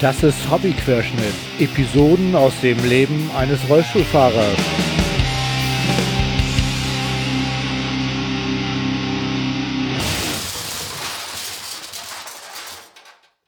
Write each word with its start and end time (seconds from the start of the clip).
Das 0.00 0.22
ist 0.22 0.48
Hobbyquerschnitt. 0.48 1.34
Episoden 1.58 2.36
aus 2.36 2.52
dem 2.60 2.78
Leben 2.88 3.32
eines 3.36 3.68
Rollstuhlfahrers. 3.68 4.56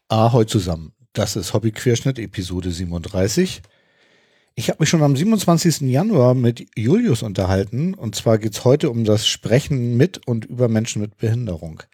Ahoi 0.09 0.45
zusammen. 0.47 0.93
Das 1.13 1.37
ist 1.37 1.55
Hobbyquerschnitt 1.55 2.19
Episode 2.19 2.73
37. 2.73 3.63
Ich 4.57 4.71
habe 4.71 4.79
mich 4.81 4.89
schon 4.89 5.05
am 5.05 5.15
27. 5.15 5.83
Januar 5.83 6.35
mit 6.35 6.67
Julius 6.77 7.23
unterhalten 7.23 7.95
und 7.95 8.17
zwar 8.17 8.39
geht 8.39 8.55
es 8.55 8.65
heute 8.65 8.91
um 8.91 9.05
das 9.05 9.29
Sprechen 9.29 9.97
mit 9.97 10.27
und 10.27 10.47
über 10.47 10.69
Menschen 10.69 11.01
mit 11.01 11.17
Behinderung. 11.17 11.85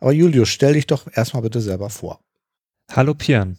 Aber 0.00 0.12
Julius, 0.12 0.50
stell 0.50 0.74
dich 0.74 0.86
doch 0.86 1.06
erstmal 1.10 1.42
bitte 1.42 1.62
selber 1.62 1.88
vor. 1.88 2.20
Hallo 2.92 3.14
Pian. 3.14 3.56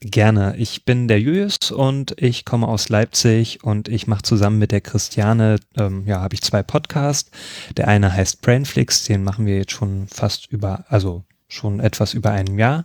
Gerne. 0.00 0.56
Ich 0.56 0.84
bin 0.84 1.08
der 1.08 1.20
Julius 1.20 1.70
und 1.70 2.14
ich 2.20 2.44
komme 2.44 2.68
aus 2.68 2.88
Leipzig 2.88 3.64
und 3.64 3.88
ich 3.88 4.06
mache 4.06 4.22
zusammen 4.22 4.58
mit 4.58 4.72
der 4.72 4.80
Christiane, 4.80 5.56
ähm, 5.76 6.06
ja, 6.06 6.20
habe 6.20 6.34
ich 6.34 6.42
zwei 6.42 6.62
Podcasts. 6.62 7.30
Der 7.76 7.88
eine 7.88 8.12
heißt 8.12 8.40
Brainflix, 8.42 9.04
den 9.04 9.24
machen 9.24 9.46
wir 9.46 9.56
jetzt 9.56 9.72
schon 9.72 10.06
fast 10.08 10.46
über, 10.46 10.84
also 10.88 11.24
schon 11.48 11.80
etwas 11.80 12.14
über 12.14 12.30
einem 12.30 12.58
Jahr. 12.58 12.84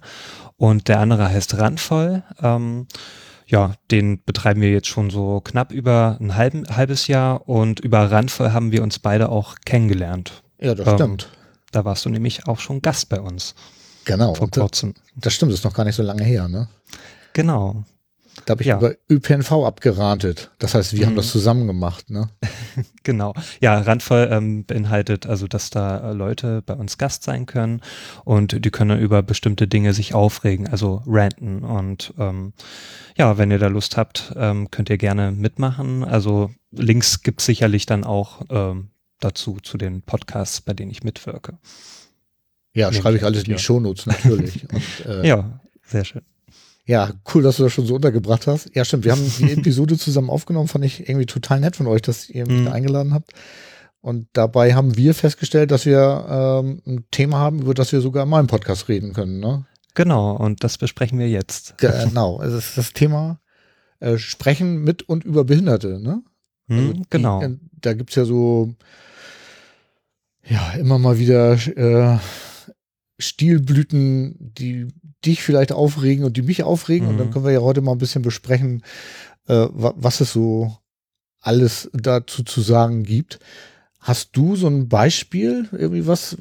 Und 0.57 0.87
der 0.87 0.99
andere 0.99 1.29
heißt 1.29 1.57
Randvoll. 1.57 2.23
Ähm, 2.41 2.87
ja, 3.47 3.75
den 3.91 4.23
betreiben 4.23 4.61
wir 4.61 4.71
jetzt 4.71 4.87
schon 4.87 5.09
so 5.09 5.41
knapp 5.41 5.71
über 5.71 6.17
ein 6.19 6.35
halben, 6.35 6.65
halbes 6.75 7.07
Jahr 7.07 7.47
und 7.47 7.79
über 7.79 8.11
Randvoll 8.11 8.51
haben 8.51 8.71
wir 8.71 8.81
uns 8.81 8.99
beide 8.99 9.29
auch 9.29 9.55
kennengelernt. 9.65 10.43
Ja, 10.59 10.73
das 10.73 10.87
ähm, 10.87 10.95
stimmt. 10.95 11.29
Da 11.71 11.85
warst 11.85 12.05
du 12.05 12.09
nämlich 12.09 12.47
auch 12.47 12.59
schon 12.59 12.81
Gast 12.81 13.09
bei 13.09 13.19
uns. 13.19 13.53
Genau. 14.05 14.33
Vor 14.35 14.49
kurzem. 14.49 14.93
Das, 14.93 15.23
das 15.23 15.33
stimmt, 15.33 15.51
das 15.51 15.59
ist 15.59 15.65
noch 15.65 15.73
gar 15.73 15.83
nicht 15.83 15.95
so 15.95 16.03
lange 16.03 16.23
her, 16.23 16.47
ne? 16.47 16.67
Genau. 17.33 17.83
Da 18.45 18.51
habe 18.51 18.61
ich 18.61 18.67
ja. 18.67 18.77
über 18.77 18.93
ÖPNV 19.09 19.51
abgeratet. 19.65 20.51
Das 20.59 20.75
heißt, 20.75 20.93
wir 20.93 21.01
mhm. 21.01 21.05
haben 21.09 21.15
das 21.15 21.31
zusammen 21.31 21.67
gemacht, 21.67 22.09
ne? 22.09 22.29
genau. 23.03 23.33
Ja, 23.61 23.79
Randvoll 23.79 24.27
ähm, 24.31 24.65
beinhaltet 24.65 25.25
also, 25.25 25.47
dass 25.47 25.69
da 25.69 26.11
äh, 26.11 26.13
Leute 26.13 26.61
bei 26.61 26.73
uns 26.73 26.97
Gast 26.97 27.23
sein 27.23 27.45
können 27.45 27.81
und 28.25 28.65
die 28.65 28.71
können 28.71 28.99
über 28.99 29.23
bestimmte 29.23 29.67
Dinge 29.67 29.93
sich 29.93 30.13
aufregen, 30.13 30.67
also 30.67 31.01
ranten. 31.07 31.63
Und 31.63 32.13
ähm, 32.19 32.53
ja, 33.17 33.37
wenn 33.37 33.51
ihr 33.51 33.59
da 33.59 33.67
Lust 33.67 33.95
habt, 33.95 34.33
ähm, 34.35 34.69
könnt 34.69 34.89
ihr 34.89 34.97
gerne 34.97 35.31
mitmachen. 35.31 36.03
Also 36.03 36.51
Links 36.71 37.21
gibt 37.21 37.39
es 37.39 37.45
sicherlich 37.45 37.85
dann 37.85 38.03
auch 38.03 38.41
ähm, 38.49 38.89
dazu, 39.21 39.59
zu 39.61 39.77
den 39.77 40.01
Podcasts, 40.01 40.61
bei 40.61 40.73
denen 40.73 40.91
ich 40.91 41.03
mitwirke. 41.03 41.57
Ja, 42.75 42.93
schreibe 42.93 43.17
ich 43.17 43.23
alles 43.23 43.43
in 43.43 43.53
die 43.53 43.59
Shownotes 43.59 44.05
natürlich. 44.05 44.67
Und, 44.71 45.05
äh, 45.07 45.27
ja, 45.27 45.59
sehr 45.83 46.05
schön. 46.05 46.21
Ja, 46.85 47.11
cool, 47.33 47.41
dass 47.41 47.57
du 47.57 47.63
das 47.63 47.73
schon 47.73 47.87
so 47.87 47.95
untergebracht 47.95 48.45
hast. 48.45 48.69
Ja, 48.75 48.85
stimmt. 48.85 49.05
Wir 49.05 49.13
haben 49.13 49.31
die 49.39 49.51
Episode 49.53 49.97
zusammen 49.97 50.29
aufgenommen. 50.29 50.67
Fand 50.67 50.85
ich 50.85 51.09
irgendwie 51.09 51.25
total 51.25 51.59
nett 51.59 51.75
von 51.75 51.87
euch, 51.87 52.03
dass 52.03 52.29
ihr 52.29 52.45
mich 52.45 52.61
mm. 52.61 52.67
eingeladen 52.67 53.13
habt. 53.13 53.31
Und 54.01 54.27
dabei 54.33 54.75
haben 54.75 54.95
wir 54.95 55.15
festgestellt, 55.15 55.71
dass 55.71 55.87
wir 55.87 56.27
ähm, 56.29 56.83
ein 56.85 57.05
Thema 57.09 57.39
haben, 57.39 57.59
über 57.59 57.73
das 57.73 57.91
wir 57.91 58.01
sogar 58.01 58.25
in 58.25 58.29
meinem 58.29 58.45
Podcast 58.45 58.87
reden 58.87 59.13
können. 59.13 59.39
Ne? 59.39 59.65
Genau, 59.95 60.35
und 60.35 60.63
das 60.63 60.77
besprechen 60.77 61.17
wir 61.17 61.27
jetzt. 61.27 61.79
Genau, 61.79 62.39
es 62.43 62.53
ist 62.53 62.77
das 62.77 62.93
Thema 62.93 63.39
äh, 63.99 64.19
Sprechen 64.19 64.83
mit 64.83 65.01
und 65.09 65.23
über 65.23 65.43
Behinderte. 65.43 65.99
Ne? 65.99 66.21
Mm, 66.67 66.77
also 66.77 66.93
die, 66.93 67.01
genau. 67.09 67.41
Äh, 67.41 67.57
da 67.81 67.93
gibt's 67.93 68.13
ja 68.13 68.25
so, 68.25 68.75
ja, 70.43 70.73
immer 70.73 70.99
mal 70.99 71.17
wieder 71.17 71.53
äh, 71.53 72.19
Stilblüten, 73.17 74.35
die 74.39 74.87
dich 75.25 75.41
vielleicht 75.43 75.71
aufregen 75.71 76.25
und 76.25 76.37
die 76.37 76.41
mich 76.41 76.63
aufregen. 76.63 77.07
Mhm. 77.07 77.11
Und 77.11 77.17
dann 77.17 77.27
mhm. 77.27 77.31
können 77.31 77.45
wir 77.45 77.51
ja 77.51 77.61
heute 77.61 77.81
mal 77.81 77.93
ein 77.93 77.97
bisschen 77.97 78.21
besprechen, 78.21 78.83
äh, 79.47 79.67
was 79.69 80.21
es 80.21 80.31
so 80.31 80.77
alles 81.41 81.89
dazu 81.93 82.43
zu 82.43 82.61
sagen 82.61 83.03
gibt. 83.03 83.39
Hast 83.99 84.35
du 84.35 84.55
so 84.55 84.67
ein 84.67 84.89
Beispiel, 84.89 85.69
irgendwie 85.71 86.07
was, 86.07 86.37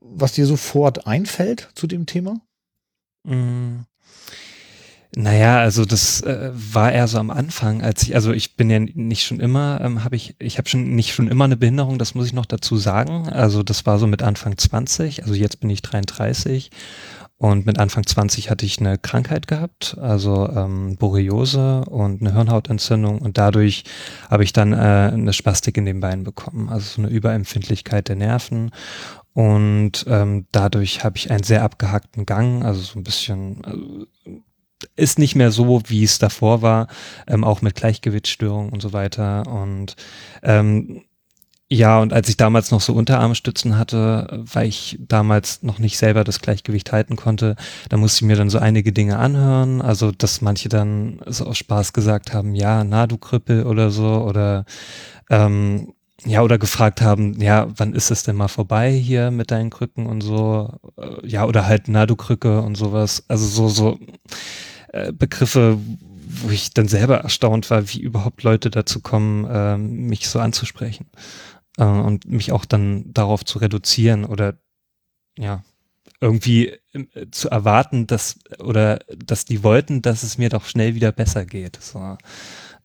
was 0.00 0.32
dir 0.32 0.46
sofort 0.46 1.06
einfällt 1.06 1.70
zu 1.74 1.86
dem 1.86 2.06
Thema? 2.06 2.40
Mhm. 3.24 3.86
Naja, 5.14 5.58
also 5.58 5.84
das 5.84 6.20
äh, 6.22 6.50
war 6.52 6.92
eher 6.92 7.08
so 7.08 7.18
am 7.18 7.30
Anfang, 7.30 7.82
als 7.82 8.02
ich, 8.02 8.14
also 8.14 8.32
ich 8.32 8.56
bin 8.56 8.68
ja 8.68 8.80
nicht 8.80 9.24
schon 9.24 9.40
immer, 9.40 9.80
ähm, 9.82 10.04
habe 10.04 10.16
ich, 10.16 10.34
ich 10.38 10.58
habe 10.58 10.68
schon 10.68 10.94
nicht 10.94 11.14
schon 11.14 11.28
immer 11.28 11.44
eine 11.44 11.56
Behinderung, 11.56 11.98
das 11.98 12.14
muss 12.14 12.26
ich 12.26 12.32
noch 12.32 12.46
dazu 12.46 12.76
sagen. 12.76 13.28
Also 13.28 13.62
das 13.62 13.86
war 13.86 13.98
so 13.98 14.06
mit 14.06 14.22
Anfang 14.22 14.58
20, 14.58 15.22
also 15.22 15.34
jetzt 15.34 15.60
bin 15.60 15.70
ich 15.70 15.82
33 15.82 16.70
und 17.38 17.66
mit 17.66 17.78
Anfang 17.78 18.06
20 18.06 18.48
hatte 18.48 18.64
ich 18.64 18.80
eine 18.80 18.96
Krankheit 18.96 19.46
gehabt, 19.46 19.96
also 20.00 20.48
ähm, 20.48 20.96
Borreliose 20.96 21.82
und 21.84 22.22
eine 22.22 22.32
Hirnhautentzündung. 22.32 23.18
Und 23.20 23.36
dadurch 23.36 23.84
habe 24.30 24.42
ich 24.42 24.54
dann 24.54 24.72
äh, 24.72 25.10
eine 25.12 25.34
Spastik 25.34 25.76
in 25.76 25.84
den 25.84 26.00
Beinen 26.00 26.24
bekommen, 26.24 26.70
also 26.70 26.86
so 26.86 27.02
eine 27.02 27.10
Überempfindlichkeit 27.10 28.08
der 28.08 28.16
Nerven. 28.16 28.70
Und 29.34 30.06
ähm, 30.08 30.46
dadurch 30.50 31.04
habe 31.04 31.18
ich 31.18 31.30
einen 31.30 31.42
sehr 31.42 31.62
abgehackten 31.62 32.24
Gang, 32.24 32.64
also 32.64 32.80
so 32.80 32.98
ein 32.98 33.04
bisschen 33.04 33.62
also 33.66 34.06
ist 34.96 35.18
nicht 35.18 35.34
mehr 35.34 35.50
so, 35.50 35.82
wie 35.86 36.04
es 36.04 36.18
davor 36.18 36.62
war, 36.62 36.88
ähm, 37.26 37.44
auch 37.44 37.62
mit 37.62 37.74
Gleichgewichtsstörungen 37.74 38.72
und 38.72 38.80
so 38.80 38.92
weiter. 38.92 39.46
Und 39.46 39.96
ähm, 40.42 41.02
ja, 41.68 41.98
und 42.00 42.12
als 42.12 42.28
ich 42.28 42.36
damals 42.36 42.70
noch 42.70 42.80
so 42.80 42.92
Unterarmstützen 42.92 43.76
hatte, 43.76 44.44
weil 44.52 44.68
ich 44.68 44.98
damals 45.00 45.64
noch 45.64 45.80
nicht 45.80 45.98
selber 45.98 46.22
das 46.22 46.40
Gleichgewicht 46.40 46.92
halten 46.92 47.16
konnte, 47.16 47.56
da 47.88 47.96
musste 47.96 48.18
ich 48.18 48.28
mir 48.28 48.36
dann 48.36 48.50
so 48.50 48.58
einige 48.58 48.92
Dinge 48.92 49.18
anhören. 49.18 49.82
Also, 49.82 50.12
dass 50.12 50.40
manche 50.42 50.68
dann 50.68 51.20
so 51.26 51.44
aus 51.46 51.58
Spaß 51.58 51.92
gesagt 51.92 52.32
haben, 52.32 52.54
ja, 52.54 52.84
na, 52.84 53.08
du 53.08 53.18
Krüppel 53.18 53.66
oder 53.66 53.90
so, 53.90 54.06
oder 54.06 54.64
ähm, 55.28 55.92
ja, 56.24 56.42
oder 56.42 56.58
gefragt 56.58 57.02
haben, 57.02 57.40
ja, 57.40 57.66
wann 57.76 57.94
ist 57.94 58.10
es 58.10 58.22
denn 58.22 58.36
mal 58.36 58.48
vorbei 58.48 58.92
hier 58.92 59.30
mit 59.32 59.50
deinen 59.50 59.70
Krücken 59.70 60.06
und 60.06 60.22
so, 60.22 60.72
äh, 60.98 61.26
ja, 61.26 61.44
oder 61.46 61.66
halt, 61.66 61.88
na, 61.88 62.06
du 62.06 62.16
Krücke 62.16 62.62
und 62.62 62.76
sowas. 62.76 63.24
Also 63.28 63.46
so, 63.46 63.68
so 63.68 63.98
äh, 64.96 65.12
Begriffe, 65.12 65.78
wo 66.42 66.50
ich 66.50 66.74
dann 66.74 66.88
selber 66.88 67.18
erstaunt 67.18 67.70
war, 67.70 67.88
wie 67.88 68.00
überhaupt 68.00 68.42
Leute 68.42 68.70
dazu 68.70 69.00
kommen, 69.00 69.44
äh, 69.44 69.78
mich 69.78 70.28
so 70.28 70.40
anzusprechen. 70.40 71.06
Äh, 71.78 71.84
und 71.84 72.26
mich 72.26 72.52
auch 72.52 72.64
dann 72.64 73.12
darauf 73.12 73.44
zu 73.44 73.58
reduzieren 73.58 74.24
oder 74.24 74.54
ja, 75.38 75.62
irgendwie 76.20 76.68
äh, 76.92 77.26
zu 77.30 77.50
erwarten, 77.50 78.06
dass 78.06 78.38
oder 78.58 79.00
dass 79.16 79.44
die 79.44 79.62
wollten, 79.62 80.02
dass 80.02 80.22
es 80.22 80.38
mir 80.38 80.48
doch 80.48 80.64
schnell 80.64 80.94
wieder 80.94 81.12
besser 81.12 81.44
geht. 81.44 81.78
So, 81.80 82.16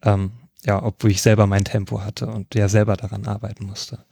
ähm, 0.03 0.31
ja, 0.65 0.83
obwohl 0.83 1.11
ich 1.11 1.21
selber 1.21 1.47
mein 1.47 1.63
Tempo 1.63 2.01
hatte 2.01 2.27
und 2.27 2.53
ja 2.55 2.67
selber 2.67 2.97
daran 2.97 3.25
arbeiten 3.25 3.65
musste. 3.65 4.05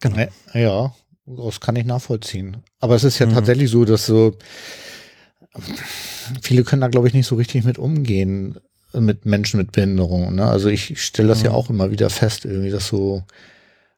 Genau. 0.00 0.26
Ja, 0.54 0.94
das 1.26 1.60
kann 1.60 1.76
ich 1.76 1.84
nachvollziehen. 1.84 2.62
Aber 2.78 2.94
es 2.94 3.04
ist 3.04 3.18
ja 3.18 3.26
mhm. 3.26 3.34
tatsächlich 3.34 3.70
so, 3.70 3.84
dass 3.84 4.06
so 4.06 4.36
viele 6.42 6.64
können 6.64 6.80
da, 6.82 6.88
glaube 6.88 7.08
ich, 7.08 7.14
nicht 7.14 7.26
so 7.26 7.36
richtig 7.36 7.64
mit 7.64 7.78
umgehen 7.78 8.58
mit 8.92 9.24
Menschen 9.24 9.58
mit 9.58 9.72
Behinderung. 9.72 10.34
Ne? 10.34 10.46
Also 10.46 10.68
ich 10.68 11.02
stelle 11.02 11.28
das 11.28 11.40
mhm. 11.40 11.46
ja 11.46 11.50
auch 11.52 11.70
immer 11.70 11.90
wieder 11.90 12.10
fest, 12.10 12.44
irgendwie, 12.44 12.70
dass 12.70 12.88
so 12.88 13.22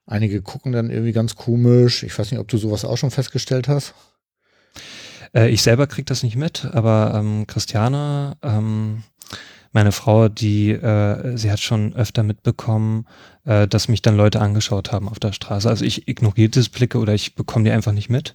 einige 0.06 0.42
gucken 0.42 0.72
dann 0.72 0.90
irgendwie 0.90 1.12
ganz 1.12 1.36
komisch. 1.36 2.02
Ich 2.02 2.18
weiß 2.18 2.30
nicht, 2.30 2.40
ob 2.40 2.48
du 2.48 2.58
sowas 2.58 2.84
auch 2.84 2.98
schon 2.98 3.10
festgestellt 3.10 3.68
hast. 3.68 3.94
Äh, 5.34 5.48
ich 5.50 5.62
selber 5.62 5.86
kriege 5.86 6.04
das 6.04 6.22
nicht 6.22 6.36
mit, 6.36 6.66
aber 6.72 7.12
ähm, 7.14 7.46
Christiane, 7.46 8.36
ähm, 8.42 9.04
meine 9.72 9.92
Frau, 9.92 10.28
die, 10.28 10.70
äh, 10.70 11.36
sie 11.36 11.50
hat 11.50 11.60
schon 11.60 11.94
öfter 11.94 12.22
mitbekommen, 12.22 13.06
äh, 13.46 13.66
dass 13.66 13.88
mich 13.88 14.02
dann 14.02 14.16
Leute 14.16 14.40
angeschaut 14.40 14.92
haben 14.92 15.08
auf 15.08 15.18
der 15.18 15.32
Straße. 15.32 15.68
Also 15.68 15.84
ich 15.84 16.08
ignoriere 16.08 16.50
das 16.50 16.68
Blicke 16.68 16.98
oder 16.98 17.14
ich 17.14 17.34
bekomme 17.34 17.64
die 17.64 17.70
einfach 17.70 17.92
nicht 17.92 18.10
mit. 18.10 18.34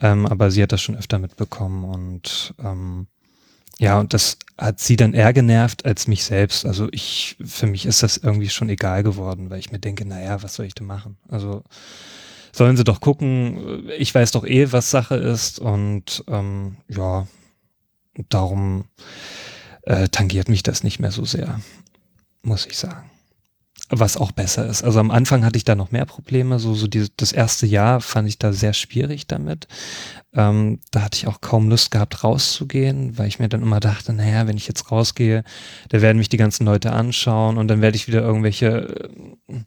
Ähm, 0.00 0.26
aber 0.26 0.50
sie 0.50 0.62
hat 0.62 0.72
das 0.72 0.80
schon 0.80 0.96
öfter 0.96 1.18
mitbekommen 1.18 1.84
und 1.84 2.54
ähm, 2.58 3.06
ja, 3.78 3.98
und 3.98 4.12
das 4.12 4.36
hat 4.58 4.78
sie 4.78 4.96
dann 4.96 5.14
eher 5.14 5.32
genervt 5.32 5.86
als 5.86 6.06
mich 6.06 6.24
selbst. 6.24 6.66
Also 6.66 6.88
ich, 6.92 7.36
für 7.42 7.66
mich 7.66 7.86
ist 7.86 8.02
das 8.02 8.18
irgendwie 8.18 8.50
schon 8.50 8.68
egal 8.68 9.02
geworden, 9.02 9.48
weil 9.48 9.58
ich 9.58 9.72
mir 9.72 9.78
denke, 9.78 10.04
naja, 10.04 10.42
was 10.42 10.54
soll 10.54 10.66
ich 10.66 10.74
denn 10.74 10.86
machen? 10.86 11.16
Also 11.28 11.64
sollen 12.52 12.76
sie 12.76 12.84
doch 12.84 13.00
gucken, 13.00 13.88
ich 13.96 14.14
weiß 14.14 14.32
doch 14.32 14.44
eh, 14.44 14.70
was 14.72 14.90
Sache 14.90 15.14
ist 15.14 15.58
und 15.58 16.24
ähm, 16.28 16.76
ja, 16.88 17.26
darum 18.28 18.84
äh, 19.82 20.08
tangiert 20.08 20.48
mich 20.48 20.62
das 20.62 20.84
nicht 20.84 20.98
mehr 20.98 21.10
so 21.12 21.24
sehr, 21.24 21.60
muss 22.42 22.66
ich 22.66 22.76
sagen. 22.76 23.09
Was 23.92 24.16
auch 24.16 24.30
besser 24.30 24.66
ist. 24.66 24.84
Also 24.84 25.00
am 25.00 25.10
Anfang 25.10 25.44
hatte 25.44 25.56
ich 25.56 25.64
da 25.64 25.74
noch 25.74 25.90
mehr 25.90 26.04
Probleme. 26.04 26.60
So, 26.60 26.74
so 26.74 26.86
die, 26.86 27.08
das 27.16 27.32
erste 27.32 27.66
Jahr 27.66 28.00
fand 28.00 28.28
ich 28.28 28.38
da 28.38 28.52
sehr 28.52 28.72
schwierig 28.72 29.26
damit. 29.26 29.66
Ähm, 30.32 30.78
da 30.92 31.02
hatte 31.02 31.16
ich 31.16 31.26
auch 31.26 31.40
kaum 31.40 31.68
Lust 31.68 31.90
gehabt, 31.90 32.22
rauszugehen, 32.22 33.18
weil 33.18 33.26
ich 33.26 33.40
mir 33.40 33.48
dann 33.48 33.62
immer 33.62 33.80
dachte, 33.80 34.12
naja, 34.12 34.46
wenn 34.46 34.56
ich 34.56 34.68
jetzt 34.68 34.92
rausgehe, 34.92 35.42
da 35.88 36.00
werden 36.00 36.18
mich 36.18 36.28
die 36.28 36.36
ganzen 36.36 36.66
Leute 36.66 36.92
anschauen 36.92 37.58
und 37.58 37.66
dann 37.66 37.82
werde 37.82 37.96
ich 37.96 38.06
wieder 38.06 38.22
irgendwelche, 38.22 39.10
äh, 39.48 39.58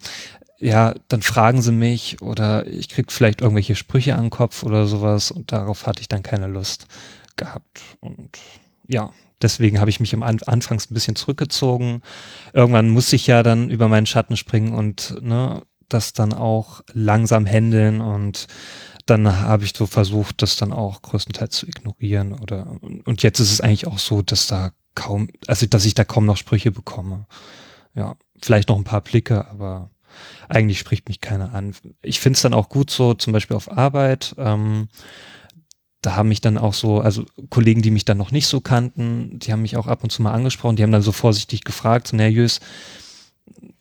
ja, 0.57 0.95
dann 1.09 1.21
fragen 1.21 1.61
sie 1.61 1.73
mich 1.73 2.21
oder 2.21 2.65
ich 2.65 2.87
krieg 2.87 3.11
vielleicht 3.11 3.41
irgendwelche 3.41 3.75
Sprüche 3.75 4.15
an 4.15 4.25
den 4.25 4.29
Kopf 4.29 4.63
oder 4.63 4.87
sowas 4.87 5.31
und 5.31 5.51
darauf 5.51 5.85
hatte 5.85 5.99
ich 5.99 6.07
dann 6.07 6.23
keine 6.23 6.47
Lust 6.47 6.87
gehabt. 7.35 7.81
Und 7.99 8.39
ja, 8.87 9.11
deswegen 9.43 9.79
habe 9.79 9.89
ich 9.89 9.99
mich 9.99 10.13
am 10.13 10.23
An 10.23 10.39
Anfangs 10.45 10.89
ein 10.89 10.93
bisschen 10.93 11.15
zurückgezogen. 11.15 12.01
Irgendwann 12.53 12.89
muss 12.89 13.13
ich 13.13 13.27
ja 13.27 13.43
dann 13.43 13.69
über 13.69 13.87
meinen 13.87 14.05
Schatten 14.05 14.37
springen 14.37 14.73
und 14.73 15.15
ne, 15.21 15.61
das 15.89 16.13
dann 16.13 16.33
auch 16.33 16.81
langsam 16.93 17.45
handeln 17.45 18.01
und 18.01 18.47
dann 19.05 19.41
habe 19.41 19.65
ich 19.65 19.73
so 19.75 19.85
versucht, 19.85 20.41
das 20.41 20.55
dann 20.55 20.71
auch 20.71 21.01
größtenteils 21.01 21.57
zu 21.57 21.67
ignorieren 21.67 22.33
oder 22.33 22.77
und 22.81 23.21
jetzt 23.21 23.39
ist 23.39 23.51
es 23.51 23.61
eigentlich 23.61 23.85
auch 23.85 23.99
so, 23.99 24.21
dass 24.21 24.47
da 24.47 24.71
kaum, 24.95 25.29
also 25.47 25.65
dass 25.65 25.85
ich 25.85 25.93
da 25.93 26.05
kaum 26.05 26.25
noch 26.25 26.37
Sprüche 26.37 26.71
bekomme. 26.71 27.25
Ja, 27.95 28.15
vielleicht 28.41 28.69
noch 28.69 28.77
ein 28.77 28.85
paar 28.85 29.01
Blicke, 29.01 29.47
aber 29.49 29.89
eigentlich 30.49 30.79
spricht 30.79 31.07
mich 31.07 31.21
keiner 31.21 31.53
an. 31.53 31.75
Ich 32.01 32.19
finde 32.19 32.37
es 32.37 32.41
dann 32.41 32.53
auch 32.53 32.69
gut 32.69 32.91
so, 32.91 33.13
zum 33.13 33.33
Beispiel 33.33 33.57
auf 33.57 33.71
Arbeit. 33.71 34.35
Ähm, 34.37 34.87
da 36.03 36.15
haben 36.15 36.29
mich 36.29 36.41
dann 36.41 36.57
auch 36.57 36.73
so, 36.73 36.99
also 36.99 37.25
Kollegen, 37.49 37.81
die 37.81 37.91
mich 37.91 38.05
dann 38.05 38.17
noch 38.17 38.31
nicht 38.31 38.47
so 38.47 38.61
kannten, 38.61 39.39
die 39.39 39.51
haben 39.51 39.61
mich 39.61 39.77
auch 39.77 39.87
ab 39.87 40.03
und 40.03 40.11
zu 40.11 40.21
mal 40.21 40.33
angesprochen, 40.33 40.75
die 40.75 40.83
haben 40.83 40.91
dann 40.91 41.01
so 41.01 41.11
vorsichtig 41.11 41.63
gefragt, 41.63 42.09
so, 42.09 42.17
nervös, 42.17 42.59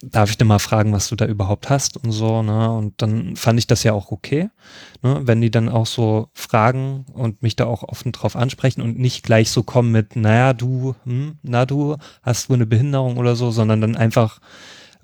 darf 0.02 0.30
ich 0.30 0.38
denn 0.38 0.48
mal 0.48 0.58
fragen, 0.58 0.92
was 0.92 1.08
du 1.08 1.16
da 1.16 1.26
überhaupt 1.26 1.70
hast 1.70 1.96
und 1.96 2.12
so, 2.12 2.42
ne? 2.42 2.72
Und 2.72 3.00
dann 3.02 3.36
fand 3.36 3.58
ich 3.58 3.66
das 3.66 3.82
ja 3.84 3.92
auch 3.92 4.10
okay, 4.10 4.50
ne? 5.02 5.20
Wenn 5.24 5.40
die 5.40 5.50
dann 5.50 5.68
auch 5.68 5.86
so 5.86 6.28
fragen 6.32 7.06
und 7.12 7.42
mich 7.42 7.56
da 7.56 7.66
auch 7.66 7.82
offen 7.84 8.12
drauf 8.12 8.36
ansprechen 8.36 8.82
und 8.82 8.98
nicht 8.98 9.22
gleich 9.22 9.50
so 9.50 9.62
kommen 9.62 9.92
mit, 9.92 10.16
naja, 10.16 10.52
du, 10.52 10.94
hm, 11.04 11.38
na 11.42 11.66
du, 11.66 11.96
hast 12.22 12.50
wohl 12.50 12.56
eine 12.56 12.66
Behinderung 12.66 13.16
oder 13.16 13.36
so, 13.36 13.50
sondern 13.50 13.80
dann 13.80 13.96
einfach 13.96 14.40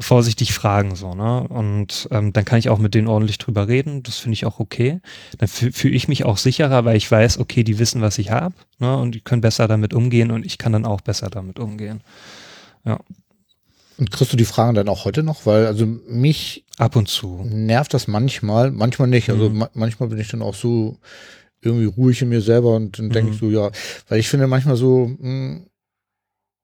vorsichtig 0.00 0.52
fragen, 0.52 0.94
so, 0.94 1.14
ne? 1.14 1.46
Und 1.48 2.08
ähm, 2.12 2.32
dann 2.32 2.44
kann 2.44 2.58
ich 2.58 2.68
auch 2.68 2.78
mit 2.78 2.94
denen 2.94 3.08
ordentlich 3.08 3.38
drüber 3.38 3.66
reden. 3.66 4.02
Das 4.04 4.18
finde 4.18 4.34
ich 4.34 4.46
auch 4.46 4.60
okay. 4.60 5.00
Dann 5.38 5.48
fühle 5.48 5.94
ich 5.94 6.06
mich 6.06 6.24
auch 6.24 6.36
sicherer, 6.36 6.84
weil 6.84 6.96
ich 6.96 7.10
weiß, 7.10 7.38
okay, 7.38 7.64
die 7.64 7.78
wissen, 7.78 8.00
was 8.00 8.18
ich 8.18 8.30
habe, 8.30 8.54
ne? 8.78 8.96
Und 8.96 9.14
die 9.14 9.20
können 9.20 9.40
besser 9.40 9.66
damit 9.66 9.94
umgehen 9.94 10.30
und 10.30 10.46
ich 10.46 10.58
kann 10.58 10.72
dann 10.72 10.84
auch 10.84 11.00
besser 11.00 11.30
damit 11.30 11.58
umgehen. 11.58 12.00
Ja. 12.84 13.00
Und 13.98 14.12
kriegst 14.12 14.32
du 14.32 14.36
die 14.36 14.44
Fragen 14.44 14.74
dann 14.74 14.88
auch 14.88 15.04
heute 15.04 15.24
noch? 15.24 15.44
Weil, 15.46 15.66
also 15.66 15.84
mich 15.84 16.64
ab 16.76 16.94
und 16.94 17.08
zu 17.08 17.44
nervt 17.44 17.92
das 17.92 18.06
manchmal, 18.06 18.70
manchmal 18.70 19.08
nicht. 19.08 19.28
Also 19.30 19.50
mhm. 19.50 19.58
ma 19.58 19.70
manchmal 19.74 20.08
bin 20.08 20.20
ich 20.20 20.28
dann 20.28 20.42
auch 20.42 20.54
so 20.54 20.98
irgendwie 21.60 21.86
ruhig 21.86 22.22
in 22.22 22.28
mir 22.28 22.40
selber 22.40 22.76
und 22.76 22.98
dann 22.98 23.06
mhm. 23.06 23.12
denke 23.12 23.32
ich 23.32 23.38
so, 23.38 23.50
ja, 23.50 23.70
weil 24.08 24.20
ich 24.20 24.28
finde 24.28 24.46
manchmal 24.46 24.76
so, 24.76 25.08
mh, 25.08 25.18
hm, 25.18 25.66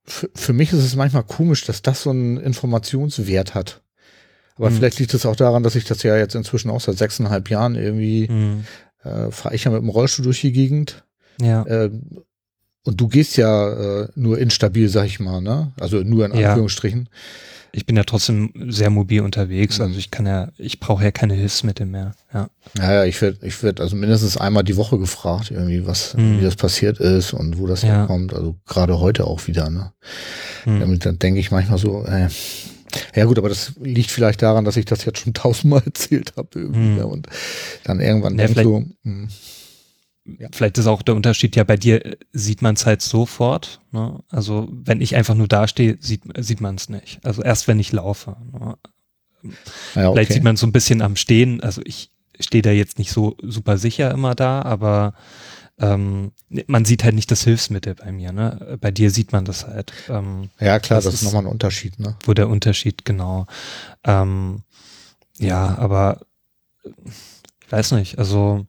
für 0.07 0.53
mich 0.53 0.73
ist 0.73 0.85
es 0.85 0.97
manchmal 0.97 1.23
komisch, 1.23 1.65
dass 1.65 1.83
das 1.83 2.03
so 2.03 2.11
einen 2.11 2.37
Informationswert 2.37 3.55
hat. 3.55 3.83
Aber 4.57 4.71
mhm. 4.71 4.77
vielleicht 4.77 4.99
liegt 4.99 5.15
es 5.15 5.27
auch 5.27 5.37
daran, 5.37 5.63
dass 5.63 5.75
ich 5.75 5.85
das 5.85 6.03
ja 6.03 6.17
jetzt 6.17 6.35
inzwischen 6.35 6.71
auch 6.71 6.81
seit 6.81 6.99
sechseinhalb 6.99 7.51
Jahren 7.51 7.75
irgendwie 7.75 8.29
mhm. 8.29 8.65
äh, 9.03 9.31
fahre 9.31 9.55
ich 9.55 9.65
ja 9.65 9.71
mit 9.71 9.81
dem 9.81 9.89
Rollstuhl 9.89 10.25
durch 10.25 10.41
die 10.41 10.53
Gegend. 10.53 11.05
Ja. 11.41 11.65
Äh, 11.65 11.91
und 12.85 13.01
du 13.01 13.09
gehst 13.09 13.37
ja 13.37 14.03
äh, 14.03 14.09
nur 14.15 14.39
instabil, 14.39 14.89
sag 14.89 15.07
ich 15.07 15.21
mal, 15.21 15.41
ne? 15.41 15.73
Also 15.81 15.99
nur 15.99 16.27
in 16.27 16.33
Anführungsstrichen. 16.33 17.09
Ja 17.11 17.19
ich 17.75 17.87
bin 17.87 17.97
ja 17.97 18.05
trotzdem 18.05 18.53
sehr 18.69 18.89
mobil 18.89 19.21
unterwegs, 19.23 19.81
also 19.81 19.99
ich 19.99 20.13
kann 20.13 20.27
ja, 20.27 20.49
ich 20.59 20.79
brauche 20.79 21.03
ja 21.03 21.11
keine 21.11 21.35
Hilfsmittel 21.35 21.87
mehr. 21.87 22.15
Ja, 22.33 22.49
ja, 22.79 22.93
ja 22.93 23.05
ich 23.05 23.21
werde, 23.21 23.45
ich 23.45 23.63
werd 23.65 23.81
also 23.81 23.97
mindestens 23.97 24.37
einmal 24.37 24.63
die 24.63 24.77
Woche 24.77 24.97
gefragt, 24.97 25.51
irgendwie, 25.51 25.85
was, 25.85 26.15
hm. 26.15 26.39
wie 26.39 26.45
das 26.45 26.55
passiert 26.55 27.01
ist 27.01 27.33
und 27.33 27.59
wo 27.59 27.67
das 27.67 27.83
ja. 27.83 27.89
herkommt. 27.89 28.33
Also 28.33 28.55
gerade 28.67 29.01
heute 29.01 29.27
auch 29.27 29.49
wieder, 29.49 29.71
ne? 29.71 29.93
Hm. 30.63 30.99
Dann 31.01 31.19
denke 31.19 31.41
ich 31.41 31.51
manchmal 31.51 31.79
so, 31.79 32.05
äh, 32.05 32.29
ja 33.17 33.25
gut, 33.25 33.39
aber 33.39 33.49
das 33.49 33.73
liegt 33.81 34.13
vielleicht 34.13 34.41
daran, 34.43 34.65
dass 34.65 34.77
ich 34.77 34.85
das 34.85 35.05
jetzt 35.05 35.19
schon 35.19 35.35
tausendmal 35.35 35.83
erzählt 35.85 36.35
habe 36.37 36.49
irgendwie. 36.55 36.79
Hm. 36.79 36.97
Ne? 36.97 37.07
Und 37.07 37.27
dann 37.83 38.01
irgendwann 38.01 38.39
ja, 38.39 38.47
denkst 38.47 38.63
so, 38.63 38.85
mh. 39.03 39.29
Ja. 40.27 40.49
Vielleicht 40.53 40.79
ist 40.79 40.87
auch 40.87 41.03
der 41.03 41.15
Unterschied 41.15 41.55
ja 41.55 41.65
bei 41.65 41.77
dir, 41.77 42.05
äh, 42.05 42.17
sieht 42.33 42.63
man 42.63 42.75
es 42.75 42.87
halt 42.87 43.03
sofort. 43.03 43.81
Ne? 43.93 44.21
Also 44.31 44.69
wenn 44.71 45.01
ich 45.01 45.17
einfach 45.17 45.35
nur 45.35 45.49
dastehe, 45.49 45.99
sieht, 46.01 46.23
sieht 46.39 46.61
man 46.61 46.77
es 46.77 46.89
nicht. 46.89 47.25
Also 47.25 47.43
erst 47.43 47.69
wenn 47.69 47.79
ich 47.79 47.93
laufe. 47.93 48.37
Ne? 48.53 48.77
Ja, 49.95 50.09
okay. 50.09 50.13
Vielleicht 50.15 50.33
sieht 50.33 50.45
man 50.45 50.57
so 50.57 50.67
ein 50.67 50.73
bisschen 50.73 51.03
am 51.03 51.17
Stehen. 51.17 51.61
Also 51.61 51.83
ich 51.85 52.11
stehe 52.41 52.63
da 52.63 52.71
jetzt 52.71 52.99
nicht 52.99 53.13
so 53.13 53.37
super 53.43 53.77
sicher 53.77 54.11
immer 54.11 54.35
da, 54.35 54.63
aber 54.63 55.15
ähm, 55.79 56.33
man 56.67 56.85
sieht 56.85 57.05
halt 57.05 57.15
nicht 57.15 57.31
das 57.31 57.45
Hilfsmittel 57.45 57.95
bei 57.95 58.11
mir. 58.11 58.33
Ne? 58.33 58.79
Bei 58.81 58.91
dir 58.91 59.11
sieht 59.11 59.33
man 59.33 59.45
das 59.45 59.67
halt. 59.67 59.93
Ähm, 60.09 60.49
ja 60.59 60.79
klar, 60.79 60.99
das, 60.99 61.05
das 61.05 61.15
ist 61.15 61.23
nochmal 61.25 61.43
ein 61.43 61.53
Unterschied. 61.53 61.99
Ne? 61.99 62.17
Wo 62.25 62.33
der 62.33 62.49
Unterschied 62.49 63.05
genau. 63.05 63.47
Ähm, 64.05 64.63
ja, 65.39 65.77
aber 65.77 66.21
ich 66.85 67.73
weiß 67.73 67.93
nicht. 67.93 68.19
Also 68.19 68.67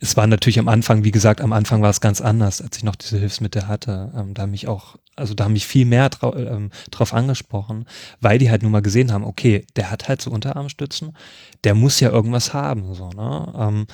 es 0.00 0.16
war 0.16 0.26
natürlich 0.26 0.58
am 0.58 0.68
Anfang, 0.68 1.04
wie 1.04 1.10
gesagt, 1.10 1.40
am 1.40 1.52
Anfang 1.52 1.82
war 1.82 1.90
es 1.90 2.00
ganz 2.00 2.20
anders, 2.20 2.60
als 2.60 2.76
ich 2.76 2.84
noch 2.84 2.96
diese 2.96 3.18
Hilfsmittel 3.18 3.68
hatte. 3.68 4.12
Ähm, 4.16 4.34
da 4.34 4.46
mich 4.46 4.66
auch, 4.68 4.96
also 5.16 5.34
da 5.34 5.44
haben 5.44 5.52
mich 5.52 5.66
viel 5.66 5.84
mehr 5.84 6.10
trau 6.10 6.34
ähm, 6.34 6.70
drauf 6.90 7.14
angesprochen, 7.14 7.86
weil 8.20 8.38
die 8.38 8.50
halt 8.50 8.62
nun 8.62 8.72
mal 8.72 8.82
gesehen 8.82 9.12
haben, 9.12 9.24
okay, 9.24 9.66
der 9.76 9.90
hat 9.90 10.08
halt 10.08 10.20
so 10.20 10.30
Unterarmstützen, 10.30 11.16
der 11.64 11.74
muss 11.74 12.00
ja 12.00 12.10
irgendwas 12.10 12.52
haben, 12.52 12.94
so, 12.94 13.10
ne? 13.10 13.52
Ähm, 13.56 13.86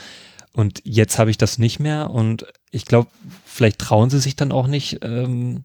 und 0.52 0.80
jetzt 0.84 1.18
habe 1.18 1.30
ich 1.30 1.38
das 1.38 1.58
nicht 1.58 1.78
mehr 1.78 2.10
und 2.10 2.46
ich 2.70 2.84
glaube, 2.84 3.08
vielleicht 3.44 3.78
trauen 3.78 4.10
sie 4.10 4.18
sich 4.18 4.34
dann 4.34 4.50
auch 4.50 4.66
nicht, 4.66 4.98
ähm, 5.02 5.64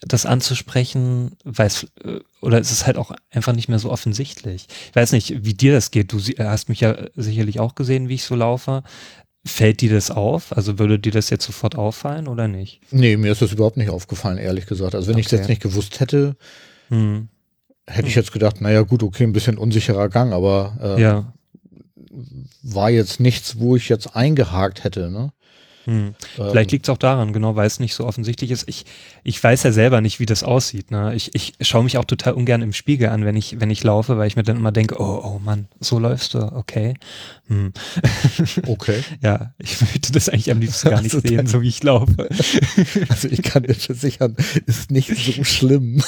das 0.00 0.26
anzusprechen, 0.26 1.32
weil 1.44 1.66
es, 1.66 1.84
äh, 2.04 2.20
oder 2.40 2.58
ist 2.58 2.70
es 2.70 2.86
halt 2.86 2.96
auch 2.96 3.12
einfach 3.30 3.52
nicht 3.52 3.68
mehr 3.68 3.78
so 3.78 3.90
offensichtlich. 3.90 4.66
Ich 4.88 4.96
weiß 4.96 5.12
nicht, 5.12 5.44
wie 5.44 5.54
dir 5.54 5.72
das 5.72 5.90
geht. 5.90 6.12
Du 6.12 6.18
hast 6.18 6.68
mich 6.68 6.80
ja 6.80 6.96
sicherlich 7.16 7.60
auch 7.60 7.74
gesehen, 7.74 8.08
wie 8.08 8.14
ich 8.14 8.24
so 8.24 8.34
laufe. 8.34 8.82
Fällt 9.44 9.80
dir 9.80 9.90
das 9.90 10.10
auf? 10.10 10.56
Also 10.56 10.78
würde 10.78 10.98
dir 10.98 11.12
das 11.12 11.30
jetzt 11.30 11.44
sofort 11.44 11.76
auffallen 11.76 12.28
oder 12.28 12.48
nicht? 12.48 12.80
Nee, 12.90 13.16
mir 13.16 13.32
ist 13.32 13.42
das 13.42 13.52
überhaupt 13.52 13.76
nicht 13.76 13.90
aufgefallen, 13.90 14.38
ehrlich 14.38 14.66
gesagt. 14.66 14.94
Also 14.94 15.08
wenn 15.08 15.14
okay. 15.14 15.20
ich 15.20 15.26
es 15.26 15.32
jetzt 15.32 15.48
nicht 15.48 15.62
gewusst 15.62 16.00
hätte, 16.00 16.36
hm. 16.88 17.28
hätte 17.86 18.08
ich 18.08 18.14
jetzt 18.14 18.32
gedacht, 18.32 18.60
naja 18.60 18.82
gut, 18.82 19.02
okay, 19.02 19.24
ein 19.24 19.32
bisschen 19.32 19.58
unsicherer 19.58 20.08
Gang, 20.08 20.32
aber 20.32 20.76
äh, 20.82 21.00
ja. 21.00 21.32
war 22.62 22.90
jetzt 22.90 23.20
nichts, 23.20 23.58
wo 23.58 23.76
ich 23.76 23.88
jetzt 23.88 24.14
eingehakt 24.14 24.84
hätte. 24.84 25.10
Ne? 25.10 25.32
Hm. 25.84 26.14
Vielleicht 26.34 26.70
ähm. 26.70 26.74
liegt 26.74 26.86
es 26.86 26.90
auch 26.90 26.98
daran, 26.98 27.32
genau, 27.32 27.56
weil 27.56 27.66
es 27.66 27.80
nicht 27.80 27.94
so 27.94 28.06
offensichtlich 28.06 28.50
ist. 28.50 28.68
Ich, 28.68 28.84
ich 29.22 29.42
weiß 29.42 29.62
ja 29.62 29.72
selber 29.72 30.00
nicht, 30.00 30.20
wie 30.20 30.26
das 30.26 30.42
aussieht. 30.42 30.90
Ne? 30.90 31.14
Ich, 31.14 31.34
ich 31.34 31.54
schaue 31.62 31.84
mich 31.84 31.96
auch 31.96 32.04
total 32.04 32.34
ungern 32.34 32.62
im 32.62 32.72
Spiegel 32.72 33.08
an, 33.08 33.24
wenn 33.24 33.36
ich, 33.36 33.60
wenn 33.60 33.70
ich 33.70 33.82
laufe, 33.82 34.18
weil 34.18 34.26
ich 34.26 34.36
mir 34.36 34.42
dann 34.42 34.56
immer 34.56 34.72
denke, 34.72 35.00
oh, 35.00 35.20
oh 35.24 35.38
Mann, 35.38 35.68
so 35.80 35.98
läufst 35.98 36.34
du, 36.34 36.40
okay. 36.52 36.94
Hm. 37.48 37.72
Okay. 38.66 39.02
ja, 39.22 39.52
ich 39.58 39.80
möchte 39.80 40.12
das 40.12 40.28
eigentlich 40.28 40.50
am 40.50 40.60
liebsten 40.60 40.90
gar 40.90 41.02
nicht 41.02 41.14
also 41.14 41.26
sehen, 41.26 41.46
so 41.46 41.62
wie 41.62 41.68
ich 41.68 41.82
laufe. 41.82 42.14
also 43.08 43.28
ich 43.28 43.42
kann 43.42 43.62
dir 43.64 43.74
versichern, 43.74 44.36
ist 44.66 44.90
nicht 44.90 45.08
so 45.16 45.44
schlimm. 45.44 46.02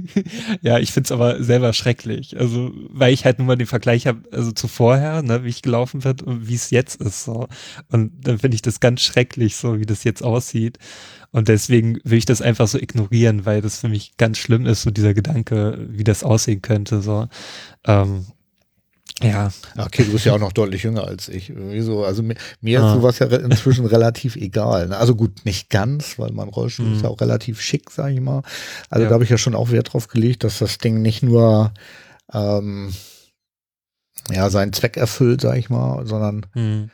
ja, 0.62 0.78
ich 0.78 0.92
finde 0.92 1.06
es 1.06 1.12
aber 1.12 1.42
selber 1.42 1.72
schrecklich. 1.72 2.38
Also, 2.38 2.72
weil 2.88 3.12
ich 3.12 3.24
halt 3.24 3.38
nun 3.38 3.46
mal 3.46 3.56
den 3.56 3.66
Vergleich 3.66 4.06
habe, 4.06 4.22
also 4.32 4.52
zu 4.52 4.68
vorher, 4.68 5.22
ne, 5.22 5.44
wie 5.44 5.48
ich 5.48 5.62
gelaufen 5.62 6.00
bin 6.00 6.20
und 6.20 6.48
wie 6.48 6.54
es 6.54 6.70
jetzt 6.70 7.00
ist. 7.00 7.24
So. 7.24 7.48
Und 7.90 8.12
dann 8.22 8.38
finde 8.38 8.54
ich 8.54 8.62
das 8.62 8.80
ganz 8.80 9.02
schrecklich, 9.08 9.56
so 9.56 9.78
wie 9.80 9.86
das 9.86 10.04
jetzt 10.04 10.22
aussieht. 10.22 10.78
Und 11.30 11.48
deswegen 11.48 11.98
will 12.04 12.18
ich 12.18 12.24
das 12.24 12.40
einfach 12.40 12.68
so 12.68 12.78
ignorieren, 12.78 13.44
weil 13.44 13.60
das 13.60 13.80
für 13.80 13.88
mich 13.88 14.16
ganz 14.16 14.38
schlimm 14.38 14.66
ist, 14.66 14.82
so 14.82 14.90
dieser 14.90 15.12
Gedanke, 15.12 15.86
wie 15.90 16.04
das 16.04 16.24
aussehen 16.24 16.62
könnte. 16.62 17.02
So. 17.02 17.28
Ähm, 17.86 18.26
ja. 19.22 19.50
Okay, 19.76 20.04
du 20.04 20.12
bist 20.12 20.24
ja 20.24 20.34
auch 20.34 20.38
noch 20.38 20.52
deutlich 20.52 20.84
jünger 20.84 21.06
als 21.06 21.28
ich. 21.28 21.52
so, 21.80 22.04
also 22.04 22.22
mir, 22.22 22.36
mir 22.60 22.82
ah. 22.82 22.86
ist 22.86 22.94
sowas 22.94 23.18
ja 23.18 23.26
inzwischen 23.26 23.84
relativ 23.86 24.36
egal. 24.36 24.88
Ne? 24.88 24.96
Also 24.96 25.14
gut, 25.14 25.44
nicht 25.44 25.70
ganz, 25.70 26.18
weil 26.18 26.30
mein 26.32 26.48
Rollstuhl 26.48 26.86
mhm. 26.86 26.94
ist 26.94 27.02
ja 27.02 27.08
auch 27.08 27.20
relativ 27.20 27.60
schick, 27.60 27.90
sag 27.90 28.12
ich 28.12 28.20
mal. 28.20 28.42
Also 28.90 29.02
ja. 29.02 29.08
da 29.08 29.14
habe 29.14 29.24
ich 29.24 29.30
ja 29.30 29.38
schon 29.38 29.54
auch 29.54 29.70
Wert 29.70 29.92
drauf 29.92 30.08
gelegt, 30.08 30.44
dass 30.44 30.58
das 30.58 30.78
Ding 30.78 31.02
nicht 31.02 31.22
nur 31.22 31.72
ähm, 32.32 32.94
ja 34.30 34.50
seinen 34.50 34.72
Zweck 34.72 34.96
erfüllt, 34.96 35.40
sag 35.40 35.56
ich 35.56 35.68
mal, 35.68 36.06
sondern 36.06 36.46
mhm. 36.54 36.90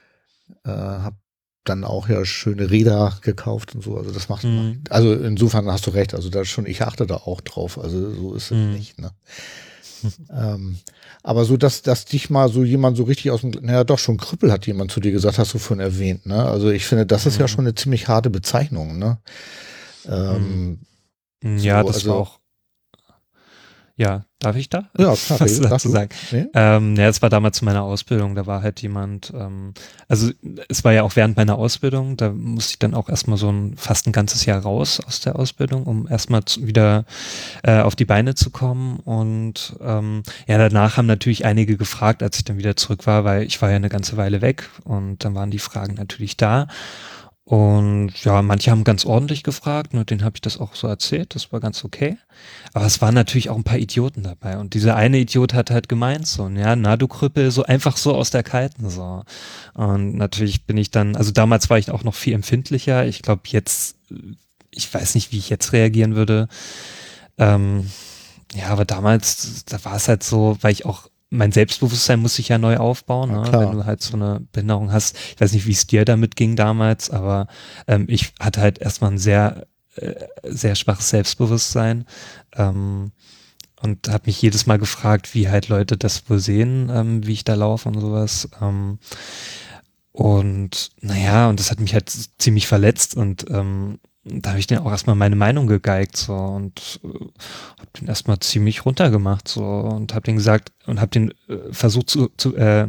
äh, 0.64 0.71
habe 0.71 1.16
dann 1.64 1.85
auch 1.85 2.09
ja 2.09 2.25
schöne 2.25 2.71
Räder 2.71 3.18
gekauft 3.23 3.75
und 3.75 3.83
so. 3.83 3.97
Also 3.97 4.11
das 4.11 4.28
macht, 4.28 4.44
mhm. 4.44 4.83
also 4.90 5.12
insofern 5.14 5.71
hast 5.71 5.87
du 5.87 5.90
recht. 5.90 6.14
Also 6.14 6.28
da 6.28 6.44
schon, 6.44 6.66
ich 6.66 6.83
achte 6.83 7.06
da 7.06 7.16
auch 7.16 7.40
drauf. 7.40 7.78
Also 7.78 8.11
so 8.14 8.35
ist 8.35 8.50
es 8.50 8.56
mhm. 8.56 8.73
nicht. 8.73 8.99
Ne? 8.99 9.11
ähm, 10.30 10.78
aber 11.23 11.44
so, 11.44 11.56
dass, 11.56 11.83
dass 11.83 12.04
dich 12.04 12.30
mal 12.30 12.49
so 12.49 12.64
jemand 12.64 12.97
so 12.97 13.04
richtig 13.04 13.30
aus 13.30 13.40
dem, 13.40 13.52
naja, 13.62 13.85
doch 13.85 13.99
schon 13.99 14.18
Krüppel 14.18 14.52
hat 14.52 14.66
jemand 14.66 14.90
zu 14.90 15.00
dir 15.00 15.12
gesagt, 15.12 15.38
hast 15.38 15.54
du 15.54 15.59
vorhin 15.59 15.85
erwähnt, 15.85 16.26
ne? 16.26 16.44
Also 16.44 16.71
ich 16.71 16.85
finde, 16.85 17.06
das 17.06 17.26
ist 17.26 17.37
mhm. 17.37 17.40
ja 17.40 17.49
schon 17.49 17.64
eine 17.64 17.75
ziemlich 17.75 18.09
harte 18.09 18.30
Bezeichnung, 18.30 18.99
ne? 18.99 19.18
Ähm, 20.06 20.80
mhm. 21.42 21.59
ja, 21.59 21.80
so, 21.80 21.87
das 21.87 21.97
also, 21.97 22.11
war 22.11 22.16
auch 22.16 22.40
ja, 23.97 24.25
darf 24.41 24.57
ich 24.57 24.69
da? 24.69 24.91
Ja, 24.99 25.15
klar. 25.15 25.41
Was 25.41 25.61
dazu 25.61 25.89
sagen? 25.89 26.11
Nee? 26.33 26.47
Ähm, 26.55 26.97
ja, 26.97 27.09
es 27.09 27.23
war 27.23 27.31
damals 27.31 27.59
zu 27.59 27.65
meiner 27.65 27.83
Ausbildung, 27.83 28.35
da 28.35 28.45
war 28.47 28.63
halt 28.63 28.83
jemand, 28.83 29.33
ähm, 29.35 29.73
also 30.09 30.31
es 30.69 30.83
war 30.83 30.93
ja 30.93 31.05
auch 31.05 31.15
während 31.15 31.37
meiner 31.37 31.57
Ausbildung, 31.57 32.17
da 32.17 32.31
musste 32.31 32.73
ich 32.73 32.79
dann 32.81 32.95
auch 32.95 33.09
erstmal 33.09 33.39
so 33.39 33.51
ein 33.51 33.77
fast 33.77 34.07
ein 34.07 34.13
ganzes 34.13 34.47
Jahr 34.47 34.61
raus 34.61 35.01
aus 35.07 35.21
der 35.21 35.39
Ausbildung, 35.39 35.85
um 35.85 36.09
erstmal 36.09 36.43
wieder 36.59 37.05
äh, 37.63 37.81
auf 37.81 37.95
die 37.95 38.05
Beine 38.05 38.35
zu 38.35 38.51
kommen. 38.51 38.99
Und 38.99 39.77
ähm, 39.81 40.25
ja, 40.49 40.59
danach 40.59 40.97
haben 40.97 41.07
natürlich 41.07 41.45
einige 41.45 41.77
gefragt, 41.77 42.23
als 42.23 42.39
ich 42.39 42.45
dann 42.45 42.59
wieder 42.59 42.77
zurück 42.77 43.07
war, 43.07 43.25
weil 43.25 43.45
ich 43.45 43.63
war 43.63 43.71
ja 43.71 43.77
eine 43.77 43.89
ganze 43.89 44.17
Weile 44.17 44.41
weg 44.41 44.69
und 44.83 45.25
dann 45.25 45.37
waren 45.37 45.53
die 45.53 45.61
Fragen 45.61 45.95
natürlich 45.95 46.37
da. 46.37 46.67
Und 47.47 48.25
ja, 48.25 48.41
manche 48.41 48.71
haben 48.71 48.85
ganz 48.85 49.05
ordentlich 49.05 49.43
gefragt, 49.43 49.93
nur 49.93 50.07
den 50.07 50.25
habe 50.25 50.37
ich 50.37 50.41
das 50.41 50.59
auch 50.59 50.75
so 50.75 50.87
erzählt, 50.87 51.35
das 51.35 51.53
war 51.53 51.61
ganz 51.61 51.85
okay. 51.85 52.17
Aber 52.73 52.87
es 52.87 53.03
waren 53.03 53.15
natürlich 53.15 53.51
auch 53.51 53.57
ein 53.57 53.65
paar 53.65 53.79
Idioten 53.79 54.23
dabei. 54.23 54.57
Und 54.57 54.73
dieser 54.73 54.97
eine 54.97 55.19
Idiot 55.19 55.53
hat 55.53 55.71
halt 55.71 55.91
gemeint, 55.91 56.27
so, 56.27 56.49
ja, 56.49 56.75
na 56.75 56.97
du 56.97 57.07
Krüppel, 57.07 57.51
so 57.51 57.65
einfach 57.65 57.99
so 57.99 58.15
aus 58.15 58.31
der 58.31 58.45
Kalten, 58.45 58.89
so. 58.89 59.25
Und 59.75 60.17
natürlich 60.17 60.65
bin 60.65 60.79
ich 60.79 60.91
dann, 60.91 61.17
also 61.17 61.33
damals 61.33 61.69
war 61.69 61.79
ich 61.79 61.91
auch 61.91 62.03
noch 62.03 62.15
viel 62.15 62.33
empfindlicher. 62.33 63.07
Ich 63.07 63.21
glaube 63.21 63.43
jetzt, 63.47 63.97
ich 64.71 64.93
weiß 64.93 65.15
nicht, 65.15 65.31
wie 65.31 65.39
ich 65.39 65.51
jetzt 65.51 65.75
reagieren 65.75 66.17
würde. 66.17 66.49
Ähm, 67.37 67.91
ja, 68.55 68.69
aber 68.69 68.87
damals, 68.87 69.65
da 69.67 69.85
war 69.85 69.97
es 69.97 70.09
halt 70.09 70.23
so, 70.23 70.57
weil 70.63 70.73
ich 70.73 70.87
auch 70.87 71.11
mein 71.35 71.53
Selbstbewusstsein 71.53 72.21
muss 72.21 72.37
sich 72.37 72.49
ja 72.49 72.59
neu 72.59 72.76
aufbauen, 72.76 73.33
ne? 73.33 73.49
wenn 73.53 73.73
du 73.73 73.85
halt 73.85 74.00
so 74.03 74.14
eine 74.14 74.41
Behinderung 74.53 74.93
hast. 74.93 75.17
Ich 75.35 75.41
weiß 75.41 75.53
nicht, 75.53 75.67
wie 75.67 75.73
es 75.73 75.87
dir 75.87 76.05
damit 76.05 76.37
ging 76.37 76.57
damals, 76.57 77.11
aber 77.11 77.49
ähm, 77.87 78.07
ich 78.09 78.33
hatte 78.41 78.61
halt 78.61 78.79
erstmal 78.79 79.12
ein 79.12 79.19
sehr, 79.19 79.67
äh, 79.97 80.14
sehr 80.45 80.75
schwaches 80.75 81.11
Selbstbewusstsein 81.11 82.07
ähm, 82.57 83.12
und 83.83 84.09
habe 84.09 84.25
mich 84.26 84.41
jedes 84.41 84.67
Mal 84.67 84.79
gefragt, 84.79 85.35
wie 85.35 85.49
halt 85.49 85.69
Leute 85.69 85.97
das 85.97 86.29
wohl 86.31 86.38
sehen, 86.38 86.91
ähm, 86.93 87.26
wie 87.26 87.33
ich 87.33 87.45
da 87.45 87.55
laufe 87.55 87.88
und 87.88 88.00
sowas. 88.00 88.49
Ähm, 88.61 88.99
und 90.12 90.91
naja, 91.00 91.49
und 91.49 91.59
das 91.59 91.71
hat 91.73 91.81
mich 91.81 91.93
halt 91.93 92.11
ziemlich 92.38 92.69
verletzt 92.69 93.17
und 93.17 93.47
ähm, 93.50 93.99
da 94.25 94.50
habe 94.50 94.59
ich 94.59 94.66
den 94.66 94.78
auch 94.78 94.90
erstmal 94.90 95.16
meine 95.16 95.37
Meinung 95.37 95.66
gegeigt 95.66 96.16
so 96.16 96.35
und 96.35 97.00
äh, 97.04 97.09
habe 97.09 97.90
den 98.00 98.09
erstmal 98.09 98.40
ziemlich 98.40 98.85
runtergemacht 98.85 99.49
so 99.49 99.64
und 99.64 100.14
habe 100.14 100.25
den 100.25 100.37
gesagt 100.37 100.73
und 100.87 101.00
habe 101.00 101.11
den 101.11 101.31
äh, 101.49 101.73
versucht 101.73 102.11
zu, 102.11 102.31
zu 102.37 102.57
äh, 102.57 102.88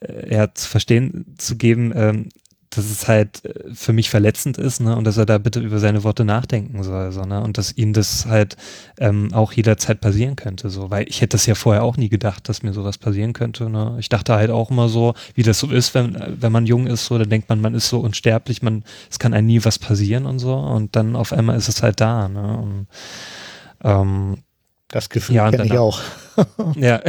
äh, 0.00 0.34
ja, 0.34 0.54
zu 0.54 0.68
verstehen 0.68 1.34
zu 1.38 1.56
geben, 1.56 1.92
ähm, 1.94 2.28
dass 2.70 2.84
es 2.84 3.08
halt 3.08 3.44
äh, 3.44 3.74
für 3.74 3.92
mich 3.92 4.10
verletzend 4.10 4.56
ist, 4.56 4.80
ne, 4.80 4.96
und 4.96 5.04
dass 5.04 5.16
er 5.16 5.26
da 5.26 5.38
bitte 5.38 5.60
über 5.60 5.78
seine 5.78 6.04
Worte 6.04 6.24
nachdenken 6.24 6.82
soll, 6.82 7.12
so, 7.12 7.22
ne, 7.24 7.42
und 7.42 7.58
dass 7.58 7.72
ihm 7.72 7.92
das 7.92 8.26
halt 8.26 8.56
ähm, 8.98 9.32
auch 9.34 9.52
jederzeit 9.52 10.00
passieren 10.00 10.36
könnte, 10.36 10.70
so, 10.70 10.90
weil 10.90 11.08
ich 11.08 11.20
hätte 11.20 11.36
das 11.36 11.46
ja 11.46 11.54
vorher 11.54 11.82
auch 11.82 11.96
nie 11.96 12.08
gedacht, 12.08 12.48
dass 12.48 12.62
mir 12.62 12.72
sowas 12.72 12.98
passieren 12.98 13.32
könnte, 13.32 13.68
ne. 13.68 13.96
Ich 13.98 14.08
dachte 14.08 14.34
halt 14.34 14.50
auch 14.50 14.70
immer 14.70 14.88
so, 14.88 15.14
wie 15.34 15.42
das 15.42 15.58
so 15.58 15.68
ist, 15.68 15.94
wenn, 15.94 16.16
wenn 16.40 16.52
man 16.52 16.66
jung 16.66 16.86
ist, 16.86 17.06
so, 17.06 17.18
dann 17.18 17.28
denkt 17.30 17.48
man, 17.48 17.60
man 17.60 17.74
ist 17.74 17.88
so 17.88 18.00
unsterblich, 18.00 18.62
man, 18.62 18.84
es 19.10 19.18
kann 19.18 19.34
einem 19.34 19.48
nie 19.48 19.64
was 19.64 19.78
passieren 19.78 20.26
und 20.26 20.38
so, 20.38 20.54
und 20.54 20.96
dann 20.96 21.16
auf 21.16 21.32
einmal 21.32 21.56
ist 21.56 21.68
es 21.68 21.82
halt 21.82 22.00
da, 22.00 22.28
ne, 22.28 22.58
und, 22.58 22.86
ähm, 23.82 24.38
das 24.90 25.08
Gefühl 25.08 25.36
ja, 25.36 25.50
kenne 25.50 25.66
ich 25.66 25.78
auch. 25.78 26.00
ja. 26.76 27.00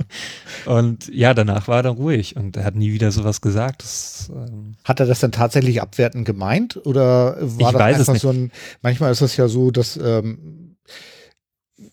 und 0.66 1.08
ja, 1.12 1.34
danach 1.34 1.68
war 1.68 1.78
er 1.78 1.82
dann 1.84 1.96
ruhig 1.96 2.36
und 2.36 2.56
er 2.56 2.64
hat 2.64 2.74
nie 2.74 2.92
wieder 2.92 3.12
sowas 3.12 3.40
gesagt. 3.40 3.82
Das, 3.82 4.30
ähm 4.34 4.76
hat 4.84 5.00
er 5.00 5.06
das 5.06 5.20
dann 5.20 5.32
tatsächlich 5.32 5.82
abwertend 5.82 6.24
gemeint 6.24 6.80
oder 6.84 7.36
war 7.40 7.72
das 7.72 8.08
einfach 8.08 8.16
so 8.16 8.30
ein, 8.30 8.52
manchmal 8.82 9.12
ist 9.12 9.20
es 9.20 9.36
ja 9.36 9.48
so, 9.48 9.70
dass 9.70 9.96
ähm, 9.96 10.76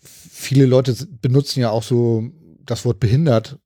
viele 0.02 0.66
Leute 0.66 0.96
benutzen 1.22 1.60
ja 1.60 1.72
auch 1.72 1.84
so 1.84 2.24
das 2.66 2.86
Wort 2.86 3.00
behindert 3.00 3.58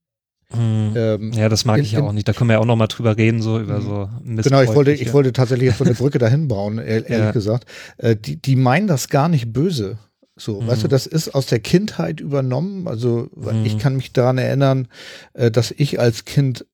hm. 0.53 0.93
Ähm, 0.95 1.31
ja, 1.31 1.49
das 1.49 1.65
mag 1.65 1.77
in, 1.77 1.85
ich 1.85 1.93
ja 1.93 2.01
auch 2.01 2.11
nicht. 2.11 2.27
Da 2.27 2.33
können 2.33 2.49
wir 2.49 2.55
ja 2.55 2.59
auch 2.59 2.65
noch 2.65 2.75
mal 2.75 2.87
drüber 2.87 3.15
reden, 3.15 3.41
so 3.41 3.59
über 3.59 3.77
hm. 3.77 3.83
so 3.83 4.09
Genau, 4.23 4.61
ich 4.61 4.73
wollte, 4.75 4.91
ich 4.91 5.13
wollte 5.13 5.31
tatsächlich 5.33 5.69
jetzt 5.69 5.77
so 5.77 5.85
eine 5.85 5.93
Brücke 5.93 6.19
dahin 6.19 6.47
bauen, 6.47 6.77
ehrlich 6.79 7.09
ja. 7.09 7.31
gesagt. 7.31 7.65
Äh, 7.97 8.15
die, 8.15 8.41
die 8.41 8.55
meinen 8.55 8.87
das 8.87 9.07
gar 9.07 9.29
nicht 9.29 9.53
böse. 9.53 9.97
So, 10.41 10.59
mhm. 10.59 10.67
weißt 10.67 10.83
du, 10.83 10.87
das 10.87 11.05
ist 11.05 11.35
aus 11.35 11.45
der 11.45 11.59
Kindheit 11.59 12.19
übernommen. 12.19 12.87
Also 12.87 13.29
mhm. 13.35 13.63
ich 13.63 13.77
kann 13.77 13.95
mich 13.95 14.11
daran 14.11 14.37
erinnern, 14.37 14.87
äh, 15.33 15.51
dass 15.51 15.71
ich 15.71 15.99
als 15.99 16.25
Kind 16.25 16.65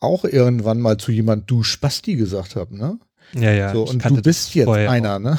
auch 0.00 0.24
irgendwann 0.24 0.80
mal 0.80 0.96
zu 0.96 1.12
jemand 1.12 1.50
du 1.50 1.62
Spasti 1.62 2.16
gesagt 2.16 2.56
habe, 2.56 2.76
ne? 2.76 2.98
Ja, 3.34 3.52
ja. 3.52 3.72
So, 3.72 3.84
und 3.84 4.04
du 4.04 4.20
bist 4.20 4.54
jetzt 4.54 4.68
einer, 4.68 5.18
ne? 5.18 5.38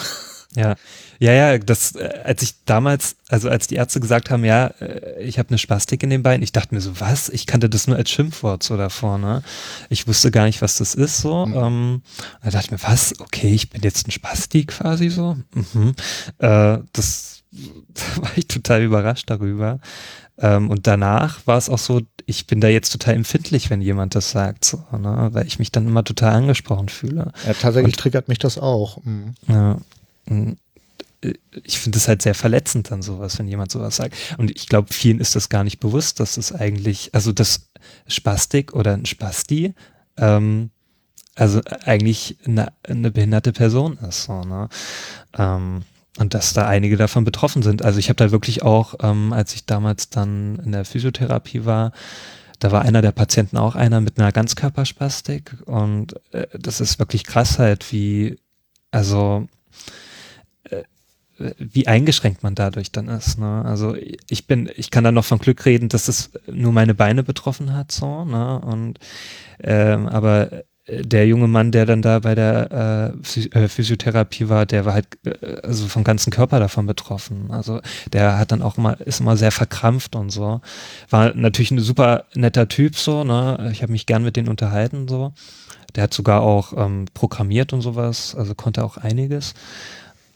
Ja, 0.55 0.75
ja, 1.19 1.33
ja, 1.33 1.57
das, 1.57 1.95
äh, 1.95 2.21
als 2.23 2.43
ich 2.43 2.55
damals, 2.65 3.15
also 3.29 3.49
als 3.49 3.67
die 3.67 3.75
Ärzte 3.75 3.99
gesagt 3.99 4.29
haben, 4.29 4.45
ja, 4.45 4.67
äh, 4.79 5.23
ich 5.23 5.39
habe 5.39 5.49
eine 5.49 5.57
Spastik 5.57 6.03
in 6.03 6.09
den 6.09 6.23
Beinen, 6.23 6.43
ich 6.43 6.51
dachte 6.51 6.73
mir 6.73 6.81
so, 6.81 6.99
was? 6.99 7.29
Ich 7.29 7.45
kannte 7.45 7.69
das 7.69 7.87
nur 7.87 7.97
als 7.97 8.09
Schimpfwort 8.09 8.63
so 8.63 8.77
davor, 8.77 9.17
ne? 9.17 9.43
Ich 9.89 10.07
wusste 10.07 10.31
gar 10.31 10.45
nicht, 10.45 10.61
was 10.61 10.77
das 10.77 10.95
ist 10.95 11.19
so. 11.19 11.45
Mhm. 11.45 11.55
Ähm, 11.55 12.01
da 12.43 12.51
dachte 12.51 12.65
ich 12.65 12.71
mir, 12.71 12.83
was? 12.83 13.19
Okay, 13.19 13.53
ich 13.53 13.69
bin 13.69 13.81
jetzt 13.81 14.07
ein 14.07 14.11
Spastik 14.11 14.69
quasi 14.69 15.09
so. 15.09 15.37
Mhm. 15.53 15.95
Äh, 16.39 16.79
das 16.93 17.37
da 17.51 18.21
war 18.21 18.31
ich 18.35 18.47
total 18.47 18.83
überrascht 18.83 19.29
darüber. 19.29 19.79
Ähm, 20.39 20.69
und 20.69 20.85
danach 20.85 21.45
war 21.47 21.57
es 21.57 21.69
auch 21.69 21.79
so, 21.79 22.01
ich 22.25 22.45
bin 22.45 22.61
da 22.61 22.67
jetzt 22.67 22.91
total 22.91 23.15
empfindlich, 23.15 23.69
wenn 23.69 23.81
jemand 23.81 24.13
das 24.13 24.31
sagt, 24.31 24.65
so, 24.65 24.83
ne? 24.91 25.29
weil 25.31 25.47
ich 25.47 25.59
mich 25.59 25.71
dann 25.71 25.87
immer 25.87 26.03
total 26.03 26.33
angesprochen 26.33 26.89
fühle. 26.89 27.31
Ja, 27.45 27.53
tatsächlich 27.53 27.95
und, 27.95 27.99
triggert 27.99 28.27
mich 28.27 28.37
das 28.37 28.57
auch. 28.57 29.03
Mhm. 29.03 29.33
Ja, 29.47 29.77
ich 31.63 31.79
finde 31.79 31.97
es 31.97 32.07
halt 32.07 32.21
sehr 32.21 32.35
verletzend 32.35 32.91
dann 32.91 33.01
sowas, 33.01 33.39
wenn 33.39 33.47
jemand 33.47 33.71
sowas 33.71 33.95
sagt. 33.95 34.15
Und 34.37 34.51
ich 34.51 34.67
glaube, 34.67 34.93
vielen 34.93 35.19
ist 35.19 35.35
das 35.35 35.49
gar 35.49 35.63
nicht 35.63 35.79
bewusst, 35.79 36.19
dass 36.19 36.37
es 36.37 36.51
eigentlich, 36.51 37.13
also 37.13 37.31
das 37.31 37.69
Spastik 38.07 38.73
oder 38.73 38.93
ein 38.93 39.05
Spasti, 39.05 39.73
ähm, 40.17 40.69
also 41.35 41.61
eigentlich 41.85 42.37
eine, 42.45 42.73
eine, 42.83 43.11
behinderte 43.11 43.51
Person 43.51 43.97
ist. 44.07 44.23
So, 44.23 44.41
ne? 44.41 44.69
Ähm, 45.37 45.83
und 46.17 46.33
dass 46.33 46.53
da 46.53 46.67
einige 46.67 46.97
davon 46.97 47.23
betroffen 47.23 47.61
sind. 47.61 47.83
Also 47.83 47.99
ich 47.99 48.09
habe 48.09 48.17
da 48.17 48.31
wirklich 48.31 48.63
auch, 48.63 48.95
ähm, 49.01 49.33
als 49.33 49.53
ich 49.53 49.65
damals 49.65 50.09
dann 50.09 50.59
in 50.65 50.71
der 50.71 50.85
Physiotherapie 50.85 51.65
war, 51.65 51.91
da 52.59 52.71
war 52.71 52.81
einer 52.81 53.03
der 53.03 53.11
Patienten 53.11 53.57
auch 53.57 53.75
einer 53.75 54.01
mit 54.01 54.19
einer 54.19 54.31
Ganzkörperspastik 54.31 55.57
und 55.65 56.15
äh, 56.33 56.47
das 56.57 56.81
ist 56.81 56.97
wirklich 56.97 57.23
krass 57.23 57.59
halt, 57.59 57.91
wie, 57.91 58.39
also 58.89 59.47
äh, 60.63 60.83
wie 61.57 61.87
eingeschränkt 61.87 62.43
man 62.43 62.55
dadurch 62.55 62.91
dann 62.91 63.07
ist. 63.07 63.37
Ne? 63.37 63.63
Also 63.65 63.95
ich 64.29 64.47
bin, 64.47 64.69
ich 64.75 64.91
kann 64.91 65.03
da 65.03 65.11
noch 65.11 65.25
von 65.25 65.39
Glück 65.39 65.65
reden, 65.65 65.89
dass 65.89 66.07
es 66.07 66.31
nur 66.51 66.71
meine 66.71 66.95
Beine 66.95 67.23
betroffen 67.23 67.73
hat, 67.73 67.91
so, 67.91 68.25
ne? 68.25 68.59
Und 68.59 68.99
ähm, 69.59 70.07
aber 70.07 70.63
der 70.89 71.27
junge 71.27 71.47
Mann, 71.47 71.71
der 71.71 71.85
dann 71.85 72.01
da 72.01 72.19
bei 72.19 72.33
der 72.33 73.13
äh, 73.25 73.39
äh, 73.59 73.67
Physiotherapie 73.67 74.47
war, 74.47 74.65
der 74.65 74.85
war 74.85 74.93
halt 74.93 75.07
äh, 75.25 75.57
also 75.61 75.87
vom 75.87 76.03
ganzen 76.03 76.31
Körper 76.31 76.59
davon 76.59 76.85
betroffen. 76.85 77.51
Also 77.51 77.81
der 78.13 78.37
hat 78.37 78.51
dann 78.51 78.61
auch 78.61 78.77
immer, 78.77 78.99
ist 79.01 79.19
immer 79.19 79.35
sehr 79.35 79.51
verkrampft 79.51 80.15
und 80.15 80.29
so. 80.29 80.61
War 81.09 81.33
natürlich 81.35 81.71
ein 81.71 81.79
super 81.79 82.25
netter 82.35 82.69
Typ 82.69 82.95
so, 82.95 83.23
ne? 83.23 83.69
Ich 83.73 83.81
habe 83.81 83.91
mich 83.91 84.05
gern 84.05 84.23
mit 84.23 84.37
denen 84.37 84.47
unterhalten 84.47 85.07
so. 85.07 85.33
Der 85.95 86.03
hat 86.03 86.13
sogar 86.13 86.41
auch 86.41 86.73
ähm, 86.77 87.05
programmiert 87.13 87.73
und 87.73 87.81
sowas, 87.81 88.35
also 88.35 88.55
konnte 88.55 88.83
auch 88.83 88.97
einiges. 88.97 89.55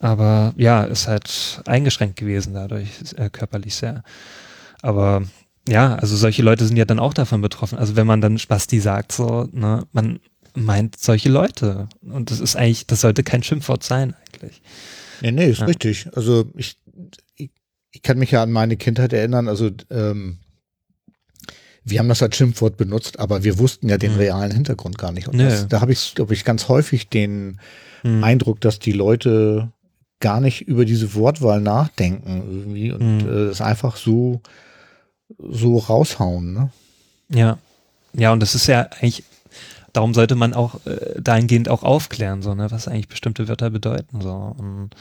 Aber 0.02 0.54
ja, 0.58 0.84
ist 0.84 1.08
halt 1.08 1.62
eingeschränkt 1.68 2.16
gewesen 2.16 2.56
dadurch, 2.56 2.90
äh, 3.18 3.30
körperlich 3.30 3.76
sehr. 3.76 4.04
Aber 4.82 5.22
ja, 5.70 5.94
also 5.94 6.16
solche 6.16 6.42
Leute 6.42 6.66
sind 6.66 6.76
ja 6.76 6.86
dann 6.86 6.98
auch 7.00 7.14
davon 7.14 7.42
betroffen. 7.42 7.78
Also 7.78 7.96
wenn 7.96 8.08
man 8.08 8.20
dann 8.20 8.40
Spasti 8.40 8.80
sagt, 8.80 9.12
so, 9.12 9.48
ne, 9.52 9.86
man 9.92 10.20
meint 10.56 10.98
solche 10.98 11.30
Leute. 11.30 11.88
Und 12.02 12.32
das 12.32 12.40
ist 12.40 12.56
eigentlich, 12.56 12.88
das 12.88 13.02
sollte 13.02 13.24
kein 13.24 13.44
Schimpfwort 13.44 13.84
sein 13.84 14.16
eigentlich. 14.16 14.64
Nee, 15.22 15.32
nee, 15.32 15.52
ist 15.52 15.60
ja. 15.60 15.68
richtig. 15.68 16.08
Also 16.16 16.50
ich, 16.56 16.80
ich, 17.36 17.52
ich, 17.92 18.02
kann 18.02 18.18
mich 18.18 18.32
ja 18.32 18.42
an 18.42 18.52
meine 18.52 18.78
Kindheit 18.78 19.14
erinnern, 19.14 19.48
also 19.48 19.70
ähm, 19.92 20.40
wir 21.84 22.00
haben 22.00 22.10
das 22.10 22.24
als 22.24 22.36
Schimpfwort 22.36 22.76
benutzt, 22.76 23.20
aber 23.20 23.44
wir 23.44 23.60
wussten 23.60 23.88
ja 23.88 24.00
den 24.00 24.14
mhm. 24.14 24.18
realen 24.18 24.52
Hintergrund 24.52 24.98
gar 24.98 25.12
nicht. 25.12 25.28
Und 25.28 25.38
nee. 25.38 25.44
das, 25.44 25.68
da 25.68 25.80
habe 25.80 25.92
ich, 25.92 26.16
glaube 26.16 26.34
ich, 26.34 26.44
ganz 26.44 26.70
häufig 26.70 27.08
den 27.08 27.60
mhm. 28.02 28.24
Eindruck, 28.24 28.62
dass 28.62 28.80
die 28.80 28.94
Leute 28.94 29.72
gar 30.22 30.40
nicht 30.40 30.62
über 30.62 30.86
diese 30.86 31.14
Wortwahl 31.16 31.62
nachdenken 31.62 32.44
irgendwie 32.50 32.92
und 32.92 33.24
mhm. 33.24 33.30
äh, 33.30 33.50
es 33.50 33.62
einfach 33.62 33.98
so, 33.98 34.42
so 35.38 35.78
raushauen. 35.78 36.54
Ne? 36.54 36.70
Ja. 37.30 37.58
Ja, 38.14 38.34
und 38.34 38.42
das 38.42 38.56
ist 38.56 38.68
ja 38.68 38.90
eigentlich 39.00 39.24
darum 39.94 40.14
sollte 40.14 40.36
man 40.36 40.54
auch 40.54 40.86
äh, 40.86 41.20
dahingehend 41.22 41.70
auch 41.70 41.84
aufklären, 41.84 42.42
so, 42.42 42.54
ne, 42.54 42.72
was 42.72 42.88
eigentlich 42.88 43.08
bestimmte 43.08 43.48
Wörter 43.48 43.70
bedeuten. 43.70 44.22
So. 44.22 44.56
Und 44.58 44.92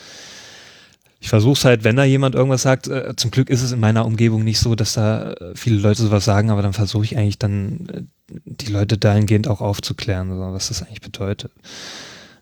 ich 1.21 1.29
versuche 1.29 1.53
es 1.53 1.65
halt, 1.65 1.85
wenn 1.85 1.97
da 1.97 2.05
jemand 2.05 2.35
irgendwas 2.35 2.63
sagt, 2.63 2.89
äh, 2.89 3.15
zum 3.17 3.31
Glück 3.31 3.51
ist 3.51 3.63
es 3.63 3.73
in 3.73 3.81
meiner 3.81 4.07
Umgebung 4.07 4.43
nicht 4.43 4.59
so, 4.59 4.75
dass 4.75 4.95
da 4.95 5.33
äh, 5.33 5.53
viele 5.55 5.81
Leute 5.81 6.03
sowas 6.03 6.25
sagen, 6.25 6.51
aber 6.51 6.63
dann 6.63 6.73
versuche 6.73 7.05
ich 7.05 7.17
eigentlich 7.17 7.39
dann 7.39 7.87
äh, 7.93 8.03
die 8.45 8.73
Leute 8.73 8.99
dahingehend 8.99 9.49
auch 9.49 9.61
aufzuklären, 9.61 10.31
so, 10.31 10.53
was 10.53 10.69
das 10.69 10.83
eigentlich 10.83 11.03
bedeutet. 11.03 11.53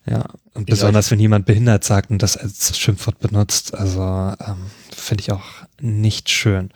Ja, 0.09 0.25
und 0.55 0.67
besonders 0.67 1.11
wenn 1.11 1.21
jemand 1.21 1.47
behindert 1.47 1.85
sagt 1.85 2.11
und 2.11 2.23
das 2.23 2.37
als 2.37 2.79
Schimpfwort 2.79 3.19
benutzt, 3.19 3.75
also 3.75 4.01
ähm, 4.01 4.71
finde 4.91 5.23
ich 5.23 5.33
auch 5.33 5.45
nicht 5.81 6.31
schön. 6.31 6.71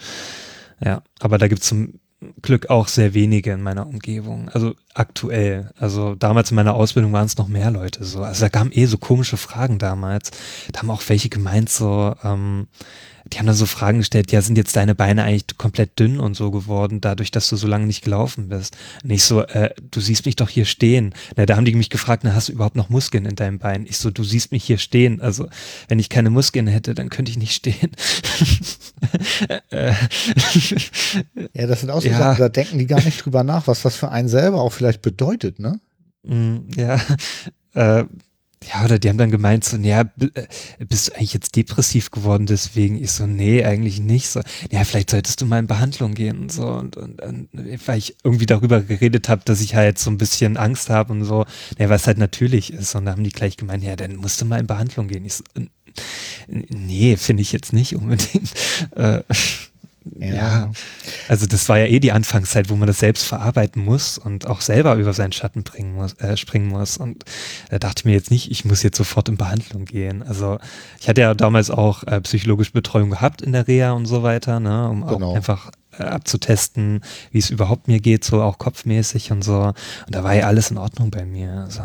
Ja, 0.85 1.03
aber 1.21 1.39
da 1.39 1.49
gibt 1.49 1.63
es 1.63 1.69
zum 1.69 2.01
Glück 2.41 2.71
auch 2.71 2.89
sehr 2.89 3.15
wenige 3.15 3.53
in 3.53 3.63
meiner 3.63 3.87
Umgebung. 3.87 4.49
Also 4.51 4.75
aktuell. 4.95 5.71
Also 5.77 6.15
damals 6.15 6.51
in 6.51 6.57
meiner 6.57 6.75
Ausbildung 6.75 7.13
waren 7.13 7.27
es 7.27 7.37
noch 7.37 7.49
mehr 7.49 7.71
Leute 7.71 8.05
so. 8.05 8.23
Also 8.23 8.45
da 8.45 8.49
kamen 8.49 8.73
eh 8.73 8.87
so 8.87 8.99
komische 8.99 9.37
Fragen 9.37 9.79
damals. 9.79 10.31
Da 10.73 10.81
haben 10.81 10.91
auch 10.91 11.03
welche 11.09 11.29
gemeint 11.29 11.69
so, 11.69 12.15
ähm, 12.23 12.69
die 13.33 13.39
haben 13.39 13.47
dann 13.47 13.55
so 13.55 13.67
Fragen 13.67 13.99
gestellt, 13.99 14.31
ja, 14.31 14.43
sind 14.43 14.59
jetzt 14.59 14.77
deine 14.77 14.95
Beine 14.95 15.25
eigentlich 15.25 15.57
komplett 15.57 15.99
dünn 15.99 16.21
und 16.21 16.35
so 16.35 16.51
geworden, 16.51 17.01
dadurch, 17.01 17.31
dass 17.31 17.49
du 17.49 17.57
so 17.57 17.67
lange 17.67 17.87
nicht 17.87 18.05
gelaufen 18.05 18.49
bist? 18.49 18.77
Und 19.03 19.11
ich 19.11 19.25
so, 19.25 19.43
äh, 19.43 19.71
du 19.91 20.01
siehst 20.01 20.27
mich 20.27 20.37
doch 20.37 20.49
hier 20.49 20.67
stehen. 20.67 21.15
Na, 21.37 21.47
da 21.47 21.57
haben 21.57 21.65
die 21.65 21.75
mich 21.75 21.91
gefragt, 21.91 22.25
na, 22.25 22.35
hast 22.35 22.49
du 22.49 22.53
überhaupt 22.53 22.77
noch 22.77 22.91
Muskeln 22.91 23.25
in 23.25 23.35
deinem 23.35 23.59
Bein? 23.59 23.87
Ich 23.87 23.99
so, 23.99 24.11
du 24.11 24.23
siehst 24.23 24.53
mich 24.53 24.65
hier 24.65 24.79
stehen. 24.79 25.21
Also, 25.21 25.49
wenn 25.89 25.99
ich 25.99 26.09
keine 26.11 26.31
Muskeln 26.31 26.67
hätte, 26.67 26.95
dann 26.95 27.09
könnte 27.09 27.31
ich 27.31 27.39
nicht 27.39 27.55
stehen. 27.55 27.93
ja, 29.71 31.67
das 31.67 31.81
sind 31.81 31.91
auch 31.91 32.03
so 32.03 32.09
ja. 32.09 32.19
Sachen, 32.19 32.41
da 32.41 32.49
denken 32.49 32.79
die 32.79 32.87
gar 32.87 33.03
nicht 33.03 33.25
drüber 33.25 33.45
nach, 33.45 33.67
was 33.67 33.83
das 33.83 33.97
für 33.97 34.11
einen 34.11 34.29
selber 34.29 34.61
auch 34.61 34.73
vielleicht 34.73 35.03
bedeutet, 35.03 35.59
ne? 35.59 35.81
Mm, 36.25 36.59
ja, 36.77 37.01
äh, 37.75 38.05
ja, 38.69 38.85
oder 38.85 38.99
die 38.99 39.09
haben 39.09 39.19
dann 39.19 39.31
gemeint, 39.31 39.65
so, 39.65 39.77
ja, 39.77 40.03
äh, 40.03 40.47
bist 40.79 41.09
du 41.09 41.15
eigentlich 41.15 41.35
jetzt 41.35 41.57
depressiv 41.57 42.11
geworden 42.11 42.47
deswegen? 42.47 43.03
Ich 43.03 43.13
so, 43.13 43.27
nee, 43.27 43.65
eigentlich 43.65 44.01
nicht. 44.01 44.29
So, 44.29 44.41
ja, 44.71 44.85
vielleicht 44.85 45.11
solltest 45.11 45.41
du 45.41 45.47
mal 45.47 45.59
in 45.59 45.67
Behandlung 45.67 46.15
gehen 46.15 46.39
und 46.39 46.53
so. 46.53 46.67
Und, 46.67 46.97
und, 46.97 47.21
und 47.23 47.49
weil 47.87 47.99
ich 47.99 48.17
irgendwie 48.25 48.47
darüber 48.47 48.81
geredet 48.81 49.29
habe, 49.29 49.43
dass 49.45 49.61
ich 49.61 49.75
halt 49.75 49.99
so 49.99 50.11
ein 50.11 50.19
bisschen 50.19 50.57
Angst 50.57 50.91
habe 50.91 51.13
und 51.13 51.25
so, 51.25 51.45
ja, 51.79 51.89
was 51.89 52.07
halt 52.07 52.19
natürlich 52.19 52.73
ist. 52.73 52.95
Und 52.95 53.07
da 53.07 53.13
haben 53.13 53.25
die 53.25 53.31
gleich 53.31 53.57
gemeint, 53.57 53.83
ja, 53.85 53.97
dann 53.97 54.17
musst 54.17 54.41
du 54.41 54.45
mal 54.45 54.61
in 54.61 54.67
Behandlung 54.67 55.09
gehen. 55.09 55.25
Ich 55.25 55.35
so, 55.35 55.45
nee, 56.49 57.17
finde 57.17 57.43
ich 57.43 57.53
jetzt 57.53 57.73
nicht 57.73 57.97
unbedingt. 57.97 58.53
Äh, 58.97 59.23
ja. 60.19 60.35
ja. 60.35 60.71
Also 61.29 61.47
das 61.47 61.69
war 61.69 61.79
ja 61.79 61.87
eh 61.87 62.01
die 62.01 62.13
Anfangszeit, 62.13 62.71
wo 62.71 62.77
man 62.77 62.87
das 62.87 62.99
selbst 62.99 63.25
verarbeiten 63.25 63.85
muss 63.85 64.19
und 64.19 64.47
auch 64.47 64.61
selber 64.61 64.95
über 64.97 65.13
seinen 65.13 65.33
Schatten 65.33 65.63
bringen 65.63 65.95
muss, 65.95 66.15
äh, 66.15 66.37
springen 66.37 66.69
muss. 66.69 66.97
Und 66.97 67.25
da 67.71 67.79
dachte 67.79 68.01
ich 68.01 68.05
mir 68.05 68.13
jetzt 68.13 68.31
nicht, 68.31 68.51
ich 68.51 68.65
muss 68.65 68.83
jetzt 68.83 68.97
sofort 68.97 69.29
in 69.29 69.37
Behandlung 69.37 69.85
gehen. 69.85 70.23
Also 70.23 70.59
ich 71.01 71.09
hatte 71.09 71.21
ja 71.21 71.35
damals 71.35 71.71
auch 71.71 72.05
äh, 72.05 72.21
psychologische 72.21 72.73
Betreuung 72.73 73.11
gehabt 73.11 73.43
in 73.43 73.53
der 73.53 73.67
Reha 73.69 73.93
und 73.93 74.07
so 74.07 74.23
weiter, 74.23 74.61
ne, 74.61 74.89
um 74.89 75.07
genau. 75.07 75.31
auch 75.31 75.37
einfach 75.37 75.71
äh, 75.99 76.05
abzutesten, 76.05 77.03
wie 77.31 77.39
es 77.39 77.51
überhaupt 77.51 77.89
mir 77.89 78.01
geht, 78.01 78.25
so 78.25 78.43
auch 78.43 78.59
kopfmäßig 78.59 79.31
und 79.31 79.43
so. 79.43 79.63
Und 79.63 79.75
da 80.15 80.25
war 80.25 80.35
ja 80.35 80.47
alles 80.47 80.71
in 80.71 80.79
Ordnung 80.79 81.11
bei 81.11 81.25
mir. 81.25 81.53
Also, 81.65 81.81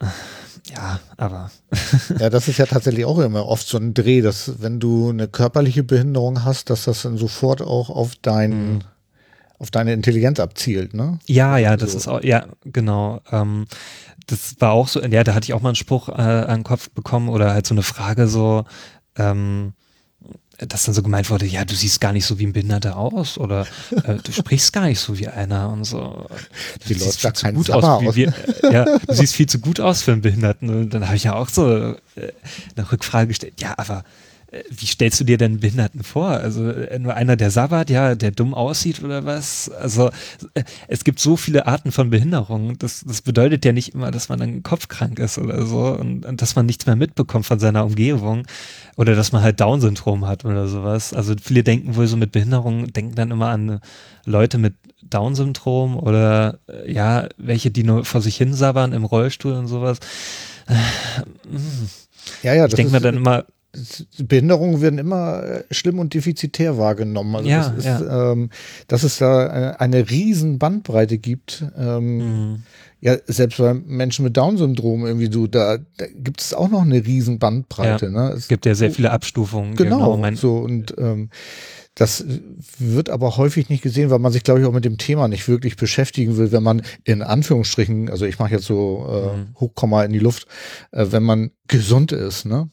äh, 0.00 0.06
ja, 0.70 1.00
aber. 1.16 1.50
ja, 2.18 2.30
das 2.30 2.48
ist 2.48 2.58
ja 2.58 2.66
tatsächlich 2.66 3.04
auch 3.04 3.18
immer 3.18 3.46
oft 3.46 3.66
so 3.66 3.78
ein 3.78 3.94
Dreh, 3.94 4.20
dass 4.20 4.62
wenn 4.62 4.78
du 4.78 5.10
eine 5.10 5.28
körperliche 5.28 5.82
Behinderung 5.82 6.44
hast, 6.44 6.70
dass 6.70 6.84
das 6.84 7.02
dann 7.02 7.16
sofort 7.16 7.62
auch 7.62 7.90
auf 7.90 8.12
dein, 8.22 8.74
mhm. 8.74 8.78
auf 9.58 9.70
deine 9.70 9.92
Intelligenz 9.92 10.38
abzielt, 10.38 10.94
ne? 10.94 11.18
Ja, 11.26 11.56
ja, 11.56 11.76
das 11.76 11.92
so. 11.92 11.98
ist 11.98 12.08
auch, 12.08 12.22
ja, 12.22 12.46
genau. 12.64 13.20
Ähm, 13.30 13.66
das 14.26 14.56
war 14.60 14.72
auch 14.72 14.88
so, 14.88 15.02
ja, 15.02 15.24
da 15.24 15.34
hatte 15.34 15.44
ich 15.44 15.54
auch 15.54 15.62
mal 15.62 15.70
einen 15.70 15.76
Spruch 15.76 16.08
äh, 16.08 16.12
an 16.12 16.60
den 16.60 16.64
Kopf 16.64 16.90
bekommen 16.90 17.28
oder 17.28 17.52
halt 17.52 17.66
so 17.66 17.74
eine 17.74 17.82
Frage 17.82 18.28
so, 18.28 18.64
ähm, 19.16 19.72
dass 20.68 20.84
dann 20.84 20.94
so 20.94 21.02
gemeint 21.02 21.30
wurde, 21.30 21.46
ja, 21.46 21.64
du 21.64 21.74
siehst 21.74 22.00
gar 22.00 22.12
nicht 22.12 22.26
so 22.26 22.38
wie 22.38 22.46
ein 22.46 22.52
Behinderter 22.52 22.96
aus 22.96 23.38
oder 23.38 23.66
äh, 24.04 24.16
du 24.22 24.32
sprichst 24.32 24.72
gar 24.72 24.86
nicht 24.86 25.00
so 25.00 25.18
wie 25.18 25.28
einer 25.28 25.70
und 25.70 25.84
so. 25.84 26.26
Du 26.86 26.94
siehst 26.94 27.20
viel 27.20 27.32
zu 27.32 27.52
gut 27.52 27.70
aus. 27.70 27.84
aus. 27.84 28.14
Wir, 28.14 28.28
äh, 28.62 28.72
ja, 28.72 28.84
du 28.84 29.14
siehst 29.14 29.34
viel 29.34 29.48
zu 29.48 29.58
gut 29.58 29.80
aus 29.80 30.02
für 30.02 30.12
einen 30.12 30.22
Behinderten. 30.22 30.68
Und 30.70 30.90
dann 30.90 31.06
habe 31.06 31.16
ich 31.16 31.24
ja 31.24 31.34
auch 31.34 31.48
so 31.48 31.68
äh, 31.68 31.96
eine 32.76 32.90
Rückfrage 32.90 33.28
gestellt, 33.28 33.54
ja, 33.60 33.74
aber 33.76 34.04
wie 34.68 34.86
stellst 34.86 35.18
du 35.18 35.24
dir 35.24 35.38
denn 35.38 35.60
Behinderten 35.60 36.02
vor? 36.02 36.28
Also 36.28 36.68
äh, 36.68 36.98
nur 36.98 37.14
einer, 37.14 37.36
der 37.36 37.50
sabbat, 37.50 37.88
ja, 37.88 38.14
der 38.14 38.32
dumm 38.32 38.52
aussieht 38.52 39.02
oder 39.02 39.24
was? 39.24 39.70
Also 39.70 40.10
äh, 40.52 40.64
es 40.88 41.04
gibt 41.04 41.20
so 41.20 41.36
viele 41.36 41.66
Arten 41.66 41.90
von 41.90 42.10
Behinderungen. 42.10 42.76
Das, 42.78 43.02
das 43.06 43.22
bedeutet 43.22 43.64
ja 43.64 43.72
nicht 43.72 43.94
immer, 43.94 44.10
dass 44.10 44.28
man 44.28 44.38
dann 44.38 44.62
kopfkrank 44.62 45.18
ist 45.18 45.38
oder 45.38 45.64
so 45.64 45.86
und, 45.86 46.26
und 46.26 46.42
dass 46.42 46.54
man 46.54 46.66
nichts 46.66 46.84
mehr 46.84 46.96
mitbekommt 46.96 47.46
von 47.46 47.58
seiner 47.58 47.86
Umgebung 47.86 48.46
oder 48.96 49.14
dass 49.14 49.32
man 49.32 49.42
halt 49.42 49.58
Down-Syndrom 49.58 50.26
hat 50.26 50.44
oder 50.44 50.68
sowas. 50.68 51.14
Also 51.14 51.34
viele 51.42 51.62
denken 51.62 51.96
wohl 51.96 52.06
so 52.06 52.18
mit 52.18 52.32
Behinderungen, 52.32 52.92
denken 52.92 53.14
dann 53.14 53.30
immer 53.30 53.48
an 53.48 53.80
Leute 54.26 54.58
mit 54.58 54.74
Down-Syndrom 55.02 55.96
oder 55.96 56.58
ja, 56.86 57.26
welche, 57.38 57.70
die 57.70 57.84
nur 57.84 58.04
vor 58.04 58.20
sich 58.20 58.36
hin 58.36 58.52
sabbern 58.52 58.92
im 58.92 59.04
Rollstuhl 59.04 59.54
und 59.54 59.66
sowas. 59.66 59.98
Ja, 62.42 62.54
ja, 62.54 62.66
ich 62.66 62.74
denke 62.74 62.92
mir 62.92 63.00
dann 63.00 63.16
immer, 63.16 63.44
Behinderungen 64.18 64.82
werden 64.82 64.98
immer 64.98 65.42
äh, 65.42 65.64
schlimm 65.70 65.98
und 65.98 66.12
defizitär 66.12 66.76
wahrgenommen. 66.76 67.36
Also 67.36 67.48
ja, 67.48 67.68
das 67.68 67.78
ist, 67.78 67.84
ja. 67.84 68.32
ähm, 68.32 68.50
dass 68.86 69.02
es 69.02 69.18
da 69.18 69.46
eine, 69.48 69.80
eine 69.80 70.10
riesen 70.10 70.58
Bandbreite 70.58 71.18
gibt. 71.18 71.64
Ähm, 71.76 72.16
mhm. 72.16 72.62
Ja, 73.00 73.16
selbst 73.26 73.58
bei 73.58 73.74
Menschen 73.74 74.24
mit 74.24 74.36
Down-Syndrom 74.36 75.06
irgendwie 75.06 75.32
so, 75.32 75.48
da, 75.48 75.78
da 75.96 76.06
gibt 76.14 76.40
es 76.40 76.54
auch 76.54 76.68
noch 76.68 76.82
eine 76.82 77.04
riesen 77.04 77.38
Bandbreite. 77.38 78.06
Ja, 78.06 78.12
ne? 78.12 78.30
Es 78.36 78.46
gibt 78.46 78.64
ja 78.64 78.74
sehr 78.74 78.92
viele 78.92 79.10
Abstufungen. 79.10 79.74
Genau, 79.74 80.16
genau 80.16 80.34
so 80.36 80.58
und 80.58 80.94
ähm, 80.98 81.30
das 81.94 82.24
wird 82.78 83.10
aber 83.10 83.36
häufig 83.36 83.68
nicht 83.68 83.82
gesehen, 83.82 84.10
weil 84.10 84.18
man 84.18 84.32
sich, 84.32 84.44
glaube 84.44 84.60
ich, 84.60 84.66
auch 84.66 84.72
mit 84.72 84.84
dem 84.84 84.98
Thema 84.98 85.28
nicht 85.28 85.46
wirklich 85.48 85.76
beschäftigen 85.76 86.36
will, 86.38 86.52
wenn 86.52 86.62
man 86.62 86.82
in 87.04 87.22
Anführungsstrichen, 87.22 88.08
also 88.08 88.24
ich 88.24 88.38
mache 88.38 88.52
jetzt 88.52 88.64
so 88.64 89.06
äh, 89.10 89.36
mhm. 89.36 89.54
Hochkomma 89.60 90.04
in 90.04 90.12
die 90.12 90.18
Luft, 90.18 90.46
äh, 90.92 91.06
wenn 91.10 91.22
man 91.22 91.50
gesund 91.68 92.12
ist, 92.12 92.46
ne? 92.46 92.70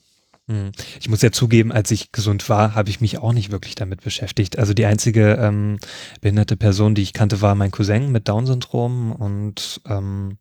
Hm. 0.50 0.72
Ich 1.00 1.08
muss 1.10 1.22
ja 1.22 1.32
zugeben, 1.32 1.72
als 1.72 1.92
ich 1.92 2.12
gesund 2.12 2.50
war, 2.50 2.74
habe 2.74 2.90
ich 2.90 3.02
mich 3.02 3.20
auch 3.20 3.34
nicht 3.34 3.52
wirklich 3.52 3.76
damit 3.76 4.02
beschäftigt. 4.02 4.58
Also 4.58 4.74
die 4.74 4.86
einzige 4.86 5.34
ähm, 5.36 5.78
behinderte 6.22 6.58
Person, 6.58 6.96
die 6.96 7.04
ich 7.04 7.14
kannte, 7.14 7.42
war 7.42 7.54
mein 7.54 7.70
Cousin 7.70 8.12
mit 8.12 8.28
Down-Syndrom 8.28 9.12
und 9.12 9.80
ähm, 9.88 10.40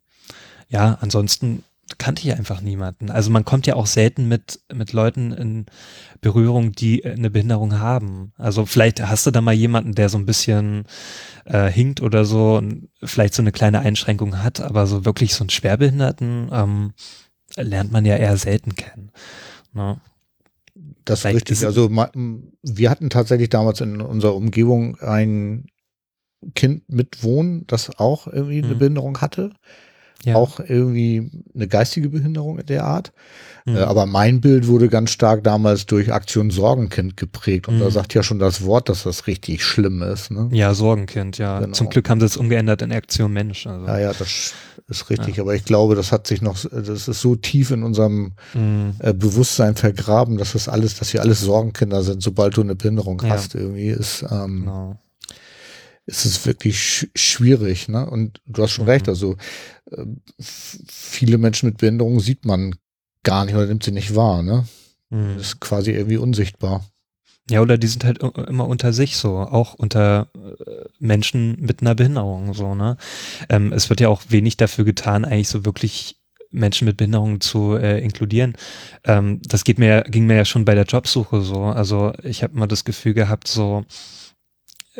ja, 0.67 0.97
ansonsten 0.99 1.63
kannte 1.99 2.27
ich 2.27 2.35
einfach 2.35 2.61
niemanden. 2.61 3.11
Also 3.11 3.29
man 3.29 3.45
kommt 3.45 3.67
ja 3.67 3.75
auch 3.75 3.85
selten 3.85 4.27
mit, 4.27 4.59
mit 4.73 4.93
Leuten 4.93 5.31
in 5.31 5.65
Berührung, 6.21 6.71
die 6.71 7.05
eine 7.05 7.29
Behinderung 7.29 7.79
haben. 7.79 8.33
Also 8.37 8.65
vielleicht 8.65 9.01
hast 9.01 9.27
du 9.27 9.31
da 9.31 9.41
mal 9.41 9.53
jemanden, 9.53 9.93
der 9.93 10.09
so 10.09 10.17
ein 10.17 10.25
bisschen 10.25 10.85
äh, 11.45 11.67
hinkt 11.69 12.01
oder 12.01 12.25
so 12.25 12.57
und 12.57 12.89
vielleicht 13.03 13.35
so 13.35 13.43
eine 13.43 13.51
kleine 13.51 13.79
Einschränkung 13.79 14.41
hat, 14.41 14.59
aber 14.59 14.87
so 14.87 15.05
wirklich 15.05 15.35
so 15.35 15.43
einen 15.43 15.49
Schwerbehinderten 15.49 16.49
ähm, 16.51 16.93
lernt 17.55 17.91
man 17.91 18.05
ja 18.05 18.15
eher 18.15 18.37
selten 18.37 18.75
kennen. 18.75 19.11
Ja. 19.73 20.01
Das 21.05 21.25
ist 21.25 21.33
richtig. 21.33 21.65
Also 21.65 21.89
wir 21.89 22.89
hatten 22.89 23.09
tatsächlich 23.09 23.49
damals 23.49 23.81
in 23.81 24.01
unserer 24.01 24.35
Umgebung 24.35 24.97
ein 24.99 25.67
Kind 26.55 26.87
mit 26.87 27.23
Wohnen, 27.23 27.67
das 27.67 27.99
auch 27.99 28.27
irgendwie 28.27 28.59
eine 28.63 28.75
mhm. 28.75 28.79
Behinderung 28.79 29.19
hatte 29.19 29.51
ja. 30.25 30.35
auch 30.35 30.59
irgendwie 30.59 31.29
eine 31.53 31.67
geistige 31.67 32.09
Behinderung 32.09 32.59
in 32.59 32.65
der 32.65 32.85
Art. 32.85 33.13
Mhm. 33.69 33.77
Äh, 33.77 33.79
aber 33.81 34.05
mein 34.05 34.41
Bild 34.41 34.67
wurde 34.67 34.89
ganz 34.89 35.11
stark 35.11 35.43
damals 35.43 35.85
durch 35.85 36.11
Aktion 36.11 36.49
Sorgenkind 36.49 37.17
geprägt. 37.17 37.67
Und 37.67 37.77
mhm. 37.77 37.81
da 37.81 37.91
sagt 37.91 38.13
ja 38.13 38.23
schon 38.23 38.39
das 38.39 38.63
Wort, 38.63 38.89
dass 38.89 39.03
das 39.03 39.27
richtig 39.27 39.63
schlimm 39.63 40.01
ist. 40.01 40.31
Ne? 40.31 40.49
Ja, 40.51 40.73
Sorgenkind, 40.73 41.37
ja. 41.37 41.59
Genau. 41.59 41.73
Zum 41.73 41.89
Glück 41.89 42.09
haben 42.09 42.19
sie 42.19 42.25
es 42.25 42.37
umgeändert 42.37 42.81
in 42.81 42.91
Aktion 42.91 43.31
Mensch. 43.33 43.67
Also. 43.67 43.85
Ja, 43.85 43.99
ja, 43.99 44.13
das 44.13 44.53
ist 44.87 45.09
richtig. 45.09 45.37
Ja. 45.37 45.43
Aber 45.43 45.55
ich 45.55 45.65
glaube, 45.65 45.95
das 45.95 46.11
hat 46.11 46.27
sich 46.27 46.41
noch, 46.41 46.57
das 46.63 47.07
ist 47.07 47.21
so 47.21 47.35
tief 47.35 47.71
in 47.71 47.83
unserem 47.83 48.33
mhm. 48.53 48.95
äh, 48.99 49.13
Bewusstsein 49.13 49.75
vergraben, 49.75 50.37
dass 50.37 50.53
das 50.53 50.67
alles, 50.67 50.97
dass 50.97 51.13
wir 51.13 51.21
alles 51.21 51.41
Sorgenkinder 51.41 52.03
sind, 52.03 52.23
sobald 52.23 52.57
du 52.57 52.61
eine 52.61 52.75
Behinderung 52.75 53.21
ja. 53.23 53.29
hast, 53.29 53.55
irgendwie 53.55 53.89
ist. 53.89 54.25
Ähm, 54.29 54.61
genau 54.61 54.97
ist 56.09 56.25
es 56.25 56.45
wirklich 56.45 56.79
sch 56.79 57.07
schwierig. 57.15 57.87
Ne? 57.87 58.09
Und 58.09 58.41
du 58.47 58.63
hast 58.63 58.71
schon 58.71 58.85
mhm. 58.85 58.91
recht, 58.91 59.07
also 59.07 59.37
äh, 59.91 60.05
viele 60.39 61.37
Menschen 61.37 61.69
mit 61.69 61.77
Behinderung 61.77 62.19
sieht 62.19 62.45
man 62.45 62.75
gar 63.23 63.45
nicht 63.45 63.55
oder 63.55 63.65
nimmt 63.65 63.83
sie 63.83 63.91
nicht 63.91 64.15
wahr. 64.15 64.43
Ne? 64.43 64.65
Mhm. 65.09 65.35
Das 65.37 65.47
ist 65.47 65.59
quasi 65.59 65.91
irgendwie 65.91 66.17
unsichtbar. 66.17 66.85
Ja, 67.49 67.61
oder 67.61 67.77
die 67.79 67.87
sind 67.87 68.03
halt 68.03 68.19
immer 68.21 68.67
unter 68.67 68.93
sich 68.93 69.17
so, 69.17 69.37
auch 69.37 69.73
unter 69.73 70.27
äh, 70.35 70.85
Menschen 70.99 71.57
mit 71.59 71.81
einer 71.81 71.95
Behinderung 71.95 72.53
so, 72.53 72.75
ne? 72.75 72.95
Ähm, 73.49 73.73
es 73.73 73.89
wird 73.89 74.01
ja 74.01 74.09
auch 74.09 74.21
wenig 74.29 74.57
dafür 74.57 74.85
getan, 74.85 75.25
eigentlich 75.25 75.49
so 75.49 75.65
wirklich 75.65 76.19
Menschen 76.51 76.85
mit 76.85 76.97
Behinderungen 76.97 77.41
zu 77.41 77.75
äh, 77.75 77.99
inkludieren. 78.03 78.55
Ähm, 79.03 79.41
das 79.43 79.63
geht 79.63 79.79
mir, 79.79 80.03
ging 80.07 80.27
mir 80.27 80.35
ja 80.35 80.45
schon 80.45 80.65
bei 80.65 80.75
der 80.75 80.85
Jobsuche 80.85 81.41
so. 81.41 81.63
Also 81.63 82.13
ich 82.23 82.43
habe 82.43 82.53
immer 82.53 82.67
das 82.67 82.85
Gefühl 82.85 83.13
gehabt, 83.15 83.47
so 83.47 83.85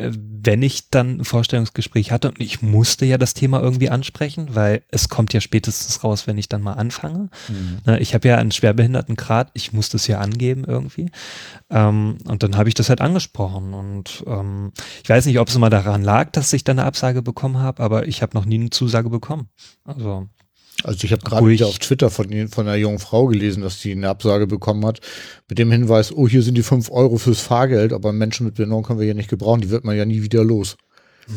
wenn 0.01 0.63
ich 0.63 0.89
dann 0.89 1.19
ein 1.19 1.25
Vorstellungsgespräch 1.25 2.11
hatte 2.11 2.29
und 2.29 2.39
ich 2.39 2.61
musste 2.61 3.05
ja 3.05 3.17
das 3.17 3.33
Thema 3.33 3.61
irgendwie 3.61 3.89
ansprechen, 3.89 4.55
weil 4.55 4.83
es 4.89 5.09
kommt 5.09 5.33
ja 5.33 5.41
spätestens 5.41 6.03
raus, 6.03 6.27
wenn 6.27 6.37
ich 6.37 6.47
dann 6.47 6.61
mal 6.61 6.73
anfange. 6.73 7.29
Mhm. 7.47 7.79
Ne, 7.85 7.99
ich 7.99 8.13
habe 8.13 8.27
ja 8.27 8.37
einen 8.37 8.51
Schwerbehindertengrad, 8.51 9.51
ich 9.53 9.73
musste 9.73 9.97
es 9.97 10.07
ja 10.07 10.19
angeben 10.19 10.63
irgendwie. 10.65 11.11
Ähm, 11.69 12.17
und 12.25 12.43
dann 12.43 12.55
habe 12.55 12.69
ich 12.69 12.75
das 12.75 12.89
halt 12.89 13.01
angesprochen 13.01 13.73
und 13.73 14.23
ähm, 14.27 14.71
ich 15.03 15.09
weiß 15.09 15.25
nicht, 15.25 15.39
ob 15.39 15.49
es 15.49 15.55
immer 15.55 15.69
daran 15.69 16.03
lag, 16.03 16.31
dass 16.31 16.53
ich 16.53 16.63
dann 16.63 16.79
eine 16.79 16.87
Absage 16.87 17.21
bekommen 17.21 17.57
habe, 17.57 17.83
aber 17.83 18.07
ich 18.07 18.21
habe 18.21 18.37
noch 18.37 18.45
nie 18.45 18.59
eine 18.59 18.69
Zusage 18.69 19.09
bekommen. 19.09 19.49
Also 19.83 20.29
also 20.83 21.03
ich 21.03 21.11
habe 21.11 21.21
gerade 21.23 21.47
wieder 21.47 21.67
auf 21.67 21.79
Twitter 21.79 22.09
von, 22.09 22.47
von 22.47 22.67
einer 22.67 22.77
jungen 22.77 22.99
Frau 22.99 23.27
gelesen, 23.27 23.63
dass 23.63 23.79
die 23.79 23.91
eine 23.91 24.09
Absage 24.09 24.47
bekommen 24.47 24.85
hat, 24.85 24.99
mit 25.47 25.59
dem 25.59 25.71
Hinweis, 25.71 26.11
oh, 26.11 26.27
hier 26.27 26.41
sind 26.41 26.55
die 26.55 26.63
fünf 26.63 26.89
Euro 26.91 27.17
fürs 27.17 27.39
Fahrgeld, 27.39 27.93
aber 27.93 28.13
Menschen 28.13 28.45
mit 28.45 28.55
Behinderung 28.55 28.83
können 28.83 28.99
wir 28.99 29.07
ja 29.07 29.13
nicht 29.13 29.29
gebrauchen, 29.29 29.61
die 29.61 29.69
wird 29.69 29.83
man 29.83 29.97
ja 29.97 30.05
nie 30.05 30.23
wieder 30.23 30.43
los. 30.43 30.77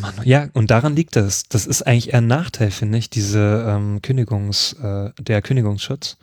Mann, 0.00 0.14
ja, 0.24 0.48
und 0.54 0.70
daran 0.70 0.96
liegt 0.96 1.16
es. 1.16 1.44
Das 1.48 1.66
ist 1.66 1.82
eigentlich 1.82 2.12
eher 2.12 2.18
ein 2.18 2.26
Nachteil, 2.26 2.70
finde 2.70 2.98
ich, 2.98 3.10
diese 3.10 3.66
ähm, 3.68 4.00
Kündigungs, 4.00 4.74
äh, 4.82 5.10
der 5.20 5.42
Kündigungsschutz. 5.42 6.16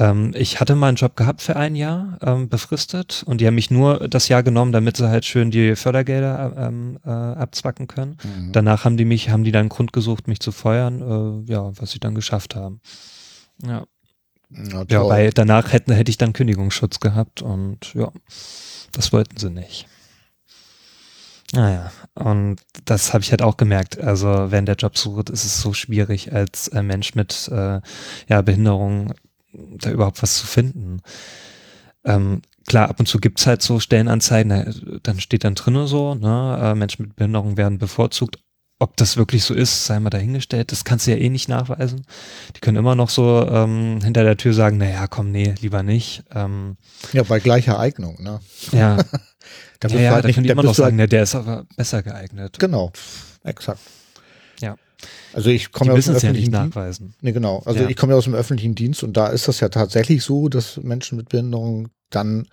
Ähm, 0.00 0.32
ich 0.34 0.60
hatte 0.60 0.74
mal 0.74 0.88
einen 0.88 0.96
Job 0.96 1.14
gehabt 1.14 1.42
für 1.42 1.56
ein 1.56 1.76
Jahr, 1.76 2.18
ähm, 2.22 2.48
befristet, 2.48 3.22
und 3.26 3.40
die 3.40 3.46
haben 3.46 3.54
mich 3.54 3.70
nur 3.70 4.08
das 4.08 4.28
Jahr 4.28 4.42
genommen, 4.42 4.72
damit 4.72 4.96
sie 4.96 5.08
halt 5.08 5.26
schön 5.26 5.50
die 5.50 5.76
Fördergelder 5.76 6.54
ähm, 6.56 6.98
äh, 7.04 7.10
abzwacken 7.10 7.86
können. 7.86 8.16
Mhm. 8.24 8.52
Danach 8.52 8.84
haben 8.84 8.96
die 8.96 9.04
mich, 9.04 9.28
haben 9.28 9.44
die 9.44 9.52
dann 9.52 9.60
einen 9.60 9.68
Grund 9.68 9.92
gesucht, 9.92 10.26
mich 10.26 10.40
zu 10.40 10.52
feuern, 10.52 11.44
äh, 11.46 11.52
ja, 11.52 11.70
was 11.78 11.90
sie 11.90 12.00
dann 12.00 12.14
geschafft 12.14 12.56
haben. 12.56 12.80
Ja. 13.62 13.84
Ja, 14.52 14.84
ja, 14.88 15.06
weil 15.06 15.30
danach 15.30 15.72
hätten, 15.72 15.92
hätte 15.92 16.10
ich 16.10 16.18
dann 16.18 16.32
Kündigungsschutz 16.32 16.98
gehabt 16.98 17.40
und 17.40 17.94
ja, 17.94 18.10
das 18.90 19.12
wollten 19.12 19.36
sie 19.36 19.48
nicht. 19.48 19.86
Naja, 21.52 21.92
und 22.14 22.56
das 22.84 23.12
habe 23.12 23.22
ich 23.22 23.30
halt 23.30 23.42
auch 23.42 23.56
gemerkt. 23.56 24.00
Also 24.00 24.26
während 24.50 24.66
der 24.66 24.74
Jobsuche 24.76 25.22
ist 25.32 25.44
es 25.44 25.60
so 25.60 25.72
schwierig, 25.72 26.32
als 26.32 26.66
äh, 26.68 26.82
Mensch 26.82 27.14
mit 27.14 27.48
äh, 27.52 27.80
ja, 28.28 28.42
Behinderung 28.42 29.12
da 29.52 29.90
überhaupt 29.90 30.22
was 30.22 30.36
zu 30.36 30.46
finden. 30.46 31.00
Ähm, 32.04 32.42
klar, 32.66 32.88
ab 32.88 33.00
und 33.00 33.06
zu 33.06 33.18
gibt's 33.18 33.46
halt 33.46 33.62
so 33.62 33.80
Stellenanzeigen, 33.80 34.50
da, 34.50 34.98
dann 35.02 35.20
steht 35.20 35.44
dann 35.44 35.54
drinnen 35.54 35.86
so, 35.86 36.14
ne, 36.14 36.58
äh, 36.62 36.74
Menschen 36.74 37.06
mit 37.06 37.16
Behinderung 37.16 37.56
werden 37.56 37.78
bevorzugt. 37.78 38.38
Ob 38.82 38.96
das 38.96 39.18
wirklich 39.18 39.44
so 39.44 39.52
ist, 39.52 39.84
sei 39.84 40.00
mal 40.00 40.08
dahingestellt, 40.08 40.72
das 40.72 40.84
kannst 40.84 41.06
du 41.06 41.10
ja 41.10 41.18
eh 41.18 41.28
nicht 41.28 41.50
nachweisen. 41.50 42.06
Die 42.56 42.60
können 42.60 42.78
immer 42.78 42.94
noch 42.94 43.10
so 43.10 43.46
ähm, 43.46 43.98
hinter 44.02 44.24
der 44.24 44.38
Tür 44.38 44.54
sagen, 44.54 44.78
naja, 44.78 45.06
komm, 45.06 45.30
nee, 45.30 45.52
lieber 45.60 45.82
nicht. 45.82 46.22
Ähm, 46.34 46.78
ja, 47.12 47.22
bei 47.22 47.40
gleicher 47.40 47.78
Eignung, 47.78 48.16
ne? 48.22 48.40
Ja. 48.72 48.96
da 49.80 49.88
ja, 49.88 50.00
ja, 50.00 50.10
halt 50.12 50.24
da 50.24 50.28
nicht, 50.28 50.36
können 50.36 50.44
die 50.44 50.50
immer 50.50 50.62
noch 50.62 50.74
sagen, 50.74 50.98
halt, 50.98 51.12
der 51.12 51.24
ist 51.24 51.34
aber 51.34 51.66
besser 51.76 52.02
geeignet. 52.02 52.58
Genau, 52.58 52.90
exakt. 53.44 53.80
Ja. 55.02 55.08
Also 55.36 55.50
ich 55.50 55.72
komme 55.72 55.92
ja 55.92 55.98
aus 55.98 56.04
dem 56.04 56.16
öffentlichen 56.16 56.52
ja 56.52 56.64
nachweisen. 56.66 57.06
Dienst. 57.06 57.22
Nee, 57.22 57.32
genau. 57.32 57.62
Also 57.64 57.82
ja. 57.82 57.88
ich 57.88 57.96
komme 57.96 58.12
ja 58.12 58.18
aus 58.18 58.24
dem 58.24 58.34
öffentlichen 58.34 58.74
Dienst 58.74 59.02
und 59.02 59.16
da 59.16 59.28
ist 59.28 59.48
das 59.48 59.60
ja 59.60 59.68
tatsächlich 59.68 60.22
so, 60.22 60.48
dass 60.48 60.76
Menschen 60.78 61.16
mit 61.16 61.28
Behinderung 61.28 61.88
dann 62.10 62.46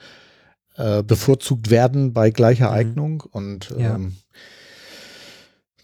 äh, 0.78 1.04
bevorzugt 1.04 1.70
werden 1.70 2.14
bei 2.14 2.30
gleicher 2.30 2.70
mhm. 2.70 2.76
Eignung 2.76 3.24
und 3.32 3.74
ja. 3.78 3.96
ähm, 3.96 4.16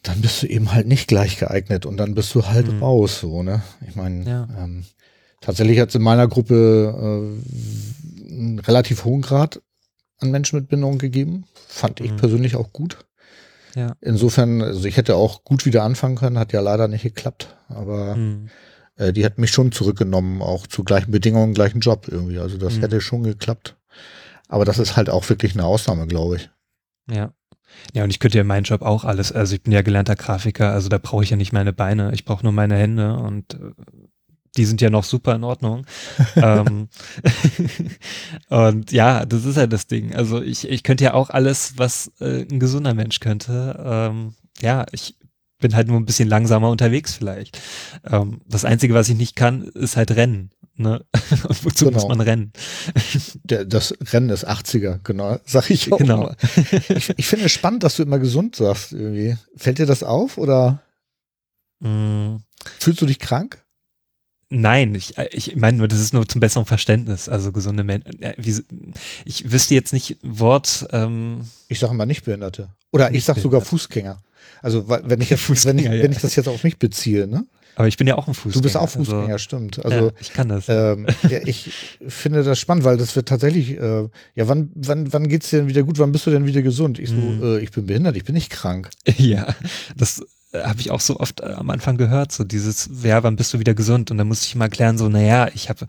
dann 0.04 0.22
bist 0.22 0.44
du 0.44 0.48
eben 0.48 0.74
halt 0.74 0.86
nicht 0.86 1.08
gleich 1.08 1.38
geeignet 1.38 1.86
und 1.86 1.98
dann 1.98 2.14
bist 2.14 2.36
du 2.36 2.46
halt 2.46 2.72
mhm. 2.72 2.84
raus, 2.84 3.22
so, 3.22 3.42
ne? 3.42 3.64
Ich 3.88 3.96
meine, 3.96 4.30
ja. 4.30 4.48
ähm, 4.60 4.84
tatsächlich 5.42 5.80
hat 5.80 5.90
es 5.90 5.96
in 5.96 6.02
meiner 6.02 6.28
Gruppe 6.28 7.40
äh, 7.42 8.32
einen 8.32 8.60
relativ 8.60 9.06
hohen 9.06 9.22
Grad 9.22 9.62
an 10.20 10.32
Menschen 10.32 10.60
mit 10.60 10.68
Behinderung 10.68 10.98
gegeben. 10.98 11.46
Fand 11.68 12.00
mhm. 12.00 12.06
ich 12.06 12.16
persönlich 12.16 12.56
auch 12.56 12.72
gut. 12.74 12.98
Ja. 13.76 13.96
Insofern, 14.02 14.62
also 14.62 14.86
ich 14.86 14.98
hätte 14.98 15.16
auch 15.16 15.44
gut 15.44 15.66
wieder 15.66 15.84
anfangen 15.84 16.16
können, 16.16 16.38
hat 16.38 16.54
ja 16.54 16.62
leider 16.62 16.88
nicht 16.88 17.04
geklappt, 17.04 17.56
aber 17.70 18.16
mhm. 18.16 18.50
äh, 18.96 19.14
die 19.14 19.26
hat 19.26 19.40
mich 19.40 19.52
schon 19.52 19.72
zurückgenommen, 19.72 20.42
auch 20.42 20.68
zu 20.68 20.84
gleichen 20.84 21.12
Bedingungen, 21.12 21.54
gleichen 21.54 21.80
Job 21.80 22.08
irgendwie. 22.08 22.40
Also 22.40 22.58
das 22.58 22.76
mhm. 22.76 22.82
hätte 22.82 23.02
schon 23.02 23.24
geklappt. 23.24 23.78
Aber 24.48 24.66
das 24.66 24.78
ist 24.78 24.96
halt 24.96 25.10
auch 25.10 25.28
wirklich 25.30 25.54
eine 25.54 25.66
Ausnahme, 25.66 26.06
glaube 26.06 26.36
ich. 26.36 26.50
Ja. 27.10 27.34
Ja, 27.94 28.04
und 28.04 28.12
ich 28.12 28.20
könnte 28.20 28.38
ja 28.38 28.44
meinen 28.44 28.66
Job 28.66 28.84
auch 28.84 29.04
alles, 29.04 29.32
also 29.32 29.56
ich 29.56 29.64
bin 29.64 29.74
ja 29.74 29.82
gelernter 29.82 30.16
Grafiker, 30.16 30.72
also 30.72 30.90
da 30.90 31.00
brauche 31.00 31.24
ich 31.24 31.32
ja 31.32 31.38
nicht 31.38 31.54
meine 31.54 31.74
Beine, 31.74 32.12
ich 32.14 32.24
brauche 32.24 32.44
nur 32.44 32.52
meine 32.52 32.76
Hände 32.76 33.16
und 33.16 33.56
äh, 33.56 33.72
die 34.58 34.66
sind 34.66 34.82
ja 34.82 34.90
noch 34.90 35.04
super 35.04 35.36
in 35.36 35.44
Ordnung. 35.44 35.86
ähm, 36.36 36.90
und 38.50 38.92
ja, 38.92 39.26
das 39.26 39.46
ist 39.46 39.58
ja 39.58 39.68
das 39.68 39.88
Ding. 39.88 40.14
Also 40.16 40.42
ich, 40.42 40.68
ich 40.70 40.84
könnte 40.84 41.04
ja 41.04 41.14
auch 41.14 41.30
alles, 41.30 41.74
was 41.78 42.12
äh, 42.20 42.46
ein 42.50 42.60
gesunder 42.60 42.94
Mensch 42.94 43.20
könnte. 43.20 43.82
Ähm, 43.84 44.36
ja, 44.62 44.86
ich 44.92 45.16
bin 45.60 45.76
halt 45.76 45.88
nur 45.88 45.98
ein 45.98 46.06
bisschen 46.06 46.30
langsamer 46.30 46.70
unterwegs 46.70 47.16
vielleicht. 47.16 47.60
Ähm, 48.06 48.42
das 48.46 48.66
Einzige, 48.66 48.94
was 48.94 49.10
ich 49.10 49.16
nicht 49.16 49.36
kann, 49.36 49.64
ist 49.64 49.96
halt 49.96 50.12
rennen. 50.12 50.52
Ne? 50.76 51.06
Und 51.48 51.66
wozu 51.66 51.86
genau. 51.86 51.98
muss 51.98 52.08
man 52.08 52.20
rennen? 52.20 52.52
Der, 53.44 53.64
das 53.64 53.94
Rennen 54.12 54.30
ist 54.30 54.48
80er, 54.48 55.00
genau, 55.04 55.40
sag 55.46 55.70
ich 55.70 55.92
auch. 55.92 55.98
Genau. 55.98 56.34
Ich, 56.90 57.14
ich 57.16 57.28
finde 57.28 57.46
es 57.46 57.52
spannend, 57.52 57.84
dass 57.84 57.96
du 57.96 58.04
immer 58.04 58.20
gesund 58.20 58.56
sagst 58.56 58.92
irgendwie. 58.92 59.38
Fällt 59.56 59.78
dir 59.78 59.86
das 59.86 60.04
auf 60.04 60.38
oder 60.38 60.82
mm. 61.80 62.38
fühlst 62.80 63.02
du 63.02 63.06
dich 63.06 63.20
krank? 63.20 63.63
Nein, 64.56 64.94
ich, 64.94 65.18
äh, 65.18 65.30
ich 65.32 65.56
meine 65.56 65.78
nur, 65.78 65.88
das 65.88 66.00
ist 66.00 66.14
nur 66.14 66.28
zum 66.28 66.40
besseren 66.40 66.66
Verständnis. 66.66 67.28
Also 67.28 67.52
gesunde 67.52 67.84
Menschen. 67.84 68.22
Äh, 68.22 68.36
ich 69.26 69.52
wüsste 69.52 69.74
jetzt 69.74 69.94
nicht 69.94 70.18
Wort. 70.22 70.86
Ähm, 70.92 71.42
ich 71.70 71.80
sage 71.80 71.96
mal 71.96 72.06
nicht 72.06 72.24
Behinderte. 72.24 72.70
Oder 72.92 73.12
ich 73.12 73.26
sage 73.26 73.42
sogar 73.42 73.62
Fußgänger. 73.62 74.22
Also 74.62 74.88
wenn 74.88 75.20
ich, 75.22 75.32
jetzt, 75.32 75.66
wenn, 75.66 75.80
ich, 75.80 75.86
wenn 75.90 76.12
ich 76.12 76.20
das 76.20 76.36
jetzt 76.36 76.48
auf 76.48 76.64
mich 76.64 76.78
beziehe, 76.78 77.28
ne? 77.28 77.46
Aber 77.76 77.88
ich 77.88 77.98
bin 77.98 78.08
ja 78.08 78.16
auch 78.18 78.28
ein 78.28 78.34
Fußgänger. 78.34 78.54
Du 78.54 78.62
bist 78.62 78.78
auch 78.78 78.90
Fußgänger, 78.90 79.24
also, 79.24 79.38
stimmt. 79.38 79.84
Also 79.84 80.08
ja, 80.08 80.12
ich 80.20 80.34
kann 80.34 80.50
das. 80.50 80.66
Ähm, 80.70 81.08
ja, 81.30 81.40
ich 81.46 81.72
finde 82.08 82.44
das 82.44 82.60
spannend, 82.60 82.84
weil 82.84 82.98
das 82.98 83.16
wird 83.16 83.28
tatsächlich, 83.28 83.80
äh, 83.80 84.08
ja, 84.36 84.48
wann, 84.48 84.72
wann, 84.76 85.12
wann 85.12 85.28
geht's 85.28 85.50
dir 85.50 85.60
denn 85.60 85.68
wieder 85.68 85.84
gut? 85.84 86.00
Wann 86.00 86.12
bist 86.12 86.26
du 86.26 86.32
denn 86.32 86.46
wieder 86.46 86.62
gesund? 86.62 87.00
Ich 87.00 87.10
so, 87.10 87.16
mm. 87.16 87.44
äh, 87.44 87.60
ich 87.60 87.72
bin 87.72 87.86
behindert, 87.86 88.16
ich 88.16 88.24
bin 88.24 88.36
nicht 88.36 88.50
krank. 88.50 88.90
Ja, 89.18 89.56
das 89.96 90.24
habe 90.54 90.80
ich 90.80 90.92
auch 90.92 91.00
so 91.00 91.20
oft 91.20 91.42
äh, 91.42 91.46
am 91.46 91.70
Anfang 91.70 91.98
gehört, 91.98 92.32
so 92.32 92.44
dieses, 92.44 92.90
ja, 93.04 93.24
wann 93.24 93.36
bist 93.36 93.54
du 93.54 93.60
wieder 93.60 93.74
gesund? 93.74 94.12
Und 94.12 94.18
dann 94.18 94.28
musste 94.28 94.48
ich 94.48 94.56
mal 94.56 94.70
klären, 94.70 94.98
so, 94.98 95.10
naja, 95.10 95.50
ich 95.54 95.70
habe 95.70 95.88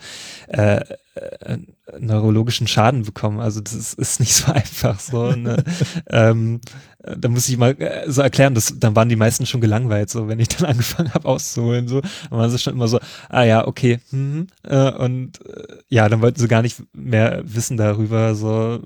äh, 0.48 0.80
äh, 1.14 1.58
neurologischen 2.00 2.66
Schaden 2.66 3.02
bekommen. 3.02 3.40
Also 3.40 3.60
das 3.60 3.94
ist, 3.94 4.20
nicht 4.20 4.34
so 4.34 4.52
einfach. 4.52 5.00
So, 5.00 5.32
ne? 5.32 5.62
ähm, 6.08 6.60
da 6.98 7.28
muss 7.28 7.48
ich 7.48 7.56
mal 7.56 7.72
äh, 7.80 8.10
so 8.10 8.22
erklären, 8.22 8.54
dass 8.54 8.78
dann 8.78 8.96
waren 8.96 9.08
die 9.08 9.16
meisten 9.16 9.46
schon 9.46 9.60
gelangweilt, 9.60 10.10
so 10.10 10.28
wenn 10.28 10.40
ich 10.40 10.48
dann 10.48 10.66
angefangen 10.70 11.12
habe 11.12 11.28
auszuholen, 11.28 11.88
so, 11.88 12.00
dann 12.00 12.38
waren 12.38 12.50
sie 12.50 12.58
schon 12.58 12.74
immer 12.74 12.88
so, 12.88 12.98
ah 13.28 13.42
ja, 13.42 13.66
okay, 13.66 14.00
hm, 14.10 14.46
äh, 14.62 14.90
und 14.92 15.44
äh, 15.46 15.78
ja, 15.88 16.08
dann 16.08 16.22
wollten 16.22 16.40
sie 16.40 16.48
gar 16.48 16.62
nicht 16.62 16.82
mehr 16.92 17.42
wissen 17.44 17.76
darüber, 17.76 18.34
so, 18.34 18.80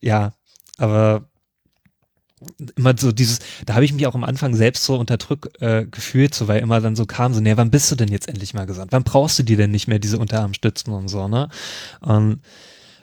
ja, 0.00 0.32
aber 0.78 1.29
immer 2.76 2.94
so 2.98 3.12
dieses, 3.12 3.40
da 3.66 3.74
habe 3.74 3.84
ich 3.84 3.92
mich 3.92 4.06
auch 4.06 4.14
am 4.14 4.24
Anfang 4.24 4.54
selbst 4.54 4.84
so 4.84 4.96
unter 4.96 5.16
Druck 5.18 5.50
äh, 5.60 5.86
gefühlt, 5.86 6.34
so 6.34 6.48
weil 6.48 6.60
immer 6.60 6.80
dann 6.80 6.96
so 6.96 7.06
kam, 7.06 7.34
so, 7.34 7.40
nee, 7.40 7.56
wann 7.56 7.70
bist 7.70 7.90
du 7.90 7.96
denn 7.96 8.08
jetzt 8.08 8.28
endlich 8.28 8.54
mal 8.54 8.66
gesandt? 8.66 8.92
Wann 8.92 9.04
brauchst 9.04 9.38
du 9.38 9.42
dir 9.42 9.56
denn 9.56 9.70
nicht 9.70 9.88
mehr 9.88 9.98
diese 9.98 10.18
Unterarmstützen 10.18 10.92
und 10.92 11.08
so, 11.08 11.28
ne? 11.28 11.48
Und 12.00 12.40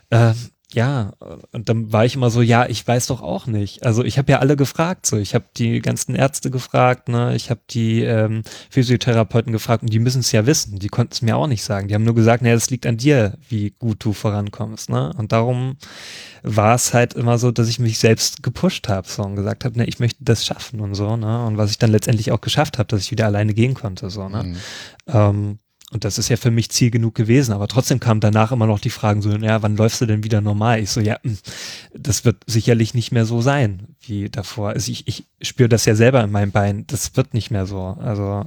äh, 0.09 0.33
ja, 0.73 1.13
und 1.53 1.69
dann 1.69 1.93
war 1.93 2.03
ich 2.03 2.15
immer 2.15 2.29
so, 2.29 2.41
ja, 2.41 2.65
ich 2.65 2.85
weiß 2.85 3.07
doch 3.07 3.21
auch 3.21 3.47
nicht. 3.47 3.85
Also 3.85 4.03
ich 4.03 4.17
habe 4.17 4.33
ja 4.33 4.39
alle 4.39 4.57
gefragt, 4.57 5.05
so 5.05 5.15
ich 5.15 5.33
habe 5.33 5.45
die 5.55 5.79
ganzen 5.79 6.13
Ärzte 6.13 6.51
gefragt, 6.51 7.07
ne, 7.07 7.35
ich 7.37 7.49
habe 7.49 7.61
die 7.69 8.01
ähm, 8.01 8.43
Physiotherapeuten 8.69 9.53
gefragt 9.53 9.83
und 9.83 9.93
die 9.93 9.99
müssen 9.99 10.19
es 10.19 10.33
ja 10.33 10.45
wissen. 10.45 10.77
Die 10.77 10.89
konnten 10.89 11.13
es 11.13 11.21
mir 11.21 11.37
auch 11.37 11.47
nicht 11.47 11.63
sagen. 11.63 11.87
Die 11.87 11.95
haben 11.95 12.03
nur 12.03 12.15
gesagt, 12.15 12.43
naja, 12.43 12.55
das 12.55 12.69
liegt 12.69 12.85
an 12.85 12.97
dir, 12.97 13.37
wie 13.47 13.75
gut 13.79 14.03
du 14.03 14.11
vorankommst, 14.11 14.89
ne? 14.89 15.13
Und 15.17 15.31
darum 15.31 15.77
war 16.43 16.75
es 16.75 16.93
halt 16.93 17.13
immer 17.13 17.37
so, 17.37 17.51
dass 17.51 17.69
ich 17.69 17.79
mich 17.79 17.97
selbst 17.97 18.43
gepusht 18.43 18.89
habe 18.89 19.07
so 19.07 19.23
und 19.23 19.37
gesagt 19.37 19.63
habe, 19.63 19.77
ne, 19.77 19.85
ich 19.85 19.99
möchte 19.99 20.25
das 20.25 20.45
schaffen 20.45 20.81
und 20.81 20.95
so, 20.95 21.15
ne? 21.15 21.45
Und 21.45 21.57
was 21.57 21.71
ich 21.71 21.77
dann 21.77 21.91
letztendlich 21.91 22.33
auch 22.33 22.41
geschafft 22.41 22.77
habe, 22.77 22.87
dass 22.87 23.03
ich 23.03 23.11
wieder 23.11 23.25
alleine 23.25 23.53
gehen 23.53 23.73
konnte, 23.73 24.09
so, 24.09 24.27
ne? 24.27 24.43
Mhm. 24.43 24.57
Ähm, 25.07 25.59
und 25.91 26.03
das 26.03 26.17
ist 26.17 26.27
ja 26.27 26.35
für 26.35 26.51
mich 26.51 26.69
Ziel 26.69 26.91
genug 26.91 27.15
gewesen, 27.15 27.53
aber 27.53 27.67
trotzdem 27.69 28.01
kamen 28.01 28.19
danach 28.19 28.51
immer 28.51 28.67
noch 28.67 28.79
die 28.79 28.89
Fragen 28.89 29.21
so, 29.21 29.31
ja, 29.31 29.61
wann 29.61 29.77
läufst 29.77 30.01
du 30.01 30.05
denn 30.05 30.23
wieder 30.23 30.41
normal? 30.41 30.81
Ich 30.81 30.89
so, 30.89 30.99
ja, 30.99 31.17
hm, 31.23 31.37
das 31.93 32.25
wird 32.25 32.43
sicherlich 32.45 32.93
nicht 32.93 33.13
mehr 33.13 33.25
so 33.25 33.41
sein 33.41 33.95
wie 34.01 34.29
davor. 34.29 34.69
Also 34.69 34.91
ich, 34.91 35.07
ich 35.07 35.25
spüre 35.41 35.69
das 35.69 35.85
ja 35.85 35.95
selber 35.95 36.21
in 36.23 36.31
meinem 36.31 36.51
Bein, 36.51 36.85
das 36.87 37.15
wird 37.15 37.33
nicht 37.33 37.51
mehr 37.51 37.65
so. 37.65 37.97
Also 38.01 38.45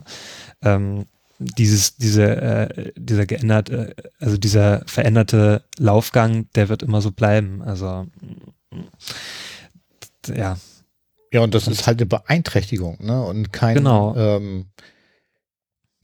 ähm, 0.62 1.06
dieses, 1.38 1.96
diese, 1.96 2.36
äh, 2.36 2.92
dieser 2.96 3.24
geänderte, 3.24 3.94
also 4.18 4.36
dieser 4.36 4.82
veränderte 4.86 5.64
Laufgang, 5.78 6.46
der 6.54 6.68
wird 6.68 6.82
immer 6.82 7.00
so 7.00 7.10
bleiben. 7.10 7.62
Also 7.62 8.06
ja. 10.28 10.58
Ja, 11.32 11.40
und 11.40 11.54
das 11.54 11.68
ist 11.68 11.86
halt 11.86 12.00
eine 12.00 12.06
Beeinträchtigung, 12.06 12.98
ne? 13.00 13.24
Und 13.24 13.52
kein 13.52 13.76
genau. 13.76 14.14
ähm, 14.16 14.66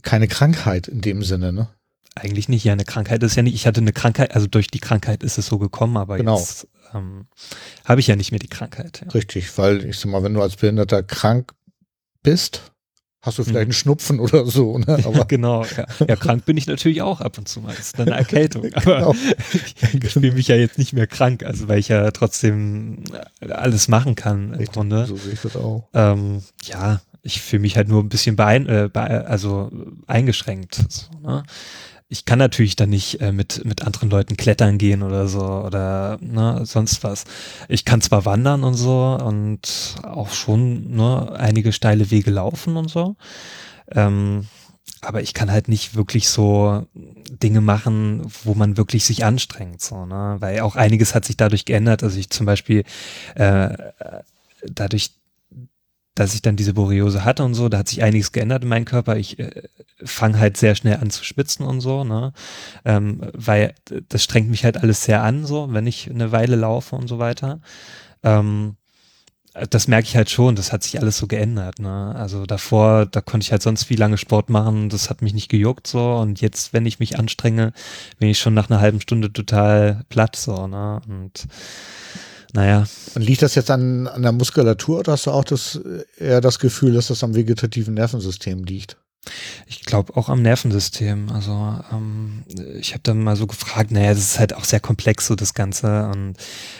keine 0.07 0.29
Krankheit 0.29 0.89
in 0.89 1.03
dem 1.03 1.23
Sinne, 1.23 1.53
ne? 1.53 1.69
Eigentlich 2.15 2.49
nicht, 2.49 2.65
ja, 2.65 2.73
eine 2.73 2.85
Krankheit 2.85 3.23
ist 3.23 3.35
ja 3.35 3.43
nicht, 3.43 3.55
ich 3.55 3.67
hatte 3.67 3.83
eine 3.83 3.93
Krankheit, 3.93 4.35
also 4.35 4.47
durch 4.47 4.69
die 4.69 4.79
Krankheit 4.79 5.23
ist 5.23 5.37
es 5.37 5.47
so 5.47 5.59
gekommen, 5.59 5.99
aber 5.99 6.17
genau. 6.17 6.39
jetzt 6.39 6.67
ähm, 6.95 7.27
habe 7.85 8.01
ich 8.01 8.07
ja 8.07 8.17
nicht 8.17 8.31
mehr 8.31 8.39
die 8.39 8.49
Krankheit. 8.49 9.03
Ja. 9.05 9.11
Richtig, 9.11 9.59
weil 9.59 9.85
ich 9.85 9.99
sag 9.99 10.11
mal, 10.11 10.23
wenn 10.23 10.33
du 10.33 10.41
als 10.41 10.57
Behinderter 10.57 11.03
krank 11.03 11.53
bist, 12.23 12.73
hast 13.21 13.39
du 13.39 13.43
vielleicht 13.43 13.55
mhm. 13.55 13.63
einen 13.63 13.73
Schnupfen 13.73 14.21
oder 14.21 14.47
so. 14.47 14.79
Ne? 14.79 14.87
Aber 15.05 15.19
ja, 15.19 15.25
genau, 15.25 15.65
ja. 15.65 15.87
ja. 16.09 16.17
krank 16.17 16.47
bin 16.47 16.57
ich 16.57 16.67
natürlich 16.67 17.03
auch 17.03 17.21
ab 17.21 17.37
und 17.37 17.49
zu 17.49 17.61
mal. 17.61 17.75
Das 17.75 17.89
ist 17.89 18.01
eine 18.01 18.13
Erkältung. 18.13 18.71
Aber 18.75 19.13
genau. 19.13 19.15
ich 20.03 20.13
fühle 20.13 20.33
mich 20.33 20.49
ja 20.49 20.57
jetzt 20.57 20.79
nicht 20.79 20.93
mehr 20.93 21.09
krank, 21.09 21.43
also 21.43 21.69
weil 21.69 21.81
ich 21.81 21.89
ja 21.89 22.11
trotzdem 22.13 23.03
alles 23.41 23.89
machen 23.89 24.15
kann 24.15 24.45
im 24.45 24.51
Richtig, 24.53 24.73
Grunde. 24.73 25.05
So 25.07 25.17
sehe 25.17 25.33
ich 25.33 25.41
das 25.41 25.57
auch. 25.57 25.89
Ähm, 25.93 26.43
ja, 26.65 27.01
ich 27.27 27.43
fühle 27.43 27.61
mich 27.61 27.77
halt 27.77 27.89
nur 27.89 28.03
ein 28.03 28.09
bisschen 28.09 28.37
beein, 28.37 28.67
äh, 28.67 28.89
be 28.93 29.01
also 29.01 29.71
eingeschränkt. 30.07 30.85
So, 30.89 31.19
ne? 31.21 31.43
Ich 32.09 32.25
kann 32.25 32.39
natürlich 32.39 32.77
dann 32.77 32.91
nicht 32.91 33.21
äh, 33.21 33.33
mit, 33.33 33.65
mit 33.65 33.83
anderen 33.83 34.11
Leuten 34.11 34.37
klettern 34.37 34.79
gehen 34.79 35.03
oder 35.03 35.27
so 35.27 35.45
oder 35.45 36.19
ne, 36.21 36.61
sonst 36.65 37.03
was. 37.03 37.25
Ich 37.69 37.85
kann 37.85 38.01
zwar 38.01 38.25
wandern 38.25 38.63
und 38.63 38.75
so 38.75 39.19
und 39.21 39.97
auch 40.05 40.33
schon 40.33 40.93
ne, 40.93 41.33
einige 41.37 41.73
steile 41.73 42.13
Wege 42.13 42.31
laufen 42.31 42.77
und 42.77 42.89
so. 42.89 43.17
Ähm, 43.91 44.47
aber 45.01 45.21
ich 45.21 45.35
kann 45.35 45.51
halt 45.51 45.69
nicht 45.69 45.97
wirklich 45.97 46.29
so 46.29 46.87
Dinge 46.95 47.61
machen, 47.61 48.23
wo 48.45 48.55
man 48.55 48.77
wirklich 48.77 49.05
sich 49.05 49.25
anstrengt, 49.25 49.83
so, 49.83 50.07
ne? 50.07 50.37
Weil 50.39 50.61
auch 50.61 50.77
einiges 50.77 51.15
hat 51.15 51.25
sich 51.25 51.37
dadurch 51.37 51.65
geändert. 51.65 52.03
Also 52.03 52.19
ich 52.19 52.31
zum 52.31 52.47
Beispiel 52.47 52.85
äh, 53.35 53.77
dadurch, 54.65 55.11
dass 56.17 56.35
ich 56.35 56.43
dann 56.43 56.57
diese 56.57 56.75
Borreliose 56.75 57.25
hatte 57.25 57.45
und 57.45 57.55
so, 57.55 57.69
da 57.69 57.79
hat 57.79 57.89
sich 57.89 58.03
einiges 58.03 58.33
geändert 58.33 58.65
in 58.65 58.69
meinem 58.69 58.87
Körper. 58.87 59.17
Ich 59.17 59.39
äh, 59.39 59.63
fange 60.03 60.41
halt 60.41 60.57
sehr 60.57 60.75
schnell 60.75 60.97
an 60.97 61.11
zu 61.11 61.23
schwitzen 61.23 61.65
und 61.65 61.81
so, 61.81 62.05
ne? 62.05 62.33
Ähm, 62.85 63.21
weil 63.35 63.75
das 64.09 64.25
strengt 64.25 64.49
mich 64.49 64.65
halt 64.65 64.79
alles 64.79 65.05
sehr 65.05 65.23
an, 65.23 65.47
so, 65.47 65.73
wenn 65.73 65.87
ich 65.87 66.11
eine 66.11 66.33
Weile 66.33 66.57
laufe 66.57 66.97
und 66.97 67.07
so 67.07 67.19
weiter. 67.19 67.61
Ähm, 68.23 68.77
das 69.71 69.89
merke 69.89 70.07
ich 70.07 70.17
halt 70.17 70.31
schon, 70.31 70.55
das 70.55 70.73
hat 70.73 70.83
sich 70.83 71.01
alles 71.01 71.19
so 71.19 71.27
geändert. 71.27 71.79
Ne? 71.79 72.15
Also 72.15 72.47
davor, 72.47 73.07
da 73.07 73.21
konnte 73.21 73.45
ich 73.45 73.53
halt 73.53 73.63
sonst 73.63 73.89
wie 73.89 73.97
lange 73.97 74.19
Sport 74.19 74.51
machen, 74.51 74.89
das 74.89 75.09
hat 75.09 75.23
mich 75.23 75.33
nicht 75.33 75.49
gejuckt 75.49 75.87
so. 75.87 76.15
Und 76.17 76.41
jetzt, 76.41 76.73
wenn 76.73 76.87
ich 76.87 76.99
mich 76.99 77.19
anstrenge, 77.19 77.73
bin 78.19 78.29
ich 78.29 78.39
schon 78.39 78.55
nach 78.55 78.69
einer 78.69 78.81
halben 78.81 79.01
Stunde 79.01 79.33
total 79.33 80.05
platt 80.09 80.37
so. 80.37 80.67
Ne? 80.67 81.01
Und 81.09 81.47
naja. 82.57 82.87
Und 83.15 83.23
liegt 83.23 83.43
das 83.43 83.55
jetzt 83.55 83.71
an, 83.71 84.09
an 84.09 84.23
der 84.23 84.33
Muskulatur 84.33 85.01
oder 85.01 85.13
hast 85.13 85.27
du 85.27 85.31
auch 85.31 85.45
das, 85.45 85.79
eher 86.19 86.41
das 86.41 86.59
Gefühl, 86.59 86.95
dass 86.95 87.09
das 87.09 87.23
am 87.23 87.35
vegetativen 87.35 87.93
Nervensystem 87.93 88.65
liegt? 88.65 88.97
Ich 89.67 89.83
glaube 89.83 90.17
auch 90.17 90.31
am 90.31 90.41
Nervensystem. 90.41 91.31
Also 91.31 91.53
ähm, 91.93 92.45
ich 92.79 92.93
habe 92.93 93.03
dann 93.03 93.23
mal 93.23 93.37
so 93.37 93.47
gefragt, 93.47 93.91
naja, 93.91 94.15
das 94.15 94.21
ist 94.21 94.39
halt 94.39 94.55
auch 94.55 94.65
sehr 94.65 94.81
komplex 94.81 95.27
so 95.27 95.35
das 95.35 95.53
Ganze 95.53 96.09
und 96.09 96.37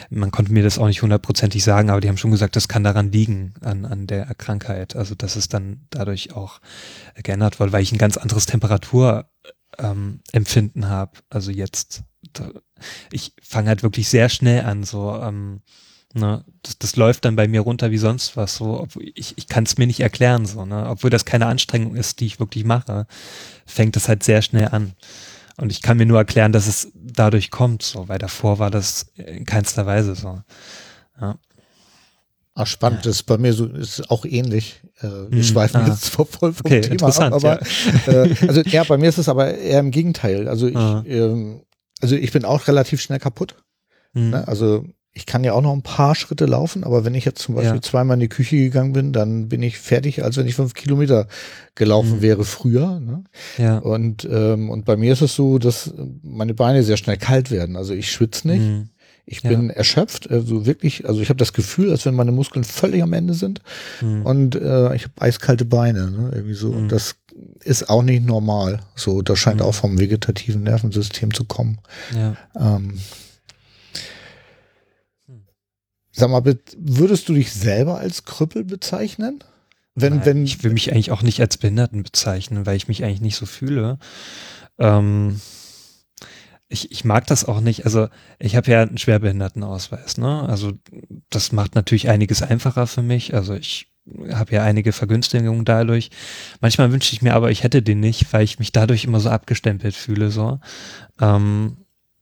man 0.09 0.31
konnte 0.31 0.51
mir 0.51 0.63
das 0.63 0.79
auch 0.79 0.87
nicht 0.87 1.03
hundertprozentig 1.03 1.63
sagen, 1.63 1.91
aber 1.91 2.01
die 2.01 2.07
haben 2.07 2.17
schon 2.17 2.31
gesagt, 2.31 2.55
das 2.55 2.67
kann 2.67 2.83
daran 2.83 3.11
liegen, 3.11 3.53
an, 3.61 3.85
an 3.85 4.07
der 4.07 4.33
Krankheit. 4.33 4.95
Also 4.95 5.13
dass 5.13 5.35
es 5.35 5.47
dann 5.47 5.81
dadurch 5.91 6.33
auch 6.33 6.59
geändert 7.21 7.59
wurde, 7.59 7.71
weil 7.71 7.83
ich 7.83 7.91
ein 7.91 7.99
ganz 7.99 8.17
anderes 8.17 8.47
Temperaturempfinden 8.47 10.83
ähm, 10.83 10.89
habe. 10.89 11.19
Also 11.29 11.51
jetzt, 11.51 12.01
ich 13.11 13.33
fange 13.41 13.69
halt 13.69 13.83
wirklich 13.83 14.09
sehr 14.09 14.29
schnell 14.29 14.65
an, 14.65 14.83
so 14.83 15.15
ähm, 15.15 15.61
Ne, 16.13 16.43
das, 16.63 16.79
das 16.79 16.95
läuft 16.95 17.25
dann 17.25 17.35
bei 17.35 17.47
mir 17.47 17.61
runter 17.61 17.91
wie 17.91 17.97
sonst 17.97 18.37
was. 18.37 18.55
So, 18.55 18.79
obwohl 18.79 19.03
ich, 19.13 19.37
ich 19.37 19.47
kann 19.47 19.65
es 19.65 19.77
mir 19.77 19.87
nicht 19.87 19.99
erklären, 19.99 20.45
so, 20.45 20.65
ne? 20.65 20.87
Obwohl 20.89 21.09
das 21.09 21.25
keine 21.25 21.47
Anstrengung 21.47 21.95
ist, 21.95 22.19
die 22.19 22.25
ich 22.25 22.39
wirklich 22.39 22.63
mache, 22.63 23.07
fängt 23.65 23.95
das 23.95 24.07
halt 24.07 24.23
sehr 24.23 24.41
schnell 24.41 24.69
an. 24.69 24.93
Und 25.57 25.71
ich 25.71 25.81
kann 25.81 25.97
mir 25.97 26.05
nur 26.05 26.19
erklären, 26.19 26.51
dass 26.51 26.67
es 26.67 26.91
dadurch 26.95 27.51
kommt, 27.51 27.83
so, 27.83 28.07
weil 28.07 28.19
davor 28.19 28.57
war 28.59 28.71
das 28.71 29.07
in 29.15 29.45
keinster 29.45 29.85
Weise 29.85 30.15
so. 30.15 30.41
Ja. 31.19 31.37
Ach, 32.55 32.67
spannend, 32.67 33.05
das 33.05 33.17
ist 33.17 33.23
bei 33.23 33.37
mir 33.37 33.53
so, 33.53 33.65
ist 33.65 34.09
auch 34.09 34.25
ähnlich. 34.25 34.81
Äh, 34.99 35.07
wir 35.07 35.39
hm, 35.39 35.43
schweifen 35.43 35.81
ah. 35.81 35.87
jetzt 35.87 36.09
voll 36.09 36.25
vom 36.25 36.53
okay, 36.63 36.81
Thema 36.81 37.07
ab, 37.07 37.33
aber 37.33 37.59
ja. 38.07 38.23
Äh, 38.23 38.35
also 38.47 38.61
ja, 38.61 38.83
bei 38.83 38.97
mir 38.97 39.09
ist 39.09 39.17
es 39.17 39.29
aber 39.29 39.53
eher 39.53 39.79
im 39.79 39.91
Gegenteil. 39.91 40.47
Also 40.47 40.67
ich, 40.67 40.75
ah. 40.75 41.03
ähm, 41.05 41.61
also 42.01 42.15
ich 42.15 42.31
bin 42.31 42.45
auch 42.45 42.67
relativ 42.67 43.01
schnell 43.01 43.19
kaputt. 43.19 43.55
Hm. 44.13 44.31
Ne? 44.31 44.47
Also 44.47 44.85
ich 45.17 45.25
kann 45.25 45.43
ja 45.43 45.53
auch 45.53 45.61
noch 45.61 45.73
ein 45.73 45.81
paar 45.81 46.13
Schritte 46.13 46.45
laufen, 46.45 46.83
aber 46.83 47.03
wenn 47.03 47.15
ich 47.15 47.25
jetzt 47.25 47.41
zum 47.41 47.55
Beispiel 47.55 47.77
ja. 47.77 47.81
zweimal 47.81 48.15
in 48.15 48.21
die 48.21 48.29
Küche 48.29 48.55
gegangen 48.57 48.93
bin, 48.93 49.13
dann 49.13 49.49
bin 49.49 49.63
ich 49.63 49.79
fertig, 49.79 50.23
als 50.23 50.37
wenn 50.37 50.45
ich 50.45 50.53
fünf 50.53 50.75
Kilometer 50.75 51.27
gelaufen 51.73 52.17
mhm. 52.17 52.21
wäre 52.21 52.43
früher. 52.43 52.99
Ne? 52.99 53.23
Ja. 53.57 53.79
Und, 53.79 54.27
ähm, 54.31 54.69
und 54.69 54.85
bei 54.85 54.95
mir 54.95 55.13
ist 55.13 55.21
es 55.21 55.33
so, 55.33 55.57
dass 55.57 55.91
meine 56.21 56.53
Beine 56.53 56.83
sehr 56.83 56.97
schnell 56.97 57.17
kalt 57.17 57.49
werden. 57.49 57.75
Also 57.75 57.95
ich 57.95 58.11
schwitze 58.11 58.47
nicht. 58.47 58.61
Mhm. 58.61 58.89
Ich 59.25 59.41
ja. 59.41 59.49
bin 59.49 59.71
erschöpft, 59.71 60.29
also 60.29 60.65
wirklich, 60.65 61.05
also 61.05 61.19
ich 61.19 61.27
habe 61.27 61.37
das 61.37 61.51
Gefühl, 61.51 61.91
als 61.91 62.05
wenn 62.05 62.13
meine 62.13 62.31
Muskeln 62.31 62.63
völlig 62.63 63.03
am 63.03 63.11
Ende 63.11 63.33
sind 63.33 63.61
mhm. 63.99 64.25
und 64.25 64.55
äh, 64.55 64.95
ich 64.95 65.03
habe 65.03 65.13
eiskalte 65.19 65.65
Beine, 65.65 66.11
ne? 66.11 66.31
irgendwie 66.33 66.53
so. 66.53 66.69
Und 66.69 66.83
mhm. 66.83 66.87
das 66.87 67.17
ist 67.63 67.89
auch 67.89 68.03
nicht 68.03 68.25
normal. 68.25 68.81
So, 68.95 69.21
das 69.21 69.39
scheint 69.39 69.59
mhm. 69.59 69.65
auch 69.65 69.75
vom 69.75 69.99
vegetativen 69.99 70.63
Nervensystem 70.63 71.33
zu 71.33 71.45
kommen. 71.45 71.79
Ja. 72.15 72.35
Ähm, 72.55 72.99
Sag 76.11 76.31
mal, 76.31 76.43
würdest 76.43 77.29
du 77.29 77.33
dich 77.35 77.53
selber 77.53 77.99
als 77.99 78.25
Krüppel 78.25 78.63
bezeichnen? 78.63 79.43
Wenn, 79.93 80.15
Nein, 80.15 80.25
wenn 80.25 80.45
ich 80.45 80.63
will 80.63 80.73
mich 80.73 80.91
eigentlich 80.91 81.11
auch 81.11 81.21
nicht 81.21 81.39
als 81.41 81.57
Behinderten 81.57 82.01
bezeichnen, 82.01 82.65
weil 82.65 82.75
ich 82.75 82.87
mich 82.87 83.03
eigentlich 83.03 83.21
nicht 83.21 83.35
so 83.35 83.45
fühle. 83.45 83.99
Ähm, 84.79 85.39
ich, 86.69 86.91
ich 86.91 87.05
mag 87.05 87.27
das 87.27 87.45
auch 87.45 87.61
nicht. 87.61 87.85
Also 87.85 88.07
ich 88.39 88.55
habe 88.55 88.71
ja 88.71 88.81
einen 88.81 88.97
Schwerbehindertenausweis. 88.97 90.17
Ne? 90.17 90.41
Also 90.49 90.73
das 91.29 91.51
macht 91.51 91.75
natürlich 91.75 92.09
einiges 92.09 92.41
einfacher 92.41 92.87
für 92.87 93.03
mich. 93.03 93.35
Also 93.35 93.53
ich 93.53 93.87
habe 94.31 94.53
ja 94.53 94.63
einige 94.63 94.91
Vergünstigungen 94.91 95.65
dadurch. 95.65 96.09
Manchmal 96.61 96.91
wünsche 96.91 97.13
ich 97.13 97.21
mir 97.21 97.33
aber, 97.33 97.51
ich 97.51 97.63
hätte 97.63 97.81
den 97.81 97.99
nicht, 97.99 98.31
weil 98.33 98.43
ich 98.43 98.59
mich 98.59 98.71
dadurch 98.71 99.03
immer 99.03 99.19
so 99.19 99.29
abgestempelt 99.29 99.95
fühle. 99.95 100.31
So 100.31 100.59
ähm, 101.19 101.77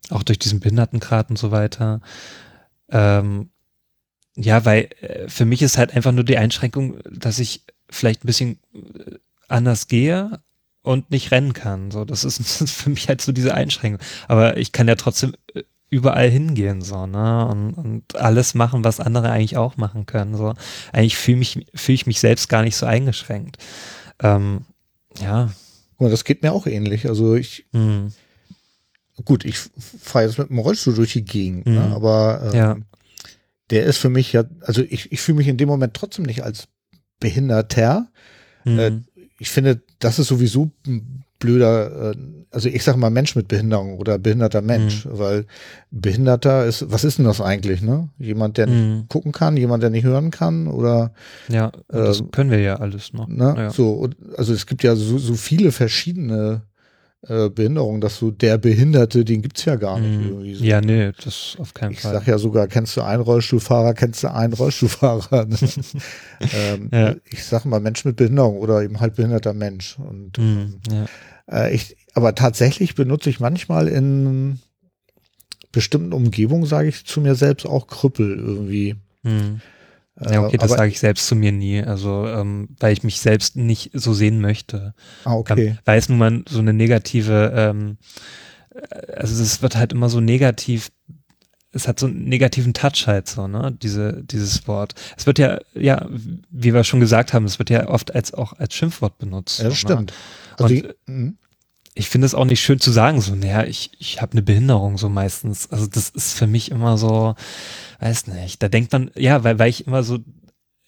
auch 0.09 0.23
durch 0.23 0.39
diesen 0.39 0.59
Behindertengrad 0.59 1.29
und 1.29 1.37
so 1.37 1.51
weiter. 1.51 2.01
Ähm, 2.89 3.49
ja, 4.35 4.65
weil 4.65 4.89
äh, 5.01 5.27
für 5.29 5.45
mich 5.45 5.61
ist 5.61 5.77
halt 5.77 5.95
einfach 5.95 6.11
nur 6.11 6.23
die 6.23 6.37
Einschränkung, 6.37 6.99
dass 7.09 7.39
ich 7.39 7.63
vielleicht 7.89 8.23
ein 8.23 8.27
bisschen 8.27 8.59
äh, 8.73 9.15
anders 9.47 9.87
gehe 9.87 10.39
und 10.81 11.09
nicht 11.09 11.31
rennen 11.31 11.53
kann. 11.53 11.91
So, 11.91 12.05
das 12.05 12.23
ist, 12.23 12.39
das 12.39 12.61
ist 12.61 12.73
für 12.75 12.89
mich 12.89 13.07
halt 13.07 13.21
so 13.21 13.31
diese 13.31 13.53
Einschränkung. 13.53 14.01
Aber 14.27 14.57
ich 14.57 14.71
kann 14.71 14.87
ja 14.87 14.95
trotzdem 14.95 15.33
äh, 15.53 15.63
überall 15.89 16.29
hingehen, 16.29 16.81
so, 16.81 17.05
ne? 17.05 17.47
Und, 17.47 17.73
und 17.73 18.15
alles 18.15 18.53
machen, 18.53 18.83
was 18.83 18.99
andere 18.99 19.29
eigentlich 19.29 19.57
auch 19.57 19.77
machen 19.77 20.05
können. 20.05 20.35
So. 20.35 20.53
Eigentlich 20.91 21.17
fühle 21.17 21.37
mich, 21.37 21.65
fühle 21.75 21.95
ich 21.95 22.07
mich 22.07 22.19
selbst 22.19 22.49
gar 22.49 22.63
nicht 22.63 22.75
so 22.75 22.85
eingeschränkt. 22.85 23.57
Ähm, 24.21 24.65
ja. 25.19 25.51
Und 25.97 26.11
das 26.11 26.25
geht 26.25 26.43
mir 26.43 26.51
auch 26.51 26.67
ähnlich. 26.67 27.07
Also 27.07 27.35
ich, 27.35 27.67
hm. 27.71 28.11
gut, 29.23 29.45
ich 29.45 29.57
fahre 29.57 30.25
jetzt 30.25 30.37
mit 30.37 30.49
dem 30.49 30.59
Rollstuhl 30.59 30.95
durch 30.95 31.13
die 31.13 31.23
Gegend, 31.23 31.67
ne? 31.67 31.83
hm. 31.83 31.89
ne? 31.89 31.95
aber 31.95 32.49
ähm, 32.51 32.55
ja 32.55 32.77
der 33.69 33.85
ist 33.85 33.97
für 33.97 34.09
mich 34.09 34.33
ja, 34.33 34.43
also 34.61 34.81
ich, 34.81 35.11
ich 35.11 35.21
fühle 35.21 35.37
mich 35.37 35.47
in 35.47 35.57
dem 35.57 35.67
Moment 35.67 35.93
trotzdem 35.93 36.25
nicht 36.25 36.43
als 36.43 36.67
Behinderter. 37.19 38.11
Mhm. 38.63 38.79
Äh, 38.79 38.91
ich 39.39 39.49
finde, 39.49 39.81
das 39.99 40.19
ist 40.19 40.27
sowieso 40.27 40.71
ein 40.85 41.24
blöder, 41.39 42.11
äh, 42.11 42.15
also 42.51 42.69
ich 42.69 42.83
sage 42.83 42.97
mal 42.97 43.09
Mensch 43.09 43.35
mit 43.35 43.47
Behinderung 43.47 43.97
oder 43.97 44.17
behinderter 44.17 44.61
Mensch, 44.61 45.05
mhm. 45.05 45.17
weil 45.17 45.45
Behinderter 45.91 46.65
ist, 46.65 46.91
was 46.91 47.03
ist 47.03 47.17
denn 47.17 47.25
das 47.25 47.41
eigentlich, 47.41 47.81
ne? 47.81 48.09
Jemand, 48.17 48.57
der 48.57 48.67
mhm. 48.67 48.95
nicht 48.97 49.09
gucken 49.09 49.31
kann, 49.31 49.57
jemand, 49.57 49.83
der 49.83 49.89
nicht 49.89 50.05
hören 50.05 50.31
kann 50.31 50.67
oder 50.67 51.11
Ja, 51.47 51.71
das 51.89 52.21
äh, 52.21 52.23
können 52.31 52.51
wir 52.51 52.59
ja 52.59 52.75
alles 52.77 53.13
noch. 53.13 53.27
Ne? 53.27 53.53
Ja. 53.57 53.69
So, 53.69 54.09
also 54.37 54.53
es 54.53 54.65
gibt 54.65 54.83
ja 54.83 54.95
so, 54.95 55.17
so 55.17 55.33
viele 55.33 55.71
verschiedene 55.71 56.61
äh, 57.27 57.49
Behinderung, 57.49 58.01
dass 58.01 58.17
so 58.17 58.29
der 58.29 58.57
Behinderte, 58.57 59.25
den 59.25 59.41
gibt's 59.41 59.65
ja 59.65 59.75
gar 59.75 59.99
nicht. 59.99 60.19
Mm, 60.19 60.55
so. 60.55 60.63
Ja, 60.63 60.81
nee, 60.81 61.11
das 61.23 61.55
auf 61.59 61.73
keinen 61.73 61.93
ich 61.93 62.01
Fall. 62.01 62.13
Ich 62.13 62.19
sag 62.19 62.27
ja 62.27 62.37
sogar, 62.37 62.67
kennst 62.67 62.95
du 62.97 63.01
einen 63.01 63.21
Rollstuhlfahrer, 63.21 63.93
kennst 63.93 64.23
du 64.23 64.31
einen 64.31 64.53
Rollstuhlfahrer. 64.53 65.47
Ähm, 66.53 66.89
ja. 66.91 67.15
Ich 67.31 67.45
sag 67.45 67.63
mal 67.63 67.79
Mensch 67.79 68.03
mit 68.03 68.17
Behinderung 68.17 68.57
oder 68.57 68.83
eben 68.83 68.99
halt 68.99 69.15
behinderter 69.15 69.53
Mensch. 69.53 69.97
Und 69.97 70.37
mm, 70.37 70.81
ja. 70.91 71.05
äh, 71.49 71.73
ich, 71.73 71.95
aber 72.13 72.35
tatsächlich 72.35 72.93
benutze 72.93 73.29
ich 73.29 73.39
manchmal 73.39 73.87
in 73.87 74.59
bestimmten 75.71 76.13
Umgebungen, 76.13 76.65
sage 76.65 76.89
ich 76.89 77.05
zu 77.05 77.21
mir 77.21 77.35
selbst 77.35 77.65
auch 77.65 77.87
Krüppel 77.87 78.37
irgendwie. 78.37 78.95
Mm. 79.23 79.61
Ja, 80.19 80.43
okay, 80.43 80.57
das 80.57 80.71
sage 80.71 80.89
ich 80.89 80.99
selbst 80.99 81.27
zu 81.27 81.35
mir 81.35 81.51
nie. 81.51 81.83
Also, 81.83 82.25
ähm, 82.27 82.69
weil 82.79 82.93
ich 82.93 83.03
mich 83.03 83.19
selbst 83.19 83.57
nicht 83.57 83.91
so 83.93 84.13
sehen 84.13 84.39
möchte. 84.39 84.93
Ah, 85.25 85.33
okay. 85.33 85.67
Ähm, 85.67 85.77
weil 85.83 85.99
es 85.99 86.07
nun 86.07 86.17
mal 86.17 86.43
so 86.47 86.59
eine 86.59 86.73
negative, 86.73 87.51
ähm, 87.55 87.97
äh, 88.73 89.13
also 89.13 89.41
es 89.41 89.61
wird 89.61 89.75
halt 89.75 89.91
immer 89.91 90.07
so 90.07 90.21
negativ, 90.21 90.91
es 91.73 91.89
hat 91.89 91.99
so 91.99 92.05
einen 92.05 92.23
negativen 92.29 92.73
Touch 92.73 93.07
halt 93.07 93.27
so, 93.27 93.47
ne, 93.47 93.75
diese, 93.81 94.23
dieses 94.23 94.65
Wort. 94.69 94.95
Es 95.17 95.25
wird 95.25 95.37
ja, 95.37 95.59
ja, 95.73 96.07
wie 96.49 96.73
wir 96.73 96.85
schon 96.85 97.01
gesagt 97.01 97.33
haben, 97.33 97.43
es 97.43 97.59
wird 97.59 97.69
ja 97.69 97.89
oft 97.89 98.15
als 98.15 98.33
auch 98.33 98.53
als 98.53 98.73
Schimpfwort 98.73 99.17
benutzt. 99.17 99.59
Ja, 99.59 99.65
das 99.65 99.73
so, 99.73 99.87
stimmt. 99.87 100.11
Ne? 100.11 100.63
Also 100.63 100.75
Und, 100.75 100.95
die, 101.07 101.35
ich 101.95 102.09
finde 102.09 102.27
es 102.27 102.35
auch 102.35 102.45
nicht 102.45 102.61
schön 102.61 102.79
zu 102.79 102.91
sagen, 102.91 103.21
so, 103.21 103.35
naja, 103.35 103.63
ich, 103.63 103.91
ich 103.99 104.21
habe 104.21 104.33
eine 104.33 104.41
Behinderung 104.41 104.97
so 104.97 105.07
meistens. 105.09 105.71
Also 105.71 105.87
das 105.87 106.09
ist 106.09 106.33
für 106.33 106.45
mich 106.45 106.69
immer 106.69 106.97
so, 106.97 107.35
weiß 107.99 108.27
nicht, 108.27 108.61
da 108.61 108.67
denkt 108.69 108.91
man, 108.91 109.11
ja, 109.15 109.43
weil, 109.43 109.59
weil 109.59 109.69
ich 109.69 109.87
immer 109.87 110.03
so 110.03 110.19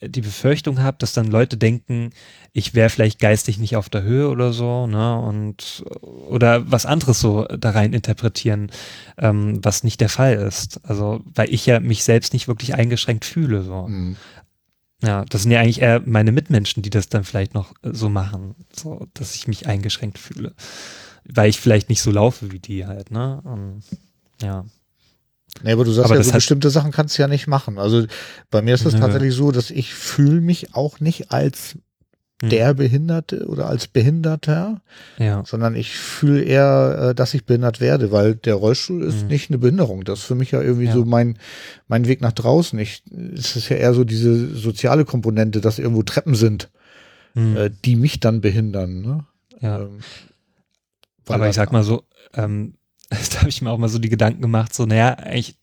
die 0.01 0.21
Befürchtung 0.21 0.81
habe, 0.81 0.97
dass 0.99 1.13
dann 1.13 1.25
Leute 1.25 1.57
denken, 1.57 2.11
ich 2.53 2.75
wäre 2.75 2.89
vielleicht 2.89 3.19
geistig 3.19 3.57
nicht 3.57 3.75
auf 3.75 3.89
der 3.89 4.03
Höhe 4.03 4.29
oder 4.29 4.53
so, 4.53 4.85
ne, 4.85 5.19
und 5.19 5.83
oder 6.29 6.69
was 6.69 6.85
anderes 6.85 7.19
so 7.19 7.45
da 7.45 7.71
rein 7.71 7.93
interpretieren, 7.93 8.71
ähm, 9.17 9.59
was 9.63 9.83
nicht 9.83 9.99
der 9.99 10.09
Fall 10.09 10.35
ist. 10.35 10.79
Also, 10.83 11.21
weil 11.25 11.51
ich 11.51 11.65
ja 11.65 11.79
mich 11.79 12.03
selbst 12.03 12.33
nicht 12.33 12.47
wirklich 12.47 12.75
eingeschränkt 12.75 13.25
fühle, 13.25 13.63
so. 13.63 13.87
Mhm. 13.87 14.17
Ja, 15.03 15.25
das 15.25 15.43
sind 15.43 15.51
ja 15.51 15.61
eigentlich 15.61 15.81
eher 15.81 16.01
meine 16.05 16.31
Mitmenschen, 16.31 16.81
die 16.81 16.89
das 16.89 17.07
dann 17.07 17.23
vielleicht 17.23 17.53
noch 17.53 17.73
so 17.83 18.09
machen, 18.09 18.55
so, 18.75 19.07
dass 19.13 19.35
ich 19.35 19.47
mich 19.47 19.67
eingeschränkt 19.67 20.17
fühle. 20.17 20.55
Weil 21.23 21.49
ich 21.49 21.59
vielleicht 21.59 21.89
nicht 21.89 22.01
so 22.01 22.09
laufe 22.09 22.51
wie 22.51 22.59
die 22.59 22.85
halt, 22.87 23.11
ne? 23.11 23.41
Und, 23.43 23.83
ja. 24.41 24.65
Nee, 25.63 25.71
aber 25.71 25.83
du 25.83 25.91
sagst 25.91 26.11
aber 26.11 26.19
ja, 26.19 26.23
so 26.23 26.33
bestimmte 26.33 26.69
Sachen 26.69 26.91
kannst 26.91 27.17
du 27.17 27.21
ja 27.21 27.27
nicht 27.27 27.47
machen. 27.47 27.77
Also 27.77 28.05
bei 28.51 28.61
mir 28.61 28.75
ist 28.75 28.85
es 28.85 28.95
tatsächlich 28.95 29.33
so, 29.33 29.51
dass 29.51 29.71
ich 29.71 29.93
fühle 29.93 30.41
mich 30.41 30.75
auch 30.75 30.99
nicht 30.99 31.31
als 31.31 31.77
hm. 32.41 32.49
der 32.49 32.73
Behinderte 32.75 33.47
oder 33.47 33.67
als 33.67 33.87
Behinderter, 33.87 34.81
ja. 35.17 35.43
sondern 35.45 35.75
ich 35.75 35.97
fühle 35.97 36.43
eher, 36.43 37.09
äh, 37.09 37.15
dass 37.15 37.33
ich 37.33 37.45
behindert 37.45 37.81
werde, 37.81 38.11
weil 38.11 38.35
der 38.35 38.55
Rollstuhl 38.55 39.03
ist 39.03 39.23
mhm. 39.23 39.27
nicht 39.29 39.49
eine 39.49 39.57
Behinderung. 39.57 40.03
Das 40.03 40.19
ist 40.19 40.25
für 40.25 40.35
mich 40.35 40.51
ja 40.51 40.61
irgendwie 40.61 40.85
ja. 40.85 40.93
so 40.93 41.03
mein, 41.03 41.39
mein 41.87 42.07
Weg 42.07 42.21
nach 42.21 42.33
draußen. 42.33 42.77
Ich, 42.77 43.03
es 43.33 43.55
ist 43.55 43.69
ja 43.69 43.77
eher 43.77 43.93
so 43.93 44.03
diese 44.03 44.55
soziale 44.55 45.03
Komponente, 45.03 45.61
dass 45.61 45.79
irgendwo 45.79 46.03
Treppen 46.03 46.35
sind, 46.35 46.69
mhm. 47.33 47.71
die 47.83 47.95
mich 47.95 48.19
dann 48.19 48.41
behindern. 48.41 49.01
Ne? 49.01 49.25
Ja. 49.59 49.79
Ähm, 49.79 49.99
Aber 51.27 51.49
ich 51.49 51.55
sag 51.55 51.71
mal 51.71 51.83
so, 51.83 52.03
ähm, 52.35 52.75
da 53.31 53.39
habe 53.39 53.49
ich 53.49 53.61
mir 53.61 53.71
auch 53.71 53.77
mal 53.77 53.89
so 53.89 53.99
die 53.99 54.09
Gedanken 54.09 54.41
gemacht, 54.41 54.73
so, 54.73 54.85
naja, 54.85 55.13
eigentlich, 55.13 55.57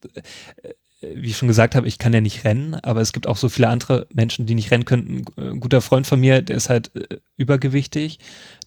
äh, 0.63 0.73
wie 1.15 1.29
ich 1.29 1.37
schon 1.37 1.49
gesagt 1.49 1.75
habe, 1.75 1.87
ich 1.87 1.99
kann 1.99 2.15
ja 2.15 2.21
nicht 2.21 2.45
rennen, 2.45 2.75
aber 2.77 3.01
es 3.01 3.13
gibt 3.13 3.27
auch 3.27 3.37
so 3.37 3.49
viele 3.49 3.69
andere 3.69 4.07
Menschen, 4.15 4.47
die 4.47 4.55
nicht 4.55 4.71
rennen 4.71 4.87
könnten. 4.87 5.25
Ein 5.37 5.61
guter 5.61 5.83
Freund 5.83 6.07
von 6.07 6.19
mir, 6.19 6.41
der 6.41 6.57
ist 6.57 6.71
halt 6.71 6.95
äh, 6.97 7.19
übergewichtig, 7.37 8.19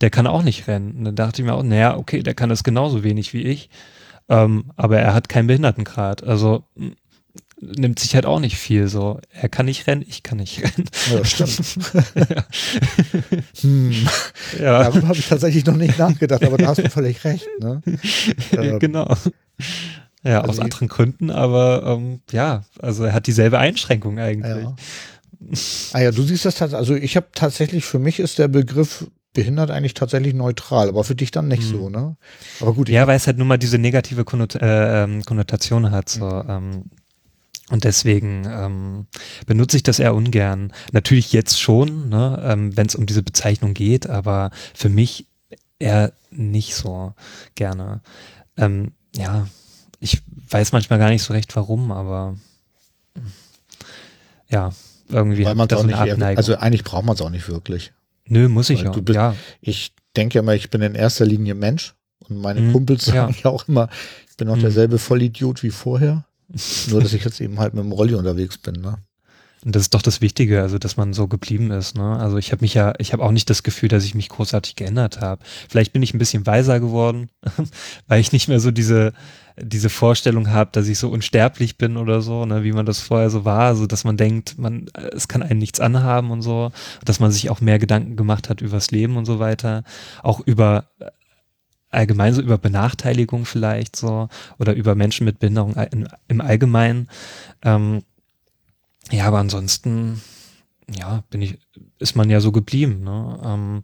der 0.02 0.12
kann 0.12 0.28
auch 0.28 0.44
nicht 0.44 0.68
rennen. 0.68 0.98
Und 0.98 1.06
dann 1.06 1.16
dachte 1.16 1.42
ich 1.42 1.46
mir 1.46 1.54
auch, 1.54 1.64
naja, 1.64 1.98
okay, 1.98 2.22
der 2.22 2.36
kann 2.36 2.50
das 2.50 2.64
genauso 2.64 3.04
wenig 3.04 3.34
wie 3.34 3.42
ich, 3.42 3.70
ähm, 4.30 4.72
aber 4.76 5.00
er 5.00 5.14
hat 5.14 5.30
keinen 5.30 5.48
Behindertengrad. 5.48 6.24
Also 6.24 6.66
nimmt 7.60 8.00
sich 8.00 8.16
halt 8.16 8.26
auch 8.26 8.40
nicht 8.40 8.58
viel 8.58 8.88
so. 8.88 9.20
Er 9.32 9.50
kann 9.50 9.66
nicht 9.66 9.88
rennen, 9.88 10.06
ich 10.08 10.24
kann 10.24 10.38
nicht 10.38 10.62
rennen. 10.64 10.90
Ja, 11.12 11.26
stimmt. 11.26 11.80
ja. 12.16 12.46
hm. 13.62 13.94
ja. 14.60 14.84
Darüber 14.84 15.08
habe 15.08 15.18
ich 15.18 15.28
tatsächlich 15.28 15.66
noch 15.66 15.76
nicht 15.76 15.98
nachgedacht, 15.98 16.44
aber 16.44 16.58
da 16.58 16.68
hast 16.68 16.80
du 16.80 16.90
völlig 16.90 17.24
recht. 17.24 17.48
Ne? 17.60 17.82
Ähm, 18.52 18.80
genau. 18.80 19.14
Ja, 20.24 20.42
also 20.42 20.52
aus 20.52 20.60
anderen 20.60 20.88
Gründen, 20.88 21.30
aber 21.30 21.84
ähm, 21.86 22.22
ja, 22.32 22.64
also 22.80 23.04
er 23.04 23.14
hat 23.14 23.28
dieselbe 23.28 23.60
Einschränkung 23.60 24.20
eigentlich. 24.20 24.64
Ja. 24.64 24.76
Ah 25.94 26.02
ja, 26.02 26.12
du 26.12 26.24
siehst 26.24 26.46
das 26.46 26.56
tatsächlich, 26.56 26.80
also 26.80 26.96
ich 26.96 27.16
habe 27.16 27.28
tatsächlich, 27.34 27.86
für 27.86 28.00
mich 28.00 28.20
ist 28.20 28.40
der 28.40 28.48
Begriff 28.48 29.08
behindert 29.34 29.70
eigentlich 29.70 29.94
tatsächlich 29.94 30.34
neutral, 30.34 30.90
aber 30.90 31.04
für 31.04 31.16
dich 31.16 31.32
dann 31.32 31.48
nicht 31.48 31.64
hm. 31.64 31.70
so, 31.70 31.90
ne? 31.90 32.18
Aber 32.60 32.74
gut. 32.74 32.90
Ja, 32.90 33.06
weil 33.06 33.18
es 33.18 33.28
halt 33.28 33.38
nun 33.38 33.48
mal 33.48 33.58
diese 33.58 33.78
negative 33.78 34.24
Konnot 34.24 34.56
äh, 34.56 35.04
ähm, 35.04 35.24
Konnotation 35.24 35.92
hat, 35.92 36.10
so, 36.10 36.26
mhm. 36.26 36.50
ähm, 36.50 36.84
und 37.70 37.84
deswegen 37.84 38.46
ähm, 38.46 39.08
benutze 39.46 39.78
ich 39.78 39.84
das 39.84 40.00
eher 40.00 40.16
ungern. 40.16 40.72
Natürlich 40.92 41.34
jetzt 41.34 41.60
schon, 41.60 42.10
ne, 42.10 42.42
ähm, 42.44 42.78
wenn 42.78 42.88
es 42.88 42.96
um 42.96 43.06
diese 43.06 43.24
Bezeichnung 43.24 43.74
geht, 43.74 44.10
aber 44.10 44.52
für 44.74 44.90
mich 44.90 45.28
eher 45.80 46.14
nicht 46.32 46.76
so 46.76 47.14
gerne. 47.56 48.02
Ähm, 48.56 48.94
ja, 49.16 49.48
ich 50.00 50.22
weiß 50.50 50.72
manchmal 50.72 51.00
gar 51.00 51.10
nicht 51.10 51.24
so 51.24 51.34
recht 51.34 51.56
warum, 51.56 51.92
aber 51.92 52.38
ja, 54.50 54.72
irgendwie 55.10 55.46
Weil 55.46 55.56
man 55.56 55.68
das 55.68 55.80
auch 55.80 55.86
nicht 55.86 55.98
Abneigung. 55.98 56.38
Also 56.38 56.56
eigentlich 56.56 56.84
braucht 56.84 57.06
man 57.06 57.16
es 57.16 57.22
auch 57.22 57.30
nicht 57.30 57.48
wirklich. 57.48 57.94
Nö, 58.26 58.50
muss 58.50 58.70
ich 58.70 58.88
auch. 58.88 59.00
Bist, 59.00 59.16
ja. 59.16 59.36
Ich 59.62 59.94
denke 60.16 60.36
ja 60.36 60.42
immer, 60.42 60.56
ich 60.56 60.70
bin 60.70 60.82
in 60.82 60.96
erster 60.96 61.26
Linie 61.26 61.56
Mensch 61.56 61.96
und 62.28 62.38
meine 62.38 62.62
mhm, 62.62 62.74
Kumpels 62.74 63.06
sagen 63.06 63.34
ja. 63.34 63.44
ja 63.44 63.50
auch 63.52 63.68
immer, 63.68 63.90
ich 64.30 64.38
bin 64.38 64.50
auch 64.50 64.56
mhm. 64.56 64.62
derselbe 64.62 64.98
Vollidiot 64.98 65.64
wie 65.64 65.70
vorher. 65.70 66.26
Nur, 66.90 67.02
dass 67.02 67.14
ich 67.14 67.24
jetzt 67.24 67.42
eben 67.42 67.60
halt 67.60 67.74
mit 67.74 67.84
dem 67.84 67.92
Rolli 67.92 68.16
unterwegs 68.16 68.58
bin, 68.58 68.76
ne? 68.82 68.98
Und 69.66 69.76
das 69.76 69.84
ist 69.84 69.94
doch 69.94 70.02
das 70.02 70.22
Wichtige, 70.22 70.62
also 70.62 70.78
dass 70.78 70.98
man 70.98 71.14
so 71.14 71.28
geblieben 71.28 71.72
ist. 71.72 71.98
Ne? 71.98 72.18
Also 72.18 72.38
ich 72.38 72.52
habe 72.52 72.62
mich 72.62 72.76
ja, 72.76 72.94
ich 73.00 73.12
habe 73.12 73.24
auch 73.24 73.32
nicht 73.32 73.50
das 73.50 73.64
Gefühl, 73.64 73.90
dass 73.90 74.06
ich 74.06 74.14
mich 74.14 74.30
großartig 74.30 74.76
geändert 74.76 75.20
habe. 75.20 75.44
Vielleicht 75.68 75.94
bin 75.94 76.04
ich 76.04 76.14
ein 76.14 76.20
bisschen 76.20 76.46
weiser 76.46 76.80
geworden, 76.80 77.30
weil 78.08 78.22
ich 78.22 78.32
nicht 78.32 78.48
mehr 78.48 78.60
so 78.60 78.72
diese 78.72 79.14
diese 79.60 79.90
Vorstellung 79.90 80.52
habe, 80.52 80.70
dass 80.72 80.88
ich 80.88 81.00
so 81.00 81.10
unsterblich 81.10 81.80
bin 81.80 81.98
oder 81.98 82.22
so, 82.22 82.46
ne, 82.46 82.64
wie 82.64 82.74
man 82.74 82.86
das 82.86 83.00
vorher 83.00 83.32
so 83.32 83.44
war, 83.44 83.76
so 83.76 83.88
dass 83.88 84.04
man 84.04 84.16
denkt, 84.16 84.60
man 84.60 84.86
es 85.12 85.28
kann 85.28 85.42
einen 85.42 85.60
nichts 85.60 85.80
anhaben 85.80 86.30
und 86.30 86.44
so, 86.44 86.72
dass 87.06 87.20
man 87.20 87.32
sich 87.32 87.50
auch 87.50 87.60
mehr 87.60 87.80
Gedanken 87.80 88.16
gemacht 88.16 88.50
hat 88.50 88.62
übers 88.62 88.92
Leben 88.92 89.18
und 89.18 89.26
so 89.26 89.40
weiter, 89.40 89.84
auch 90.22 90.40
über 90.42 90.86
allgemein 91.90 92.34
so 92.34 92.42
über 92.42 92.58
Benachteiligung 92.58 93.46
vielleicht 93.46 93.96
so 93.96 94.30
oder 94.60 94.74
über 94.74 94.96
Menschen 94.96 95.26
mit 95.26 95.40
Behinderung 95.40 95.76
im 96.28 96.42
Allgemeinen. 96.42 97.10
Ähm, 97.64 98.04
ja, 99.12 99.26
aber 99.26 99.40
ansonsten, 99.40 100.22
ja, 100.94 101.24
bin 101.30 101.42
ich, 101.42 101.58
ist 102.00 102.16
man 102.16 102.30
ja 102.30 102.42
so 102.42 102.52
geblieben. 102.52 103.04
Ne? 103.04 103.40
Ähm, 103.44 103.84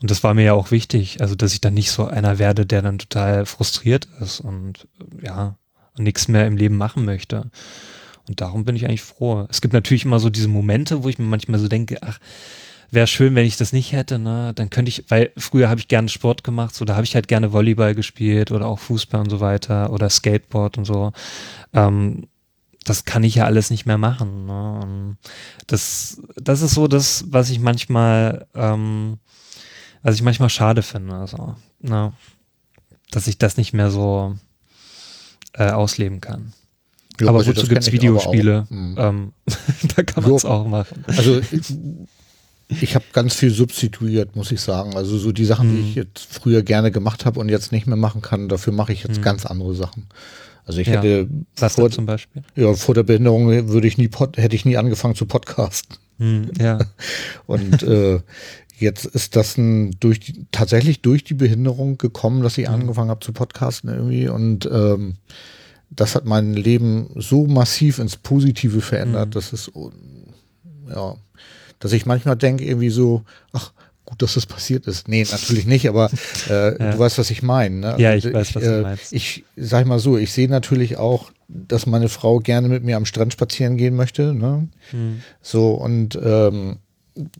und 0.00 0.10
das 0.10 0.22
war 0.22 0.34
mir 0.34 0.44
ja 0.44 0.52
auch 0.52 0.70
wichtig, 0.70 1.20
also 1.20 1.34
dass 1.34 1.52
ich 1.52 1.60
dann 1.60 1.74
nicht 1.74 1.90
so 1.90 2.06
einer 2.06 2.38
werde, 2.38 2.66
der 2.66 2.82
dann 2.82 2.98
total 2.98 3.46
frustriert 3.46 4.08
ist 4.20 4.40
und 4.40 4.86
ja, 5.22 5.56
nichts 5.96 6.28
mehr 6.28 6.46
im 6.46 6.56
Leben 6.56 6.76
machen 6.76 7.04
möchte. 7.04 7.50
Und 8.28 8.42
darum 8.42 8.64
bin 8.64 8.76
ich 8.76 8.84
eigentlich 8.84 9.02
froh. 9.02 9.46
Es 9.48 9.62
gibt 9.62 9.72
natürlich 9.72 10.04
immer 10.04 10.20
so 10.20 10.28
diese 10.28 10.48
Momente, 10.48 11.02
wo 11.02 11.08
ich 11.08 11.18
mir 11.18 11.24
manchmal 11.24 11.58
so 11.58 11.68
denke, 11.68 11.98
ach, 12.02 12.18
wäre 12.90 13.06
schön, 13.06 13.34
wenn 13.34 13.46
ich 13.46 13.56
das 13.56 13.72
nicht 13.72 13.92
hätte, 13.92 14.18
ne? 14.18 14.52
Dann 14.54 14.70
könnte 14.70 14.88
ich, 14.88 15.04
weil 15.08 15.32
früher 15.36 15.68
habe 15.68 15.80
ich 15.80 15.88
gerne 15.88 16.08
Sport 16.08 16.44
gemacht, 16.44 16.74
so 16.74 16.84
da 16.84 16.94
habe 16.94 17.04
ich 17.04 17.14
halt 17.14 17.28
gerne 17.28 17.52
Volleyball 17.52 17.94
gespielt 17.94 18.50
oder 18.50 18.66
auch 18.66 18.78
Fußball 18.78 19.20
und 19.20 19.30
so 19.30 19.40
weiter 19.40 19.92
oder 19.92 20.08
Skateboard 20.08 20.78
und 20.78 20.84
so. 20.84 21.12
Ähm, 21.72 22.26
das 22.84 23.04
kann 23.04 23.24
ich 23.24 23.34
ja 23.34 23.44
alles 23.44 23.70
nicht 23.70 23.86
mehr 23.86 23.98
machen. 23.98 24.46
Ne? 24.46 25.16
Das, 25.66 26.22
das 26.36 26.62
ist 26.62 26.74
so 26.74 26.88
das, 26.88 27.24
was 27.28 27.50
ich 27.50 27.60
manchmal, 27.60 28.46
ähm, 28.54 29.18
was 30.02 30.14
ich 30.14 30.22
manchmal 30.22 30.48
schade 30.48 30.82
finde. 30.82 31.14
Also, 31.14 31.56
ne? 31.80 32.12
Dass 33.10 33.26
ich 33.26 33.38
das 33.38 33.56
nicht 33.56 33.74
mehr 33.74 33.90
so 33.90 34.36
äh, 35.54 35.70
ausleben 35.70 36.20
kann. 36.20 36.52
Ja, 37.20 37.28
aber 37.28 37.44
wozu 37.44 37.66
gibt 37.66 37.82
es 37.82 37.92
Videospiele? 37.92 38.66
Mhm. 38.70 38.94
Ähm, 38.98 39.32
da 39.96 40.02
kann 40.02 40.22
man 40.22 40.34
es 40.34 40.44
auch 40.44 40.66
machen. 40.66 41.04
Also 41.06 41.40
ich 42.68 42.94
habe 42.94 43.04
ganz 43.12 43.34
viel 43.34 43.50
substituiert, 43.50 44.36
muss 44.36 44.52
ich 44.52 44.60
sagen. 44.60 44.94
Also 44.94 45.16
so 45.16 45.32
die 45.32 45.44
Sachen, 45.44 45.70
mhm. 45.70 45.76
die 45.76 45.88
ich 45.88 45.94
jetzt 45.94 46.20
früher 46.20 46.62
gerne 46.62 46.90
gemacht 46.90 47.24
habe 47.24 47.40
und 47.40 47.48
jetzt 47.48 47.72
nicht 47.72 47.86
mehr 47.86 47.96
machen 47.96 48.20
kann, 48.20 48.48
dafür 48.48 48.72
mache 48.72 48.92
ich 48.92 49.02
jetzt 49.02 49.18
mhm. 49.18 49.22
ganz 49.22 49.46
andere 49.46 49.74
Sachen. 49.74 50.06
Also 50.64 50.80
ich 50.80 50.88
ja. 50.88 50.94
hätte 50.94 51.28
Was 51.56 51.76
vor, 51.76 51.90
zum 51.90 52.04
Beispiel? 52.04 52.42
Ja, 52.54 52.74
vor 52.74 52.94
der 52.94 53.02
Behinderung 53.02 53.48
würde 53.68 53.88
ich 53.88 53.96
nie 53.96 54.10
hätte 54.36 54.54
ich 54.54 54.66
nie 54.66 54.76
angefangen 54.76 55.14
zu 55.14 55.24
podcasten. 55.24 55.96
Mhm, 56.18 56.50
ja. 56.60 56.78
und 57.46 57.82
äh, 57.82 58.20
jetzt 58.78 59.06
ist 59.06 59.34
das 59.34 59.56
ein 59.56 59.92
durch 59.98 60.20
die, 60.20 60.46
tatsächlich 60.52 61.00
durch 61.00 61.24
die 61.24 61.34
Behinderung 61.34 61.96
gekommen, 61.96 62.42
dass 62.42 62.58
ich 62.58 62.68
mhm. 62.68 62.74
angefangen 62.74 63.08
habe 63.08 63.24
zu 63.24 63.32
podcasten 63.32 63.88
irgendwie 63.88 64.28
und 64.28 64.68
ähm, 64.70 65.16
das 65.90 66.14
hat 66.14 66.26
mein 66.26 66.52
Leben 66.52 67.08
so 67.14 67.46
massiv 67.46 67.98
ins 67.98 68.18
Positive 68.18 68.82
verändert, 68.82 69.28
mhm. 69.28 69.32
dass 69.32 69.54
es 69.54 69.72
ja 70.90 71.16
dass 71.78 71.92
ich 71.92 72.06
manchmal 72.06 72.36
denke, 72.36 72.64
irgendwie 72.64 72.90
so, 72.90 73.22
ach, 73.52 73.72
gut, 74.04 74.22
dass 74.22 74.34
das 74.34 74.46
passiert 74.46 74.86
ist. 74.86 75.06
Nee, 75.06 75.26
natürlich 75.30 75.66
nicht, 75.66 75.88
aber 75.88 76.10
äh, 76.48 76.82
ja. 76.82 76.92
du 76.92 76.98
weißt, 76.98 77.18
was 77.18 77.30
ich 77.30 77.42
meine. 77.42 77.76
Ne? 77.76 77.94
Ja, 77.98 78.14
ich 78.14 78.24
weiß, 78.24 78.54
was 78.54 78.62
du 78.62 78.78
äh, 78.78 78.82
meinst. 78.82 79.12
Ich 79.12 79.44
sag 79.56 79.86
mal 79.86 79.98
so, 79.98 80.16
ich 80.16 80.32
sehe 80.32 80.48
natürlich 80.48 80.96
auch, 80.96 81.30
dass 81.48 81.86
meine 81.86 82.08
Frau 82.08 82.40
gerne 82.40 82.68
mit 82.68 82.84
mir 82.84 82.96
am 82.96 83.04
Strand 83.04 83.32
spazieren 83.32 83.76
gehen 83.76 83.96
möchte. 83.96 84.34
Ne? 84.34 84.68
Hm. 84.90 85.22
So, 85.42 85.72
und 85.72 86.18
ähm, 86.22 86.78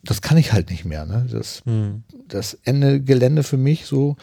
das 0.02 0.22
kann 0.22 0.36
ich 0.36 0.52
halt 0.52 0.70
nicht 0.70 0.84
mehr. 0.84 1.06
Ne? 1.06 1.26
Das, 1.30 1.62
hm. 1.64 2.02
das 2.26 2.58
Ende 2.64 3.00
Gelände 3.00 3.42
für 3.44 3.56
mich 3.56 3.86
so 3.86 4.16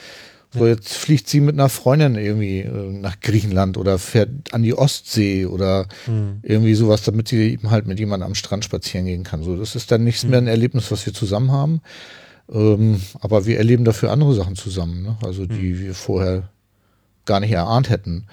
so, 0.57 0.67
jetzt 0.67 0.93
fliegt 0.93 1.27
sie 1.27 1.41
mit 1.41 1.55
einer 1.55 1.69
Freundin 1.69 2.15
irgendwie 2.15 2.59
äh, 2.61 2.91
nach 2.91 3.19
Griechenland 3.19 3.77
oder 3.77 3.99
fährt 3.99 4.29
an 4.53 4.63
die 4.63 4.73
Ostsee 4.73 5.45
oder 5.45 5.87
mhm. 6.07 6.39
irgendwie 6.43 6.75
sowas, 6.75 7.03
damit 7.03 7.27
sie 7.27 7.51
eben 7.51 7.71
halt 7.71 7.87
mit 7.87 7.99
jemandem 7.99 8.27
am 8.27 8.35
Strand 8.35 8.65
spazieren 8.65 9.05
gehen 9.05 9.23
kann. 9.23 9.43
So, 9.43 9.55
das 9.55 9.75
ist 9.75 9.91
dann 9.91 10.03
nicht 10.03 10.23
mhm. 10.23 10.29
mehr 10.29 10.39
ein 10.39 10.47
Erlebnis, 10.47 10.91
was 10.91 11.05
wir 11.05 11.13
zusammen 11.13 11.51
haben. 11.51 11.81
Ähm, 12.51 13.01
aber 13.21 13.45
wir 13.45 13.57
erleben 13.57 13.85
dafür 13.85 14.11
andere 14.11 14.33
Sachen 14.35 14.55
zusammen, 14.55 15.01
ne? 15.01 15.17
also 15.23 15.45
die 15.45 15.73
mhm. 15.73 15.79
wir 15.79 15.95
vorher 15.95 16.49
gar 17.25 17.39
nicht 17.39 17.51
erahnt 17.51 17.89
hätten. 17.89 18.27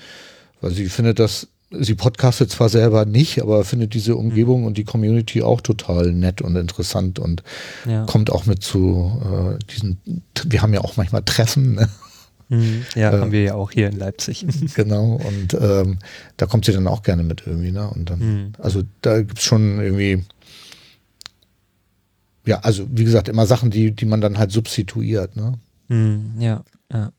Weil 0.61 0.73
sie 0.73 0.89
findet 0.89 1.19
das, 1.19 1.49
sie 1.71 1.95
podcastet 1.95 2.51
zwar 2.51 2.69
selber 2.69 3.05
nicht, 3.05 3.43
aber 3.43 3.65
findet 3.65 3.95
diese 3.95 4.17
Umgebung 4.17 4.61
mhm. 4.61 4.67
und 4.69 4.79
die 4.79 4.85
Community 4.85 5.43
auch 5.43 5.61
total 5.61 6.13
nett 6.13 6.43
und 6.43 6.57
interessant 6.57 7.19
und 7.19 7.43
ja. 7.87 8.05
kommt 8.05 8.31
auch 8.31 8.47
mit 8.47 8.63
zu 8.63 9.21
äh, 9.25 9.65
diesen, 9.73 9.99
wir 10.47 10.63
haben 10.63 10.75
ja 10.75 10.83
auch 10.83 10.97
manchmal 10.97 11.23
Treffen, 11.23 11.75
ne? 11.75 11.89
Mhm. 12.49 12.85
Ja, 12.95 13.13
äh, 13.13 13.21
haben 13.21 13.33
wir 13.33 13.43
ja 13.43 13.55
auch 13.55 13.71
hier 13.71 13.89
in 13.89 13.99
Leipzig. 13.99 14.47
Genau, 14.75 15.15
und 15.15 15.55
ähm, 15.55 15.99
da 16.37 16.47
kommt 16.47 16.65
sie 16.65 16.73
dann 16.73 16.87
auch 16.87 17.03
gerne 17.03 17.23
mit 17.23 17.43
irgendwie, 17.47 17.73
ne? 17.73 17.89
Und 17.91 18.11
dann, 18.11 18.19
mhm. 18.19 18.53
also 18.59 18.83
da 19.01 19.19
gibt 19.19 19.39
es 19.39 19.45
schon 19.45 19.81
irgendwie, 19.81 20.25
ja, 22.47 22.61
also 22.61 22.87
wie 22.91 23.05
gesagt, 23.05 23.29
immer 23.29 23.47
Sachen, 23.47 23.71
die, 23.71 23.93
die 23.93 24.07
man 24.07 24.21
dann 24.21 24.39
halt 24.39 24.51
substituiert, 24.51 25.37
ne? 25.37 25.59
Mhm, 25.89 26.35
ja, 26.39 26.65
ja. 26.93 27.13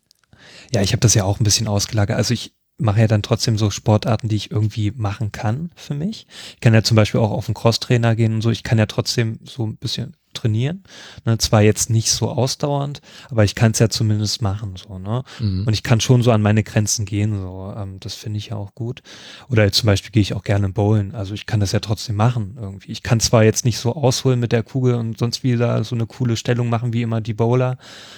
Ja, 0.74 0.82
ich 0.82 0.92
habe 0.92 1.00
das 1.00 1.14
ja 1.14 1.24
auch 1.24 1.40
ein 1.40 1.46
bisschen 1.46 1.68
ausgelagert. 1.68 2.18
Also 2.18 2.34
ich 2.34 2.54
mache 2.78 3.00
ja 3.02 3.08
dann 3.08 3.24
trotzdem 3.24 3.58
so 3.58 3.70
Sportarten, 3.70 4.28
die 4.28 4.36
ich 4.36 4.52
irgendwie 4.52 4.92
machen 4.92 5.32
kann 5.32 5.72
für 5.76 5.94
mich. 5.94 6.28
Ich 6.56 6.60
kann 6.60 6.74
ja 6.74 6.84
zum 6.84 6.96
Beispiel 6.96 7.22
auch 7.22 7.32
auf 7.32 7.48
einen 7.48 7.56
Crosstrainer 7.56 8.16
gehen 8.16 8.36
und 8.36 8.42
so. 8.42 8.50
Ich 8.50 8.64
kann 8.64 8.78
ja 8.78 8.86
trotzdem 8.86 9.40
so 9.44 9.66
ein 9.66 9.78
bisschen 9.78 10.16
trainieren. 10.34 10.84
Ne, 11.26 11.38
zwar 11.38 11.62
jetzt 11.62 11.90
nicht 11.90 12.12
so 12.12 12.30
ausdauernd, 12.30 13.02
aber 13.30 13.44
ich 13.44 13.56
kann 13.56 13.72
es 13.72 13.80
ja 13.80 13.90
zumindest 13.90 14.42
machen. 14.42 14.76
So, 14.76 15.00
ne? 15.00 15.24
Mhm. 15.40 15.66
Und 15.68 15.74
ich 15.74 15.84
kann 15.84 16.00
schon 16.00 16.22
so 16.22 16.32
an 16.32 16.42
meine 16.42 16.64
Grenzen 16.64 17.06
gehen. 17.06 17.40
So, 17.40 17.74
ähm, 17.76 18.00
das 18.00 18.16
finde 18.16 18.38
ich 18.40 18.48
ja 18.48 18.56
auch 18.56 18.76
gut. 18.76 19.02
Oder 19.50 19.72
zum 19.72 19.88
Beispiel 19.88 20.12
gehe 20.12 20.22
ich 20.22 20.34
auch 20.34 20.44
gerne 20.44 20.70
bowlen. 20.70 21.16
Also 21.16 21.34
ich 21.34 21.46
kann 21.46 21.60
das 21.60 21.72
ja 21.72 21.80
trotzdem 21.80 22.16
machen 22.16 22.58
irgendwie. 22.60 22.92
Ich 22.92 23.04
kann 23.04 23.20
zwar 23.20 23.44
jetzt 23.44 23.66
nicht 23.66 23.78
so 23.78 23.96
ausholen 23.96 24.40
mit 24.40 24.52
der 24.52 24.64
Kugel 24.64 24.96
und 24.96 25.18
sonst 25.18 25.44
wieder 25.44 25.84
so 25.84 25.96
eine 25.96 26.06
coole 26.06 26.38
Stellung 26.38 26.70
machen 26.70 26.94
wie 26.94 27.02
immer 27.02 27.22
die 27.22 27.34
Bowler, 27.34 27.78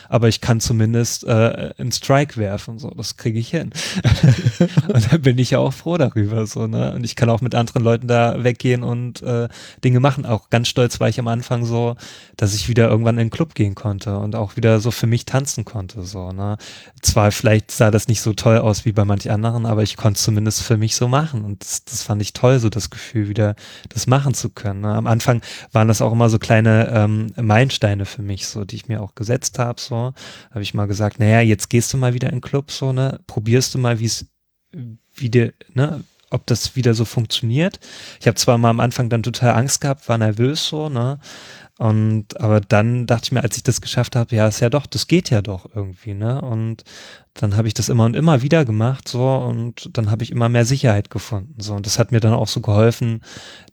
aber 0.10 0.28
ich 0.28 0.42
kann 0.42 0.60
zumindest 0.60 1.24
äh, 1.26 1.74
einen 1.78 1.92
Strike 1.92 2.38
werfen. 2.38 2.80
So, 2.80 2.90
das 2.92 3.18
kriege 3.18 3.40
ich 3.40 3.50
hin. 3.50 3.72
und 4.88 5.12
da 5.12 5.18
bin 5.18 5.38
ich 5.38 5.52
ja 5.52 5.60
auch 5.60 5.74
froh 5.74 5.98
darüber. 5.98 6.46
So, 6.46 6.68
ne? 6.68 6.94
Und 6.94 7.04
ich 7.04 7.16
kann 7.16 7.30
auch 7.30 7.42
mit 7.42 7.56
anderen 7.56 7.84
Leuten 7.84 8.08
da 8.08 8.44
weggehen 8.44 8.84
und 8.84 9.22
äh, 9.22 9.48
Dinge 9.84 10.00
machen. 10.00 10.26
Auch 10.26 10.50
ganz 10.50 10.68
stolz 10.68 11.00
war 11.00 11.10
ich 11.10 11.20
am 11.20 11.28
Anfang 11.28 11.66
so, 11.66 11.96
dass 12.38 12.54
ich 12.54 12.70
wieder 12.70 12.90
irgendwann 12.90 13.18
in 13.18 13.28
den 13.28 13.32
Club 13.32 13.56
gehen 13.56 13.76
konnte 13.76 14.18
und 14.18 14.36
auch 14.36 14.56
wieder 14.56 14.80
so 14.80 14.92
für 14.92 15.08
mich 15.08 15.26
tanzen 15.26 15.66
konnte. 15.66 16.04
So, 16.04 16.32
ne? 16.32 16.58
Zwar 17.02 17.32
vielleicht 17.32 17.72
sah 17.72 17.92
das 17.92 18.08
nicht 18.08 18.22
so 18.22 18.34
toll 18.34 18.58
aus 18.58 18.86
wie 18.86 18.92
bei 18.92 19.06
manch 19.06 19.30
anderen, 19.30 19.66
aber 19.66 19.84
ich 19.84 19.98
konnte 19.98 20.18
es 20.18 20.24
zumindest 20.24 20.64
für 20.64 20.78
mich 20.78 20.96
so 20.96 21.08
machen. 21.08 21.44
Und 21.44 21.64
das, 21.64 21.86
das 21.86 22.04
fand 22.04 22.22
ich 22.22 22.34
toll, 22.34 22.60
so 22.60 22.70
das 22.70 22.90
Gefühl, 22.90 23.30
wieder 23.30 23.56
das 23.90 24.08
machen 24.08 24.34
zu 24.34 24.50
können. 24.50 24.82
Ne? 24.82 24.94
Am 24.94 25.08
Anfang 25.08 25.42
waren 25.72 25.88
das 25.88 26.02
auch 26.02 26.12
immer 26.12 26.30
so 26.30 26.40
kleine 26.40 26.90
ähm, 26.94 27.34
Meilensteine 27.36 28.06
für 28.06 28.22
mich, 28.22 28.48
so 28.48 28.66
die 28.66 28.76
ich 28.76 28.88
mir 28.88 29.02
auch 29.02 29.16
gesetzt 29.16 29.60
habe. 29.60 29.80
So 29.80 30.14
habe 30.52 30.62
ich 30.62 30.74
mal 30.74 30.88
gesagt, 30.88 31.20
naja, 31.20 31.42
jetzt 31.42 31.70
gehst 31.70 31.94
du 31.94 31.98
mal 31.98 32.14
wieder 32.14 32.30
in 32.30 32.36
den 32.36 32.42
Club, 32.42 32.72
so 32.72 32.94
ne, 32.94 33.20
probierst 33.28 33.74
du 33.74 33.80
mal, 33.80 34.00
wie 34.00 34.06
es 34.06 34.28
wie 35.14 35.30
dir, 35.30 35.54
ne, 35.74 36.04
ob 36.32 36.46
das 36.48 36.76
wieder 36.76 36.94
so 36.94 37.06
funktioniert. 37.06 37.80
Ich 38.20 38.28
habe 38.28 38.36
zwar 38.36 38.58
mal 38.58 38.70
am 38.70 38.80
Anfang 38.80 39.10
dann 39.10 39.24
total 39.24 39.54
Angst 39.54 39.82
gehabt, 39.82 40.08
war 40.10 40.18
nervös 40.18 40.68
so, 40.68 40.90
ne? 40.90 41.20
Und 41.78 42.40
aber 42.40 42.62
dann 42.62 43.06
dachte 43.06 43.26
ich 43.26 43.32
mir, 43.34 43.44
als 43.44 43.58
ich 43.58 43.64
das 43.64 43.82
geschafft 43.82 44.16
habe, 44.16 44.34
ja, 44.34 44.48
ist 44.48 44.62
ja 44.62 44.70
doch, 44.70 44.86
das 44.86 45.08
geht 45.08 45.30
ja 45.30 45.42
doch 45.42 45.70
irgendwie, 45.76 46.14
ne? 46.14 46.40
Und 46.42 46.86
dann 47.34 47.58
habe 47.58 47.68
ich 47.68 47.74
das 47.74 47.90
immer 47.90 48.06
und 48.06 48.16
immer 48.16 48.42
wieder 48.42 48.64
gemacht, 48.64 49.10
so 49.10 49.30
und 49.36 49.90
dann 49.92 50.10
habe 50.10 50.24
ich 50.24 50.32
immer 50.32 50.48
mehr 50.48 50.64
Sicherheit 50.64 51.10
gefunden, 51.10 51.56
so 51.60 51.74
und 51.74 51.86
das 51.86 52.00
hat 52.00 52.14
mir 52.14 52.22
dann 52.22 52.32
auch 52.34 52.48
so 52.48 52.62
geholfen, 52.62 53.22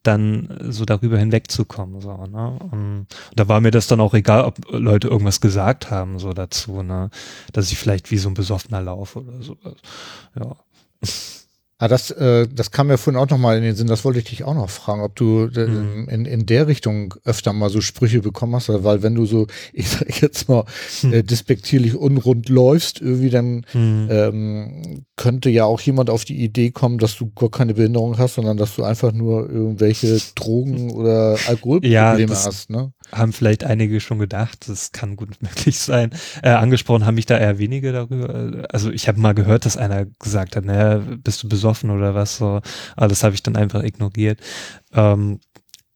dann 0.03 0.59
so 0.68 0.84
darüber 0.84 1.16
hinwegzukommen, 1.16 2.00
so 2.00 2.26
ne? 2.26 2.59
Und 2.72 3.07
da 3.36 3.46
war 3.46 3.61
mir 3.61 3.70
das 3.70 3.86
dann 3.86 4.00
auch 4.00 4.14
egal, 4.14 4.44
ob 4.44 4.59
Leute 4.72 5.07
irgendwas 5.07 5.40
gesagt 5.40 5.92
haben 5.92 6.18
so 6.18 6.32
dazu, 6.32 6.82
ne? 6.82 7.09
Dass 7.53 7.70
ich 7.70 7.78
vielleicht 7.78 8.11
wie 8.11 8.18
so 8.18 8.28
ein 8.28 8.34
besoffener 8.34 8.82
laufe 8.82 9.20
oder 9.20 9.42
so, 9.42 9.57
ja. 10.36 10.57
Ah, 11.82 11.88
das, 11.88 12.12
äh, 12.12 12.46
das 12.46 12.70
kam 12.70 12.86
mir 12.86 12.96
vorhin 12.96 13.20
auch 13.20 13.28
nochmal 13.28 13.57
in 13.57 13.64
den 13.64 13.74
Sinn, 13.74 13.88
das 13.88 14.05
wollte 14.05 14.20
ich 14.20 14.26
dich 14.26 14.44
auch 14.44 14.55
noch 14.55 14.70
fragen, 14.70 15.03
ob 15.03 15.16
du 15.16 15.48
äh, 15.53 15.66
mhm. 15.66 16.09
in, 16.09 16.26
in 16.26 16.46
der 16.46 16.68
Richtung 16.68 17.12
öfter 17.24 17.53
mal 17.53 17.70
so 17.70 17.80
Sprüche 17.80 18.20
bekommen 18.20 18.55
hast, 18.55 18.68
weil 18.68 19.03
wenn 19.03 19.16
du 19.16 19.26
so, 19.26 19.48
ich 19.72 19.88
sag 19.88 20.22
jetzt 20.22 20.48
mal, 20.48 20.64
mhm. 21.03 21.12
äh, 21.12 21.22
despektierlich 21.24 21.96
unrund 21.96 22.48
läufst, 22.48 23.00
irgendwie 23.00 23.30
dann 23.30 23.66
mhm. 23.72 24.09
ähm, 24.12 25.05
könnte 25.16 25.50
ja 25.50 25.64
auch 25.64 25.80
jemand 25.80 26.09
auf 26.09 26.24
die 26.24 26.36
Idee 26.44 26.70
kommen, 26.70 26.98
dass 26.98 27.16
du 27.16 27.32
gar 27.34 27.50
keine 27.50 27.74
Behinderung 27.74 28.16
hast, 28.16 28.34
sondern 28.34 28.59
dass 28.59 28.76
du 28.76 28.84
einfach 28.84 29.11
nur 29.11 29.50
irgendwelche 29.50 30.20
Drogen 30.36 30.92
oder 30.92 31.36
Alkoholprobleme 31.48 32.32
ja, 32.32 32.44
hast, 32.44 32.70
ne? 32.70 32.92
Haben 33.12 33.32
vielleicht 33.32 33.64
einige 33.64 34.00
schon 34.00 34.18
gedacht, 34.18 34.68
das 34.68 34.92
kann 34.92 35.16
gut 35.16 35.30
möglich 35.42 35.78
sein. 35.78 36.10
Äh, 36.42 36.50
angesprochen 36.50 37.06
haben 37.06 37.16
mich 37.16 37.26
da 37.26 37.38
eher 37.38 37.58
wenige 37.58 37.92
darüber. 37.92 38.66
Also 38.70 38.90
ich 38.90 39.08
habe 39.08 39.20
mal 39.20 39.34
gehört, 39.34 39.66
dass 39.66 39.76
einer 39.76 40.06
gesagt 40.18 40.56
hat, 40.56 40.64
naja, 40.64 41.02
bist 41.22 41.42
du 41.42 41.48
besoffen 41.48 41.90
oder 41.90 42.14
was 42.14 42.36
so. 42.36 42.60
Aber 42.96 43.08
das 43.08 43.22
habe 43.22 43.34
ich 43.34 43.42
dann 43.42 43.56
einfach 43.56 43.82
ignoriert. 43.82 44.40
Ähm, 44.94 45.40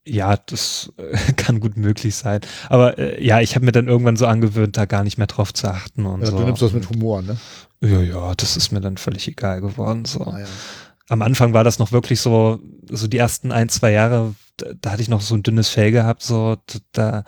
ja, 0.07 0.37
das 0.37 0.93
kann 1.37 1.61
gut 1.61 1.77
möglich 1.77 2.14
sein. 2.14 2.41
Aber 2.69 2.99
äh, 2.99 3.23
ja, 3.23 3.41
ich 3.41 3.55
habe 3.55 3.64
mir 3.64 3.73
dann 3.73 3.89
irgendwann 3.89 4.17
so 4.17 4.27
angewöhnt, 4.27 4.77
da 4.77 4.85
gar 4.85 5.03
nicht 5.03 5.19
mehr 5.19 5.27
drauf 5.27 5.53
zu 5.53 5.69
achten 5.69 6.07
und 6.07 6.21
ja, 6.21 6.27
so. 6.27 6.39
Du 6.39 6.45
nimmst 6.45 6.62
das 6.62 6.73
mit 6.73 6.89
Humor, 6.89 7.23
ne? 7.23 7.37
Ja, 7.83 8.01
ja, 8.01 8.35
das 8.35 8.57
ist 8.57 8.73
mir 8.73 8.81
dann 8.81 8.97
völlig 8.97 9.29
egal 9.29 9.61
geworden. 9.61 10.05
So. 10.05 10.21
Ah, 10.21 10.41
ja. 10.41 10.47
Am 11.09 11.23
Anfang 11.23 11.53
war 11.53 11.65
das 11.65 11.79
noch 11.79 11.93
wirklich 11.93 12.21
so, 12.21 12.59
so 12.91 13.07
die 13.07 13.19
ersten 13.19 13.53
ein, 13.53 13.69
zwei 13.69 13.93
Jahre, 13.93 14.35
da, 14.57 14.67
da 14.81 14.91
hatte 14.91 15.03
ich 15.03 15.09
noch 15.09 15.21
so 15.21 15.35
ein 15.35 15.43
dünnes 15.43 15.69
Fell 15.69 15.93
gehabt, 15.93 16.23
so, 16.23 16.57
da, 16.93 17.25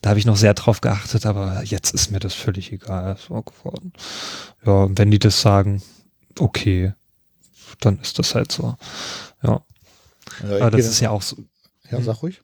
da 0.00 0.10
habe 0.10 0.18
ich 0.18 0.26
noch 0.26 0.36
sehr 0.36 0.54
drauf 0.54 0.80
geachtet, 0.80 1.26
aber 1.26 1.62
jetzt 1.64 1.92
ist 1.92 2.10
mir 2.10 2.20
das 2.20 2.34
völlig 2.34 2.70
egal 2.72 3.16
so 3.16 3.42
geworden. 3.42 3.92
Ja, 4.64 4.86
wenn 4.90 5.10
die 5.10 5.18
das 5.18 5.40
sagen, 5.40 5.82
okay 6.38 6.92
dann 7.80 7.98
ist 8.00 8.18
das 8.18 8.34
halt 8.34 8.52
so. 8.52 8.76
Ja. 9.42 9.62
ja 10.42 10.56
aber 10.56 10.70
das 10.70 10.86
ist 10.86 11.00
ja 11.00 11.10
auch 11.10 11.22
so. 11.22 11.36
Ja, 11.90 12.00
sag 12.00 12.22
ruhig. 12.22 12.42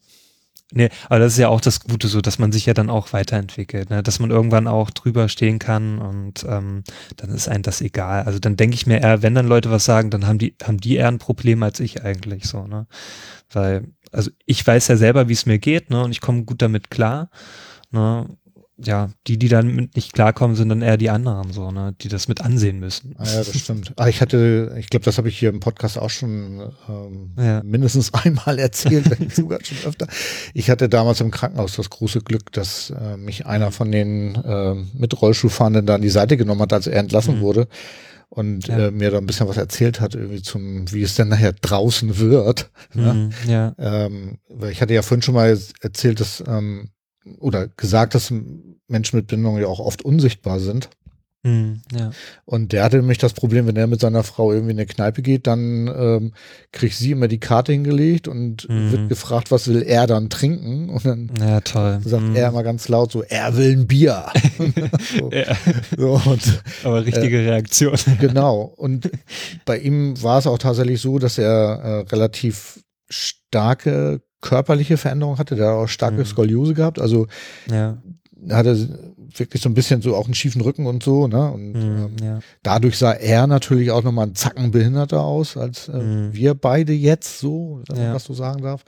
Nee, 0.74 0.88
aber 1.08 1.18
das 1.18 1.34
ist 1.34 1.38
ja 1.38 1.48
auch 1.48 1.60
das 1.60 1.80
Gute 1.80 2.08
so, 2.08 2.22
dass 2.22 2.38
man 2.38 2.50
sich 2.50 2.64
ja 2.64 2.72
dann 2.72 2.88
auch 2.88 3.12
weiterentwickelt, 3.12 3.90
ne? 3.90 4.02
dass 4.02 4.18
man 4.20 4.30
irgendwann 4.30 4.66
auch 4.66 4.90
drüber 4.90 5.28
stehen 5.28 5.58
kann 5.58 5.98
und 5.98 6.44
ähm, 6.48 6.82
dann 7.16 7.30
ist 7.30 7.48
einem 7.48 7.62
das 7.62 7.82
egal. 7.82 8.24
Also 8.24 8.38
dann 8.38 8.56
denke 8.56 8.74
ich 8.74 8.86
mir 8.86 9.02
eher, 9.02 9.22
wenn 9.22 9.34
dann 9.34 9.46
Leute 9.46 9.70
was 9.70 9.84
sagen, 9.84 10.08
dann 10.10 10.26
haben 10.26 10.38
die, 10.38 10.54
haben 10.62 10.78
die 10.78 10.96
eher 10.96 11.08
ein 11.08 11.18
Problem 11.18 11.62
als 11.62 11.78
ich 11.80 12.02
eigentlich 12.02 12.46
so, 12.46 12.66
ne? 12.66 12.86
Weil, 13.50 13.84
also 14.12 14.30
ich 14.46 14.66
weiß 14.66 14.88
ja 14.88 14.96
selber, 14.96 15.28
wie 15.28 15.34
es 15.34 15.44
mir 15.44 15.58
geht, 15.58 15.90
ne? 15.90 16.02
Und 16.02 16.10
ich 16.10 16.22
komme 16.22 16.44
gut 16.44 16.62
damit 16.62 16.90
klar. 16.90 17.28
Ne? 17.90 18.26
Ja, 18.84 19.10
die, 19.26 19.38
die 19.38 19.48
dann 19.48 19.74
mit 19.74 19.96
nicht 19.96 20.12
klarkommen, 20.12 20.56
sind 20.56 20.68
dann 20.68 20.82
eher 20.82 20.96
die 20.96 21.10
anderen, 21.10 21.52
so, 21.52 21.70
ne, 21.70 21.94
die 22.00 22.08
das 22.08 22.28
mit 22.28 22.40
ansehen 22.40 22.78
müssen. 22.78 23.14
Ah, 23.18 23.24
ja, 23.24 23.38
das 23.38 23.58
stimmt. 23.58 23.92
Ah, 23.96 24.08
ich 24.08 24.20
hatte, 24.20 24.74
ich 24.78 24.88
glaube, 24.88 25.04
das 25.04 25.18
habe 25.18 25.28
ich 25.28 25.38
hier 25.38 25.50
im 25.50 25.60
Podcast 25.60 25.98
auch 25.98 26.10
schon 26.10 26.72
ähm, 26.88 27.32
ja. 27.36 27.62
mindestens 27.62 28.12
einmal 28.24 28.58
erzählt, 28.58 29.06
sogar 29.34 29.64
schon 29.64 29.78
öfter. 29.88 30.06
Ich 30.54 30.70
hatte 30.70 30.88
damals 30.88 31.20
im 31.20 31.30
Krankenhaus 31.30 31.76
das 31.76 31.90
große 31.90 32.20
Glück, 32.20 32.52
dass 32.52 32.90
äh, 32.90 33.16
mich 33.16 33.46
einer 33.46 33.72
von 33.72 33.90
den 33.90 34.34
äh, 34.36 34.74
mit 34.94 35.20
Rollstuhlfahrenden 35.20 35.86
da 35.86 35.94
an 35.94 36.02
die 36.02 36.08
Seite 36.08 36.36
genommen 36.36 36.62
hat, 36.62 36.72
als 36.72 36.86
er 36.86 36.98
entlassen 36.98 37.36
mhm. 37.36 37.40
wurde 37.40 37.68
und 38.32 38.66
ja. 38.68 38.86
äh, 38.86 38.90
mir 38.90 39.10
da 39.10 39.18
ein 39.18 39.26
bisschen 39.26 39.46
was 39.46 39.58
erzählt 39.58 40.00
hat, 40.00 40.14
irgendwie 40.14 40.40
zum, 40.40 40.90
wie 40.90 41.02
es 41.02 41.16
denn 41.16 41.28
nachher 41.28 41.52
draußen 41.52 42.18
wird. 42.18 42.70
Ne? 42.94 43.14
Mhm, 43.14 43.50
ja. 43.50 43.74
Ähm, 43.78 44.38
weil 44.50 44.70
ich 44.70 44.82
hatte 44.82 44.92
ja 44.92 45.00
vorhin 45.00 45.22
schon 45.22 45.34
mal 45.34 45.58
erzählt, 45.80 46.20
dass 46.20 46.42
ähm, 46.46 46.90
oder 47.38 47.68
gesagt, 47.68 48.14
dass 48.14 48.32
Menschen 48.88 49.16
mit 49.16 49.26
Behinderung 49.26 49.58
ja 49.58 49.66
auch 49.66 49.80
oft 49.80 50.02
unsichtbar 50.02 50.60
sind. 50.60 50.90
Mm, 51.44 51.80
ja. 51.92 52.12
Und 52.44 52.72
der 52.72 52.84
hatte 52.84 52.98
nämlich 52.98 53.18
das 53.18 53.32
Problem, 53.32 53.66
wenn 53.66 53.74
er 53.74 53.88
mit 53.88 54.00
seiner 54.00 54.22
Frau 54.22 54.52
irgendwie 54.52 54.72
in 54.72 54.78
eine 54.78 54.86
Kneipe 54.86 55.22
geht, 55.22 55.48
dann 55.48 55.88
ähm, 55.88 56.34
kriegt 56.70 56.94
sie 56.94 57.10
immer 57.10 57.26
die 57.26 57.40
Karte 57.40 57.72
hingelegt 57.72 58.28
und 58.28 58.68
mm. 58.68 58.92
wird 58.92 59.08
gefragt, 59.08 59.50
was 59.50 59.66
will 59.66 59.82
er 59.82 60.06
dann 60.06 60.30
trinken? 60.30 60.88
Und 60.88 61.04
dann 61.04 61.32
ja, 61.40 61.60
sagt 61.64 62.28
mm. 62.28 62.36
er 62.36 62.48
immer 62.48 62.62
ganz 62.62 62.88
laut 62.88 63.10
so, 63.10 63.22
er 63.22 63.56
will 63.56 63.72
ein 63.72 63.86
Bier. 63.88 64.26
so. 65.18 65.30
Ja. 65.32 65.56
So, 65.96 66.20
und, 66.30 66.62
Aber 66.84 67.04
richtige 67.04 67.38
äh, 67.38 67.48
Reaktion. 67.50 67.96
genau. 68.20 68.72
Und 68.76 69.10
bei 69.64 69.78
ihm 69.78 70.22
war 70.22 70.38
es 70.38 70.46
auch 70.46 70.58
tatsächlich 70.58 71.00
so, 71.00 71.18
dass 71.18 71.38
er 71.38 71.48
äh, 71.48 71.98
relativ 72.12 72.84
starke 73.08 74.20
körperliche 74.42 74.98
Veränderungen 74.98 75.38
hatte, 75.38 75.56
der 75.56 75.68
hat 75.68 75.74
auch 75.74 75.88
starke 75.88 76.18
mhm. 76.18 76.26
Skoliose 76.26 76.74
gehabt, 76.74 76.98
also 76.98 77.26
ja. 77.70 77.96
hatte 78.50 79.14
wirklich 79.34 79.62
so 79.62 79.70
ein 79.70 79.74
bisschen 79.74 80.02
so 80.02 80.14
auch 80.14 80.26
einen 80.26 80.34
schiefen 80.34 80.60
Rücken 80.60 80.86
und 80.86 81.02
so, 81.02 81.26
ne? 81.26 81.50
Und 81.50 81.72
mhm, 81.72 81.80
ähm, 81.80 82.16
ja. 82.22 82.38
dadurch 82.62 82.98
sah 82.98 83.12
er 83.12 83.46
natürlich 83.46 83.90
auch 83.90 84.02
nochmal 84.02 84.26
einen 84.26 84.34
Zacken 84.34 84.72
behinderter 84.72 85.22
aus, 85.22 85.56
als 85.56 85.88
äh, 85.88 85.96
mhm. 85.96 86.34
wir 86.34 86.54
beide 86.54 86.92
jetzt 86.92 87.38
so, 87.38 87.82
wenn 87.88 88.02
man 88.02 88.12
das 88.12 88.24
so 88.24 88.34
sagen 88.34 88.62
darf. 88.62 88.84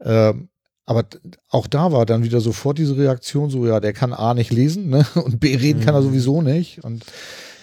Ähm, 0.00 0.48
aber 0.84 1.04
auch 1.48 1.66
da 1.66 1.92
war 1.92 2.06
dann 2.06 2.24
wieder 2.24 2.40
sofort 2.40 2.78
diese 2.78 2.96
Reaktion, 2.96 3.50
so 3.50 3.66
ja, 3.66 3.80
der 3.80 3.92
kann 3.92 4.12
A 4.12 4.34
nicht 4.34 4.52
lesen, 4.52 4.88
ne? 4.88 5.06
Und 5.14 5.40
B 5.40 5.56
reden 5.56 5.80
kann 5.80 5.94
er 5.94 6.00
mhm. 6.00 6.06
sowieso 6.06 6.42
nicht. 6.42 6.84
Und 6.84 7.04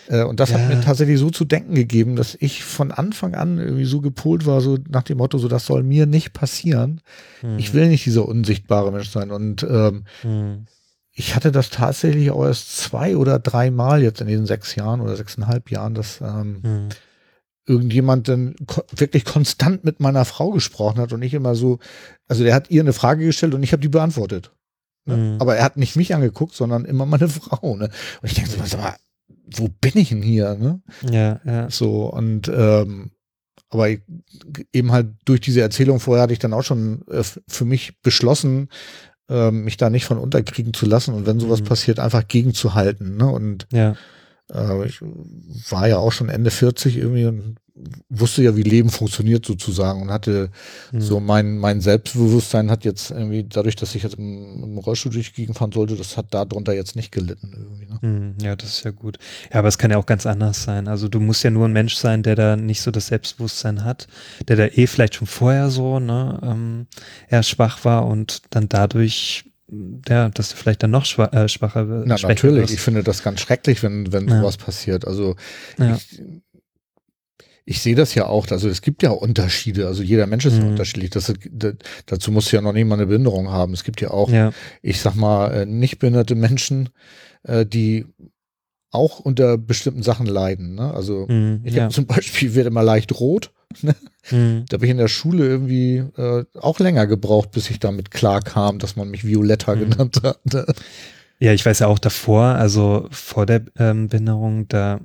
äh, 0.10 0.24
und 0.24 0.40
das 0.40 0.50
ja. 0.50 0.58
hat 0.58 0.68
mir 0.68 0.82
tatsächlich 0.82 1.20
so 1.20 1.30
zu 1.30 1.46
denken 1.46 1.76
gegeben, 1.76 2.16
dass 2.16 2.36
ich 2.40 2.64
von 2.64 2.92
Anfang 2.92 3.36
an 3.36 3.60
irgendwie 3.60 3.86
so 3.86 4.02
gepolt 4.02 4.46
war, 4.46 4.60
so 4.60 4.78
nach 4.90 5.04
dem 5.04 5.20
Motto, 5.20 5.38
so 5.38 5.48
das 5.48 5.66
soll 5.66 5.84
mir 5.84 6.08
nicht 6.08 6.34
passieren. 6.34 7.02
Mhm. 7.44 7.60
Ich 7.60 7.74
will 7.74 7.88
nicht 7.88 8.06
dieser 8.06 8.28
unsichtbare 8.28 8.92
Mensch 8.92 9.10
sein. 9.10 9.30
Und 9.30 9.64
ähm, 9.64 10.06
mhm. 10.24 10.66
ich 11.14 11.36
hatte 11.36 11.52
das 11.52 11.70
tatsächlich 11.70 12.32
auch 12.32 12.44
erst 12.44 12.76
zwei 12.76 13.16
oder 13.16 13.38
drei 13.38 13.70
Mal 13.70 14.02
jetzt 14.02 14.20
in 14.20 14.28
diesen 14.28 14.48
sechs 14.48 14.76
Jahren 14.76 15.00
oder 15.00 15.16
sechseinhalb 15.16 15.70
Jahren, 15.70 15.94
dass 15.94 16.22
ähm, 16.22 16.60
mhm. 16.64 16.90
irgendjemand 17.68 18.28
dann 18.28 18.56
ko 18.66 18.82
wirklich 18.96 19.26
konstant 19.26 19.84
mit 19.84 20.00
meiner 20.00 20.26
Frau 20.26 20.50
gesprochen 20.50 21.00
hat 21.00 21.14
und 21.14 21.22
ich 21.22 21.36
immer 21.36 21.54
so, 21.54 21.78
also 22.28 22.44
der 22.44 22.56
hat 22.56 22.72
ihr 22.72 22.82
eine 22.82 22.94
Frage 22.94 23.26
gestellt 23.26 23.54
und 23.54 23.62
ich 23.62 23.74
habe 23.74 23.82
die 23.82 23.90
beantwortet. 23.90 24.52
Ne? 25.06 25.18
Mhm. 25.18 25.38
Aber 25.40 25.56
er 25.56 25.64
hat 25.64 25.78
nicht 25.78 25.96
mich 25.96 26.16
angeguckt, 26.16 26.56
sondern 26.56 26.86
immer 26.86 27.06
meine 27.06 27.30
Frau. 27.30 27.76
Ne? 27.76 27.92
Und 28.24 28.28
ich 28.28 28.34
denke 28.34 28.50
so, 28.50 28.58
sag 28.66 28.82
mal, 28.82 28.96
wo 29.56 29.68
bin 29.68 29.98
ich 29.98 30.10
denn 30.10 30.22
hier? 30.22 30.56
Ne? 30.56 30.82
Ja, 31.10 31.42
ja. 31.46 31.70
So, 31.70 32.12
und 32.12 32.52
ähm, 32.54 33.12
aber 33.70 33.90
eben 34.74 34.92
halt 34.92 35.10
durch 35.26 35.42
diese 35.42 35.62
Erzählung 35.62 36.00
vorher 36.00 36.24
hatte 36.24 36.34
ich 36.34 36.40
dann 36.40 36.54
auch 36.54 36.64
schon 36.64 37.06
äh, 37.08 37.24
für 37.48 37.66
mich 37.66 38.02
beschlossen, 38.02 38.70
äh, 39.30 39.52
mich 39.52 39.78
da 39.78 39.90
nicht 39.90 40.06
von 40.06 40.18
unterkriegen 40.18 40.74
zu 40.74 40.86
lassen 40.86 41.14
und 41.14 41.26
wenn 41.26 41.40
sowas 41.40 41.62
mhm. 41.62 41.66
passiert, 41.66 42.00
einfach 42.00 42.28
gegenzuhalten. 42.28 43.16
Ne? 43.18 43.28
Und 43.28 43.68
ja. 43.72 43.96
äh, 44.52 44.86
ich 44.86 45.02
war 45.02 45.88
ja 45.88 45.98
auch 45.98 46.12
schon 46.12 46.30
Ende 46.30 46.50
40 46.50 46.98
irgendwie 46.98 47.26
und 47.26 47.58
wusste 48.10 48.44
ja, 48.44 48.56
wie 48.56 48.64
Leben 48.64 48.90
funktioniert 48.90 49.46
sozusagen 49.46 50.02
und 50.02 50.12
hatte 50.12 50.50
mhm. 50.92 51.02
so 51.02 51.20
mein, 51.20 51.58
mein 51.58 51.82
Selbstbewusstsein 51.82 52.70
hat 52.70 52.86
jetzt 52.86 53.12
irgendwie, 53.12 53.46
dadurch, 53.48 53.76
dass 53.76 53.96
ich 53.96 54.04
jetzt 54.04 54.18
im, 54.18 54.64
im 54.64 54.78
Rollstuhl 54.78 55.12
durch 55.12 55.32
die 55.32 55.42
Gegend 55.42 55.58
fahren 55.58 55.72
sollte, 55.72 55.96
das 55.96 56.18
hat 56.18 56.34
darunter 56.34 56.74
jetzt 56.74 56.96
nicht 56.96 57.12
gelitten 57.12 57.54
irgendwie. 57.56 57.86
Ne? 57.86 58.00
Mhm, 58.02 58.36
ja, 58.42 58.56
das 58.56 58.70
ist 58.70 58.84
ja 58.84 58.92
gut. 58.92 59.18
Ja, 59.52 59.60
aber 59.60 59.68
es 59.68 59.78
kann 59.78 59.92
ja 59.92 59.98
auch 59.98 60.06
ganz 60.06 60.26
anders 60.26 60.64
sein. 60.64 60.88
Also 60.88 61.08
du 61.08 61.20
musst 61.20 61.44
ja 61.44 61.52
nur 61.52 61.68
ein 61.68 61.74
Mensch 61.74 61.96
sein, 61.96 62.24
der 62.24 62.36
da 62.36 62.56
nicht 62.56 62.82
so 62.82 62.92
das 62.92 63.08
Selbstbewusstsein 63.08 63.84
hat, 63.84 64.08
der 64.48 64.56
da 64.56 64.66
eh 64.66 64.88
vielleicht 64.88 65.16
schon 65.16 65.28
vorher 65.28 65.70
so, 65.70 66.00
ne, 66.00 66.40
ähm, 66.44 66.88
eher 67.30 67.44
schwach 67.44 67.86
war 67.86 68.08
und 68.08 68.42
dann 68.50 68.70
dadurch 68.70 69.46
ja, 70.08 70.30
dass 70.30 70.50
du 70.50 70.56
vielleicht 70.56 70.82
dann 70.82 70.92
noch 70.92 71.06
schwach, 71.06 71.32
äh, 71.32 71.48
schwacher 71.48 71.86
Na, 71.86 72.16
natürlich. 72.24 72.64
Wirst. 72.64 72.74
Ich 72.74 72.80
finde 72.80 73.04
das 73.04 73.22
ganz 73.22 73.40
schrecklich, 73.42 73.84
wenn, 73.84 74.12
wenn 74.12 74.28
ja. 74.28 74.40
sowas 74.40 74.58
passiert. 74.58 75.06
Also 75.06 75.36
ja. 75.78 75.96
ich, 75.96 76.22
ich 77.70 77.82
sehe 77.82 77.94
das 77.94 78.16
ja 78.16 78.26
auch, 78.26 78.48
also 78.50 78.68
es 78.68 78.82
gibt 78.82 79.04
ja 79.04 79.12
Unterschiede, 79.12 79.86
also 79.86 80.02
jeder 80.02 80.26
Mensch 80.26 80.44
ist 80.44 80.60
mhm. 80.60 80.70
unterschiedlich. 80.70 81.12
Das, 81.12 81.32
das, 81.52 81.76
dazu 82.08 82.32
muss 82.32 82.52
ja 82.52 82.62
noch 82.62 82.74
nicht 82.74 82.88
mal 82.88 82.96
eine 82.96 83.06
Behinderung 83.06 83.52
haben. 83.52 83.74
Es 83.74 83.84
gibt 83.84 84.02
ja 84.02 84.10
auch, 84.10 84.32
ja. 84.32 84.52
ich 84.82 85.00
sag 85.00 85.14
mal, 85.14 85.52
äh, 85.52 85.66
nicht 85.68 86.00
behinderte 86.00 86.34
Menschen, 86.34 86.90
äh, 87.44 87.68
die 87.68 88.08
auch 88.90 89.20
unter 89.20 89.60
bestimmten 89.60 90.02
Sachen 90.02 90.26
leiden. 90.26 90.74
Ne? 90.74 90.92
Also 90.92 91.28
mhm, 91.30 91.62
ich 91.64 91.76
ja. 91.76 91.84
habe 91.84 91.94
zum 91.94 92.08
Beispiel, 92.08 92.56
werde 92.56 92.70
immer 92.70 92.84
leicht 92.84 93.20
rot. 93.20 93.52
Ne? 93.84 93.96
Mhm. 94.32 94.66
Da 94.68 94.78
habe 94.78 94.86
ich 94.86 94.92
in 94.92 94.98
der 94.98 95.08
Schule 95.08 95.46
irgendwie 95.46 95.98
äh, 96.18 96.44
auch 96.60 96.80
länger 96.80 97.06
gebraucht, 97.06 97.52
bis 97.52 97.70
ich 97.70 97.78
damit 97.78 98.10
klar 98.10 98.42
kam, 98.42 98.80
dass 98.80 98.96
man 98.96 99.12
mich 99.12 99.28
Violetta 99.28 99.76
mhm. 99.76 99.92
genannt 99.92 100.22
hat. 100.24 100.40
Ne? 100.52 100.66
Ja, 101.38 101.54
ich 101.54 101.64
weiß 101.64 101.78
ja 101.78 101.88
auch 101.88 102.00
davor, 102.00 102.46
also 102.46 103.08
vor 103.12 103.46
der 103.46 103.62
ähm, 103.78 104.08
Behinderung, 104.08 104.68
da 104.70 105.02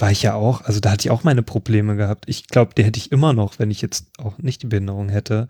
war 0.00 0.10
ich 0.10 0.22
ja 0.22 0.34
auch, 0.34 0.62
also 0.62 0.80
da 0.80 0.90
hatte 0.90 1.06
ich 1.06 1.10
auch 1.10 1.24
meine 1.24 1.42
Probleme 1.42 1.96
gehabt. 1.96 2.24
Ich 2.28 2.46
glaube, 2.48 2.74
die 2.74 2.84
hätte 2.84 2.98
ich 2.98 3.12
immer 3.12 3.32
noch, 3.32 3.58
wenn 3.58 3.70
ich 3.70 3.82
jetzt 3.82 4.06
auch 4.18 4.38
nicht 4.38 4.62
die 4.62 4.66
Behinderung 4.66 5.08
hätte. 5.08 5.48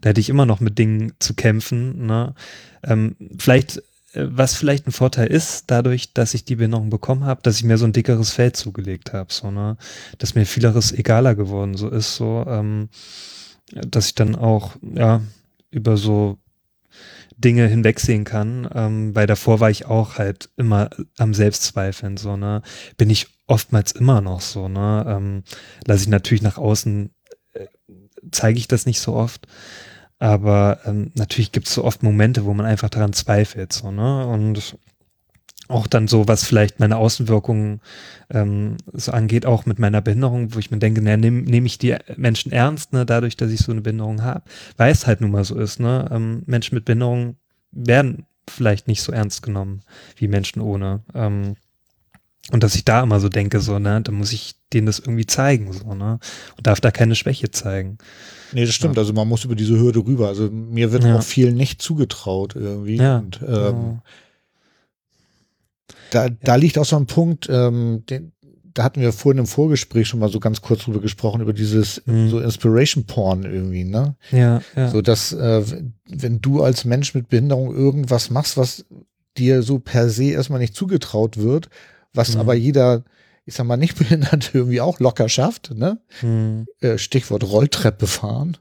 Da 0.00 0.10
hätte 0.10 0.20
ich 0.20 0.28
immer 0.28 0.46
noch 0.46 0.60
mit 0.60 0.78
Dingen 0.78 1.12
zu 1.18 1.34
kämpfen. 1.34 2.06
Ne? 2.06 2.34
Ähm, 2.82 3.16
vielleicht, 3.38 3.78
äh, 4.12 4.26
was 4.28 4.54
vielleicht 4.54 4.86
ein 4.86 4.92
Vorteil 4.92 5.28
ist, 5.28 5.70
dadurch, 5.70 6.12
dass 6.12 6.34
ich 6.34 6.44
die 6.44 6.56
Behinderung 6.56 6.90
bekommen 6.90 7.24
habe, 7.24 7.42
dass 7.42 7.56
ich 7.56 7.64
mir 7.64 7.78
so 7.78 7.84
ein 7.84 7.92
dickeres 7.92 8.30
Feld 8.30 8.56
zugelegt 8.56 9.12
habe, 9.12 9.32
so, 9.32 9.50
ne? 9.50 9.76
Dass 10.18 10.34
mir 10.34 10.46
vieles 10.46 10.92
egaler 10.92 11.34
geworden 11.34 11.76
so 11.76 11.88
ist, 11.88 12.16
so, 12.16 12.44
ähm, 12.48 12.88
dass 13.72 14.06
ich 14.06 14.14
dann 14.14 14.34
auch, 14.34 14.76
ja, 14.94 15.22
über 15.70 15.96
so 15.96 16.38
Dinge 17.42 17.66
hinwegsehen 17.66 18.24
kann, 18.24 18.68
ähm, 18.74 19.14
weil 19.14 19.26
davor 19.26 19.60
war 19.60 19.70
ich 19.70 19.86
auch 19.86 20.18
halt 20.18 20.50
immer 20.56 20.88
am 21.18 21.34
Selbstzweifeln, 21.34 22.16
so, 22.16 22.36
ne? 22.36 22.62
Bin 22.96 23.10
ich 23.10 23.28
oftmals 23.46 23.92
immer 23.92 24.20
noch 24.20 24.40
so, 24.40 24.68
ne? 24.68 25.04
Ähm, 25.06 25.42
lasse 25.86 26.04
ich 26.04 26.08
natürlich 26.08 26.42
nach 26.42 26.58
außen, 26.58 27.10
äh, 27.52 27.66
zeige 28.30 28.58
ich 28.58 28.68
das 28.68 28.86
nicht 28.86 29.00
so 29.00 29.14
oft. 29.14 29.46
Aber 30.18 30.78
ähm, 30.84 31.10
natürlich 31.14 31.52
gibt 31.52 31.66
es 31.66 31.74
so 31.74 31.84
oft 31.84 32.02
Momente, 32.02 32.44
wo 32.44 32.54
man 32.54 32.64
einfach 32.64 32.90
daran 32.90 33.12
zweifelt, 33.12 33.72
so, 33.72 33.90
ne? 33.90 34.26
Und 34.26 34.78
auch 35.72 35.86
dann 35.86 36.08
so, 36.08 36.28
was 36.28 36.44
vielleicht 36.44 36.80
meine 36.80 36.96
Außenwirkungen 36.96 37.80
ähm, 38.30 38.76
so 38.92 39.12
angeht, 39.12 39.46
auch 39.46 39.66
mit 39.66 39.78
meiner 39.78 40.00
Behinderung, 40.00 40.54
wo 40.54 40.58
ich 40.58 40.70
mir 40.70 40.78
denke, 40.78 41.02
ne, 41.02 41.16
nehme 41.16 41.42
nehm 41.42 41.66
ich 41.66 41.78
die 41.78 41.96
Menschen 42.16 42.52
ernst, 42.52 42.92
ne, 42.92 43.06
dadurch, 43.06 43.36
dass 43.36 43.50
ich 43.50 43.60
so 43.60 43.72
eine 43.72 43.80
Behinderung 43.80 44.22
habe, 44.22 44.42
weil 44.76 44.92
es 44.92 45.06
halt 45.06 45.20
nun 45.20 45.30
mal 45.30 45.44
so 45.44 45.58
ist, 45.58 45.80
ne? 45.80 46.08
Ähm, 46.12 46.42
Menschen 46.46 46.74
mit 46.74 46.84
Behinderung 46.84 47.36
werden 47.70 48.26
vielleicht 48.48 48.88
nicht 48.88 49.02
so 49.02 49.12
ernst 49.12 49.42
genommen 49.42 49.82
wie 50.16 50.28
Menschen 50.28 50.60
ohne. 50.60 51.00
Ähm, 51.14 51.56
und 52.50 52.62
dass 52.62 52.74
ich 52.74 52.84
da 52.84 53.02
immer 53.02 53.20
so 53.20 53.28
denke, 53.28 53.60
so, 53.60 53.78
ne, 53.78 54.00
da 54.02 54.12
muss 54.12 54.32
ich 54.32 54.56
denen 54.72 54.86
das 54.86 54.98
irgendwie 54.98 55.26
zeigen, 55.26 55.72
so, 55.72 55.94
ne? 55.94 56.18
Und 56.56 56.66
darf 56.66 56.80
da 56.80 56.90
keine 56.90 57.14
Schwäche 57.14 57.50
zeigen. 57.50 57.98
Nee, 58.52 58.66
das 58.66 58.74
stimmt. 58.74 58.96
Ja. 58.96 59.02
Also 59.02 59.12
man 59.12 59.28
muss 59.28 59.44
über 59.44 59.54
diese 59.54 59.78
Hürde 59.78 60.00
rüber. 60.00 60.28
Also 60.28 60.50
mir 60.50 60.92
wird 60.92 61.04
ja. 61.04 61.16
auch 61.16 61.22
viel 61.22 61.52
nicht 61.52 61.80
zugetraut 61.80 62.54
irgendwie. 62.56 62.96
Ja. 62.96 63.18
Und 63.18 63.40
ähm, 63.42 63.48
genau 63.48 64.02
da, 66.12 66.28
da 66.28 66.56
liegt 66.56 66.78
auch 66.78 66.84
so 66.84 66.96
ein 66.96 67.06
Punkt, 67.06 67.48
ähm, 67.50 68.04
den, 68.08 68.32
da 68.74 68.84
hatten 68.84 69.00
wir 69.00 69.12
vorhin 69.12 69.38
im 69.38 69.46
Vorgespräch 69.46 70.08
schon 70.08 70.20
mal 70.20 70.30
so 70.30 70.40
ganz 70.40 70.60
kurz 70.60 70.84
drüber 70.84 71.00
gesprochen, 71.00 71.40
über 71.40 71.52
dieses 71.52 72.02
mhm. 72.06 72.30
so 72.30 72.38
Inspiration 72.38 73.04
Porn 73.04 73.44
irgendwie, 73.44 73.84
ne? 73.84 74.14
Ja, 74.30 74.62
ja. 74.76 74.90
So 74.90 75.02
dass, 75.02 75.32
äh, 75.32 75.62
wenn 76.08 76.40
du 76.40 76.62
als 76.62 76.84
Mensch 76.84 77.14
mit 77.14 77.28
Behinderung 77.28 77.74
irgendwas 77.74 78.30
machst, 78.30 78.56
was 78.56 78.84
dir 79.36 79.62
so 79.62 79.78
per 79.78 80.08
se 80.10 80.24
erstmal 80.24 80.60
nicht 80.60 80.74
zugetraut 80.74 81.38
wird, 81.38 81.68
was 82.12 82.34
mhm. 82.34 82.40
aber 82.40 82.54
jeder, 82.54 83.04
ich 83.46 83.54
sag 83.54 83.66
mal, 83.66 83.76
nicht 83.78 83.98
behindert 83.98 84.50
irgendwie 84.54 84.80
auch 84.80 85.00
locker 85.00 85.28
schafft, 85.28 85.74
ne? 85.74 85.98
Mhm. 86.20 86.66
Äh, 86.80 86.98
Stichwort 86.98 87.44
Rolltreppe 87.44 88.06
fahren. 88.06 88.58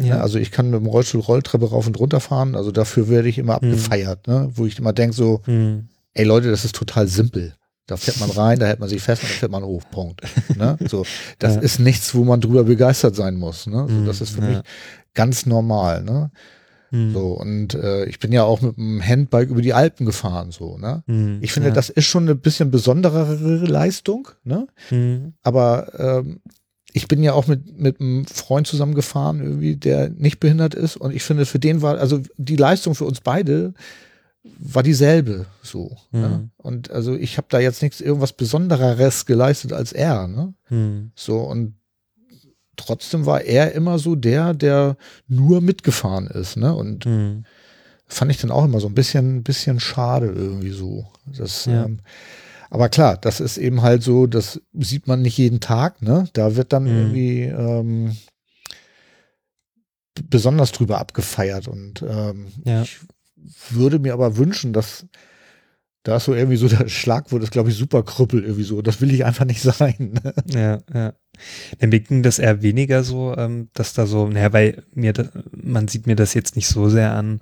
Ja. 0.00 0.20
Also 0.20 0.38
ich 0.38 0.52
kann 0.52 0.70
mit 0.70 0.80
dem 0.80 0.86
Rollstuhl 0.86 1.20
Rolltreppe 1.20 1.70
rauf 1.70 1.86
und 1.86 1.98
runter 1.98 2.20
fahren, 2.20 2.54
also 2.54 2.70
dafür 2.70 3.08
werde 3.08 3.28
ich 3.28 3.38
immer 3.38 3.58
mhm. 3.60 3.70
abgefeiert, 3.70 4.28
ne? 4.28 4.50
Wo 4.54 4.66
ich 4.66 4.78
immer 4.78 4.92
denke 4.92 5.14
so, 5.14 5.40
mhm 5.46 5.88
ey 6.14 6.24
Leute, 6.24 6.50
das 6.50 6.64
ist 6.64 6.74
total 6.74 7.08
simpel. 7.08 7.54
Da 7.86 7.96
fährt 7.96 8.20
man 8.20 8.30
rein, 8.30 8.58
da 8.58 8.66
hält 8.66 8.80
man 8.80 8.88
sich 8.88 9.02
fest 9.02 9.22
und 9.22 9.30
dann 9.30 9.38
fährt 9.38 9.52
man 9.52 9.64
hoch. 9.64 9.82
Punkt. 9.90 10.22
Ne? 10.56 10.78
So, 10.88 11.04
das 11.38 11.56
ja. 11.56 11.60
ist 11.60 11.80
nichts, 11.80 12.14
wo 12.14 12.24
man 12.24 12.40
drüber 12.40 12.64
begeistert 12.64 13.16
sein 13.16 13.36
muss. 13.36 13.66
Ne? 13.66 13.86
So, 13.88 14.06
das 14.06 14.20
ist 14.20 14.30
für 14.30 14.42
ja. 14.42 14.48
mich 14.48 14.58
ganz 15.14 15.46
normal. 15.46 16.04
Ne? 16.04 16.30
Mhm. 16.92 17.12
So, 17.12 17.32
und 17.32 17.74
äh, 17.74 18.04
ich 18.04 18.18
bin 18.18 18.32
ja 18.32 18.44
auch 18.44 18.60
mit 18.60 18.76
dem 18.76 19.02
Handbike 19.02 19.48
über 19.48 19.62
die 19.62 19.72
Alpen 19.72 20.04
gefahren, 20.04 20.50
so, 20.50 20.76
ne? 20.76 21.02
Mhm, 21.06 21.38
ich 21.40 21.50
finde, 21.50 21.70
ja. 21.70 21.74
das 21.74 21.88
ist 21.88 22.04
schon 22.04 22.24
eine 22.24 22.34
bisschen 22.34 22.70
besonderere 22.70 23.34
Leistung, 23.64 24.28
ne? 24.44 24.66
Mhm. 24.90 25.32
Aber 25.42 25.90
ähm, 25.98 26.42
ich 26.92 27.08
bin 27.08 27.22
ja 27.22 27.32
auch 27.32 27.46
mit, 27.46 27.78
mit 27.80 28.00
einem 28.00 28.26
Freund 28.26 28.66
zusammengefahren, 28.66 29.40
irgendwie, 29.40 29.76
der 29.76 30.10
nicht 30.10 30.38
behindert 30.38 30.74
ist. 30.74 30.98
Und 30.98 31.14
ich 31.14 31.22
finde, 31.22 31.46
für 31.46 31.58
den 31.58 31.80
war, 31.80 31.98
also 31.98 32.20
die 32.36 32.56
Leistung 32.56 32.94
für 32.94 33.06
uns 33.06 33.22
beide 33.22 33.72
war 34.44 34.82
dieselbe 34.82 35.46
so. 35.62 35.96
Ne? 36.10 36.18
Mhm. 36.18 36.20
Ne? 36.20 36.50
Und 36.56 36.90
also 36.90 37.14
ich 37.14 37.36
habe 37.36 37.46
da 37.50 37.60
jetzt 37.60 37.82
nichts 37.82 38.00
irgendwas 38.00 38.32
Besondereres 38.32 39.26
geleistet 39.26 39.72
als 39.72 39.92
er. 39.92 40.26
Ne? 40.26 40.54
Mhm. 40.68 41.12
So 41.14 41.40
und 41.40 41.74
trotzdem 42.76 43.26
war 43.26 43.42
er 43.42 43.72
immer 43.72 43.98
so 43.98 44.16
der, 44.16 44.54
der 44.54 44.96
nur 45.28 45.60
mitgefahren 45.60 46.26
ist. 46.26 46.56
Ne? 46.56 46.74
Und 46.74 47.06
mhm. 47.06 47.44
fand 48.06 48.30
ich 48.30 48.38
dann 48.38 48.50
auch 48.50 48.64
immer 48.64 48.80
so 48.80 48.88
ein 48.88 48.94
bisschen, 48.94 49.42
bisschen 49.42 49.78
schade 49.78 50.26
irgendwie 50.26 50.72
so. 50.72 51.06
Das, 51.26 51.66
ja. 51.66 51.84
ähm, 51.84 52.00
aber 52.70 52.88
klar, 52.88 53.18
das 53.18 53.38
ist 53.38 53.58
eben 53.58 53.82
halt 53.82 54.02
so, 54.02 54.26
das 54.26 54.60
sieht 54.72 55.06
man 55.06 55.22
nicht 55.22 55.38
jeden 55.38 55.60
Tag. 55.60 56.02
Ne? 56.02 56.28
Da 56.32 56.56
wird 56.56 56.72
dann 56.72 56.84
mhm. 56.84 56.88
irgendwie 56.88 57.42
ähm, 57.42 58.16
besonders 60.24 60.72
drüber 60.72 60.98
abgefeiert 60.98 61.68
und 61.68 62.02
ähm, 62.02 62.48
ja. 62.64 62.82
ich 62.82 62.98
würde 63.70 63.98
mir 63.98 64.12
aber 64.12 64.36
wünschen, 64.36 64.72
dass 64.72 65.06
da 66.02 66.18
so 66.18 66.34
irgendwie 66.34 66.56
so 66.56 66.68
der 66.68 66.88
Schlagwort 66.88 67.42
ist, 67.42 67.52
glaube 67.52 67.70
ich, 67.70 67.76
super 67.76 68.02
Krüppel 68.02 68.42
irgendwie 68.42 68.64
so. 68.64 68.82
Das 68.82 69.00
will 69.00 69.14
ich 69.14 69.24
einfach 69.24 69.44
nicht 69.44 69.62
sein. 69.62 70.18
Ne? 70.22 70.34
Ja, 70.46 70.78
ja. 70.92 71.12
Mir 71.80 72.00
ging 72.00 72.22
das 72.22 72.38
eher 72.38 72.62
weniger 72.62 73.02
so, 73.04 73.34
ähm, 73.36 73.70
dass 73.72 73.94
da 73.94 74.06
so, 74.06 74.28
naja, 74.28 74.52
weil 74.52 74.82
mir, 74.94 75.12
da, 75.12 75.24
man 75.50 75.88
sieht 75.88 76.06
mir 76.06 76.14
das 76.14 76.34
jetzt 76.34 76.56
nicht 76.56 76.68
so 76.68 76.90
sehr 76.90 77.14
an 77.14 77.40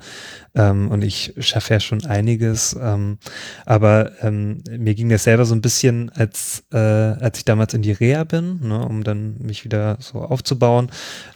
ähm, 0.54 0.90
und 0.90 1.02
ich 1.02 1.34
schaffe 1.38 1.74
ja 1.74 1.80
schon 1.80 2.04
einiges, 2.04 2.76
ähm, 2.80 3.18
aber 3.66 4.12
ähm, 4.22 4.62
mir 4.70 4.94
ging 4.94 5.08
das 5.08 5.24
selber 5.24 5.44
so 5.44 5.54
ein 5.54 5.60
bisschen, 5.60 6.08
als, 6.10 6.64
äh, 6.72 6.76
als 6.76 7.38
ich 7.38 7.44
damals 7.44 7.74
in 7.74 7.82
die 7.82 7.92
Reha 7.92 8.22
bin, 8.24 8.60
ne, 8.68 8.86
um 8.86 9.02
dann 9.02 9.38
mich 9.38 9.64
wieder 9.64 9.96
so 10.00 10.20
aufzubauen, 10.20 10.90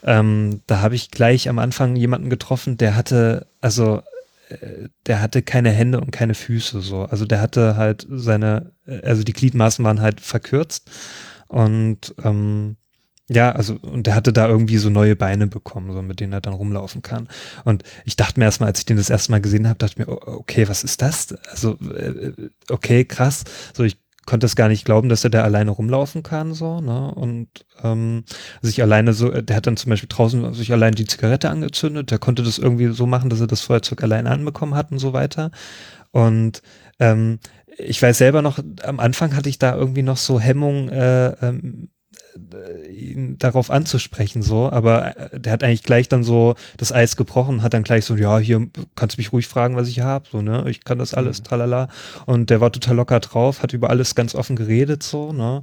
ähm, 0.05 0.61
da 0.69 0.81
habe 0.81 0.95
ich 0.95 1.11
gleich 1.11 1.49
am 1.49 1.59
Anfang 1.59 1.97
jemanden 1.97 2.31
getroffen, 2.31 2.77
der 2.77 2.95
hatte, 2.95 3.49
also 3.61 4.01
der 5.07 5.21
hatte 5.21 5.43
keine 5.43 5.71
Hände 5.71 6.01
und 6.01 6.11
keine 6.11 6.35
Füße 6.35 6.81
so. 6.81 7.03
Also 7.05 7.25
der 7.25 7.41
hatte 7.41 7.77
halt 7.77 8.07
seine, 8.11 8.73
also 9.03 9.23
die 9.23 9.33
Gliedmaßen 9.33 9.85
waren 9.85 10.01
halt 10.01 10.21
verkürzt 10.21 10.91
und 11.49 12.15
ähm, 12.23 12.77
ja, 13.29 13.53
also 13.53 13.79
und 13.81 14.07
der 14.07 14.15
hatte 14.15 14.35
da 14.35 14.49
irgendwie 14.49 14.77
so 14.77 14.91
neue 14.91 15.17
Beine 15.17 15.47
bekommen, 15.47 15.93
so 15.93 16.03
mit 16.03 16.21
denen 16.21 16.35
er 16.35 16.43
dann 16.43 16.53
rumlaufen 16.53 17.01
kann. 17.01 17.29
Und 17.65 17.83
ich 18.05 18.17
dachte 18.17 18.39
mir 18.39 18.45
erstmal, 18.45 18.69
als 18.69 18.81
ich 18.81 18.85
den 18.85 18.99
das 18.99 19.09
erste 19.09 19.31
Mal 19.33 19.41
gesehen 19.41 19.67
habe, 19.67 19.79
dachte 19.79 19.95
ich 19.95 20.07
mir, 20.07 20.09
okay, 20.09 20.69
was 20.69 20.85
ist 20.85 21.01
das? 21.01 21.33
Also 21.51 21.79
äh, 21.95 22.33
okay, 22.69 23.07
krass. 23.07 23.45
So 23.73 23.83
ich 23.83 23.97
konnte 24.27 24.47
es 24.47 24.57
gar 24.57 24.68
nicht 24.68 24.85
glauben, 24.85 25.09
dass 25.09 25.25
er 25.25 25.31
da 25.31 25.43
alleine 25.43 25.70
rumlaufen 25.70 26.22
kann, 26.22 26.55
so, 26.55 26.81
ne? 26.81 27.12
Und 27.14 27.49
ähm, 27.83 28.25
sich 28.62 28.83
alleine 28.83 29.12
so, 29.12 29.31
der 29.31 29.57
hat 29.57 29.66
dann 29.66 29.77
zum 29.77 29.91
Beispiel 29.91 30.09
draußen 30.09 30.55
sich 30.55 30.72
allein 30.72 30.95
die 30.95 31.07
Zigarette 31.07 31.51
angezündet, 31.51 32.11
der 32.11 32.18
konnte 32.18 32.43
das 32.43 32.59
irgendwie 32.59 32.89
so 32.89 33.07
machen, 33.07 33.31
dass 33.31 33.41
er 33.41 33.47
das 33.47 33.61
Feuerzeug 33.62 34.03
alleine 34.03 34.31
anbekommen 34.31 34.75
hat 34.75 34.93
und 34.93 34.99
so 34.99 35.12
weiter. 35.12 35.51
Und 36.11 36.62
ähm, 37.01 37.39
ich 37.79 38.01
weiß 38.01 38.18
selber 38.18 38.43
noch, 38.43 38.59
am 38.83 39.01
Anfang 39.01 39.35
hatte 39.35 39.49
ich 39.49 39.59
da 39.59 39.75
irgendwie 39.75 40.03
noch 40.03 40.16
so 40.16 40.39
Hemmung, 40.39 40.89
äh, 40.89 41.29
ähm, 41.47 41.89
äh, 41.89 41.94
ihn 42.91 43.39
darauf 43.39 43.70
anzusprechen, 43.70 44.43
so, 44.43 44.70
aber 44.70 45.16
äh, 45.16 45.41
der 45.41 45.53
hat 45.53 45.62
eigentlich 45.62 45.82
gleich 45.82 46.09
dann 46.09 46.24
so 46.24 46.55
das 46.76 46.93
Eis 46.93 47.16
gebrochen, 47.16 47.62
hat 47.62 47.74
dann 47.74 47.85
gleich 47.85 48.05
so, 48.05 48.16
ja, 48.16 48.39
hier 48.39 48.66
kannst 48.97 49.16
du 49.16 49.20
mich 49.20 49.32
ruhig 49.32 49.47
fragen, 49.47 49.76
was 49.76 49.89
ich 49.89 50.01
habe, 50.01 50.26
so, 50.30 50.43
ne, 50.43 50.64
ich 50.68 50.85
kann 50.85 50.99
das 50.99 51.14
alles, 51.14 51.41
mhm. 51.41 51.45
tralala. 51.45 51.89
Und 52.26 52.51
der 52.51 52.61
war 52.61 52.72
total 52.72 52.97
locker 52.97 53.20
drauf, 53.20 53.62
hat 53.62 53.72
über 53.72 53.91
alles 53.91 54.14
ganz 54.14 54.35
offen 54.35 54.57
geredet, 54.57 55.03
so, 55.03 55.32
ne. 55.32 55.62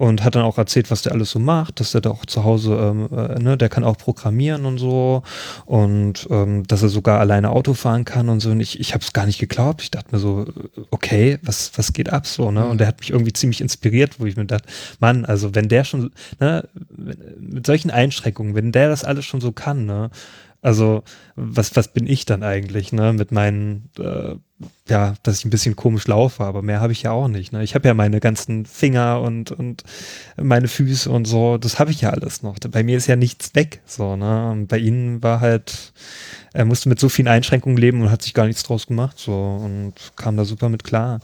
Und 0.00 0.24
hat 0.24 0.34
dann 0.34 0.44
auch 0.44 0.56
erzählt, 0.56 0.90
was 0.90 1.02
der 1.02 1.12
alles 1.12 1.30
so 1.30 1.38
macht, 1.38 1.78
dass 1.78 1.92
der 1.92 2.00
da 2.00 2.08
auch 2.08 2.24
zu 2.24 2.42
Hause, 2.42 2.72
ähm, 2.74 3.10
äh, 3.14 3.38
ne, 3.38 3.58
der 3.58 3.68
kann 3.68 3.84
auch 3.84 3.98
programmieren 3.98 4.64
und 4.64 4.78
so 4.78 5.22
und 5.66 6.26
ähm, 6.30 6.66
dass 6.66 6.82
er 6.82 6.88
sogar 6.88 7.20
alleine 7.20 7.50
Auto 7.50 7.74
fahren 7.74 8.06
kann 8.06 8.30
und 8.30 8.40
so. 8.40 8.48
Und 8.50 8.60
ich, 8.60 8.80
ich 8.80 8.94
habe 8.94 9.04
es 9.04 9.12
gar 9.12 9.26
nicht 9.26 9.38
geglaubt. 9.38 9.82
Ich 9.82 9.90
dachte 9.90 10.08
mir 10.12 10.18
so, 10.18 10.46
okay, 10.90 11.38
was, 11.42 11.72
was 11.76 11.92
geht 11.92 12.10
ab 12.10 12.26
so, 12.26 12.50
ne? 12.50 12.64
Und 12.64 12.78
der 12.78 12.86
hat 12.86 13.00
mich 13.00 13.10
irgendwie 13.10 13.34
ziemlich 13.34 13.60
inspiriert, 13.60 14.18
wo 14.18 14.24
ich 14.24 14.38
mir 14.38 14.46
dachte, 14.46 14.70
Mann, 15.00 15.26
also 15.26 15.54
wenn 15.54 15.68
der 15.68 15.84
schon, 15.84 16.12
ne, 16.38 16.66
mit 17.38 17.66
solchen 17.66 17.90
Einschränkungen, 17.90 18.54
wenn 18.54 18.72
der 18.72 18.88
das 18.88 19.04
alles 19.04 19.26
schon 19.26 19.42
so 19.42 19.52
kann, 19.52 19.84
ne, 19.84 20.10
also, 20.62 21.02
was, 21.36 21.74
was 21.74 21.92
bin 21.92 22.06
ich 22.06 22.26
dann 22.26 22.42
eigentlich, 22.42 22.92
ne? 22.92 23.12
Mit 23.14 23.32
meinen, 23.32 23.88
äh, 23.98 24.36
ja, 24.88 25.14
dass 25.22 25.38
ich 25.38 25.44
ein 25.46 25.50
bisschen 25.50 25.74
komisch 25.74 26.06
laufe, 26.06 26.44
aber 26.44 26.60
mehr 26.60 26.80
habe 26.80 26.92
ich 26.92 27.02
ja 27.02 27.12
auch 27.12 27.28
nicht. 27.28 27.52
Ne? 27.52 27.62
Ich 27.62 27.74
habe 27.74 27.88
ja 27.88 27.94
meine 27.94 28.20
ganzen 28.20 28.66
Finger 28.66 29.22
und, 29.22 29.52
und 29.52 29.84
meine 30.36 30.68
Füße 30.68 31.08
und 31.10 31.24
so, 31.24 31.56
das 31.56 31.78
habe 31.78 31.92
ich 31.92 32.02
ja 32.02 32.10
alles 32.10 32.42
noch. 32.42 32.58
Bei 32.58 32.82
mir 32.82 32.98
ist 32.98 33.06
ja 33.06 33.16
nichts 33.16 33.54
weg. 33.54 33.80
So, 33.86 34.16
ne? 34.16 34.50
Und 34.50 34.66
bei 34.66 34.76
ihnen 34.76 35.22
war 35.22 35.40
halt, 35.40 35.94
er 36.52 36.66
musste 36.66 36.90
mit 36.90 37.00
so 37.00 37.08
vielen 37.08 37.28
Einschränkungen 37.28 37.78
leben 37.78 38.02
und 38.02 38.10
hat 38.10 38.20
sich 38.20 38.34
gar 38.34 38.46
nichts 38.46 38.62
draus 38.62 38.86
gemacht. 38.86 39.18
So 39.18 39.32
und 39.32 39.94
kam 40.16 40.36
da 40.36 40.44
super 40.44 40.68
mit 40.68 40.84
klar. 40.84 41.20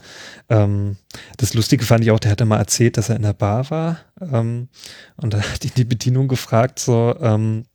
Ähm, 0.49 0.97
das 1.37 1.53
Lustige 1.53 1.85
fand 1.85 2.03
ich 2.03 2.09
auch, 2.09 2.19
der 2.19 2.31
hatte 2.31 2.45
mal 2.45 2.57
erzählt, 2.57 2.97
dass 2.97 3.09
er 3.09 3.17
in 3.17 3.21
der 3.21 3.33
Bar 3.33 3.69
war. 3.69 3.99
Ähm, 4.19 4.69
und 5.17 5.33
da 5.33 5.41
hat 5.41 5.63
ihn 5.63 5.71
die 5.77 5.85
Bedienung 5.85 6.27
gefragt, 6.27 6.79
so, 6.79 7.15
ähm, 7.21 7.65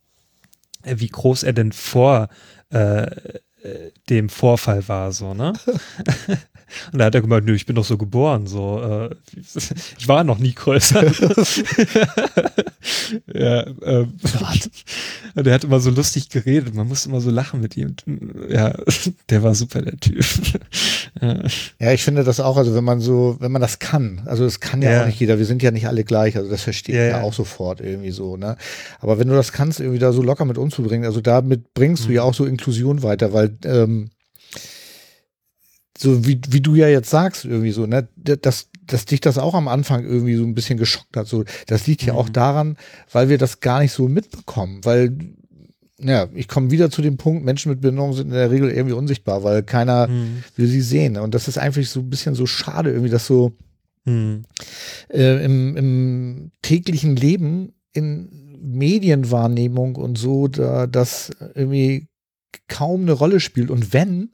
wie 0.85 1.07
groß 1.07 1.43
er 1.43 1.53
denn 1.53 1.71
vor 1.71 2.29
äh, 2.69 3.07
dem 4.09 4.29
Vorfall 4.29 4.87
war, 4.87 5.11
so, 5.11 5.33
ne? 5.33 5.53
Und 6.91 6.99
da 6.99 7.05
hat 7.05 7.15
er 7.15 7.21
gemeint, 7.21 7.45
nö, 7.45 7.53
ich 7.53 7.65
bin 7.65 7.75
doch 7.75 7.85
so 7.85 7.97
geboren, 7.97 8.47
so, 8.47 8.81
äh, 8.81 9.15
ich 9.97 10.07
war 10.07 10.23
noch 10.23 10.39
nie 10.39 10.53
größer. 10.53 11.03
ja, 13.33 13.67
ähm, 13.83 14.13
und 15.35 15.47
er 15.47 15.53
hat 15.53 15.63
immer 15.63 15.79
so 15.79 15.91
lustig 15.91 16.29
geredet, 16.29 16.73
man 16.73 16.87
musste 16.87 17.09
immer 17.09 17.21
so 17.21 17.29
lachen 17.29 17.61
mit 17.61 17.77
ihm. 17.77 17.95
Ja, 18.49 18.75
der 19.29 19.43
war 19.43 19.53
super, 19.55 19.83
der 19.83 19.97
Typ. 19.97 20.25
Ja. 21.21 21.91
ich 21.91 22.03
finde 22.03 22.23
das 22.23 22.39
auch, 22.39 22.57
also 22.57 22.73
wenn 22.75 22.83
man 22.83 22.99
so, 22.99 23.37
wenn 23.39 23.51
man 23.51 23.61
das 23.61 23.79
kann, 23.79 24.23
also 24.25 24.43
das 24.43 24.59
kann 24.59 24.81
ja, 24.81 24.91
ja. 24.91 25.01
auch 25.01 25.05
nicht 25.05 25.19
jeder, 25.19 25.37
wir 25.37 25.45
sind 25.45 25.61
ja 25.61 25.71
nicht 25.71 25.87
alle 25.87 26.03
gleich, 26.03 26.35
also 26.37 26.49
das 26.49 26.61
versteht 26.61 26.95
ja, 26.95 27.03
ja, 27.03 27.21
auch 27.21 27.33
sofort 27.33 27.81
irgendwie 27.81 28.11
so, 28.11 28.37
ne? 28.37 28.57
Aber 28.99 29.19
wenn 29.19 29.27
du 29.27 29.35
das 29.35 29.51
kannst, 29.51 29.79
irgendwie 29.79 29.99
da 29.99 30.11
so 30.11 30.23
locker 30.23 30.45
mit 30.45 30.57
umzubringen, 30.57 31.05
also 31.05 31.21
damit 31.21 31.73
bringst 31.73 32.03
mhm. 32.03 32.07
du 32.07 32.13
ja 32.13 32.23
auch 32.23 32.33
so 32.33 32.45
Inklusion 32.45 33.03
weiter, 33.03 33.33
weil 33.33 33.55
ähm, 33.65 34.09
so 35.97 36.25
wie, 36.25 36.39
wie 36.49 36.61
du 36.61 36.75
ja 36.75 36.87
jetzt 36.87 37.09
sagst, 37.09 37.45
irgendwie 37.45 37.71
so, 37.71 37.85
ne, 37.85 38.07
dass, 38.15 38.69
dass 38.85 39.05
dich 39.05 39.21
das 39.21 39.37
auch 39.37 39.53
am 39.53 39.67
Anfang 39.67 40.03
irgendwie 40.03 40.35
so 40.35 40.43
ein 40.43 40.55
bisschen 40.55 40.77
geschockt 40.77 41.15
hat. 41.15 41.27
So, 41.27 41.45
das 41.67 41.87
liegt 41.87 42.03
ja 42.03 42.13
mhm. 42.13 42.19
auch 42.19 42.29
daran, 42.29 42.77
weil 43.11 43.29
wir 43.29 43.37
das 43.37 43.59
gar 43.59 43.79
nicht 43.79 43.93
so 43.93 44.07
mitbekommen, 44.07 44.81
weil 44.83 45.15
ja, 45.99 46.27
ich 46.33 46.47
komme 46.47 46.71
wieder 46.71 46.89
zu 46.89 47.01
dem 47.01 47.17
Punkt, 47.17 47.45
Menschen 47.45 47.69
mit 47.69 47.81
Behinderung 47.81 48.13
sind 48.13 48.27
in 48.27 48.33
der 48.33 48.51
Regel 48.51 48.71
irgendwie 48.71 48.95
unsichtbar, 48.95 49.43
weil 49.43 49.63
keiner 49.63 50.07
mhm. 50.07 50.43
will 50.55 50.67
sie 50.67 50.81
sehen. 50.81 51.17
Und 51.17 51.33
das 51.33 51.47
ist 51.47 51.57
einfach 51.57 51.83
so 51.83 51.99
ein 51.99 52.09
bisschen 52.09 52.35
so 52.35 52.45
schade, 52.45 52.91
irgendwie, 52.91 53.11
dass 53.11 53.27
so 53.27 53.53
mhm. 54.05 54.43
äh, 55.09 55.43
im, 55.43 55.77
im 55.77 56.51
täglichen 56.61 57.15
Leben 57.15 57.73
in 57.93 58.29
Medienwahrnehmung 58.59 59.95
und 59.95 60.17
so, 60.17 60.47
da 60.47 60.87
das 60.87 61.31
irgendwie 61.53 62.07
kaum 62.67 63.01
eine 63.01 63.11
Rolle 63.11 63.39
spielt. 63.39 63.69
Und 63.69 63.93
wenn, 63.93 64.31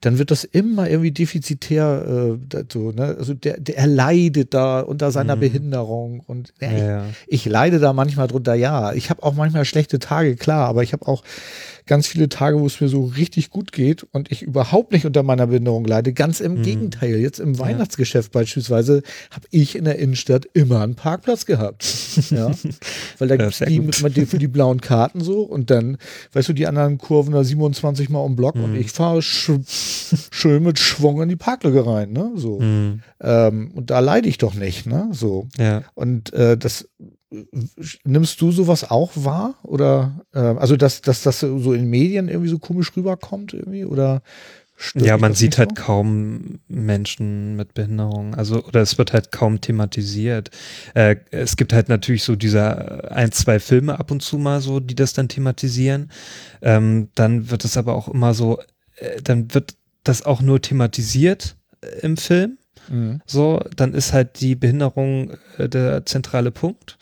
dann 0.00 0.18
wird 0.18 0.30
das 0.30 0.44
immer 0.44 0.88
irgendwie 0.88 1.10
defizitär, 1.10 2.38
äh, 2.52 2.64
so, 2.72 2.90
ne? 2.90 3.16
Also 3.18 3.34
der, 3.34 3.60
der 3.60 3.76
er 3.76 3.86
leidet 3.86 4.54
da 4.54 4.80
unter 4.80 5.10
seiner 5.10 5.36
mhm. 5.36 5.40
Behinderung 5.40 6.20
und 6.26 6.54
ja, 6.60 6.70
ja. 6.70 7.04
Ich, 7.26 7.46
ich, 7.46 7.52
leide 7.52 7.80
da 7.80 7.92
manchmal 7.92 8.26
drunter, 8.26 8.54
ja. 8.54 8.94
Ich 8.94 9.10
habe 9.10 9.22
auch 9.22 9.34
manchmal 9.34 9.66
schlechte 9.66 9.98
Tage, 9.98 10.36
klar, 10.36 10.68
aber 10.68 10.82
ich 10.82 10.94
habe 10.94 11.06
auch 11.06 11.22
ganz 11.90 12.06
viele 12.06 12.28
Tage, 12.28 12.60
wo 12.60 12.66
es 12.66 12.80
mir 12.80 12.86
so 12.86 13.04
richtig 13.04 13.50
gut 13.50 13.72
geht 13.72 14.04
und 14.12 14.30
ich 14.30 14.42
überhaupt 14.42 14.92
nicht 14.92 15.06
unter 15.06 15.24
meiner 15.24 15.48
Behinderung 15.48 15.84
leide. 15.84 16.12
Ganz 16.12 16.38
im 16.38 16.58
mhm. 16.58 16.62
Gegenteil. 16.62 17.16
Jetzt 17.16 17.40
im 17.40 17.58
Weihnachtsgeschäft 17.58 18.32
ja. 18.32 18.40
beispielsweise 18.40 19.02
habe 19.32 19.48
ich 19.50 19.74
in 19.74 19.86
der 19.86 19.98
Innenstadt 19.98 20.46
immer 20.52 20.82
einen 20.82 20.94
Parkplatz 20.94 21.46
gehabt. 21.46 21.84
ja. 22.30 22.52
Weil 23.18 23.26
da 23.26 23.36
gibt 23.36 23.50
es 23.50 23.58
die 23.58 23.80
mit, 23.80 24.00
mit, 24.04 24.28
für 24.28 24.38
die 24.38 24.46
blauen 24.46 24.80
Karten 24.80 25.20
so 25.20 25.42
und 25.42 25.70
dann, 25.70 25.98
weißt 26.32 26.50
du, 26.50 26.52
die 26.52 26.68
anderen 26.68 26.96
Kurven 26.96 27.32
da 27.32 27.42
27 27.42 28.08
Mal 28.08 28.20
um 28.20 28.36
Block 28.36 28.54
mhm. 28.54 28.64
und 28.64 28.76
ich 28.76 28.92
fahre 28.92 29.20
sch 29.20 29.50
schön 30.30 30.62
mit 30.62 30.78
Schwung 30.78 31.20
in 31.20 31.28
die 31.28 31.34
Parklücke 31.34 31.84
rein. 31.84 32.12
Ne? 32.12 32.30
So. 32.36 32.60
Mhm. 32.60 33.00
Ähm, 33.20 33.72
und 33.74 33.90
da 33.90 33.98
leide 33.98 34.28
ich 34.28 34.38
doch 34.38 34.54
nicht. 34.54 34.86
Ne? 34.86 35.08
So. 35.10 35.48
Ja. 35.58 35.82
Und 35.94 36.32
äh, 36.34 36.56
das 36.56 36.88
nimmst 38.04 38.40
du 38.40 38.52
sowas 38.52 38.90
auch 38.90 39.12
wahr? 39.14 39.54
Oder 39.62 40.24
äh, 40.34 40.38
also 40.38 40.76
dass, 40.76 41.00
dass 41.00 41.22
das 41.22 41.40
so 41.40 41.72
in 41.72 41.88
Medien 41.88 42.28
irgendwie 42.28 42.50
so 42.50 42.58
komisch 42.58 42.96
rüberkommt 42.96 43.54
irgendwie? 43.54 43.84
Oder 43.84 44.22
ja, 44.94 45.18
man 45.18 45.34
sieht 45.34 45.58
halt 45.58 45.76
so? 45.76 45.84
kaum 45.84 46.60
Menschen 46.68 47.54
mit 47.54 47.74
Behinderung. 47.74 48.34
Also, 48.34 48.64
oder 48.64 48.80
es 48.80 48.96
wird 48.96 49.12
halt 49.12 49.30
kaum 49.30 49.60
thematisiert. 49.60 50.50
Äh, 50.94 51.16
es 51.30 51.56
gibt 51.56 51.72
halt 51.72 51.88
natürlich 51.88 52.24
so 52.24 52.34
diese 52.34 53.10
ein, 53.10 53.30
zwei 53.30 53.60
Filme 53.60 53.98
ab 53.98 54.10
und 54.10 54.22
zu 54.22 54.38
mal 54.38 54.60
so, 54.60 54.80
die 54.80 54.94
das 54.94 55.12
dann 55.12 55.28
thematisieren. 55.28 56.10
Ähm, 56.62 57.08
dann 57.14 57.50
wird 57.50 57.64
es 57.64 57.76
aber 57.76 57.94
auch 57.94 58.08
immer 58.08 58.32
so, 58.32 58.58
äh, 58.96 59.20
dann 59.22 59.52
wird 59.52 59.74
das 60.02 60.24
auch 60.24 60.40
nur 60.40 60.62
thematisiert 60.62 61.56
äh, 61.82 62.00
im 62.00 62.16
Film. 62.16 62.56
Mhm. 62.88 63.20
So, 63.26 63.62
dann 63.76 63.94
ist 63.94 64.12
halt 64.12 64.40
die 64.40 64.54
Behinderung 64.54 65.32
äh, 65.58 65.68
der 65.68 66.06
zentrale 66.06 66.50
Punkt. 66.50 66.98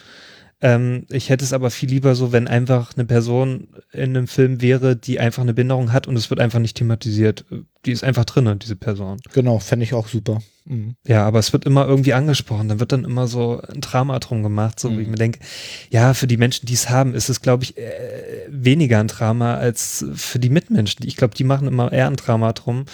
Ähm, 0.61 1.07
ich 1.09 1.31
hätte 1.31 1.45
es 1.45 1.53
aber 1.53 1.71
viel 1.71 1.89
lieber 1.89 2.17
so, 2.17 2.33
wenn 2.33 2.49
einfach 2.49 2.97
eine 2.97 3.05
Person 3.05 3.69
in 3.93 4.17
einem 4.17 4.27
Film 4.27 4.61
wäre, 4.61 4.97
die 4.97 5.21
einfach 5.21 5.43
eine 5.43 5.55
Behinderung 5.55 5.93
hat 5.93 6.09
und 6.09 6.17
es 6.17 6.31
wird 6.31 6.41
einfach 6.41 6.59
nicht 6.59 6.77
thematisiert. 6.77 7.45
Die 7.87 7.93
ist 7.93 8.03
einfach 8.03 8.25
drin, 8.25 8.59
diese 8.59 8.75
Person. 8.75 9.21
Genau, 9.33 9.61
fände 9.61 9.85
ich 9.85 9.95
auch 9.95 10.09
super. 10.09 10.43
Mhm. 10.65 10.97
Ja, 11.07 11.25
aber 11.25 11.39
es 11.39 11.53
wird 11.53 11.65
immer 11.65 11.87
irgendwie 11.87 12.13
angesprochen. 12.13 12.69
Dann 12.69 12.81
wird 12.81 12.91
dann 12.91 13.05
immer 13.05 13.29
so 13.29 13.63
ein 13.73 13.81
Drama 13.81 14.19
drum 14.19 14.43
gemacht, 14.43 14.81
so 14.81 14.91
mhm. 14.91 14.99
wie 14.99 15.03
ich 15.03 15.09
mir 15.09 15.15
denke, 15.15 15.39
ja, 15.91 16.13
für 16.13 16.27
die 16.27 16.37
Menschen, 16.37 16.67
die 16.67 16.75
es 16.75 16.91
haben, 16.91 17.15
ist 17.15 17.29
es, 17.29 17.41
glaube 17.41 17.63
ich, 17.63 17.79
äh, 17.79 18.49
weniger 18.49 18.99
ein 18.99 19.09
Drama 19.09 19.55
als 19.55 20.05
für 20.15 20.41
die 20.41 20.51
Mitmenschen. 20.51 21.07
Ich 21.07 21.15
glaube, 21.15 21.37
die 21.37 21.45
machen 21.45 21.69
immer 21.69 21.93
eher 21.93 22.09
ein 22.09 22.17
Drama 22.17 22.53
drum. 22.53 22.87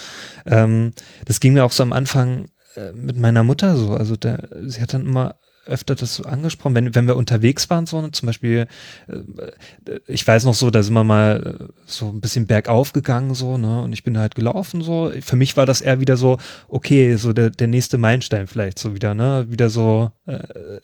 Ähm, 0.45 0.91
das 1.25 1.39
ging 1.39 1.53
mir 1.53 1.65
auch 1.65 1.71
so 1.71 1.81
am 1.81 1.93
Anfang 1.93 2.45
mit 2.93 3.17
meiner 3.17 3.43
Mutter 3.43 3.75
so. 3.77 3.93
Also 3.93 4.15
der, 4.15 4.49
sie 4.65 4.81
hat 4.81 4.93
dann 4.93 5.05
immer 5.05 5.35
öfter 5.65 5.95
das 5.95 6.15
so 6.15 6.23
angesprochen, 6.23 6.75
wenn, 6.75 6.95
wenn 6.95 7.07
wir 7.07 7.15
unterwegs 7.15 7.69
waren, 7.69 7.85
so 7.85 8.07
zum 8.09 8.27
Beispiel, 8.27 8.67
äh, 9.07 9.99
ich 10.07 10.25
weiß 10.25 10.45
noch 10.45 10.53
so, 10.53 10.69
da 10.69 10.83
sind 10.83 10.93
wir 10.93 11.03
mal 11.03 11.57
äh, 11.59 11.73
so 11.85 12.09
ein 12.09 12.21
bisschen 12.21 12.47
bergauf 12.47 12.93
gegangen, 12.93 13.35
so, 13.35 13.57
ne, 13.57 13.81
und 13.81 13.93
ich 13.93 14.03
bin 14.03 14.17
halt 14.17 14.35
gelaufen, 14.35 14.81
so. 14.81 15.11
Für 15.21 15.35
mich 15.35 15.57
war 15.57 15.65
das 15.65 15.81
eher 15.81 15.99
wieder 15.99 16.17
so, 16.17 16.37
okay, 16.67 17.15
so 17.15 17.33
der, 17.33 17.49
der 17.49 17.67
nächste 17.67 17.97
Meilenstein 17.97 18.47
vielleicht 18.47 18.79
so 18.79 18.93
wieder, 18.93 19.13
ne, 19.13 19.45
wieder 19.49 19.69
so, 19.69 20.11
äh, 20.25 20.39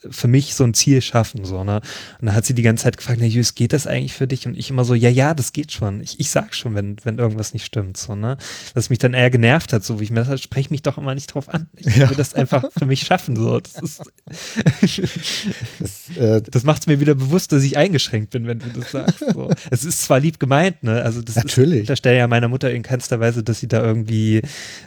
für 0.10 0.28
mich 0.28 0.56
so 0.56 0.64
ein 0.64 0.74
Ziel 0.74 1.02
schaffen, 1.02 1.46
so, 1.46 1.64
ne. 1.64 1.82
Und 2.20 2.28
dann 2.28 2.36
hat 2.36 2.46
sie 2.46 2.54
die 2.54 2.62
ganze 2.62 2.84
Zeit 2.84 2.98
gefragt, 2.98 3.20
na, 3.22 3.28
Jüs, 3.28 3.56
geht 3.56 3.74
das 3.74 3.88
eigentlich 3.88 4.14
für 4.14 4.28
dich? 4.28 4.48
Und 4.48 4.58
ich 4.58 4.70
immer 4.70 4.86
so, 4.86 4.94
ja, 4.94 5.10
ja, 5.10 5.34
das 5.34 5.54
geht 5.54 5.72
schon. 5.72 6.02
Ich, 6.02 6.20
ich 6.20 6.30
sag 6.30 6.56
schon, 6.56 6.76
wenn, 6.76 6.98
wenn 7.04 7.18
irgendwas 7.18 7.54
nicht 7.54 7.66
stimmt, 7.66 7.98
so, 7.98 8.16
ne. 8.16 8.38
Was 8.74 8.90
mich 8.90 9.00
dann 9.00 9.14
eher 9.14 9.30
genervt 9.30 9.74
hat, 9.74 9.84
so 9.84 10.00
wie 10.00 10.06
ich 10.06 10.12
mir 10.12 10.24
das 10.24 10.42
sprech 10.42 10.70
mich 10.70 10.82
doch 10.82 10.98
immer 10.98 11.16
nicht 11.16 11.34
drauf 11.34 11.50
an. 11.50 11.70
Ich 11.76 11.96
ja. 11.96 12.10
will 12.10 12.18
das 12.18 12.34
einfach 12.34 12.66
für 12.78 12.86
mich 12.86 13.02
schaffen, 13.02 13.36
so. 13.36 13.60
Das 13.60 13.76
ist, 13.76 14.02
das, 15.80 16.18
äh, 16.18 16.42
das 16.42 16.64
macht 16.64 16.82
es 16.82 16.88
mir 16.88 17.00
wieder 17.00 17.16
bewusst, 17.16 17.52
dass 17.52 17.64
ich 17.64 17.78
eingeschränkt 17.78 18.32
bin, 18.32 18.48
wenn 18.48 18.60
du 18.60 18.68
das 18.70 18.92
sagst. 18.92 19.20
So. 19.34 19.50
es 19.72 19.84
ist 19.84 20.04
zwar 20.04 20.20
lieb 20.20 20.40
gemeint, 20.40 20.84
ne? 20.84 21.02
Also 21.02 21.22
das 21.22 21.36
Natürlich. 21.36 21.82
Ist, 21.82 21.90
da 21.90 21.96
stelle 21.96 22.18
ja 22.18 22.28
meiner 22.28 22.48
Mutter 22.48 22.72
in 22.72 22.84
keinster 22.84 23.20
Weise, 23.20 23.44
dass 23.44 23.60
sie 23.60 23.68
da 23.68 23.84
irgendwie, 23.84 24.42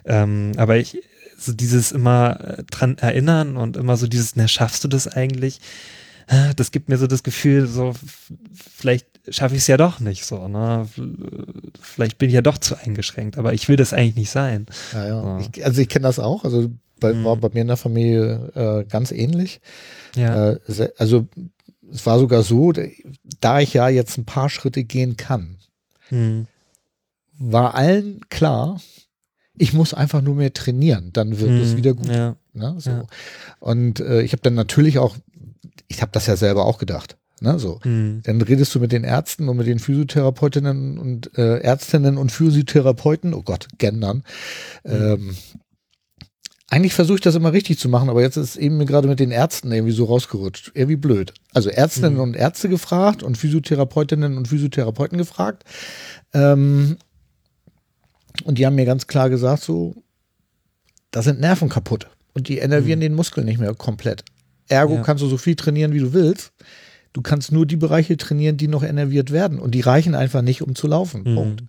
ähm, 0.05 0.53
aber 0.57 0.77
ich, 0.77 0.99
so 1.39 1.53
dieses 1.53 1.93
immer 1.93 2.59
äh, 2.59 2.65
dran 2.65 2.99
erinnern 2.99 3.57
und 3.57 3.77
immer 3.77 3.97
so 3.97 4.07
dieses, 4.07 4.37
na, 4.37 4.49
schaffst 4.49 4.85
du 4.85 4.89
das 4.89 5.09
eigentlich? 5.09 5.61
Das 6.57 6.71
gibt 6.71 6.89
mir 6.89 6.97
so 6.97 7.07
das 7.07 7.23
Gefühl, 7.23 7.67
so, 7.67 7.93
vielleicht 8.75 9.07
schaffe 9.29 9.57
ich 9.57 9.61
es 9.61 9.67
ja 9.67 9.77
doch 9.77 10.01
nicht 10.01 10.25
so, 10.25 10.49
ne? 10.49 10.89
Vielleicht 11.83 12.17
bin 12.17 12.29
ich 12.29 12.35
ja 12.35 12.41
doch 12.41 12.57
zu 12.57 12.77
eingeschränkt, 12.77 13.37
aber 13.37 13.53
ich 13.53 13.69
will 13.69 13.77
das 13.77 13.93
eigentlich 13.93 14.17
nicht 14.17 14.31
sein. 14.31 14.65
Ja, 14.95 15.07
ja. 15.07 15.21
So. 15.21 15.51
Ich, 15.55 15.65
also 15.65 15.83
ich 15.83 15.89
kenne 15.89 16.05
das 16.05 16.19
auch. 16.19 16.45
Also 16.45 16.71
bei, 17.05 17.13
mhm. 17.13 17.25
war 17.25 17.37
bei 17.37 17.51
mir 17.53 17.63
in 17.63 17.69
der 17.69 17.77
Familie 17.77 18.51
äh, 18.55 18.91
ganz 18.91 19.13
ähnlich. 19.13 19.61
Ja. 20.17 20.53
Äh, 20.53 20.59
also 20.97 21.27
es 21.93 22.07
war 22.07 22.19
sogar 22.19 22.43
so, 22.43 22.73
da 23.41 23.61
ich 23.61 23.75
ja 23.75 23.89
jetzt 23.89 24.17
ein 24.17 24.25
paar 24.25 24.49
Schritte 24.49 24.85
gehen 24.85 25.17
kann, 25.17 25.59
mhm. 26.11 26.47
war 27.39 27.75
allen 27.75 28.21
klar, 28.31 28.81
ich 29.57 29.73
muss 29.73 29.95
einfach 29.95 30.23
nur 30.23 30.35
mehr 30.35 30.53
trainieren, 30.53 31.11
dann 31.13 31.39
wird 31.39 31.51
es 31.51 31.73
mhm. 31.73 31.77
wieder 31.77 31.95
gut. 31.95 32.09
Ja. 32.09 32.37
Ne, 32.55 32.75
so. 32.79 32.91
Ja. 32.91 33.07
Und 33.61 34.01
äh, 34.01 34.23
ich 34.23 34.33
habe 34.33 34.43
dann 34.43 34.55
natürlich 34.55 34.99
auch, 34.99 35.17
ich 35.89 36.03
habe 36.03 36.13
das 36.13 36.27
ja 36.27 36.37
selber 36.37 36.65
auch 36.65 36.79
gedacht. 36.79 37.17
Ne, 37.41 37.59
so. 37.59 37.81
Mhm. 37.85 38.23
Dann 38.25 38.41
redest 38.41 38.75
du 38.75 38.81
mit 38.81 38.93
den 38.93 39.05
Ärzten 39.05 39.49
und 39.49 39.57
mit 39.57 39.67
den 39.67 39.79
Physiotherapeutinnen 39.79 40.99
und 40.99 41.37
äh, 41.37 41.59
Ärztinnen 41.59 42.17
und 42.17 42.33
Physiotherapeuten, 42.33 43.35
oh 43.35 43.43
Gott, 43.43 43.69
Gendern, 43.79 44.23
mhm. 44.85 44.93
ähm, 44.93 45.37
eigentlich 46.75 46.95
versuche 46.95 47.19
ich 47.19 47.21
das 47.21 47.37
immer 47.37 47.53
richtig 47.53 47.79
zu 47.79 47.89
machen, 47.89 48.11
aber 48.11 48.21
jetzt 48.21 48.37
ist 48.37 48.57
eben 48.57 48.79
mir 48.79 48.85
gerade 48.85 49.07
mit 49.07 49.21
den 49.21 49.31
Ärzten 49.31 49.71
irgendwie 49.71 49.93
so 49.93 50.07
rausgerutscht. 50.07 50.73
Irgendwie 50.75 50.97
blöd. 50.97 51.33
Also 51.53 51.71
Ärztinnen 51.71 52.15
mhm. 52.15 52.21
und 52.21 52.37
Ärzte 52.37 52.69
gefragt 52.69 53.23
und 53.23 53.39
Physiotherapeutinnen 53.39 54.37
und 54.37 54.49
Physiotherapeuten 54.49 55.17
gefragt. 55.17 55.63
Ähm, 56.33 56.97
und 58.43 58.59
die 58.59 58.67
haben 58.67 58.75
mir 58.75 58.87
ganz 58.87 59.07
klar 59.07 59.31
gesagt, 59.31 59.63
so, 59.63 59.95
da 61.13 61.23
sind 61.23 61.39
Nerven 61.39 61.69
kaputt. 61.69 62.09
Und 62.33 62.49
die 62.49 62.59
enervieren 62.59 62.99
mhm. 62.99 63.03
den 63.03 63.15
Muskel 63.15 63.45
nicht 63.45 63.61
mehr 63.61 63.73
komplett. 63.75 64.25
Ergo 64.67 64.97
ja. 64.97 65.03
kannst 65.03 65.23
du 65.23 65.29
so 65.29 65.37
viel 65.39 65.55
trainieren, 65.55 65.93
wie 65.93 66.01
du 66.01 66.13
willst. 66.13 66.51
Du 67.13 67.23
kannst 67.23 67.53
nur 67.53 67.67
die 67.67 67.77
Bereiche 67.77 68.17
trainieren, 68.17 68.57
die 68.57 68.67
noch 68.67 68.83
enerviert 68.83 69.31
werden. 69.31 69.61
Und 69.61 69.77
die 69.77 69.81
reichen 69.81 70.17
einfach 70.17 70.43
nicht, 70.43 70.61
um 70.61 70.75
zu 70.75 70.89
laufen. 70.89 71.23
Mhm. 71.25 71.35
Punkt. 71.37 71.63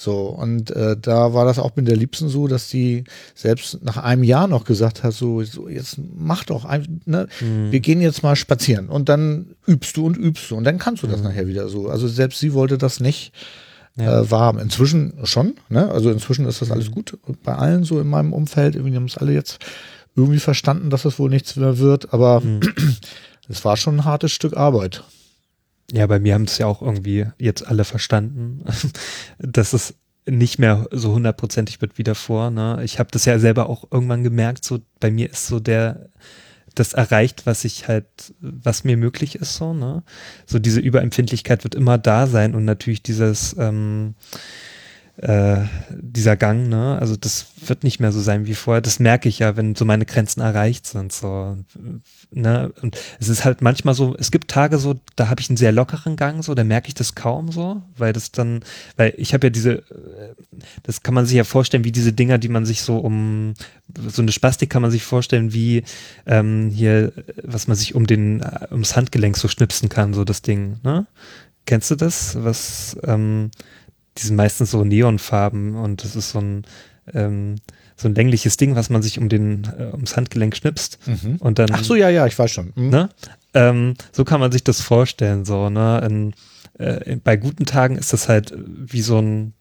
So, 0.00 0.26
und 0.26 0.70
äh, 0.70 0.96
da 0.96 1.34
war 1.34 1.44
das 1.44 1.58
auch 1.58 1.74
mit 1.74 1.88
der 1.88 1.96
Liebsten 1.96 2.28
so, 2.28 2.46
dass 2.46 2.68
die 2.68 3.02
selbst 3.34 3.82
nach 3.82 3.96
einem 3.96 4.22
Jahr 4.22 4.46
noch 4.46 4.64
gesagt 4.64 5.02
hat, 5.02 5.12
so, 5.12 5.42
so 5.42 5.68
jetzt 5.68 5.96
mach 6.16 6.44
doch, 6.44 6.64
ein, 6.64 7.00
ne, 7.04 7.26
mhm. 7.40 7.72
wir 7.72 7.80
gehen 7.80 8.00
jetzt 8.00 8.22
mal 8.22 8.36
spazieren 8.36 8.90
und 8.90 9.08
dann 9.08 9.56
übst 9.66 9.96
du 9.96 10.06
und 10.06 10.16
übst 10.16 10.52
du 10.52 10.56
und 10.56 10.62
dann 10.62 10.78
kannst 10.78 11.02
du 11.02 11.08
das 11.08 11.18
mhm. 11.18 11.24
nachher 11.24 11.48
wieder 11.48 11.68
so. 11.68 11.88
Also 11.88 12.06
selbst 12.06 12.38
sie 12.38 12.54
wollte 12.54 12.78
das 12.78 13.00
nicht 13.00 13.32
ja. 13.96 14.20
äh, 14.20 14.30
wahrhaben. 14.30 14.60
Inzwischen 14.60 15.14
schon, 15.24 15.54
ne? 15.68 15.90
Also 15.90 16.12
inzwischen 16.12 16.46
ist 16.46 16.62
das 16.62 16.70
alles 16.70 16.90
mhm. 16.90 16.94
gut 16.94 17.18
bei 17.42 17.56
allen 17.56 17.82
so 17.82 17.98
in 17.98 18.06
meinem 18.08 18.32
Umfeld. 18.32 18.76
Irgendwie 18.76 18.94
haben 18.94 19.06
es 19.06 19.18
alle 19.18 19.32
jetzt 19.32 19.58
irgendwie 20.14 20.38
verstanden, 20.38 20.90
dass 20.90 21.02
das 21.02 21.18
wohl 21.18 21.28
nichts 21.28 21.56
mehr 21.56 21.78
wird, 21.78 22.14
aber 22.14 22.40
mhm. 22.40 22.60
es 23.48 23.64
war 23.64 23.76
schon 23.76 23.96
ein 23.96 24.04
hartes 24.04 24.30
Stück 24.30 24.56
Arbeit. 24.56 25.02
Ja, 25.92 26.06
bei 26.06 26.18
mir 26.18 26.34
haben 26.34 26.44
es 26.44 26.58
ja 26.58 26.66
auch 26.66 26.82
irgendwie 26.82 27.26
jetzt 27.38 27.66
alle 27.66 27.84
verstanden, 27.84 28.64
dass 29.38 29.72
es 29.72 29.94
nicht 30.26 30.58
mehr 30.58 30.86
so 30.90 31.14
hundertprozentig 31.14 31.80
wird 31.80 31.96
wie 31.96 32.04
davor. 32.04 32.50
Ne? 32.50 32.80
Ich 32.84 32.98
habe 32.98 33.10
das 33.10 33.24
ja 33.24 33.38
selber 33.38 33.68
auch 33.68 33.84
irgendwann 33.90 34.22
gemerkt, 34.22 34.64
so 34.64 34.80
bei 35.00 35.10
mir 35.10 35.30
ist 35.30 35.46
so 35.46 35.60
der 35.60 36.10
das 36.74 36.92
erreicht, 36.92 37.46
was 37.46 37.64
ich 37.64 37.88
halt, 37.88 38.06
was 38.40 38.84
mir 38.84 38.96
möglich 38.96 39.36
ist, 39.36 39.56
so, 39.56 39.72
ne? 39.72 40.02
So 40.46 40.58
diese 40.58 40.80
Überempfindlichkeit 40.80 41.64
wird 41.64 41.74
immer 41.74 41.98
da 41.98 42.26
sein 42.26 42.54
und 42.54 42.64
natürlich 42.64 43.02
dieses, 43.02 43.56
ähm, 43.58 44.14
äh, 45.18 45.64
dieser 45.90 46.36
Gang, 46.36 46.68
ne? 46.68 46.96
Also 47.00 47.16
das 47.16 47.46
wird 47.66 47.82
nicht 47.82 47.98
mehr 47.98 48.12
so 48.12 48.20
sein 48.20 48.46
wie 48.46 48.54
vorher. 48.54 48.80
Das 48.80 49.00
merke 49.00 49.28
ich 49.28 49.40
ja, 49.40 49.56
wenn 49.56 49.74
so 49.74 49.84
meine 49.84 50.06
Grenzen 50.06 50.40
erreicht 50.40 50.86
sind. 50.86 51.12
So, 51.12 51.56
ne? 52.30 52.72
Und 52.82 52.96
es 53.18 53.28
ist 53.28 53.44
halt 53.44 53.60
manchmal 53.60 53.94
so, 53.94 54.14
es 54.16 54.30
gibt 54.30 54.48
Tage 54.48 54.78
so, 54.78 55.00
da 55.16 55.28
habe 55.28 55.40
ich 55.40 55.50
einen 55.50 55.56
sehr 55.56 55.72
lockeren 55.72 56.14
Gang, 56.14 56.44
so, 56.44 56.54
da 56.54 56.62
merke 56.62 56.86
ich 56.86 56.94
das 56.94 57.16
kaum 57.16 57.50
so, 57.50 57.82
weil 57.96 58.12
das 58.12 58.30
dann, 58.30 58.60
weil 58.96 59.12
ich 59.16 59.34
habe 59.34 59.48
ja 59.48 59.50
diese, 59.50 59.78
äh, 59.78 60.34
das 60.84 61.02
kann 61.02 61.14
man 61.14 61.26
sich 61.26 61.36
ja 61.36 61.44
vorstellen, 61.44 61.82
wie 61.84 61.92
diese 61.92 62.12
Dinger, 62.12 62.38
die 62.38 62.48
man 62.48 62.64
sich 62.64 62.82
so 62.82 62.98
um 62.98 63.54
so 64.06 64.22
eine 64.22 64.32
Spastik 64.32 64.70
kann 64.70 64.82
man 64.82 64.90
sich 64.90 65.02
vorstellen, 65.02 65.52
wie 65.52 65.82
ähm, 66.26 66.70
hier, 66.70 67.12
was 67.42 67.66
man 67.66 67.76
sich 67.76 67.94
um 67.94 68.06
den, 68.06 68.44
ums 68.70 68.94
Handgelenk 68.94 69.36
so 69.36 69.48
schnipsen 69.48 69.88
kann, 69.88 70.14
so 70.14 70.24
das 70.24 70.42
Ding, 70.42 70.76
ne? 70.84 71.06
Kennst 71.66 71.90
du 71.90 71.96
das? 71.96 72.42
Was, 72.42 72.96
ähm, 73.04 73.50
die 74.18 74.26
sind 74.26 74.36
meistens 74.36 74.70
so 74.70 74.84
Neonfarben 74.84 75.76
und 75.76 76.04
das 76.04 76.16
ist 76.16 76.30
so 76.30 76.40
ein, 76.40 76.64
ähm, 77.14 77.56
so 77.96 78.08
ein 78.08 78.14
längliches 78.14 78.56
Ding, 78.56 78.74
was 78.74 78.90
man 78.90 79.02
sich 79.02 79.18
um 79.18 79.28
den, 79.28 79.64
äh, 79.78 79.92
ums 79.92 80.16
Handgelenk 80.16 80.56
schnipst. 80.56 80.98
Mhm. 81.06 81.36
Und 81.36 81.58
dann, 81.58 81.68
Ach 81.72 81.84
so, 81.84 81.94
ja, 81.94 82.08
ja, 82.08 82.26
ich 82.26 82.38
weiß 82.38 82.50
schon. 82.50 82.72
Mhm. 82.74 82.90
Ne? 82.90 83.08
Ähm, 83.54 83.94
so 84.12 84.24
kann 84.24 84.40
man 84.40 84.52
sich 84.52 84.64
das 84.64 84.80
vorstellen, 84.80 85.44
so, 85.44 85.70
ne? 85.70 86.00
In, 86.06 86.34
äh, 86.78 87.16
bei 87.16 87.36
guten 87.36 87.66
Tagen 87.66 87.96
ist 87.96 88.12
das 88.12 88.28
halt 88.28 88.54
wie 88.56 89.02
so 89.02 89.18
ein, 89.18 89.52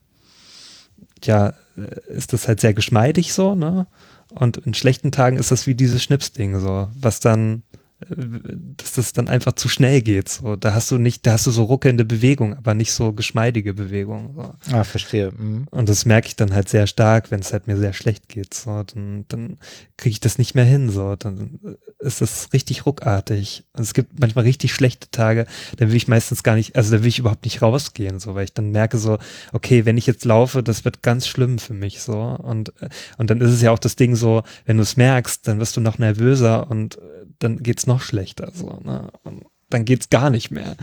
ja, 1.23 1.53
äh, 1.77 2.13
ist 2.13 2.33
das 2.33 2.47
halt 2.47 2.59
sehr 2.59 2.73
geschmeidig 2.73 3.33
so, 3.33 3.55
ne? 3.55 3.87
Und 4.29 4.57
in 4.57 4.73
schlechten 4.73 5.11
Tagen 5.11 5.37
ist 5.37 5.51
das 5.51 5.67
wie 5.67 5.75
dieses 5.75 6.03
Schnipsding, 6.03 6.59
so, 6.59 6.89
was 6.99 7.19
dann 7.19 7.63
dass 7.99 8.93
das 8.93 9.11
dann 9.13 9.27
einfach 9.27 9.53
zu 9.53 9.69
schnell 9.69 10.01
geht. 10.01 10.29
So, 10.29 10.55
da 10.55 10.75
hast 10.75 10.91
du 10.91 10.99
nicht, 10.99 11.25
da 11.25 11.33
hast 11.33 11.47
du 11.47 11.51
so 11.51 11.63
ruckelnde 11.63 12.05
Bewegung, 12.05 12.55
aber 12.55 12.75
nicht 12.75 12.91
so 12.91 13.11
geschmeidige 13.11 13.73
Bewegung. 13.73 14.33
So. 14.35 14.75
Ah, 14.75 14.83
verstehe. 14.83 15.31
Mhm. 15.31 15.67
Und 15.71 15.89
das 15.89 16.05
merke 16.05 16.27
ich 16.27 16.35
dann 16.35 16.53
halt 16.53 16.69
sehr 16.69 16.85
stark, 16.85 17.31
wenn 17.31 17.39
es 17.39 17.53
halt 17.53 17.65
mir 17.65 17.75
sehr 17.75 17.93
schlecht 17.93 18.29
geht. 18.29 18.53
So, 18.53 18.83
dann, 18.83 19.25
dann 19.29 19.57
kriege 19.97 20.11
ich 20.11 20.19
das 20.19 20.37
nicht 20.37 20.53
mehr 20.53 20.63
hin. 20.63 20.91
So, 20.91 21.15
dann 21.15 21.59
ist 21.97 22.21
das 22.21 22.49
richtig 22.53 22.85
ruckartig. 22.85 23.63
Und 23.73 23.81
es 23.81 23.95
gibt 23.95 24.19
manchmal 24.19 24.45
richtig 24.45 24.75
schlechte 24.75 25.09
Tage, 25.09 25.47
da 25.77 25.87
will 25.87 25.95
ich 25.95 26.07
meistens 26.07 26.43
gar 26.43 26.55
nicht, 26.55 26.75
also 26.75 26.95
da 26.95 27.01
will 27.01 27.09
ich 27.09 27.17
überhaupt 27.17 27.45
nicht 27.45 27.63
rausgehen, 27.63 28.19
so, 28.19 28.35
weil 28.35 28.43
ich 28.43 28.53
dann 28.53 28.69
merke 28.69 28.99
so, 28.99 29.17
okay, 29.53 29.85
wenn 29.85 29.97
ich 29.97 30.05
jetzt 30.05 30.23
laufe, 30.23 30.61
das 30.61 30.85
wird 30.85 31.01
ganz 31.01 31.27
schlimm 31.27 31.57
für 31.57 31.73
mich. 31.73 32.01
So. 32.01 32.19
Und, 32.19 32.73
und 33.17 33.29
dann 33.31 33.41
ist 33.41 33.51
es 33.51 33.61
ja 33.63 33.71
auch 33.71 33.79
das 33.79 33.95
Ding 33.95 34.15
so, 34.15 34.43
wenn 34.65 34.77
du 34.77 34.83
es 34.83 34.97
merkst, 34.97 35.47
dann 35.47 35.59
wirst 35.59 35.75
du 35.77 35.81
noch 35.81 35.97
nervöser 35.97 36.69
und 36.69 36.99
dann 37.39 37.61
geht's 37.63 37.86
noch 37.87 38.01
schlechter. 38.01 38.51
So, 38.53 38.79
ne? 38.83 39.11
Und 39.23 39.45
dann 39.69 39.83
geht's 39.83 40.09
gar 40.09 40.29
nicht 40.29 40.49
mehr. 40.49 40.77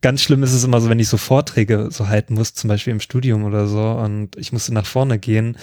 Ganz 0.00 0.22
schlimm 0.22 0.42
ist 0.42 0.52
es 0.52 0.64
immer 0.64 0.80
so, 0.80 0.88
wenn 0.88 0.98
ich 0.98 1.08
so 1.08 1.16
Vorträge 1.16 1.88
so 1.92 2.08
halten 2.08 2.34
muss, 2.34 2.52
zum 2.52 2.68
Beispiel 2.68 2.92
im 2.92 3.00
Studium 3.00 3.44
oder 3.44 3.68
so, 3.68 3.80
und 3.92 4.36
ich 4.36 4.52
musste 4.52 4.74
nach 4.74 4.86
vorne 4.86 5.18
gehen, 5.20 5.56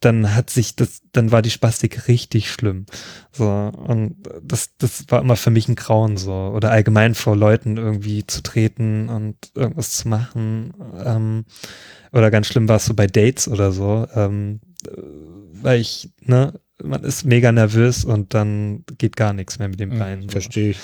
dann 0.00 0.34
hat 0.34 0.48
sich 0.48 0.74
das, 0.74 1.02
dann 1.12 1.32
war 1.32 1.42
die 1.42 1.50
Spastik 1.50 2.08
richtig 2.08 2.50
schlimm. 2.50 2.86
So, 3.30 3.46
und 3.46 4.16
das, 4.42 4.70
das 4.78 5.04
war 5.08 5.20
immer 5.20 5.36
für 5.36 5.50
mich 5.50 5.68
ein 5.68 5.74
Grauen 5.74 6.16
so. 6.16 6.32
Oder 6.32 6.70
allgemein 6.70 7.14
vor 7.14 7.36
Leuten 7.36 7.76
irgendwie 7.76 8.26
zu 8.26 8.42
treten 8.42 9.10
und 9.10 9.36
irgendwas 9.54 9.92
zu 9.92 10.08
machen. 10.08 10.72
Ähm, 11.04 11.44
oder 12.12 12.30
ganz 12.30 12.46
schlimm 12.46 12.68
war 12.68 12.76
es 12.76 12.86
so 12.86 12.94
bei 12.94 13.06
Dates 13.06 13.48
oder 13.48 13.70
so, 13.70 14.06
ähm, 14.14 14.60
weil 15.52 15.80
ich, 15.80 16.10
ne, 16.20 16.58
man 16.82 17.02
ist 17.04 17.24
mega 17.24 17.52
nervös 17.52 18.04
und 18.04 18.34
dann 18.34 18.84
geht 18.98 19.16
gar 19.16 19.32
nichts 19.32 19.58
mehr 19.58 19.68
mit 19.68 19.80
dem 19.80 19.92
hm, 19.92 19.98
Bein. 19.98 20.22
So. 20.22 20.28
Verstehe 20.28 20.70
ich. 20.70 20.78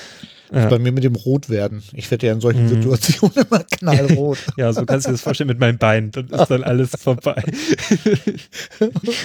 Ja. 0.52 0.68
Bei 0.68 0.78
mir 0.78 0.92
mit 0.92 1.04
dem 1.04 1.14
Rotwerden. 1.14 1.82
Ich 1.92 2.10
werde 2.10 2.26
ja 2.26 2.32
in 2.32 2.40
solchen 2.40 2.64
mhm. 2.64 2.68
Situationen 2.68 3.36
immer 3.36 3.64
knallrot. 3.70 4.38
ja, 4.56 4.72
so 4.72 4.84
kannst 4.84 5.06
du 5.06 5.10
dir 5.10 5.14
das 5.14 5.22
vorstellen 5.22 5.48
mit 5.48 5.58
meinem 5.58 5.78
Bein. 5.78 6.10
Dann 6.10 6.28
ist 6.28 6.46
dann 6.48 6.62
alles 6.62 6.90
vorbei. 6.98 7.42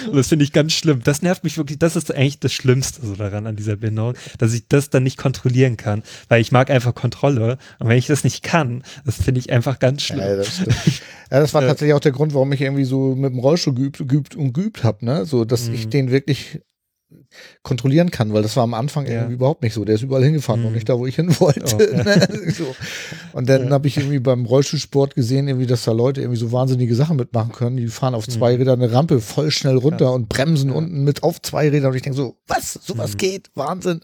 und 0.06 0.16
das 0.16 0.28
finde 0.28 0.44
ich 0.44 0.52
ganz 0.52 0.72
schlimm. 0.72 1.02
Das 1.04 1.22
nervt 1.22 1.44
mich 1.44 1.56
wirklich. 1.56 1.78
Das 1.78 1.96
ist 1.96 2.12
eigentlich 2.14 2.40
das 2.40 2.52
Schlimmste 2.52 3.04
so 3.04 3.14
daran 3.14 3.46
an 3.46 3.56
dieser 3.56 3.76
Behinderung, 3.76 4.14
dass 4.38 4.54
ich 4.54 4.66
das 4.68 4.90
dann 4.90 5.02
nicht 5.02 5.18
kontrollieren 5.18 5.76
kann. 5.76 6.02
Weil 6.28 6.40
ich 6.40 6.52
mag 6.52 6.70
einfach 6.70 6.94
Kontrolle. 6.94 7.58
Und 7.78 7.88
wenn 7.88 7.98
ich 7.98 8.06
das 8.06 8.24
nicht 8.24 8.42
kann, 8.42 8.82
das 9.04 9.16
finde 9.16 9.40
ich 9.40 9.50
einfach 9.50 9.78
ganz 9.78 10.02
schlimm. 10.02 10.20
Ja, 10.20 10.36
das, 10.36 10.58
ja, 10.58 11.40
das 11.40 11.54
war 11.54 11.60
tatsächlich 11.66 11.94
auch 11.94 12.00
der 12.00 12.12
Grund, 12.12 12.34
warum 12.34 12.52
ich 12.52 12.60
irgendwie 12.60 12.84
so 12.84 13.14
mit 13.14 13.32
dem 13.32 13.40
Rollstuhl 13.40 13.74
geübt, 13.74 13.98
geübt 13.98 14.36
und 14.36 14.52
geübt 14.52 14.84
habe. 14.84 15.04
Ne? 15.04 15.26
So, 15.26 15.44
dass 15.44 15.68
mhm. 15.68 15.74
ich 15.74 15.88
den 15.88 16.10
wirklich 16.10 16.60
kontrollieren 17.62 18.10
kann, 18.10 18.32
weil 18.32 18.42
das 18.42 18.56
war 18.56 18.64
am 18.64 18.74
Anfang 18.74 19.06
ja. 19.06 19.12
irgendwie 19.12 19.34
überhaupt 19.34 19.62
nicht 19.62 19.74
so. 19.74 19.84
Der 19.84 19.94
ist 19.94 20.02
überall 20.02 20.24
hingefahren 20.24 20.60
mhm. 20.60 20.66
und 20.68 20.72
nicht 20.74 20.88
da, 20.88 20.98
wo 20.98 21.06
ich 21.06 21.16
hin 21.16 21.28
wollte. 21.38 21.76
Oh, 21.76 21.80
ja. 21.80 22.52
so. 22.52 22.74
Und 23.32 23.48
dann 23.48 23.66
ja. 23.66 23.70
habe 23.70 23.86
ich 23.86 23.96
irgendwie 23.96 24.18
beim 24.18 24.44
Rollstuhlsport 24.44 25.14
gesehen, 25.14 25.48
irgendwie, 25.48 25.66
dass 25.66 25.84
da 25.84 25.92
Leute 25.92 26.20
irgendwie 26.20 26.38
so 26.38 26.52
wahnsinnige 26.52 26.94
Sachen 26.94 27.16
mitmachen 27.16 27.52
können. 27.52 27.76
Die 27.76 27.86
fahren 27.88 28.14
auf 28.14 28.28
zwei 28.28 28.52
mhm. 28.52 28.58
Rädern 28.58 28.82
eine 28.82 28.92
Rampe 28.92 29.20
voll 29.20 29.50
schnell 29.50 29.76
runter 29.76 30.12
und 30.12 30.28
bremsen 30.28 30.70
unten 30.70 31.04
mit 31.04 31.22
auf 31.22 31.40
zwei 31.42 31.68
Rädern. 31.68 31.90
Und 31.90 31.96
ich 31.96 32.02
denke 32.02 32.16
so, 32.16 32.36
was? 32.46 32.74
Sowas 32.82 33.12
mhm. 33.14 33.18
geht? 33.18 33.50
Wahnsinn. 33.54 34.00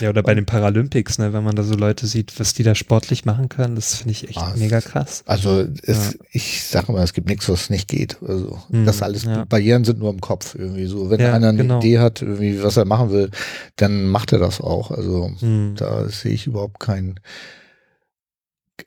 Ja, 0.00 0.10
oder 0.10 0.22
bei 0.22 0.32
und, 0.32 0.36
den 0.36 0.46
Paralympics, 0.46 1.18
ne, 1.18 1.32
wenn 1.32 1.44
man 1.44 1.54
da 1.54 1.62
so 1.62 1.74
Leute 1.74 2.06
sieht, 2.06 2.38
was 2.38 2.54
die 2.54 2.62
da 2.62 2.74
sportlich 2.74 3.24
machen 3.24 3.48
können, 3.48 3.74
das 3.74 3.96
finde 3.96 4.12
ich 4.12 4.28
echt 4.28 4.36
was? 4.36 4.56
mega 4.56 4.80
krass. 4.80 5.22
Also 5.26 5.64
es, 5.82 6.18
ich 6.32 6.64
sage 6.64 6.92
mal, 6.92 7.02
es 7.02 7.12
gibt 7.12 7.28
nichts, 7.28 7.48
was 7.48 7.70
nicht 7.70 7.88
geht. 7.88 8.18
Also 8.26 8.58
das 8.70 8.98
mhm. 8.98 9.02
alles, 9.02 9.28
Barrieren 9.48 9.84
sind 9.84 9.98
nur 9.98 10.10
im 10.10 10.20
Kopf 10.20 10.54
irgendwie 10.54 10.86
so. 10.86 11.10
Wenn 11.10 11.20
einer 11.20 11.48
eine 11.48 11.58
genau. 11.58 11.78
Idee 11.78 11.98
hat, 11.98 12.22
irgendwie 12.22 12.45
was 12.62 12.76
er 12.76 12.84
machen 12.84 13.10
will, 13.10 13.30
dann 13.76 14.08
macht 14.08 14.32
er 14.32 14.38
das 14.38 14.60
auch. 14.60 14.90
Also 14.90 15.30
hm. 15.38 15.74
da 15.76 16.08
sehe 16.08 16.32
ich 16.32 16.46
überhaupt 16.46 16.80
kein, 16.80 17.20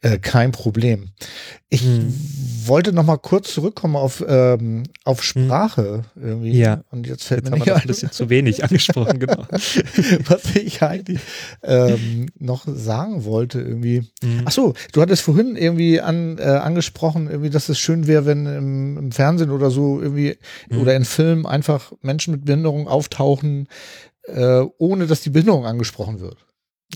äh, 0.02 0.20
kein 0.20 0.52
Problem. 0.52 1.10
Ich 1.70 1.82
hm. 1.82 2.14
wollte 2.66 2.94
noch 2.94 3.04
mal 3.04 3.18
kurz 3.18 3.54
zurückkommen 3.54 3.96
auf, 3.96 4.24
ähm, 4.28 4.84
auf 5.04 5.20
hm. 5.20 5.24
Sprache 5.24 6.04
irgendwie. 6.16 6.58
Ja. 6.58 6.84
Und 6.92 7.08
jetzt 7.08 7.24
fällt 7.24 7.50
mir 7.50 7.58
nicht 7.58 7.72
ein 7.72 7.88
bisschen 7.88 8.12
zu 8.12 8.30
wenig 8.30 8.64
angesprochen, 8.64 9.20
genau. 9.20 9.46
Was 10.26 10.56
ich 10.56 10.82
eigentlich 10.82 11.20
ähm, 11.64 12.28
noch 12.38 12.66
sagen 12.68 13.26
wollte 13.26 13.60
irgendwie. 13.60 14.02
Mhm. 14.22 14.44
Ach 14.46 14.52
so, 14.52 14.74
du 14.94 15.02
hattest 15.02 15.24
vorhin 15.24 15.56
irgendwie 15.56 16.02
an, 16.02 16.38
äh, 16.38 16.44
angesprochen, 16.44 17.28
irgendwie, 17.28 17.50
dass 17.50 17.70
es 17.70 17.80
schön 17.80 18.08
wäre, 18.08 18.26
wenn 18.26 18.46
im, 18.46 18.98
im, 18.98 19.12
Fernsehen 19.12 19.52
oder 19.52 19.72
so 19.72 20.02
irgendwie 20.02 20.38
mhm. 20.70 20.82
oder 20.82 20.96
in 20.96 21.06
Filmen 21.06 21.46
einfach 21.46 21.92
Menschen 22.02 22.32
mit 22.34 22.46
Behinderung 22.46 22.88
auftauchen, 22.88 23.68
äh, 24.24 24.64
ohne 24.78 25.08
dass 25.08 25.22
die 25.22 25.32
Behinderung 25.32 25.66
angesprochen 25.66 26.20
wird. 26.20 26.38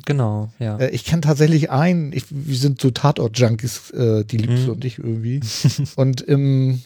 Genau, 0.06 0.50
ja. 0.60 0.78
Äh, 0.78 0.90
ich 0.90 1.06
kenne 1.06 1.22
tatsächlich 1.22 1.70
einen, 1.70 2.14
ich, 2.14 2.26
wir 2.30 2.58
sind 2.58 2.82
so 2.82 2.90
Tatort-Junkies, 2.90 3.92
äh, 3.92 4.26
die 4.26 4.38
Liebste 4.38 4.68
mhm. 4.68 4.74
und 4.74 4.86
ich 4.86 4.98
irgendwie. 4.98 5.42
und 5.96 6.22
im 6.22 6.82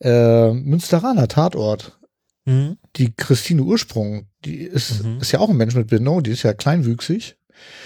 äh, 0.00 0.52
Münsteraner 0.52 1.28
Tatort, 1.28 1.98
mhm. 2.44 2.78
die 2.96 3.12
Christine 3.16 3.62
Ursprung, 3.62 4.26
die 4.44 4.58
ist, 4.62 5.04
mhm. 5.04 5.18
ist 5.20 5.32
ja 5.32 5.40
auch 5.40 5.50
ein 5.50 5.56
Mensch 5.56 5.74
mit 5.74 5.88
Behinderung, 5.88 6.22
die 6.22 6.30
ist 6.30 6.44
ja 6.44 6.52
kleinwüchsig. 6.52 7.36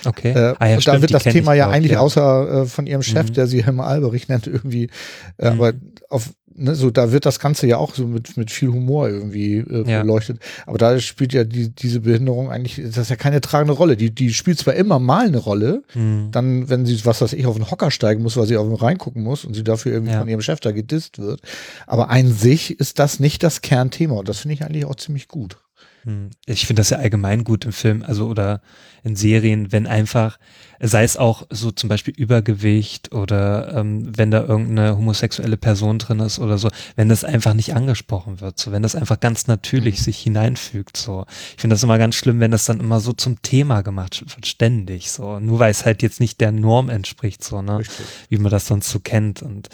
Okay. 0.05 0.31
Äh, 0.31 0.55
ah, 0.59 0.67
ja, 0.67 0.75
und 0.75 0.83
stimmt, 0.83 0.97
da 0.97 1.01
wird 1.03 1.15
das 1.15 1.25
Thema 1.25 1.55
ja 1.55 1.67
auch, 1.67 1.73
eigentlich 1.73 1.93
ja. 1.93 2.01
außer 2.01 2.63
äh, 2.63 2.67
von 2.67 2.87
ihrem 2.87 3.03
Chef, 3.03 3.29
mhm. 3.29 3.35
der 3.35 3.47
sie 3.47 3.65
Helma 3.65 3.87
Alberich 3.87 4.29
nennt, 4.29 4.47
irgendwie, 4.47 4.91
äh, 5.39 5.51
mhm. 5.51 5.61
aber 5.61 5.73
auf 6.11 6.31
ne, 6.57 6.75
so 6.75 6.91
da 6.91 7.13
wird 7.13 7.27
das 7.27 7.39
Ganze 7.39 7.67
ja 7.67 7.77
auch 7.79 7.95
so 7.95 8.07
mit, 8.07 8.37
mit 8.37 8.51
viel 8.51 8.69
Humor 8.71 9.09
irgendwie 9.09 9.57
äh, 9.59 9.89
Ja. 9.91 10.03
beleuchtet. 10.03 10.39
Aber 10.67 10.79
da 10.79 10.99
spielt 11.01 11.33
ja 11.33 11.45
die, 11.45 11.69
diese 11.71 12.01
Behinderung 12.01 12.51
eigentlich, 12.51 12.77
das 12.77 12.97
ist 12.99 13.11
ja 13.11 13.17
keine 13.17 13.41
tragende 13.41 13.73
Rolle. 13.75 13.97
Die, 13.97 14.11
die 14.15 14.33
spielt 14.33 14.59
zwar 14.59 14.75
immer 14.75 14.99
mal 14.99 15.27
eine 15.27 15.39
Rolle, 15.39 15.83
Hm. 15.93 16.29
dann, 16.31 16.69
wenn 16.69 16.87
sie, 16.87 17.05
was 17.05 17.21
weiß 17.21 17.33
ich, 17.35 17.47
auf 17.47 17.57
den 17.57 17.71
Hocker 17.71 17.91
steigen 17.91 18.23
muss, 18.23 18.37
weil 18.37 18.47
sie 18.47 18.57
auf 18.57 18.67
den 18.67 18.77
reingucken 18.77 19.23
muss 19.23 19.45
und 19.45 19.55
sie 19.55 19.65
dafür 19.65 19.93
irgendwie 19.93 20.13
Ja. 20.13 20.21
von 20.21 20.29
ihrem 20.29 20.41
Chef 20.43 20.61
da 20.61 20.73
gedisst 20.73 21.19
wird. 21.19 21.41
Aber 21.87 22.11
an 22.11 22.33
sich 22.33 22.79
ist 22.79 22.99
das 22.99 23.21
nicht 23.21 23.43
das 23.43 23.61
Kernthema 23.63 24.15
und 24.17 24.29
das 24.29 24.39
finde 24.41 24.55
ich 24.55 24.65
eigentlich 24.65 24.85
auch 24.85 24.97
ziemlich 24.97 25.29
gut. 25.29 25.57
Hm. 26.05 26.31
Ich 26.47 26.67
finde 26.67 26.81
das 26.81 26.91
ja 26.91 26.99
allgemein 26.99 27.45
gut 27.45 27.65
im 27.65 27.73
Film, 27.73 28.03
also 28.07 28.27
oder 28.29 28.61
in 29.03 29.17
Serien, 29.17 29.73
wenn 29.73 29.87
einfach, 29.87 30.39
sei 30.81 31.05
es 31.05 31.17
auch 31.17 31.47
so 31.51 31.71
zum 31.71 31.89
Beispiel 31.89 32.15
Übergewicht 32.15 33.13
oder 33.13 33.75
ähm, 33.75 34.17
wenn 34.17 34.31
da 34.31 34.45
irgendeine 34.45 34.97
homosexuelle 34.97 35.57
Person 35.57 35.99
drin 35.99 36.21
ist 36.21 36.39
oder 36.39 36.57
so, 36.59 36.69
wenn 36.97 37.09
das 37.09 37.25
einfach 37.25 37.55
nicht 37.55 37.75
angesprochen 37.75 38.41
wird, 38.41 38.59
so 38.59 38.73
wenn 38.73 38.83
das 38.83 38.95
einfach 38.95 39.21
ganz 39.21 39.47
natürlich 39.47 40.03
sich 40.03 40.19
hineinfügt, 40.21 40.97
so. 40.97 41.27
Ich 41.55 41.61
finde 41.61 41.75
das 41.75 41.83
immer 41.83 41.99
ganz 41.99 42.15
schlimm, 42.15 42.41
wenn 42.41 42.51
das 42.51 42.65
dann 42.65 42.81
immer 42.81 43.01
so 43.01 43.13
zum 43.13 43.43
Thema 43.43 43.83
gemacht 43.83 44.21
wird, 44.21 44.47
ständig, 44.47 45.11
so. 45.11 45.39
Nur 45.41 45.59
weil 45.59 45.71
es 45.71 45.85
halt 45.85 46.03
jetzt 46.03 46.21
nicht 46.21 46.41
der 46.41 46.53
Norm 46.53 46.89
entspricht, 46.89 47.43
so, 47.45 47.63
ne? 47.63 47.79
Richtig. 47.79 48.07
wie 48.29 48.39
man 48.39 48.51
das 48.51 48.67
sonst 48.67 48.91
so 48.91 49.01
kennt. 49.01 49.43
Und 49.43 49.69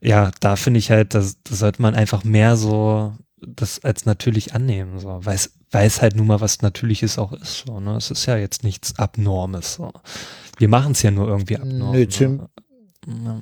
ja, 0.00 0.30
da 0.40 0.56
finde 0.56 0.78
ich 0.78 0.90
halt, 0.90 1.14
das, 1.14 1.42
das 1.42 1.58
sollte 1.58 1.82
man 1.82 1.94
einfach 1.94 2.24
mehr 2.24 2.56
so 2.56 3.14
das 3.46 3.82
als 3.84 4.04
natürlich 4.06 4.54
annehmen, 4.54 4.98
so, 4.98 5.20
weil 5.24 5.34
es, 5.36 5.52
weil 5.70 5.86
es 5.86 6.00
halt 6.02 6.16
nun 6.16 6.26
mal 6.26 6.40
was 6.40 6.62
Natürliches 6.62 7.18
auch 7.18 7.32
ist. 7.32 7.64
So, 7.66 7.80
ne? 7.80 7.96
Es 7.96 8.10
ist 8.10 8.26
ja 8.26 8.36
jetzt 8.36 8.64
nichts 8.64 8.98
Abnormes. 8.98 9.74
So. 9.74 9.92
Wir 10.58 10.68
machen 10.68 10.92
es 10.92 11.02
ja 11.02 11.10
nur 11.10 11.28
irgendwie 11.28 11.56
abnorm. 11.56 11.92
Nee, 11.92 12.06
Tim- 12.06 12.42
ne? 13.06 13.24
Ja, 13.24 13.40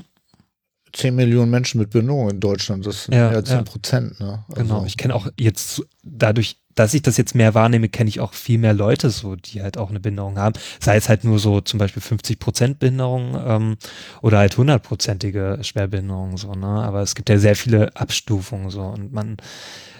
10 0.92 1.14
Millionen 1.14 1.50
Menschen 1.50 1.78
mit 1.80 1.90
Behinderung 1.90 2.30
in 2.30 2.40
Deutschland, 2.40 2.86
das 2.86 3.04
sind 3.04 3.14
Ja, 3.14 3.32
ja 3.32 3.44
10 3.44 3.56
ja. 3.56 3.62
Prozent. 3.62 4.20
Ne? 4.20 4.44
genau. 4.54 4.74
Also, 4.76 4.86
Ich 4.86 4.96
kenne 4.96 5.14
auch 5.14 5.28
jetzt 5.38 5.82
dadurch, 6.02 6.58
dass 6.76 6.94
ich 6.94 7.02
das 7.02 7.16
jetzt 7.16 7.34
mehr 7.34 7.54
wahrnehme, 7.54 7.88
kenne 7.88 8.08
ich 8.08 8.20
auch 8.20 8.34
viel 8.34 8.58
mehr 8.58 8.74
Leute 8.74 9.10
so, 9.10 9.34
die 9.34 9.62
halt 9.62 9.78
auch 9.78 9.90
eine 9.90 9.98
Behinderung 9.98 10.38
haben. 10.38 10.54
Sei 10.78 10.96
es 10.96 11.08
halt 11.08 11.24
nur 11.24 11.40
so 11.40 11.60
zum 11.60 11.78
Beispiel 11.78 12.02
50 12.02 12.38
Prozent 12.38 12.78
Behinderung 12.78 13.36
ähm, 13.44 13.76
oder 14.22 14.38
halt 14.38 14.56
hundertprozentige 14.56 15.58
Schwerbehinderung 15.62 16.36
so, 16.36 16.52
ne? 16.52 16.66
Aber 16.66 17.00
es 17.00 17.14
gibt 17.14 17.30
ja 17.30 17.38
sehr 17.38 17.56
viele 17.56 17.96
Abstufungen 17.96 18.70
so 18.70 18.82
und 18.82 19.12
man 19.12 19.38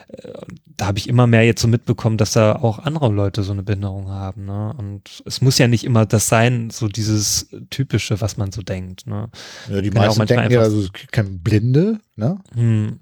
äh, 0.09 0.31
da 0.77 0.87
habe 0.87 0.99
ich 0.99 1.09
immer 1.09 1.27
mehr 1.27 1.45
jetzt 1.45 1.63
so 1.63 1.69
mitbekommen, 1.69 2.19
dass 2.19 2.33
da 2.33 2.57
auch 2.57 2.79
andere 2.79 3.09
Leute 3.09 3.43
so 3.43 3.53
eine 3.53 3.63
Behinderung 3.63 4.11
haben, 4.11 4.45
ne? 4.45 4.75
Und 4.77 5.23
es 5.25 5.41
muss 5.41 5.57
ja 5.57 5.69
nicht 5.69 5.83
immer 5.85 6.05
das 6.05 6.29
sein, 6.29 6.69
so 6.69 6.89
dieses 6.89 7.49
typische, 7.71 8.21
was 8.21 8.37
man 8.37 8.53
so 8.53 8.61
denkt, 8.61 9.07
ne? 9.07 9.31
ja, 9.71 9.81
die 9.81 9.89
ja 9.89 9.95
meisten 9.95 10.19
manchmal 10.19 10.27
denken 10.27 10.53
ja, 10.53 10.61
also 10.61 10.81
es 10.81 10.93
gibt 10.93 11.11
keine 11.11 11.31
Blinde, 11.31 12.01
ne? 12.17 12.39
Hm, 12.55 13.01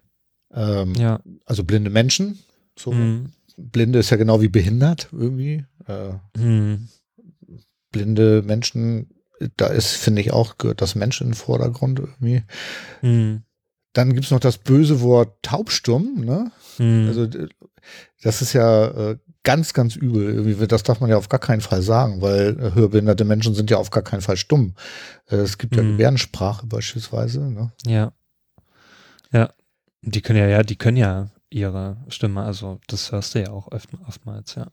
Ähm, 0.55 0.95
ja. 0.95 1.19
Also 1.45 1.65
blinde 1.65 1.91
Menschen. 1.91 2.39
So. 2.79 2.93
Hm, 2.93 3.33
Blinde 3.57 3.99
ist 4.01 4.11
ja 4.11 4.17
genau 4.17 4.41
wie 4.41 4.49
behindert 4.49 5.09
irgendwie. 5.13 5.65
Äh, 5.87 6.15
hm, 6.37 6.89
blinde 7.91 8.43
Menschen, 8.43 9.11
da 9.57 9.67
ist, 9.67 9.93
finde 9.93 10.21
ich 10.23 10.33
auch, 10.33 10.59
gehört 10.59 10.81
das 10.83 10.95
Mensch 10.95 11.21
in 11.21 11.29
den 11.29 11.35
Vordergrund 11.35 11.99
irgendwie. 12.01 12.43
hm, 13.01 13.43
Dann 13.93 14.15
gibt's 14.15 14.31
noch 14.31 14.41
das 14.41 14.59
böse 14.59 15.01
Wort 15.01 15.43
taubstumm, 15.43 16.25
ne? 16.25 16.51
hm. 16.77 17.07
Also 17.09 17.27
d- 17.27 17.49
das 18.23 18.41
ist 18.43 18.55
ja 18.55 19.11
äh, 19.11 19.19
ganz, 19.43 19.75
ganz 19.75 19.95
übel. 19.95 20.35
Irgendwie, 20.35 20.67
das 20.67 20.83
darf 20.83 21.01
man 21.01 21.11
ja 21.11 21.19
auf 21.19 21.29
gar 21.29 21.39
keinen 21.41 21.61
Fall 21.61 21.83
sagen, 21.83 22.23
weil 22.23 22.59
äh, 22.59 22.75
hörbehinderte 22.75 23.25
Menschen 23.27 23.55
sind 23.55 23.71
ja 23.71 23.77
auf 23.77 23.91
gar 23.91 24.03
keinen 24.03 24.23
Fall 24.23 24.39
stumm. 24.39 24.75
Äh, 25.29 25.37
es 25.37 25.59
gibt 25.59 25.77
ja 25.77 25.83
Mhm. 25.83 25.93
Gebärdensprache 25.93 26.67
beispielsweise. 26.67 27.41
Ne? 27.41 27.73
Ja. 27.87 28.13
Ja. 29.33 29.53
Die 30.03 30.23
können 30.23 30.39
ja, 30.39 30.49
ja, 30.49 30.63
die 30.63 30.77
können 30.77 30.97
ja 30.97 31.31
ihre 31.55 31.97
Stimme, 32.09 32.43
also 32.43 32.81
das 32.89 33.13
hörst 33.13 33.35
du 33.35 33.41
ja 33.43 33.51
auch 33.51 33.71
oft, 33.73 33.89
oftmals, 34.09 34.55
ja. 34.57 34.67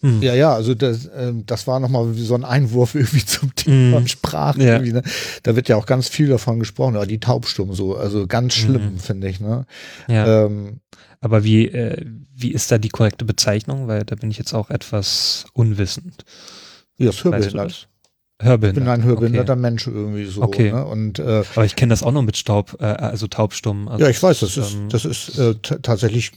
Hm. 0.00 0.20
Ja, 0.22 0.34
ja, 0.34 0.52
also 0.54 0.74
das, 0.74 1.08
ähm, 1.16 1.46
das 1.46 1.66
war 1.66 1.80
nochmal 1.80 2.12
so 2.14 2.34
ein 2.34 2.44
Einwurf 2.44 2.94
irgendwie 2.94 3.24
zum 3.24 3.54
Thema 3.54 4.00
Mhm. 4.00 4.06
Sprache. 4.08 4.62
Ja. 4.62 4.78
Ne? 4.78 5.02
Da 5.42 5.56
wird 5.56 5.68
ja 5.68 5.76
auch 5.76 5.86
ganz 5.86 6.08
viel 6.08 6.28
davon 6.28 6.58
gesprochen, 6.58 6.96
aber 6.96 7.06
die 7.06 7.20
Taubstumm 7.20 7.72
so, 7.74 7.96
also 7.96 8.26
ganz 8.26 8.54
schlimm, 8.54 8.94
Mhm. 8.94 8.98
finde 8.98 9.28
ich. 9.28 9.40
Ne? 9.40 9.66
ja. 10.08 10.44
Ähm, 10.46 10.80
Aber 11.20 11.42
wie, 11.42 11.66
äh, 11.68 12.04
wie 12.34 12.52
ist 12.52 12.70
da 12.70 12.76
die 12.76 12.90
korrekte 12.90 13.24
Bezeichnung? 13.24 13.88
Weil 13.88 14.04
da 14.04 14.14
bin 14.14 14.30
ich 14.30 14.36
jetzt 14.36 14.52
auch 14.52 14.68
etwas 14.68 15.46
unwissend. 15.54 16.24
ja, 16.98 17.08
ist 17.08 17.24
Weißt 17.24 17.54
du 18.38 18.46
hörbehindert. 18.46 18.76
das? 18.76 18.82
Ich 18.82 18.84
bin 18.84 19.02
ein 19.02 19.04
hörbinderter 19.04 19.52
Okay. 19.54 19.62
Mensch 19.62 19.86
irgendwie 19.86 20.24
so. 20.26 20.42
Okay. 20.42 20.72
Ne? 20.72 20.84
Und 20.84 21.18
äh, 21.18 21.44
Aber 21.54 21.64
ich 21.64 21.76
kenne 21.76 21.90
das 21.90 22.02
auch 22.02 22.12
noch 22.12 22.22
mit 22.22 22.36
Staub, 22.36 22.76
äh, 22.80 22.84
also 22.84 23.26
taubstumm. 23.26 23.88
Also 23.88 24.04
ja, 24.04 24.10
ich 24.10 24.22
weiß, 24.22 24.40
das 24.40 24.56
ist, 24.56 24.74
ähm, 24.74 24.88
das 24.88 25.04
ist 25.04 25.38
äh, 25.38 25.54
tatsächlich 25.60 26.32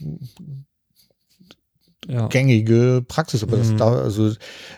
ja. 2.06 2.28
gängige 2.28 3.04
Praxis, 3.06 3.42
aber 3.42 3.56
das 3.58 3.68
Mhm. 3.72 3.76
da, 3.78 3.92
also, 4.02 4.28
äh, 4.28 4.34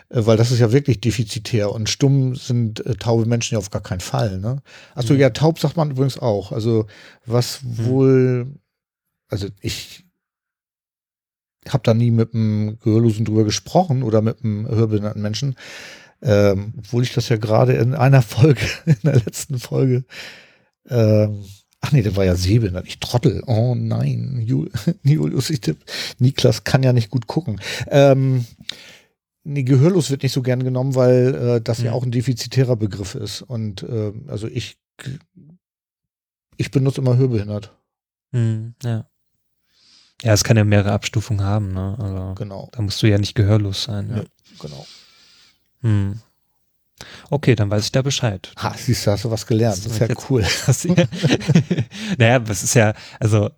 weil 0.09 0.37
das 0.37 0.51
ist 0.51 0.59
ja 0.59 0.71
wirklich 0.71 0.99
defizitär 0.99 1.71
und 1.71 1.89
stumm 1.89 2.35
sind 2.35 2.85
äh, 2.85 2.95
taube 2.95 3.25
Menschen 3.25 3.53
ja 3.55 3.59
auf 3.59 3.69
gar 3.69 3.81
keinen 3.81 4.01
Fall, 4.01 4.39
ne? 4.39 4.61
Achso, 4.95 5.13
Mhm. 5.13 5.19
ja, 5.19 5.29
taub 5.29 5.59
sagt 5.59 5.77
man 5.77 5.91
übrigens 5.91 6.17
auch. 6.19 6.51
Also, 6.51 6.87
was 7.25 7.59
wohl, 7.63 8.53
also 9.29 9.47
ich 9.61 10.05
habe 11.69 11.83
da 11.83 11.93
nie 11.93 12.09
mit 12.11 12.33
einem 12.33 12.79
Gehörlosen 12.79 13.23
drüber 13.23 13.43
gesprochen 13.43 14.01
oder 14.03 14.21
mit 14.21 14.43
einem 14.43 14.67
hörbehinderten 14.67 15.21
Menschen, 15.21 15.55
ähm, 16.21 16.73
obwohl 16.77 17.03
ich 17.03 17.13
das 17.13 17.29
ja 17.29 17.37
gerade 17.37 17.73
in 17.73 17.93
einer 17.95 18.21
Folge, 18.21 18.61
in 18.85 18.97
der 19.03 19.15
letzten 19.15 19.59
Folge, 19.59 20.05
ähm, 20.89 21.43
ach 21.81 21.91
nee, 21.91 22.01
der 22.01 22.15
war 22.15 22.25
ja 22.25 22.35
sehbehindert, 22.35 22.87
ich 22.87 22.99
Trottel, 22.99 23.43
oh 23.47 23.75
nein, 23.75 24.41
Jul, 24.45 24.69
Julius, 25.03 25.49
ich 25.49 25.61
tipp, 25.61 25.83
Niklas 26.19 26.63
kann 26.63 26.83
ja 26.83 26.93
nicht 26.93 27.09
gut 27.09 27.27
gucken. 27.27 27.59
Ähm, 27.87 28.45
nee, 29.43 29.63
gehörlos 29.63 30.09
wird 30.11 30.23
nicht 30.23 30.33
so 30.33 30.41
gern 30.41 30.63
genommen, 30.63 30.95
weil 30.95 31.35
äh, 31.35 31.61
das 31.61 31.81
ja 31.81 31.91
Mhm. 31.91 31.97
auch 31.97 32.03
ein 32.03 32.11
defizitärer 32.11 32.75
Begriff 32.75 33.15
ist 33.15 33.41
und 33.41 33.83
äh, 33.83 34.13
also 34.27 34.47
ich 34.47 34.77
ich 36.57 36.69
benutze 36.71 37.01
immer 37.01 37.17
hörbehindert, 37.17 37.75
Hm, 38.33 38.75
ja. 38.83 39.07
Ja, 40.21 40.33
es 40.33 40.43
kann 40.43 40.55
ja 40.55 40.63
mehrere 40.63 40.91
Abstufungen 40.91 41.43
haben, 41.43 41.73
ne? 41.73 41.97
Also, 41.99 42.35
genau, 42.35 42.69
da 42.71 42.81
musst 42.83 43.01
du 43.01 43.07
ja 43.07 43.17
nicht 43.17 43.33
gehörlos 43.35 43.83
sein. 43.83 44.09
Ja. 44.09 44.17
Ja. 44.17 44.23
genau. 44.61 44.85
Hm. 45.81 46.19
Okay, 47.31 47.55
dann 47.55 47.71
weiß 47.71 47.85
ich 47.85 47.91
da 47.91 48.01
Bescheid. 48.03 48.51
Ha, 48.57 48.75
siehst 48.77 49.07
du, 49.07 49.11
hast 49.11 49.23
du 49.25 49.31
was 49.31 49.47
gelernt, 49.47 49.83
das 49.85 49.91
ist 49.93 49.99
ja 49.99 50.07
Jetzt- 50.07 50.29
cool. 50.29 50.43
Das- 50.67 50.87
naja, 52.17 52.39
das 52.39 52.63
ist 52.63 52.73
ja, 52.75 52.93
also 53.19 53.49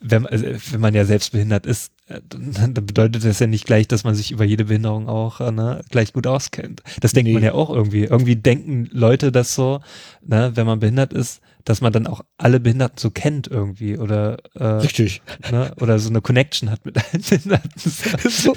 wenn, 0.00 0.26
also, 0.26 0.44
wenn 0.72 0.80
man 0.80 0.94
ja 0.94 1.06
selbst 1.06 1.32
behindert 1.32 1.64
ist, 1.64 1.90
äh, 2.08 2.20
dann, 2.28 2.74
dann 2.74 2.86
bedeutet 2.86 3.24
das 3.24 3.38
ja 3.38 3.46
nicht 3.46 3.64
gleich, 3.64 3.88
dass 3.88 4.04
man 4.04 4.14
sich 4.14 4.32
über 4.32 4.44
jede 4.44 4.66
Behinderung 4.66 5.08
auch 5.08 5.40
äh, 5.40 5.50
ne, 5.50 5.80
gleich 5.88 6.12
gut 6.12 6.26
auskennt. 6.26 6.82
Das 7.00 7.12
denkt 7.12 7.28
Nee. 7.28 7.34
man 7.34 7.42
ja 7.42 7.54
auch 7.54 7.70
irgendwie. 7.70 8.04
Irgendwie 8.04 8.36
denken 8.36 8.86
Leute 8.92 9.32
das 9.32 9.54
so, 9.54 9.80
ne, 10.20 10.52
wenn 10.54 10.66
man 10.66 10.80
behindert 10.80 11.14
ist, 11.14 11.40
dass 11.64 11.80
man 11.80 11.92
dann 11.92 12.06
auch 12.06 12.20
alle 12.36 12.60
Behinderten 12.60 12.98
so 12.98 13.10
kennt 13.10 13.46
irgendwie 13.48 13.96
oder 13.98 14.36
äh, 14.54 14.64
Richtig. 14.64 15.22
ne, 15.50 15.72
oder 15.80 15.98
so 15.98 16.10
eine 16.10 16.20
Connection 16.20 16.70
hat 16.70 16.84
mit 16.84 16.96
allen 16.98 17.22
Behinderten. 17.22 17.70
So. 18.30 18.54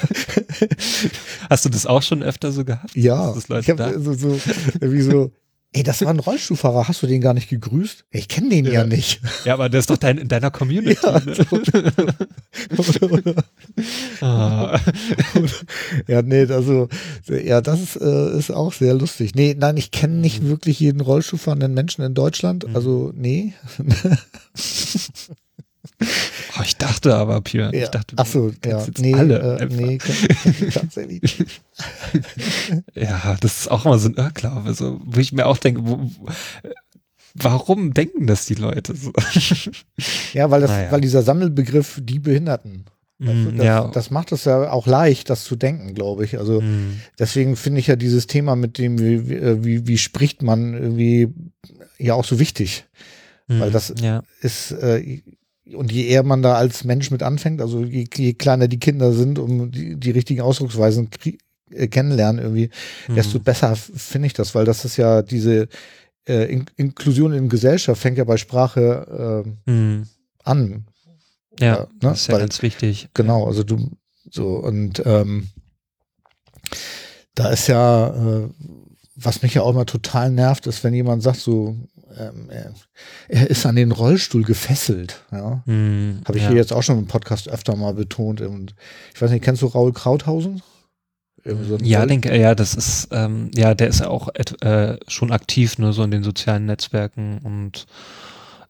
Hast 1.49 1.65
du 1.65 1.69
das 1.69 1.85
auch 1.85 2.01
schon 2.01 2.23
öfter 2.23 2.51
so 2.51 2.65
gehabt? 2.65 2.95
Ja, 2.95 3.33
Dass 3.33 3.47
Leute 3.47 3.61
ich 3.61 3.69
habe 3.79 3.93
da- 3.93 3.99
so, 3.99 4.13
so, 4.13 4.39
irgendwie 4.81 5.01
so, 5.01 5.31
ey, 5.73 5.83
das 5.83 6.01
war 6.01 6.09
ein 6.09 6.19
Rollstuhlfahrer, 6.19 6.87
hast 6.87 7.03
du 7.03 7.07
den 7.07 7.21
gar 7.21 7.33
nicht 7.33 7.49
gegrüßt? 7.49 8.05
Ich 8.11 8.27
kenne 8.27 8.49
den 8.49 8.65
ja, 8.65 8.71
Ja. 8.71 8.83
nicht. 8.85 9.21
Ja, 9.45 9.53
aber 9.53 9.69
das 9.69 9.81
ist 9.81 9.89
doch 9.89 9.97
dein, 9.97 10.17
in 10.17 10.27
deiner 10.27 10.51
Community. 10.51 10.97
Ja, 11.03 11.19
ne? 11.19 11.83
ah. 14.21 14.79
ja, 16.07 16.21
nee, 16.21 16.45
also, 16.45 16.87
ja, 17.27 17.61
das 17.61 17.81
ist, 17.81 17.95
äh, 17.97 18.37
ist 18.37 18.51
auch 18.51 18.73
sehr 18.73 18.93
lustig. 18.93 19.35
Nee, 19.35 19.55
nein, 19.57 19.77
ich 19.77 19.91
kenne 19.91 20.15
nicht 20.15 20.43
wirklich 20.43 20.79
jeden 20.79 21.01
Rollstuhlfahrenden 21.01 21.73
Menschen 21.73 22.03
in 22.03 22.13
Deutschland. 22.13 22.67
Mhm. 22.67 22.75
Also, 22.75 23.11
nee. 23.15 23.53
Oh, 26.59 26.63
ich 26.63 26.75
dachte 26.77 27.15
aber, 27.15 27.41
ich 27.45 27.53
Ja. 27.53 27.69
dachte, 27.69 28.15
Ach 28.17 28.25
so, 28.25 28.51
ja, 28.65 28.83
nee, 28.97 29.13
alle 29.13 29.59
äh, 29.59 29.65
nee, 29.65 29.99
ich 30.67 30.73
tatsächlich. 30.73 31.45
Ja, 32.95 33.37
das 33.39 33.61
ist 33.61 33.71
auch 33.71 33.85
mal 33.85 33.99
so 33.99 34.09
ein 34.09 34.15
Irrglaube, 34.15 34.73
so, 34.73 34.99
wo 35.03 35.19
ich 35.19 35.31
mir 35.33 35.45
auch 35.45 35.57
denke, 35.57 35.81
wo, 35.85 35.99
wo, 35.99 36.29
warum 37.35 37.93
denken 37.93 38.25
das 38.27 38.45
die 38.45 38.55
Leute 38.55 38.95
so? 38.95 39.11
Ja, 40.33 40.49
weil 40.51 40.61
das, 40.61 40.71
Naja. 40.71 40.91
weil 40.91 41.01
dieser 41.01 41.21
Sammelbegriff 41.23 41.99
die 42.03 42.19
Behinderten, 42.19 42.85
Mm, 43.19 43.57
das, 43.57 43.65
ja, 43.65 43.87
das 43.87 44.11
macht 44.11 44.31
es 44.31 44.45
ja 44.45 44.69
auch 44.71 44.85
leicht, 44.85 45.31
das 45.31 45.43
zu 45.43 45.55
denken, 45.55 45.95
glaube 45.95 46.23
ich. 46.23 46.37
Also, 46.37 46.61
mm, 46.61 47.01
deswegen 47.17 47.55
finde 47.55 47.79
ich 47.79 47.87
ja 47.87 47.95
dieses 47.95 48.27
Thema 48.27 48.55
mit 48.55 48.77
dem, 48.77 48.99
wie, 48.99 49.27
wie, 49.27 49.63
wie, 49.65 49.87
wie 49.87 49.97
spricht 49.97 50.43
man 50.43 50.75
irgendwie 50.75 51.29
ja 51.97 52.13
auch 52.13 52.25
so 52.25 52.37
wichtig. 52.37 52.85
weil 53.47 53.71
mm, 53.71 53.73
das- 53.73 53.95
ja, 53.99 54.21
Ist, 54.41 54.69
äh, 54.71 55.23
und 55.75 55.91
je 55.91 56.05
eher 56.07 56.23
man 56.23 56.41
da 56.41 56.55
als 56.55 56.83
Mensch 56.83 57.11
mit 57.11 57.23
anfängt, 57.23 57.61
also 57.61 57.83
je, 57.83 58.07
je 58.15 58.33
kleiner 58.33 58.67
die 58.67 58.79
Kinder 58.79 59.13
sind, 59.13 59.39
um 59.39 59.71
die, 59.71 59.95
die 59.95 60.11
richtigen 60.11 60.41
Ausdrucksweisen 60.41 61.09
äh, 61.71 61.87
kennenlernen 61.87 62.41
irgendwie, 62.41 62.69
mm, 63.07 63.15
desto 63.15 63.39
besser 63.39 63.75
finde 63.75 64.27
ich 64.27 64.33
das, 64.33 64.55
weil 64.55 64.65
das 64.65 64.85
ist 64.85 64.97
ja 64.97 65.21
diese 65.21 65.67
äh, 66.27 66.45
In 66.51 66.65
Inklusion 66.75 67.33
in 67.33 67.49
Gesellschaft 67.49 68.01
fängt 68.01 68.17
ja 68.17 68.23
bei 68.23 68.37
Sprache 68.37 69.43
äh, 69.67 69.71
Mhm. 69.71 70.03
an. 70.43 70.85
Ja, 71.59 71.79
ne? 71.81 71.87
das 72.01 72.21
ist 72.21 72.27
ja 72.27 72.33
Weil- 72.35 72.41
ganz 72.41 72.61
wichtig. 72.61 73.09
Genau, 73.13 73.45
also 73.47 73.63
du 73.63 73.91
so 74.29 74.57
und 74.57 75.01
ähm, 75.05 75.47
da 77.35 77.49
ist 77.49 77.67
ja, 77.67 78.09
äh, 78.09 78.49
was 79.15 79.41
mich 79.41 79.53
ja 79.53 79.61
auch 79.61 79.71
immer 79.71 79.85
total 79.85 80.31
nervt, 80.31 80.67
ist, 80.67 80.83
wenn 80.83 80.93
jemand 80.93 81.23
sagt 81.23 81.37
so, 81.39 81.75
ähm, 82.19 82.49
er, 83.27 83.47
ist 83.49 83.65
an 83.65 83.75
den 83.75 83.91
Rollstuhl 83.91 84.43
gefesselt. 84.43 85.23
Ja, 85.31 85.61
Mhm. 85.65 86.21
habe 86.25 86.37
ich 86.37 86.43
ja. 86.43 86.49
hier 86.49 86.57
jetzt 86.57 86.73
auch 86.73 86.83
schon 86.83 86.97
im 86.99 87.07
Podcast 87.07 87.49
öfter 87.49 87.75
mal 87.75 87.93
betont. 87.93 88.41
Und 88.41 88.75
ich 89.13 89.21
weiß 89.21 89.31
nicht, 89.31 89.43
kennst 89.43 89.61
du 89.61 89.67
Raul 89.67 89.93
Krauthausen? 89.93 90.61
So 91.45 91.75
ein 91.75 91.85
Ja, 91.85 92.05
denke, 92.05 92.35
ja, 92.37 92.55
das 92.55 92.73
ist, 92.73 93.07
ähm, 93.11 93.51
ja, 93.55 93.73
der 93.73 93.87
ist 93.87 94.01
ja 94.01 94.09
auch 94.09 94.29
äh, 94.61 94.97
schon 95.07 95.31
aktiv, 95.31 95.77
ne, 95.77 95.93
so 95.93 96.03
in 96.03 96.11
den 96.11 96.23
sozialen 96.23 96.65
Netzwerken 96.65 97.37
und 97.43 97.85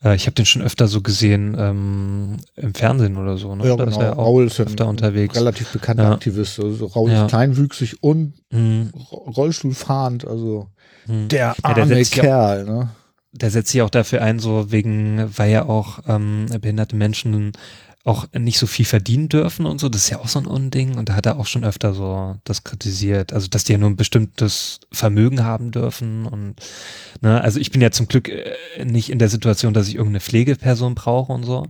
äh, 0.04 0.16
ich 0.16 0.28
habe 0.28 0.36
den 0.36 0.46
schon 0.46 0.62
öfter 0.62 0.88
so 0.88 1.02
gesehen 1.02 1.56
ähm, 1.58 2.38
im 2.56 2.76
Fernsehen 2.76 3.18
oder 3.18 3.38
so, 3.38 3.56
ne? 3.56 3.68
ja, 3.68 3.76
Da 3.76 3.86
ist 3.86 3.96
genau. 3.96 4.06
er 4.06 4.20
auch 4.20 4.26
Raul 4.26 4.46
ist 4.46 4.60
ein 4.60 4.68
öfter 4.68 4.88
unterwegs. 4.88 5.36
relativ 5.36 5.72
bekannter 5.72 6.04
Ja. 6.04 6.12
Aktivist. 6.12 6.60
Also 6.60 6.86
Raul 6.86 7.10
Ja. 7.10 7.24
ist 7.26 7.30
kleinwüchsig 7.30 8.04
und 8.04 8.34
Mhm. 8.52 8.92
Ro- 9.12 9.32
Rollstuhlfahrend, 9.32 10.28
also 10.28 10.68
Mhm. 11.08 11.30
der 11.30 11.40
Ja, 11.40 11.74
der 11.74 11.84
arme 11.84 11.96
sich 11.96 12.20
auch- 12.20 12.22
Kerl, 12.24 12.66
ne? 12.66 12.90
Der 13.32 13.52
setzt 13.52 13.72
sich 13.72 13.82
auch 13.82 13.90
dafür 13.90 14.22
ein, 14.22 14.40
so 14.40 14.72
wegen, 14.72 15.32
weil 15.38 15.52
ja 15.52 15.66
auch 15.66 16.00
ähm, 16.08 16.48
behinderte 16.62 16.96
Menschen 16.96 17.54
auch 18.08 18.26
nicht 18.32 18.58
so 18.58 18.68
viel 18.68 18.86
verdienen 18.86 19.28
dürfen 19.28 19.66
und 19.66 19.80
so. 19.80 19.90
Das 19.90 20.04
ist 20.04 20.10
ja 20.10 20.20
auch 20.20 20.30
so 20.30 20.40
ein 20.40 20.46
Unding. 20.46 20.98
Und 20.98 21.10
da 21.10 21.16
hat 21.16 21.26
er 21.26 21.38
auch 21.38 21.46
schon 21.46 21.66
öfter 21.66 21.94
so 21.94 22.38
das 22.46 22.64
kritisiert. 22.64 23.34
Also, 23.34 23.48
dass 23.50 23.66
die 23.66 23.74
ja 23.74 23.78
nur 23.78 23.90
ein 23.90 23.98
bestimmtes 23.98 24.80
Vermögen 24.94 25.44
haben 25.44 25.72
dürfen. 25.72 26.26
Und 26.26 26.56
ne, 27.20 27.42
also 27.42 27.60
ich 27.60 27.70
bin 27.70 27.82
ja 27.82 27.92
zum 27.92 28.08
Glück 28.08 28.30
äh, 28.30 28.56
nicht 28.86 29.10
in 29.10 29.20
der 29.20 29.28
Situation, 29.28 29.74
dass 29.74 29.90
ich 29.90 29.96
irgendeine 29.96 30.22
Pflegeperson 30.22 30.96
brauche 30.96 31.34
und 31.34 31.44
so. 31.44 31.68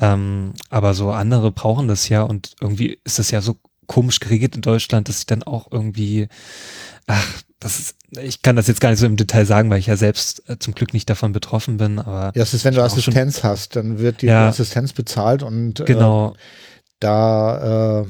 Ähm, 0.00 0.52
aber 0.68 0.94
so 0.94 1.12
andere 1.12 1.52
brauchen 1.52 1.86
das 1.86 2.08
ja 2.08 2.22
und 2.22 2.56
irgendwie 2.60 2.98
ist 3.04 3.20
das 3.20 3.30
ja 3.30 3.40
so 3.40 3.56
komisch 3.86 4.18
geregelt 4.18 4.56
in 4.56 4.62
Deutschland, 4.62 5.08
dass 5.08 5.20
ich 5.20 5.26
dann 5.26 5.44
auch 5.44 5.68
irgendwie, 5.70 6.26
ach, 7.06 7.42
das 7.60 7.78
ist, 7.78 7.96
ich 8.20 8.42
kann 8.42 8.56
das 8.56 8.66
jetzt 8.68 8.80
gar 8.80 8.90
nicht 8.90 8.98
so 9.00 9.06
im 9.06 9.16
Detail 9.16 9.44
sagen, 9.46 9.68
weil 9.70 9.78
ich 9.80 9.86
ja 9.86 9.96
selbst 9.96 10.48
äh, 10.48 10.58
zum 10.58 10.74
Glück 10.74 10.92
nicht 10.94 11.10
davon 11.10 11.32
betroffen 11.32 11.76
bin, 11.76 11.98
aber 11.98 12.32
Ja, 12.36 12.42
es 12.42 12.54
ist, 12.54 12.64
wenn 12.64 12.74
du 12.74 12.80
auch 12.84 12.88
schon- 12.90 12.98
Assistenz 12.98 13.42
hast, 13.44 13.74
dann 13.76 13.98
wird 13.98 14.22
dir 14.22 14.26
Ja. 14.30 14.44
die 14.46 14.48
Assistenz 14.50 14.92
bezahlt 14.92 15.42
und 15.42 15.80
äh, 15.80 15.84
genau, 15.84 16.34
da 17.00 18.00
äh, 18.02 18.06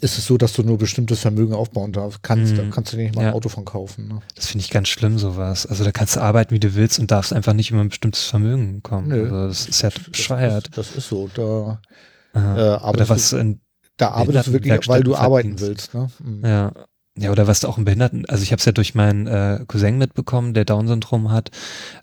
ist 0.00 0.18
es 0.18 0.24
so, 0.26 0.38
dass 0.38 0.52
du 0.52 0.62
nur 0.62 0.78
bestimmtes 0.78 1.20
Vermögen 1.20 1.52
aufbauen 1.52 1.92
darfst. 1.92 2.22
Kannst, 2.22 2.56
da 2.56 2.62
kannst 2.70 2.92
du 2.92 2.96
dir 2.96 3.04
nicht 3.04 3.14
mal 3.16 3.22
ein 3.22 3.26
Ja. 3.28 3.32
Auto 3.34 3.48
von 3.48 3.64
kaufen. 3.64 4.06
Ne? 4.08 4.20
das 4.36 4.46
finde 4.46 4.64
ich 4.64 4.70
ganz 4.70 4.88
schlimm, 4.88 5.18
sowas. 5.18 5.66
Also 5.66 5.82
da 5.84 5.90
kannst 5.90 6.16
du 6.16 6.20
arbeiten, 6.20 6.54
wie 6.54 6.60
du 6.60 6.74
willst 6.76 6.98
und 7.00 7.10
darfst 7.10 7.32
einfach 7.32 7.54
nicht 7.54 7.70
über 7.72 7.80
ein 7.80 7.88
bestimmtes 7.88 8.24
Vermögen 8.24 8.82
kommen. 8.82 9.08
Nö. 9.08 9.24
Also 9.24 9.48
das 9.48 9.66
ist 9.68 9.82
ja 9.82 9.90
Das 9.90 10.04
bescheuert. 10.04 10.68
ist, 10.68 10.78
das 10.78 10.92
ist 10.96 11.08
so. 11.08 11.28
Da, 11.34 11.80
Aha. 12.34 12.54
äh, 12.56 12.60
Oder 12.60 12.82
arbeitest, 12.84 13.10
was 13.10 13.30
du, 13.30 13.36
in, 13.38 13.60
da 13.96 14.10
arbeitest 14.12 14.46
du 14.48 14.52
wirklich, 14.52 14.88
weil 14.88 15.02
du 15.02 15.16
arbeiten 15.16 15.58
willst. 15.58 15.92
Ne? 15.94 16.08
Mhm. 16.22 16.44
Ja. 16.46 16.72
Ja, 17.16 17.30
oder 17.30 17.46
was 17.46 17.64
auch 17.64 17.76
im 17.76 17.84
Behinderten, 17.84 18.24
also 18.26 18.42
ich 18.42 18.52
habe 18.52 18.60
es 18.60 18.64
ja 18.64 18.72
durch 18.72 18.94
meinen 18.94 19.26
äh, 19.26 19.64
Cousin 19.66 19.98
mitbekommen, 19.98 20.54
der 20.54 20.64
Down-Syndrom 20.64 21.30
hat, 21.30 21.50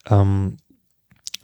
ähm, 0.10 0.58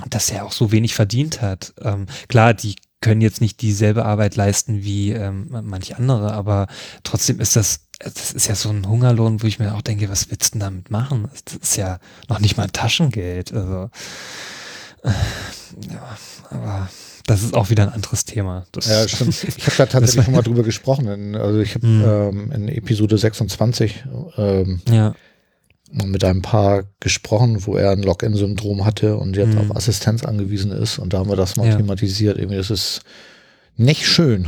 dass 0.10 0.30
er 0.30 0.46
auch 0.46 0.52
so 0.52 0.72
wenig 0.72 0.94
verdient 0.94 1.42
hat. 1.42 1.74
Ähm, 1.82 2.08
klar, 2.28 2.54
die 2.54 2.76
können 3.02 3.22
jetzt 3.22 3.42
nicht 3.42 3.62
dieselbe 3.62 4.06
Arbeit 4.06 4.36
leisten 4.36 4.84
wie 4.84 5.12
ähm, 5.12 5.48
manche 5.50 5.98
andere, 5.98 6.34
aber 6.34 6.68
trotzdem 7.04 7.40
ist 7.40 7.56
das, 7.56 7.82
das 8.00 8.32
ist 8.32 8.48
ja 8.48 8.56
so 8.56 8.70
ein 8.70 8.88
Hungerlohn, 8.88 9.42
wo 9.44 9.48
ich 9.48 9.60
mir 9.60 9.76
auch 9.76 9.82
denke, 9.82 10.10
was 10.10 10.30
willst 10.30 10.56
du 10.56 10.60
denn 10.60 10.68
damit 10.68 10.92
machen? 10.92 11.30
Das 11.46 11.56
ist 11.56 11.76
ja 11.76 12.00
noch 12.30 12.40
nicht 12.40 12.58
mal 12.58 12.70
Taschengeld. 12.70 13.54
Also 13.54 13.90
äh, 15.04 15.12
ja, 15.92 16.18
aber 16.50 16.90
das 17.26 17.44
ist 17.44 17.54
auch 17.54 17.70
wieder 17.70 17.84
ein 17.84 17.94
anderes 17.94 18.26
Thema. 18.26 18.66
Das, 18.72 18.88
Ja, 18.88 19.08
stimmt. 19.08 19.44
Ich 19.58 19.66
habe 19.68 19.76
da 19.78 19.86
tatsächlich 19.86 20.26
schon 20.26 20.34
mal 20.36 20.42
drüber 20.42 20.64
gesprochen. 20.64 21.08
In, 21.08 21.36
also 21.36 21.60
ich 21.60 21.76
habe 21.76 21.88
Mhm. 21.88 22.04
ähm, 22.04 22.52
in 22.52 22.68
Episode 22.70 23.18
26 23.18 24.04
ähm, 24.38 24.82
Ja, 24.90 25.16
mit 25.92 26.24
einem 26.24 26.42
Paar 26.42 26.84
gesprochen, 27.00 27.66
wo 27.68 27.76
er 27.76 27.92
ein 27.92 28.02
Login-Syndrom 28.02 28.84
hatte 28.86 29.16
und 29.18 29.38
jetzt 29.38 29.54
Mhm. 29.54 29.60
auf 29.72 29.76
Assistenz 29.76 30.24
angewiesen 30.24 30.72
ist. 30.72 30.98
Und 31.00 31.14
da 31.14 31.20
haben 31.20 31.30
wir 31.30 31.36
das 31.36 31.56
mal 31.56 31.68
Ja. 31.68 31.76
thematisiert. 31.78 32.38
Irgendwie, 32.38 32.58
das 32.58 32.72
ist 32.72 33.02
nicht 33.78 34.06
schön, 34.08 34.48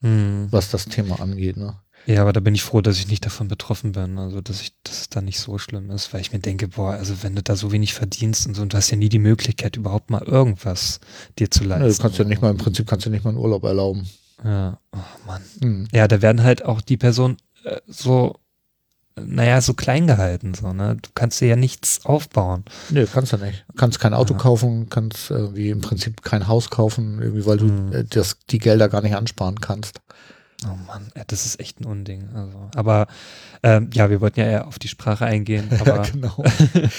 hm. 0.00 0.48
was 0.50 0.70
das 0.70 0.86
Thema 0.86 1.20
angeht. 1.20 1.56
Ne? 1.56 1.74
Ja, 2.06 2.22
aber 2.22 2.32
da 2.32 2.40
bin 2.40 2.54
ich 2.54 2.62
froh, 2.64 2.80
dass 2.80 2.98
ich 2.98 3.08
nicht 3.08 3.24
davon 3.24 3.46
betroffen 3.48 3.92
bin. 3.92 4.18
Also, 4.18 4.40
dass 4.40 4.60
ich, 4.60 4.72
dass 4.82 5.02
es 5.02 5.08
da 5.08 5.20
nicht 5.20 5.38
so 5.38 5.58
schlimm 5.58 5.90
ist, 5.90 6.12
weil 6.12 6.20
ich 6.20 6.32
mir 6.32 6.40
denke, 6.40 6.68
boah, 6.68 6.92
also 6.94 7.22
wenn 7.22 7.36
du 7.36 7.42
da 7.42 7.54
so 7.54 7.70
wenig 7.70 7.94
verdienst 7.94 8.46
und 8.46 8.54
so, 8.54 8.62
und 8.62 8.72
du 8.72 8.76
hast 8.76 8.90
ja 8.90 8.96
nie 8.96 9.08
die 9.08 9.18
Möglichkeit, 9.20 9.76
überhaupt 9.76 10.10
mal 10.10 10.22
irgendwas 10.22 10.98
dir 11.38 11.50
zu 11.50 11.62
leisten. 11.64 11.84
Ja, 11.86 11.92
du 11.92 12.02
kannst 12.02 12.18
ja 12.18 12.24
nicht 12.24 12.42
mal, 12.42 12.50
im 12.50 12.58
Prinzip 12.58 12.88
kannst 12.88 13.06
du 13.06 13.10
nicht 13.10 13.22
mal 13.24 13.30
einen 13.30 13.38
Urlaub 13.38 13.62
erlauben. 13.64 14.08
Ja, 14.44 14.78
oh 14.92 14.98
Mann. 15.26 15.42
Hm. 15.60 15.88
Ja, 15.92 16.08
da 16.08 16.20
werden 16.22 16.42
halt 16.42 16.64
auch 16.64 16.80
die 16.80 16.96
Personen 16.96 17.36
äh, 17.64 17.76
so, 17.86 18.34
naja, 19.14 19.60
so 19.60 19.74
klein 19.74 20.06
gehalten, 20.08 20.54
so, 20.54 20.72
ne? 20.72 20.96
Du 21.00 21.10
kannst 21.14 21.40
dir 21.40 21.46
ja 21.48 21.56
nichts 21.56 22.04
aufbauen. 22.04 22.64
Nee, 22.90 23.06
kannst 23.12 23.32
du 23.32 23.36
nicht. 23.36 23.64
Kannst 23.76 24.00
kein 24.00 24.14
Auto 24.14 24.32
Ja. 24.34 24.40
kaufen, 24.40 24.88
kannst 24.88 25.30
irgendwie 25.30 25.70
im 25.70 25.80
Prinzip 25.82 26.22
kein 26.22 26.48
Haus 26.48 26.70
kaufen, 26.70 27.20
irgendwie, 27.22 27.46
weil 27.46 27.58
du 27.58 27.66
Hm. 27.68 27.92
äh, 27.92 28.04
das, 28.04 28.38
die 28.50 28.58
Gelder 28.58 28.88
gar 28.88 29.02
nicht 29.02 29.14
ansparen 29.14 29.60
kannst. 29.60 30.00
Oh 30.64 30.76
Mann, 30.86 31.02
das 31.26 31.46
ist 31.46 31.58
echt 31.60 31.80
ein 31.80 31.84
Unding. 31.86 32.28
Also, 32.34 32.70
aber 32.74 33.06
ähm, 33.62 33.90
ja, 33.92 34.10
wir 34.10 34.20
wollten 34.20 34.40
ja 34.40 34.46
eher 34.46 34.66
auf 34.68 34.78
die 34.78 34.88
Sprache 34.88 35.24
eingehen, 35.24 35.68
ja, 35.86 36.02
genau. 36.02 36.44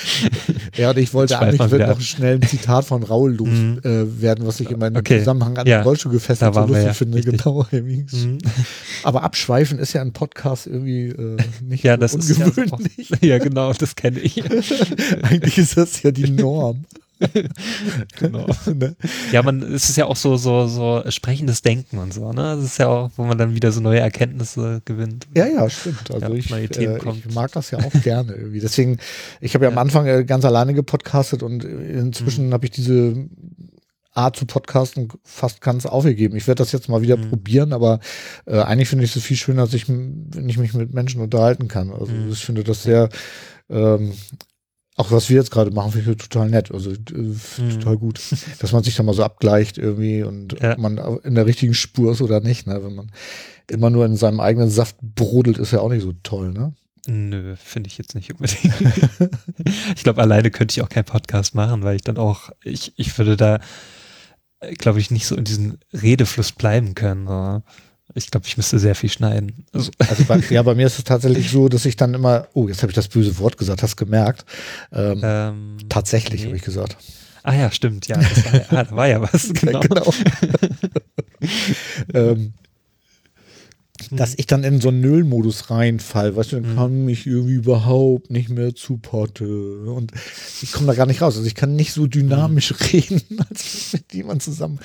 ja, 0.77 0.89
und 0.89 0.97
ich 0.97 1.13
wollte 1.13 1.39
eigentlich 1.39 1.71
wird 1.71 1.87
noch 1.87 2.01
schnell 2.01 2.35
ein 2.35 2.41
Zitat 2.41 2.85
von 2.85 3.03
Raul 3.03 3.33
los 3.35 3.47
Mhm. 3.49 3.79
äh, 3.83 4.21
werden, 4.21 4.45
was 4.47 4.59
ich 4.59 4.69
in 4.71 4.79
meinem 4.79 4.97
Okay. 4.97 5.19
Zusammenhang 5.19 5.57
an 5.57 5.67
Ja. 5.67 5.79
den 5.79 5.83
Rollstuhl 5.83 6.11
gefesselt 6.11 6.53
so 6.53 6.61
lustig 6.61 6.85
ja. 6.85 6.93
finde. 6.93 7.17
Richtig. 7.17 7.37
Genau. 7.43 7.65
Mhm. 7.71 8.37
Aber 9.03 9.23
abschweifen 9.23 9.79
ist 9.79 9.93
ja 9.93 10.01
ein 10.01 10.13
Podcast 10.13 10.67
irgendwie 10.67 11.07
äh, 11.09 11.37
nicht 11.61 11.83
ja, 11.83 11.93
so 11.95 12.01
das 12.01 12.13
ist 12.15 12.37
ja, 12.39 12.45
so 12.49 12.61
ungewöhnlich. 12.61 13.09
ja, 13.21 13.37
genau, 13.39 13.73
das 13.73 13.95
kenne 13.95 14.19
ich. 14.19 14.43
eigentlich 15.23 15.57
ist 15.57 15.77
das 15.77 16.01
ja 16.03 16.11
die 16.11 16.29
Norm. 16.29 16.85
genau. 18.19 18.47
ne? 18.73 18.95
Ja, 19.31 19.43
man, 19.43 19.61
es 19.61 19.89
ist 19.89 19.95
ja 19.97 20.05
auch 20.05 20.15
so, 20.15 20.37
so, 20.37 20.67
so 20.67 21.03
sprechendes 21.09 21.61
Denken 21.61 21.97
und 21.97 22.13
so, 22.13 22.31
ne? 22.33 22.55
Das 22.55 22.63
ist 22.63 22.77
ja 22.79 22.87
auch, 22.87 23.11
wo 23.17 23.23
man 23.23 23.37
dann 23.37 23.55
wieder 23.55 23.71
so 23.71 23.81
neue 23.81 23.99
Erkenntnisse 23.99 24.81
gewinnt. 24.85 25.27
Ja, 25.35 25.45
ja, 25.47 25.69
stimmt. 25.69 26.11
Also 26.11 26.27
Ja, 26.27 26.33
ich, 26.33 26.51
äh, 26.77 26.97
ich 26.97 27.33
mag 27.33 27.51
das 27.53 27.71
ja 27.71 27.79
auch 27.79 27.93
gerne 28.03 28.33
irgendwie. 28.33 28.59
Deswegen, 28.59 28.97
ich 29.41 29.53
habe 29.55 29.65
ja, 29.65 29.69
am 29.69 29.75
Ja. 29.75 29.81
Anfang 29.81 30.05
äh, 30.07 30.23
ganz 30.25 30.45
alleine 30.45 30.73
gepodcastet 30.73 31.43
und 31.43 31.63
inzwischen 31.63 32.47
Mhm. 32.49 32.53
habe 32.53 32.65
ich 32.65 32.71
diese 32.71 33.27
Art 34.15 34.35
zu 34.35 34.45
podcasten 34.45 35.07
fast 35.23 35.59
ganz 35.61 35.87
aufgegeben. 35.87 36.35
Ich 36.35 36.45
werde 36.47 36.59
das 36.59 36.71
jetzt 36.71 36.87
mal 36.87 37.01
wieder 37.01 37.17
Mhm. 37.17 37.29
probieren, 37.29 37.73
aber 37.73 37.99
äh, 38.45 38.59
eigentlich 38.59 38.87
finde 38.89 39.05
ich 39.05 39.15
es 39.15 39.23
viel 39.23 39.37
schöner, 39.37 39.63
dass 39.63 39.73
ich, 39.73 39.89
wenn 39.89 40.47
ich 40.47 40.57
mich 40.59 40.73
mit 40.75 40.93
Menschen 40.93 41.19
unterhalten 41.21 41.67
kann. 41.67 41.91
Also 41.91 42.13
Mhm. 42.13 42.31
ich 42.31 42.45
finde 42.45 42.63
das 42.63 42.83
sehr, 42.83 43.09
ähm, 43.71 44.13
auch 44.95 45.11
was 45.11 45.29
wir 45.29 45.37
jetzt 45.37 45.51
gerade 45.51 45.71
machen, 45.71 45.91
finde 45.91 46.11
ich 46.11 46.17
total 46.17 46.49
nett. 46.49 46.71
Also 46.71 46.91
äh, 46.91 46.95
Mhm. 47.15 47.39
total 47.79 47.97
gut, 47.97 48.19
dass 48.59 48.71
man 48.71 48.83
sich 48.83 48.95
da 48.95 49.03
mal 49.03 49.13
so 49.13 49.23
abgleicht 49.23 49.77
irgendwie 49.77 50.23
und 50.23 50.59
Ja. 50.61 50.73
ob 50.73 50.77
man 50.79 50.97
in 51.23 51.35
der 51.35 51.45
richtigen 51.45 51.73
Spur 51.73 52.11
ist 52.11 52.21
oder 52.21 52.39
nicht. 52.41 52.67
Ne? 52.67 52.83
Wenn 52.83 52.95
man 52.95 53.11
immer 53.69 53.89
nur 53.89 54.05
in 54.05 54.15
seinem 54.15 54.39
eigenen 54.39 54.69
Saft 54.69 54.97
brodelt, 55.01 55.57
ist 55.57 55.71
ja 55.71 55.79
auch 55.79 55.89
nicht 55.89 56.03
so 56.03 56.13
toll. 56.23 56.51
Ne? 56.51 56.73
Nö, 57.07 57.55
finde 57.57 57.87
ich 57.87 57.97
jetzt 57.97 58.15
nicht 58.15 58.31
unbedingt. 58.31 58.73
ich 59.95 60.03
glaube, 60.03 60.21
alleine 60.21 60.51
könnte 60.51 60.73
ich 60.73 60.81
auch 60.83 60.89
keinen 60.89 61.05
Podcast 61.05 61.55
machen, 61.55 61.83
weil 61.83 61.95
ich 61.95 62.03
dann 62.03 62.17
auch, 62.17 62.51
ich, 62.63 62.93
ich 62.97 63.17
würde 63.17 63.35
da, 63.35 63.59
glaube 64.77 64.99
ich, 64.99 65.11
nicht 65.11 65.25
so 65.25 65.35
in 65.35 65.43
diesem 65.43 65.77
Redefluss 65.91 66.51
bleiben 66.51 66.95
können. 66.95 67.27
So. 67.27 67.61
Ich 68.15 68.29
glaube, 68.29 68.45
ich 68.45 68.57
müsste 68.57 68.79
sehr 68.79 68.95
viel 68.95 69.09
schneiden. 69.09 69.65
Also, 69.73 69.91
Also 69.97 70.23
bei, 70.25 70.37
ja, 70.49 70.61
bei 70.61 70.75
mir 70.75 70.87
ist 70.87 70.97
es 70.97 71.03
tatsächlich 71.03 71.49
so, 71.49 71.69
dass 71.69 71.85
ich 71.85 71.95
dann 71.95 72.13
immer, 72.13 72.47
oh, 72.53 72.67
jetzt 72.67 72.81
habe 72.81 72.91
ich 72.91 72.95
das 72.95 73.07
böse 73.07 73.37
Wort 73.39 73.57
gesagt, 73.57 73.81
hast 73.81 73.95
gemerkt. 73.95 74.45
Ähm, 74.91 75.21
ähm, 75.23 75.77
tatsächlich 75.89 76.41
nee. 76.41 76.47
habe 76.47 76.57
ich 76.57 76.63
gesagt. 76.63 76.97
Ah 77.43 77.53
ja, 77.53 77.71
stimmt, 77.71 78.07
ja, 78.07 78.17
das 78.17 78.45
war, 78.45 78.79
ah, 78.79 78.83
da 78.89 78.95
war 78.95 79.07
ja 79.07 79.21
was, 79.21 79.51
genau. 79.53 79.81
genau. 79.81 80.13
ähm, 82.13 82.53
dass 84.11 84.33
ich 84.37 84.45
dann 84.47 84.63
in 84.63 84.79
so 84.81 84.89
einen 84.89 85.01
Nullmodus 85.01 85.69
reinfall, 85.69 86.35
weißt 86.35 86.51
du, 86.53 86.55
dann 86.61 86.71
Mhm. 86.71 86.75
kann 86.75 87.05
mich 87.05 87.25
irgendwie 87.27 87.53
überhaupt 87.53 88.29
nicht 88.31 88.49
mehr 88.49 88.75
zupotte 88.75 89.45
und 89.85 90.11
ich 90.61 90.71
komme 90.71 90.87
da 90.87 90.93
gar 90.93 91.05
nicht 91.05 91.21
raus. 91.21 91.35
Also 91.35 91.47
ich 91.47 91.55
kann 91.55 91.75
nicht 91.75 91.93
so 91.93 92.07
dynamisch 92.07 92.73
reden, 92.93 93.21
als 93.49 93.93
mit 93.93 94.13
jemand 94.13 94.43
zusammen 94.43 94.79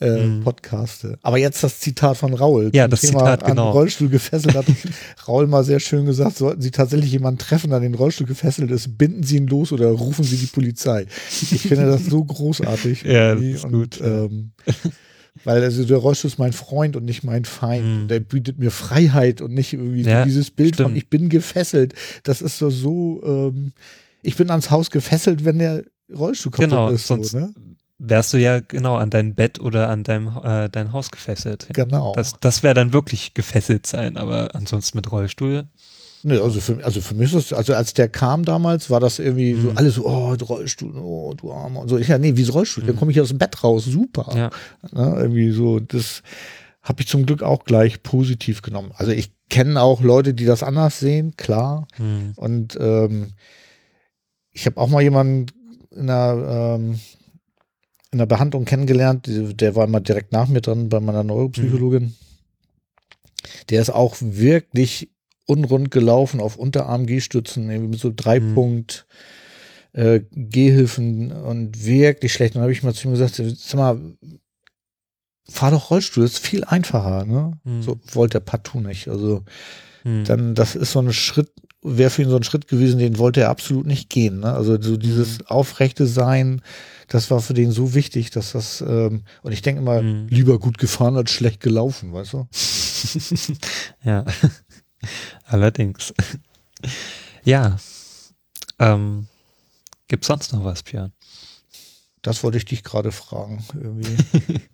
äh, 0.00 0.26
Mhm. 0.26 0.44
podcaste. 0.44 1.18
Aber 1.22 1.38
jetzt 1.38 1.64
das 1.64 1.80
Zitat 1.80 2.16
von 2.16 2.32
Raul. 2.32 2.70
Ja, 2.72 2.86
das 2.86 3.00
Thema 3.00 3.18
Zitat, 3.18 3.42
an 3.42 3.50
genau. 3.50 3.72
Rollstuhl 3.72 4.08
gefesselt 4.08 4.54
hat 4.54 4.66
Raul 5.26 5.48
mal 5.48 5.64
sehr 5.64 5.80
schön 5.80 6.06
gesagt, 6.06 6.36
sollten 6.36 6.62
Sie 6.62 6.70
tatsächlich 6.70 7.10
jemanden 7.10 7.38
treffen, 7.38 7.70
der 7.70 7.78
an 7.78 7.82
den 7.82 7.94
Rollstuhl 7.94 8.26
gefesselt 8.28 8.70
ist, 8.70 8.96
binden 8.96 9.24
Sie 9.24 9.38
ihn 9.38 9.48
los 9.48 9.72
oder 9.72 9.88
rufen 9.88 10.24
Sie 10.24 10.36
die 10.36 10.46
Polizei. 10.46 11.06
Ich 11.50 11.62
finde 11.62 11.86
das 11.86 12.06
so 12.06 12.22
großartig. 12.24 13.02
Ja, 13.02 13.34
das 13.34 13.42
ist 13.42 13.64
und, 13.64 13.72
gut. 13.72 14.00
Ähm, 14.00 14.52
weil 15.44 15.62
also 15.62 15.84
der 15.84 15.96
Rollstuhl 15.98 16.30
ist 16.30 16.38
mein 16.38 16.52
Freund 16.52 16.96
und 16.96 17.04
nicht 17.04 17.24
mein 17.24 17.44
Feind. 17.44 17.84
Mhm. 18.04 18.08
Der 18.08 18.20
bietet 18.20 18.58
mir 18.58 18.70
Freiheit 18.70 19.40
und 19.40 19.52
nicht 19.54 19.72
irgendwie 19.72 20.02
Ja, 20.02 20.24
dieses 20.24 20.50
Bild 20.50 20.76
von 20.76 20.86
stimmt. 20.86 20.98
ich 20.98 21.08
bin 21.10 21.28
gefesselt. 21.28 21.94
Das 22.22 22.42
ist 22.42 22.58
so 22.58 22.70
so, 22.70 23.20
ähm, 23.24 23.72
ich 24.22 24.36
bin 24.36 24.50
ans 24.50 24.70
Haus 24.70 24.90
gefesselt, 24.90 25.44
wenn 25.44 25.58
der 25.58 25.84
Rollstuhl 26.14 26.52
kaputt 26.52 26.68
Genau, 26.70 26.88
ist. 26.90 27.06
sonst 27.06 27.30
so, 27.32 27.38
ne? 27.38 27.54
wärst 27.98 28.32
du 28.32 28.36
ja 28.38 28.60
genau 28.60 28.96
an 28.96 29.10
dein 29.10 29.34
Bett 29.34 29.58
oder 29.60 29.88
an 29.88 30.04
deinem 30.04 30.28
äh, 30.44 30.68
dein 30.68 30.92
Haus 30.92 31.10
gefesselt. 31.10 31.66
Genau. 31.72 32.12
Das, 32.14 32.34
das 32.40 32.62
wäre 32.62 32.74
dann 32.74 32.92
wirklich 32.92 33.34
gefesselt 33.34 33.86
sein, 33.86 34.16
aber 34.16 34.54
ansonsten 34.54 34.98
mit 34.98 35.10
Rollstuhl. 35.10 35.66
Ne, 36.24 36.40
also 36.40 36.60
für, 36.60 36.84
also 36.84 37.00
für 37.00 37.14
mich 37.14 37.32
ist 37.32 37.50
das, 37.52 37.58
also 37.58 37.74
als 37.74 37.94
der 37.94 38.08
kam 38.08 38.44
damals, 38.44 38.90
war 38.90 38.98
das 39.00 39.18
irgendwie 39.20 39.54
so 39.54 39.70
Mhm. 39.70 39.78
alles 39.78 39.94
so, 39.94 40.06
oh, 40.06 40.34
Rollstuhl, 40.34 40.96
oh, 40.98 41.32
du 41.36 41.52
Armer 41.52 41.80
und 41.80 41.88
so. 41.88 41.96
Ich 41.98 42.08
ja, 42.08 42.18
nee, 42.18 42.36
wie 42.36 42.42
so 42.42 42.52
Rollstuhl, 42.52 42.84
dann 42.84 42.96
Mhm. 42.96 42.98
komme 42.98 43.12
ich 43.12 43.20
aus 43.20 43.28
dem 43.28 43.38
Bett 43.38 43.62
raus, 43.62 43.84
super. 43.84 44.26
Ja. 44.34 44.50
Ne, 44.92 45.16
irgendwie 45.20 45.50
so, 45.52 45.78
das 45.80 46.22
habe 46.82 47.02
ich 47.02 47.08
zum 47.08 47.24
Glück 47.26 47.42
auch 47.42 47.64
gleich 47.64 48.02
positiv 48.02 48.62
genommen. 48.62 48.90
Also 48.96 49.12
ich 49.12 49.30
kenne 49.48 49.80
auch 49.80 50.00
Leute, 50.02 50.34
die 50.34 50.44
das 50.44 50.62
anders 50.62 50.98
sehen, 51.00 51.36
klar. 51.36 51.86
Hm. 51.96 52.32
Und 52.36 52.76
ähm, 52.80 53.32
ich 54.50 54.66
habe 54.66 54.76
auch 54.80 54.88
mal 54.88 55.02
jemanden 55.02 55.46
in 55.90 56.06
der, 56.08 56.76
ähm, 56.78 56.98
in 58.10 58.18
der 58.18 58.26
Behandlung 58.26 58.64
kennengelernt, 58.64 59.26
der 59.28 59.74
war 59.76 59.84
immer 59.84 60.00
direkt 60.00 60.32
nach 60.32 60.48
mir 60.48 60.60
dran 60.62 60.88
bei 60.88 60.98
meiner 61.00 61.22
Neuropsychologin. 61.24 62.14
Der 63.70 63.80
ist 63.82 63.90
auch 63.90 64.16
wirklich 64.20 65.10
unrund 65.48 65.90
gelaufen 65.90 66.40
auf 66.40 66.58
mit 66.58 67.98
so 67.98 68.12
drei 68.14 68.40
Mhm. 68.40 68.54
Punkt 68.54 69.06
äh, 69.94 70.20
Gehhilfen 70.30 71.32
und 71.32 71.84
wirklich 71.84 72.32
schlecht. 72.32 72.54
Und 72.54 72.60
dann 72.60 72.62
habe 72.64 72.72
ich 72.72 72.82
mal 72.82 72.94
zu 72.94 73.08
ihm 73.08 73.12
gesagt, 73.12 73.34
sag 73.56 73.74
mal, 73.74 73.98
fahr 75.48 75.70
doch 75.70 75.90
Rollstuhl, 75.90 76.22
das 76.24 76.34
ist 76.34 76.46
viel 76.46 76.64
einfacher, 76.64 77.24
ne? 77.24 77.52
Mhm. 77.64 77.82
So 77.82 77.98
wollte 78.12 78.38
er 78.38 78.42
partout 78.42 78.80
nicht. 78.80 79.08
Also 79.08 79.44
Hm. 80.02 80.24
dann, 80.24 80.54
das 80.54 80.76
ist 80.76 80.92
so 80.92 81.00
ein 81.00 81.12
Schritt, 81.12 81.50
wäre 81.82 82.10
für 82.10 82.22
ihn 82.22 82.28
so 82.28 82.36
ein 82.36 82.42
Schritt 82.44 82.68
gewesen, 82.68 82.98
den 82.98 83.18
wollte 83.18 83.40
er 83.40 83.48
absolut 83.48 83.86
nicht 83.86 84.10
gehen. 84.10 84.40
Ne? 84.40 84.52
Also 84.52 84.80
so 84.80 84.96
dieses 84.96 85.46
aufrechte 85.46 86.06
Sein, 86.06 86.60
das 87.08 87.30
war 87.30 87.40
für 87.40 87.54
den 87.54 87.70
so 87.72 87.94
wichtig, 87.94 88.30
dass 88.30 88.52
das, 88.52 88.80
ähm, 88.80 89.24
und 89.42 89.52
ich 89.52 89.62
denke 89.62 89.80
immer, 89.80 90.02
Mhm. 90.02 90.26
lieber 90.28 90.58
gut 90.58 90.78
gefahren 90.78 91.16
als 91.16 91.30
schlecht 91.30 91.60
gelaufen, 91.60 92.12
weißt 92.12 92.34
du? 92.34 92.46
ja, 94.04 94.24
allerdings. 95.44 96.14
ja, 97.44 97.76
ähm, 98.78 99.28
gibt's 100.08 100.26
sonst 100.26 100.52
noch 100.52 100.64
was, 100.64 100.82
Björn? 100.82 101.12
Das 102.22 102.42
wollte 102.42 102.58
ich 102.58 102.64
dich 102.64 102.84
gerade 102.84 103.12
fragen. 103.12 103.64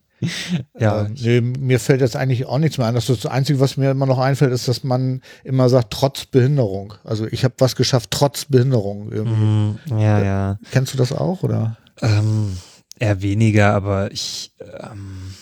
Ja, 0.78 1.02
äh, 1.02 1.10
nee, 1.10 1.40
mir 1.40 1.78
fällt 1.80 2.00
jetzt 2.00 2.16
eigentlich 2.16 2.46
auch 2.46 2.58
nichts 2.58 2.78
mehr 2.78 2.86
ein. 2.86 2.94
Das, 2.94 3.06
das 3.06 3.26
Einzige, 3.26 3.60
was 3.60 3.76
mir 3.76 3.90
immer 3.90 4.06
noch 4.06 4.18
einfällt, 4.18 4.52
ist, 4.52 4.68
dass 4.68 4.84
man 4.84 5.20
immer 5.42 5.68
sagt, 5.68 5.92
trotz 5.92 6.24
Behinderung. 6.24 6.94
Also 7.04 7.26
ich 7.26 7.44
habe 7.44 7.54
was 7.58 7.76
geschafft, 7.76 8.10
trotz 8.10 8.46
Behinderung. 8.46 9.08
Mhm, 9.08 9.78
ja, 9.90 10.24
ja. 10.24 10.58
Kennst 10.70 10.94
du 10.94 10.98
das 10.98 11.12
auch, 11.12 11.42
oder? 11.42 11.76
Ähm, 12.00 12.56
eher 12.98 13.22
weniger, 13.22 13.74
aber 13.74 14.12
ich, 14.12 14.52
ähm, 14.60 15.34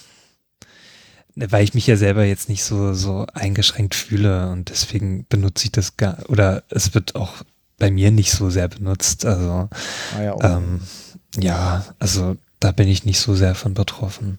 weil 1.36 1.64
ich 1.64 1.74
mich 1.74 1.86
ja 1.86 1.96
selber 1.96 2.24
jetzt 2.24 2.48
nicht 2.48 2.64
so, 2.64 2.92
so 2.94 3.26
eingeschränkt 3.32 3.94
fühle 3.94 4.50
und 4.50 4.70
deswegen 4.70 5.26
benutze 5.28 5.64
ich 5.66 5.72
das 5.72 5.96
gar, 5.96 6.18
oder 6.28 6.62
es 6.68 6.94
wird 6.94 7.14
auch 7.14 7.42
bei 7.78 7.90
mir 7.90 8.10
nicht 8.10 8.32
so 8.32 8.50
sehr 8.50 8.68
benutzt. 8.68 9.24
Also, 9.24 9.68
Ah, 10.16 10.22
ja, 10.22 10.32
auch. 10.34 10.42
ähm, 10.44 10.80
ja, 11.40 11.84
also 11.98 12.36
da 12.60 12.70
bin 12.72 12.86
ich 12.88 13.04
nicht 13.04 13.18
so 13.20 13.34
sehr 13.34 13.54
von 13.54 13.74
betroffen. 13.74 14.38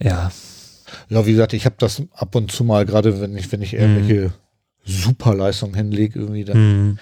Ja, 0.00 0.30
Ja, 1.08 1.26
wie 1.26 1.32
gesagt, 1.32 1.52
ich 1.54 1.64
habe 1.64 1.76
das 1.78 2.02
ab 2.14 2.34
und 2.34 2.52
zu 2.52 2.62
mal, 2.62 2.86
gerade 2.86 3.20
wenn 3.20 3.36
ich, 3.36 3.50
wenn 3.50 3.62
ich 3.62 3.74
irgendwelche 3.74 4.32
Superleistungen 4.84 5.74
hinlege, 5.74 6.20
irgendwie, 6.20 6.44
dann, 6.44 6.56
hm, 6.56 6.98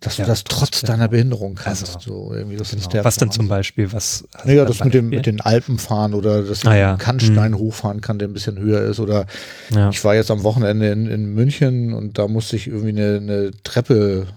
dass 0.00 0.16
du 0.16 0.22
Ja, 0.22 0.28
das 0.28 0.44
trotz 0.44 0.82
deiner 0.82 1.08
Behinderung 1.08 1.56
kannst. 1.56 1.96
Also, 1.96 2.28
so, 2.28 2.32
irgendwie, 2.34 2.56
das 2.56 2.70
genau. 2.70 2.82
ist 2.82 2.92
der 2.92 3.04
Was 3.04 3.16
denn 3.16 3.32
zum 3.32 3.48
Beispiel? 3.48 3.92
Was? 3.92 4.24
Naja, 4.44 4.62
du 4.62 4.68
das 4.68 4.78
da 4.78 4.84
mit 4.84 4.94
dem, 4.94 5.08
mit 5.08 5.26
den 5.26 5.40
Alpen 5.40 5.78
fahren 5.78 6.14
oder 6.14 6.42
dass 6.42 6.58
ich 6.58 6.68
Ah, 6.68 6.76
ja. 6.76 6.88
einen 6.90 6.98
Kannstein 6.98 7.56
hochfahren 7.56 8.00
kann, 8.00 8.18
der 8.18 8.28
ein 8.28 8.32
bisschen 8.32 8.58
höher 8.58 8.82
ist. 8.82 9.00
Oder 9.00 9.26
ja. 9.70 9.90
ich 9.90 10.02
war 10.04 10.14
jetzt 10.14 10.30
am 10.30 10.44
Wochenende 10.44 10.90
in, 10.90 11.06
in 11.06 11.34
München 11.34 11.92
und 11.94 12.18
da 12.18 12.28
musste 12.28 12.56
ich 12.56 12.68
irgendwie 12.68 12.90
eine, 12.90 13.16
eine 13.16 13.50
Treppe 13.64 14.28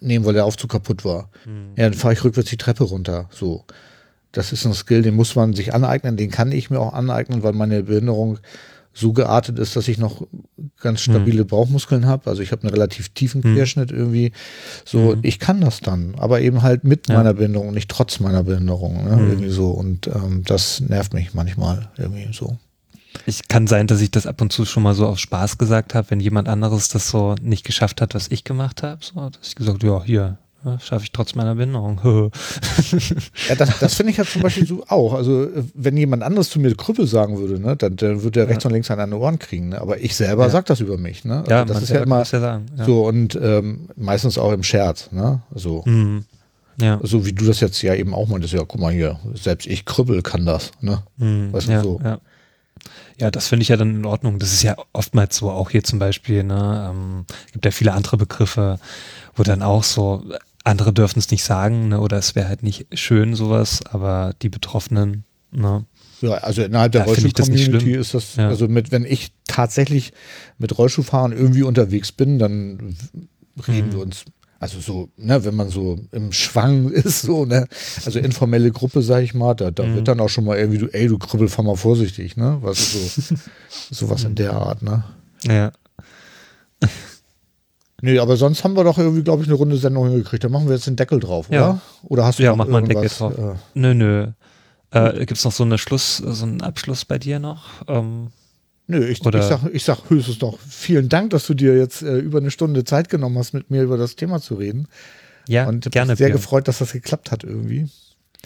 nehmen, 0.00 0.24
weil 0.24 0.34
der 0.34 0.44
Aufzug 0.44 0.70
kaputt 0.70 1.04
war. 1.04 1.30
Hm. 1.44 1.70
Ja, 1.76 1.84
dann 1.84 1.94
fahre 1.94 2.14
ich 2.14 2.22
rückwärts 2.22 2.50
die 2.50 2.56
Treppe 2.56 2.84
runter. 2.84 3.28
So. 3.30 3.64
Das 4.30 4.52
ist 4.52 4.64
ein 4.64 4.72
Skill, 4.72 5.02
den 5.02 5.14
muss 5.14 5.34
man 5.34 5.52
sich 5.52 5.74
aneignen, 5.74 6.16
den 6.16 6.30
kann 6.30 6.52
ich 6.52 6.70
mir 6.70 6.80
auch 6.80 6.92
aneignen, 6.94 7.42
weil 7.42 7.52
meine 7.52 7.82
Behinderung 7.82 8.38
so 8.94 9.12
geartet 9.12 9.58
ist, 9.58 9.74
dass 9.76 9.88
ich 9.88 9.98
noch 9.98 10.26
ganz 10.80 11.00
stabile 11.00 11.44
Bauchmuskeln 11.44 12.06
habe. 12.06 12.28
Also 12.28 12.42
ich 12.42 12.52
habe 12.52 12.62
einen 12.62 12.70
relativ 12.72 13.08
tiefen 13.10 13.42
Hm. 13.42 13.54
Querschnitt 13.54 13.90
irgendwie. 13.90 14.32
So, 14.84 15.12
Hm. 15.12 15.20
ich 15.22 15.38
kann 15.38 15.60
das 15.60 15.80
dann, 15.80 16.14
aber 16.16 16.40
eben 16.40 16.62
halt 16.62 16.84
mit 16.84 17.08
Ja. 17.08 17.16
meiner 17.16 17.34
Behinderung, 17.34 17.72
nicht 17.72 17.90
trotz 17.90 18.20
meiner 18.20 18.42
Behinderung. 18.44 19.04
Ne? 19.04 19.16
Hm. 19.16 19.28
Irgendwie 19.30 19.48
so. 19.50 19.70
Und 19.70 20.06
ähm, 20.08 20.42
das 20.44 20.80
nervt 20.80 21.14
mich 21.14 21.32
manchmal 21.34 21.88
irgendwie 21.96 22.28
so. 22.32 22.58
Ich 23.26 23.46
kann 23.48 23.66
sein, 23.66 23.86
dass 23.86 24.00
ich 24.00 24.10
das 24.10 24.26
ab 24.26 24.40
und 24.40 24.52
zu 24.52 24.64
schon 24.64 24.82
mal 24.82 24.94
so 24.94 25.06
aus 25.06 25.20
Spaß 25.20 25.58
gesagt 25.58 25.94
habe, 25.94 26.10
wenn 26.10 26.20
jemand 26.20 26.48
anderes 26.48 26.88
das 26.88 27.08
so 27.08 27.34
nicht 27.42 27.64
geschafft 27.64 28.00
hat, 28.00 28.14
was 28.14 28.28
ich 28.30 28.42
gemacht 28.44 28.82
habe. 28.82 29.02
So, 29.04 29.28
dass 29.30 29.48
ich 29.48 29.54
gesagt, 29.54 29.82
ja, 29.82 30.02
hier, 30.02 30.38
schaffe 30.80 31.04
ich 31.04 31.12
trotz 31.12 31.34
meiner 31.34 31.54
Behinderung. 31.54 32.00
Ja, 33.48 33.54
das, 33.56 33.78
das 33.80 33.94
finde 33.94 34.12
ich 34.12 34.18
ja 34.18 34.24
zum 34.24 34.42
Beispiel 34.42 34.66
so 34.66 34.84
auch. 34.88 35.14
Also, 35.14 35.48
wenn 35.74 35.96
jemand 35.96 36.22
anderes 36.22 36.50
zu 36.50 36.60
mir 36.60 36.74
Krüppel 36.74 37.06
sagen 37.06 37.38
würde, 37.38 37.58
ne, 37.60 37.76
dann, 37.76 37.96
dann 37.96 38.22
würde 38.22 38.40
er 38.40 38.48
rechts 38.48 38.64
und 38.64 38.72
links 38.72 38.90
an 38.90 38.98
den 38.98 39.12
Ohren 39.12 39.38
kriegen. 39.38 39.70
Ne? 39.70 39.80
Aber 39.80 39.98
ich 39.98 40.14
selber 40.14 40.44
Ja. 40.44 40.50
sag 40.50 40.66
das 40.66 40.80
über 40.80 40.96
mich. 40.98 41.24
Ne? 41.24 41.38
Also 41.40 41.50
ja, 41.50 41.64
das 41.64 41.82
ist 41.82 41.90
ja 41.90 42.02
immer 42.02 42.18
ja 42.18 42.24
sagen. 42.24 42.66
Ja. 42.76 42.84
so 42.84 43.06
und 43.06 43.34
ähm, 43.40 43.88
meistens 43.96 44.38
auch 44.38 44.52
im 44.52 44.62
Scherz. 44.62 45.10
Ne? 45.12 45.42
So. 45.54 45.82
Mhm. 45.86 46.24
Ja. 46.80 46.98
so 47.02 47.26
wie 47.26 47.32
du 47.32 47.44
das 47.44 47.60
jetzt 47.60 47.82
ja 47.82 47.94
eben 47.94 48.14
auch 48.14 48.28
meintest. 48.28 48.54
Ja, 48.54 48.64
guck 48.66 48.80
mal 48.80 48.92
hier, 48.92 49.18
selbst 49.34 49.66
ich 49.66 49.84
Krüppel 49.84 50.22
kann 50.22 50.46
das. 50.46 50.70
Ne? 50.80 51.02
Mhm. 51.18 51.52
Weißt 51.52 51.68
du, 51.68 51.72
ja, 51.72 51.82
so. 51.82 52.00
ja. 52.02 52.18
ja, 53.18 53.30
das 53.30 53.48
finde 53.48 53.62
ich 53.62 53.68
ja 53.68 53.76
dann 53.76 53.94
in 53.96 54.04
Ordnung. 54.06 54.38
Das 54.38 54.52
ist 54.52 54.62
ja 54.62 54.76
oftmals 54.92 55.36
so, 55.36 55.50
auch 55.50 55.70
hier 55.70 55.84
zum 55.84 55.98
Beispiel, 55.98 56.44
ne, 56.44 56.90
ähm, 56.90 57.24
gibt 57.52 57.64
ja 57.64 57.70
viele 57.70 57.92
andere 57.92 58.16
Begriffe, 58.16 58.78
wo 59.36 59.42
dann 59.42 59.62
auch 59.62 59.84
so, 59.84 60.22
andere 60.64 60.92
dürfen 60.92 61.18
es 61.18 61.30
nicht 61.30 61.44
sagen, 61.44 61.88
ne, 61.88 62.00
oder 62.00 62.18
es 62.18 62.34
wäre 62.34 62.48
halt 62.48 62.62
nicht 62.62 62.86
schön, 62.98 63.34
sowas, 63.34 63.80
aber 63.90 64.34
die 64.42 64.48
Betroffenen, 64.48 65.24
ne, 65.50 65.84
Ja, 66.20 66.34
also 66.34 66.62
innerhalb 66.62 66.92
der 66.92 67.04
Rollstuhl-Community 67.04 67.94
ist 67.94 68.14
das, 68.14 68.36
Ja. 68.36 68.48
also 68.48 68.68
mit, 68.68 68.92
wenn 68.92 69.04
ich 69.04 69.32
tatsächlich 69.48 70.12
mit 70.58 70.78
Rollstuhlfahren 70.78 71.32
irgendwie 71.32 71.62
unterwegs 71.64 72.12
bin, 72.12 72.38
dann 72.38 72.94
reden 73.68 73.88
Mhm. 73.88 73.92
wir 73.92 73.98
uns, 74.00 74.24
also 74.60 74.78
so, 74.78 75.08
ne, 75.16 75.44
wenn 75.44 75.56
man 75.56 75.68
so 75.68 75.98
im 76.12 76.30
Schwang 76.32 76.88
ist, 76.92 77.22
so, 77.22 77.44
ne, 77.44 77.66
also 78.06 78.20
informelle 78.20 78.70
Gruppe, 78.70 79.02
sag 79.02 79.22
ich 79.24 79.34
mal, 79.34 79.54
da, 79.54 79.72
da 79.72 79.82
Mhm. 79.84 79.94
wird 79.94 80.06
dann 80.08 80.20
auch 80.20 80.28
schon 80.28 80.44
mal 80.44 80.56
irgendwie, 80.58 80.78
du, 80.78 80.86
ey, 80.86 81.08
du 81.08 81.18
Krüppel, 81.18 81.48
fahr 81.48 81.64
mal 81.64 81.76
vorsichtig, 81.76 82.36
ne, 82.36 82.58
was 82.60 82.92
so, 82.92 83.34
sowas 83.90 84.22
in 84.24 84.36
der 84.36 84.52
Art, 84.52 84.82
ne. 84.82 85.02
ja, 85.44 85.72
Nee, 88.04 88.18
aber 88.18 88.36
sonst 88.36 88.64
haben 88.64 88.76
wir 88.76 88.82
doch 88.84 88.98
irgendwie, 88.98 89.22
glaube 89.22 89.42
ich, 89.42 89.48
eine 89.48 89.56
runde 89.56 89.76
Sendung 89.76 90.08
hingekriegt. 90.08 90.42
Da 90.44 90.48
machen 90.48 90.66
wir 90.66 90.74
jetzt 90.74 90.86
den 90.88 90.96
Deckel 90.96 91.20
drauf, 91.20 91.46
Ja. 91.50 91.62
oder? 91.70 91.80
Oder 92.02 92.24
hast 92.26 92.38
du 92.38 92.42
Ja, 92.42 92.54
mach 92.56 92.66
mal 92.66 92.78
einen 92.78 92.88
Deckel 92.88 93.08
drauf. 93.08 93.38
Äh, 93.38 93.54
nö, 93.74 93.94
nö. 93.94 94.26
Äh, 94.90 95.24
gibt's 95.24 95.44
noch 95.44 95.52
so 95.52 95.62
eine 95.62 95.78
Schluss, 95.78 96.16
so 96.18 96.44
einen 96.44 96.60
Abschluss 96.62 97.04
bei 97.04 97.18
dir 97.18 97.38
noch? 97.38 97.64
Ähm, 97.88 98.28
Nö, 98.88 99.06
ich, 99.06 99.24
Oder- 99.24 99.38
ich, 99.38 99.44
sag, 99.46 99.60
ich 99.72 99.84
sag 99.84 100.10
höchstens 100.10 100.40
noch 100.40 100.58
vielen 100.58 101.08
Dank, 101.08 101.30
dass 101.30 101.46
du 101.46 101.54
dir 101.54 101.76
jetzt 101.78 102.02
äh, 102.02 102.18
über 102.18 102.38
eine 102.38 102.50
Stunde 102.50 102.84
Zeit 102.84 103.08
genommen 103.08 103.38
hast, 103.38 103.54
mit 103.54 103.70
mir 103.70 103.82
über 103.84 103.96
das 103.96 104.16
Thema 104.16 104.40
zu 104.40 104.56
reden. 104.56 104.88
ja, 105.48 105.68
Und 105.68 105.86
ich 105.86 105.92
gerne. 105.92 106.08
bin 106.08 106.16
sehr 106.16 106.26
Björn. 106.26 106.38
gefreut, 106.38 106.66
dass 106.68 106.78
das 106.78 106.92
geklappt 106.92 107.30
hat 107.30 107.44
irgendwie. 107.44 107.88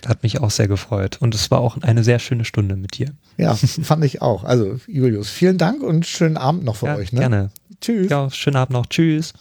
Hat 0.07 0.23
mich 0.23 0.41
auch 0.43 0.51
sehr 0.51 0.69
gefreut. 0.69 1.17
Und 1.21 1.35
es 1.35 1.51
war 1.51 1.61
auch 1.61 1.79
eine 1.79 2.05
sehr 2.05 2.19
schöne 2.19 2.45
Stunde 2.45 2.77
mit 2.77 2.99
dir. 2.99 3.13
Ja, 3.39 3.55
fand 3.83 4.05
ich 4.05 4.21
auch. 4.21 4.45
Also, 4.45 4.79
Julius, 4.87 5.31
vielen 5.31 5.57
Dank 5.57 5.83
und 5.83 6.05
schönen 6.07 6.37
Abend 6.37 6.65
noch 6.65 6.77
für 6.77 6.87
ja, 6.87 6.97
euch. 6.97 7.13
Ne? 7.13 7.21
Gerne. 7.21 7.51
Tschüss. 7.81 8.11
Ja, 8.11 8.31
schönen 8.31 8.57
Abend 8.57 8.73
noch. 8.75 8.87
Tschüss. 8.87 9.33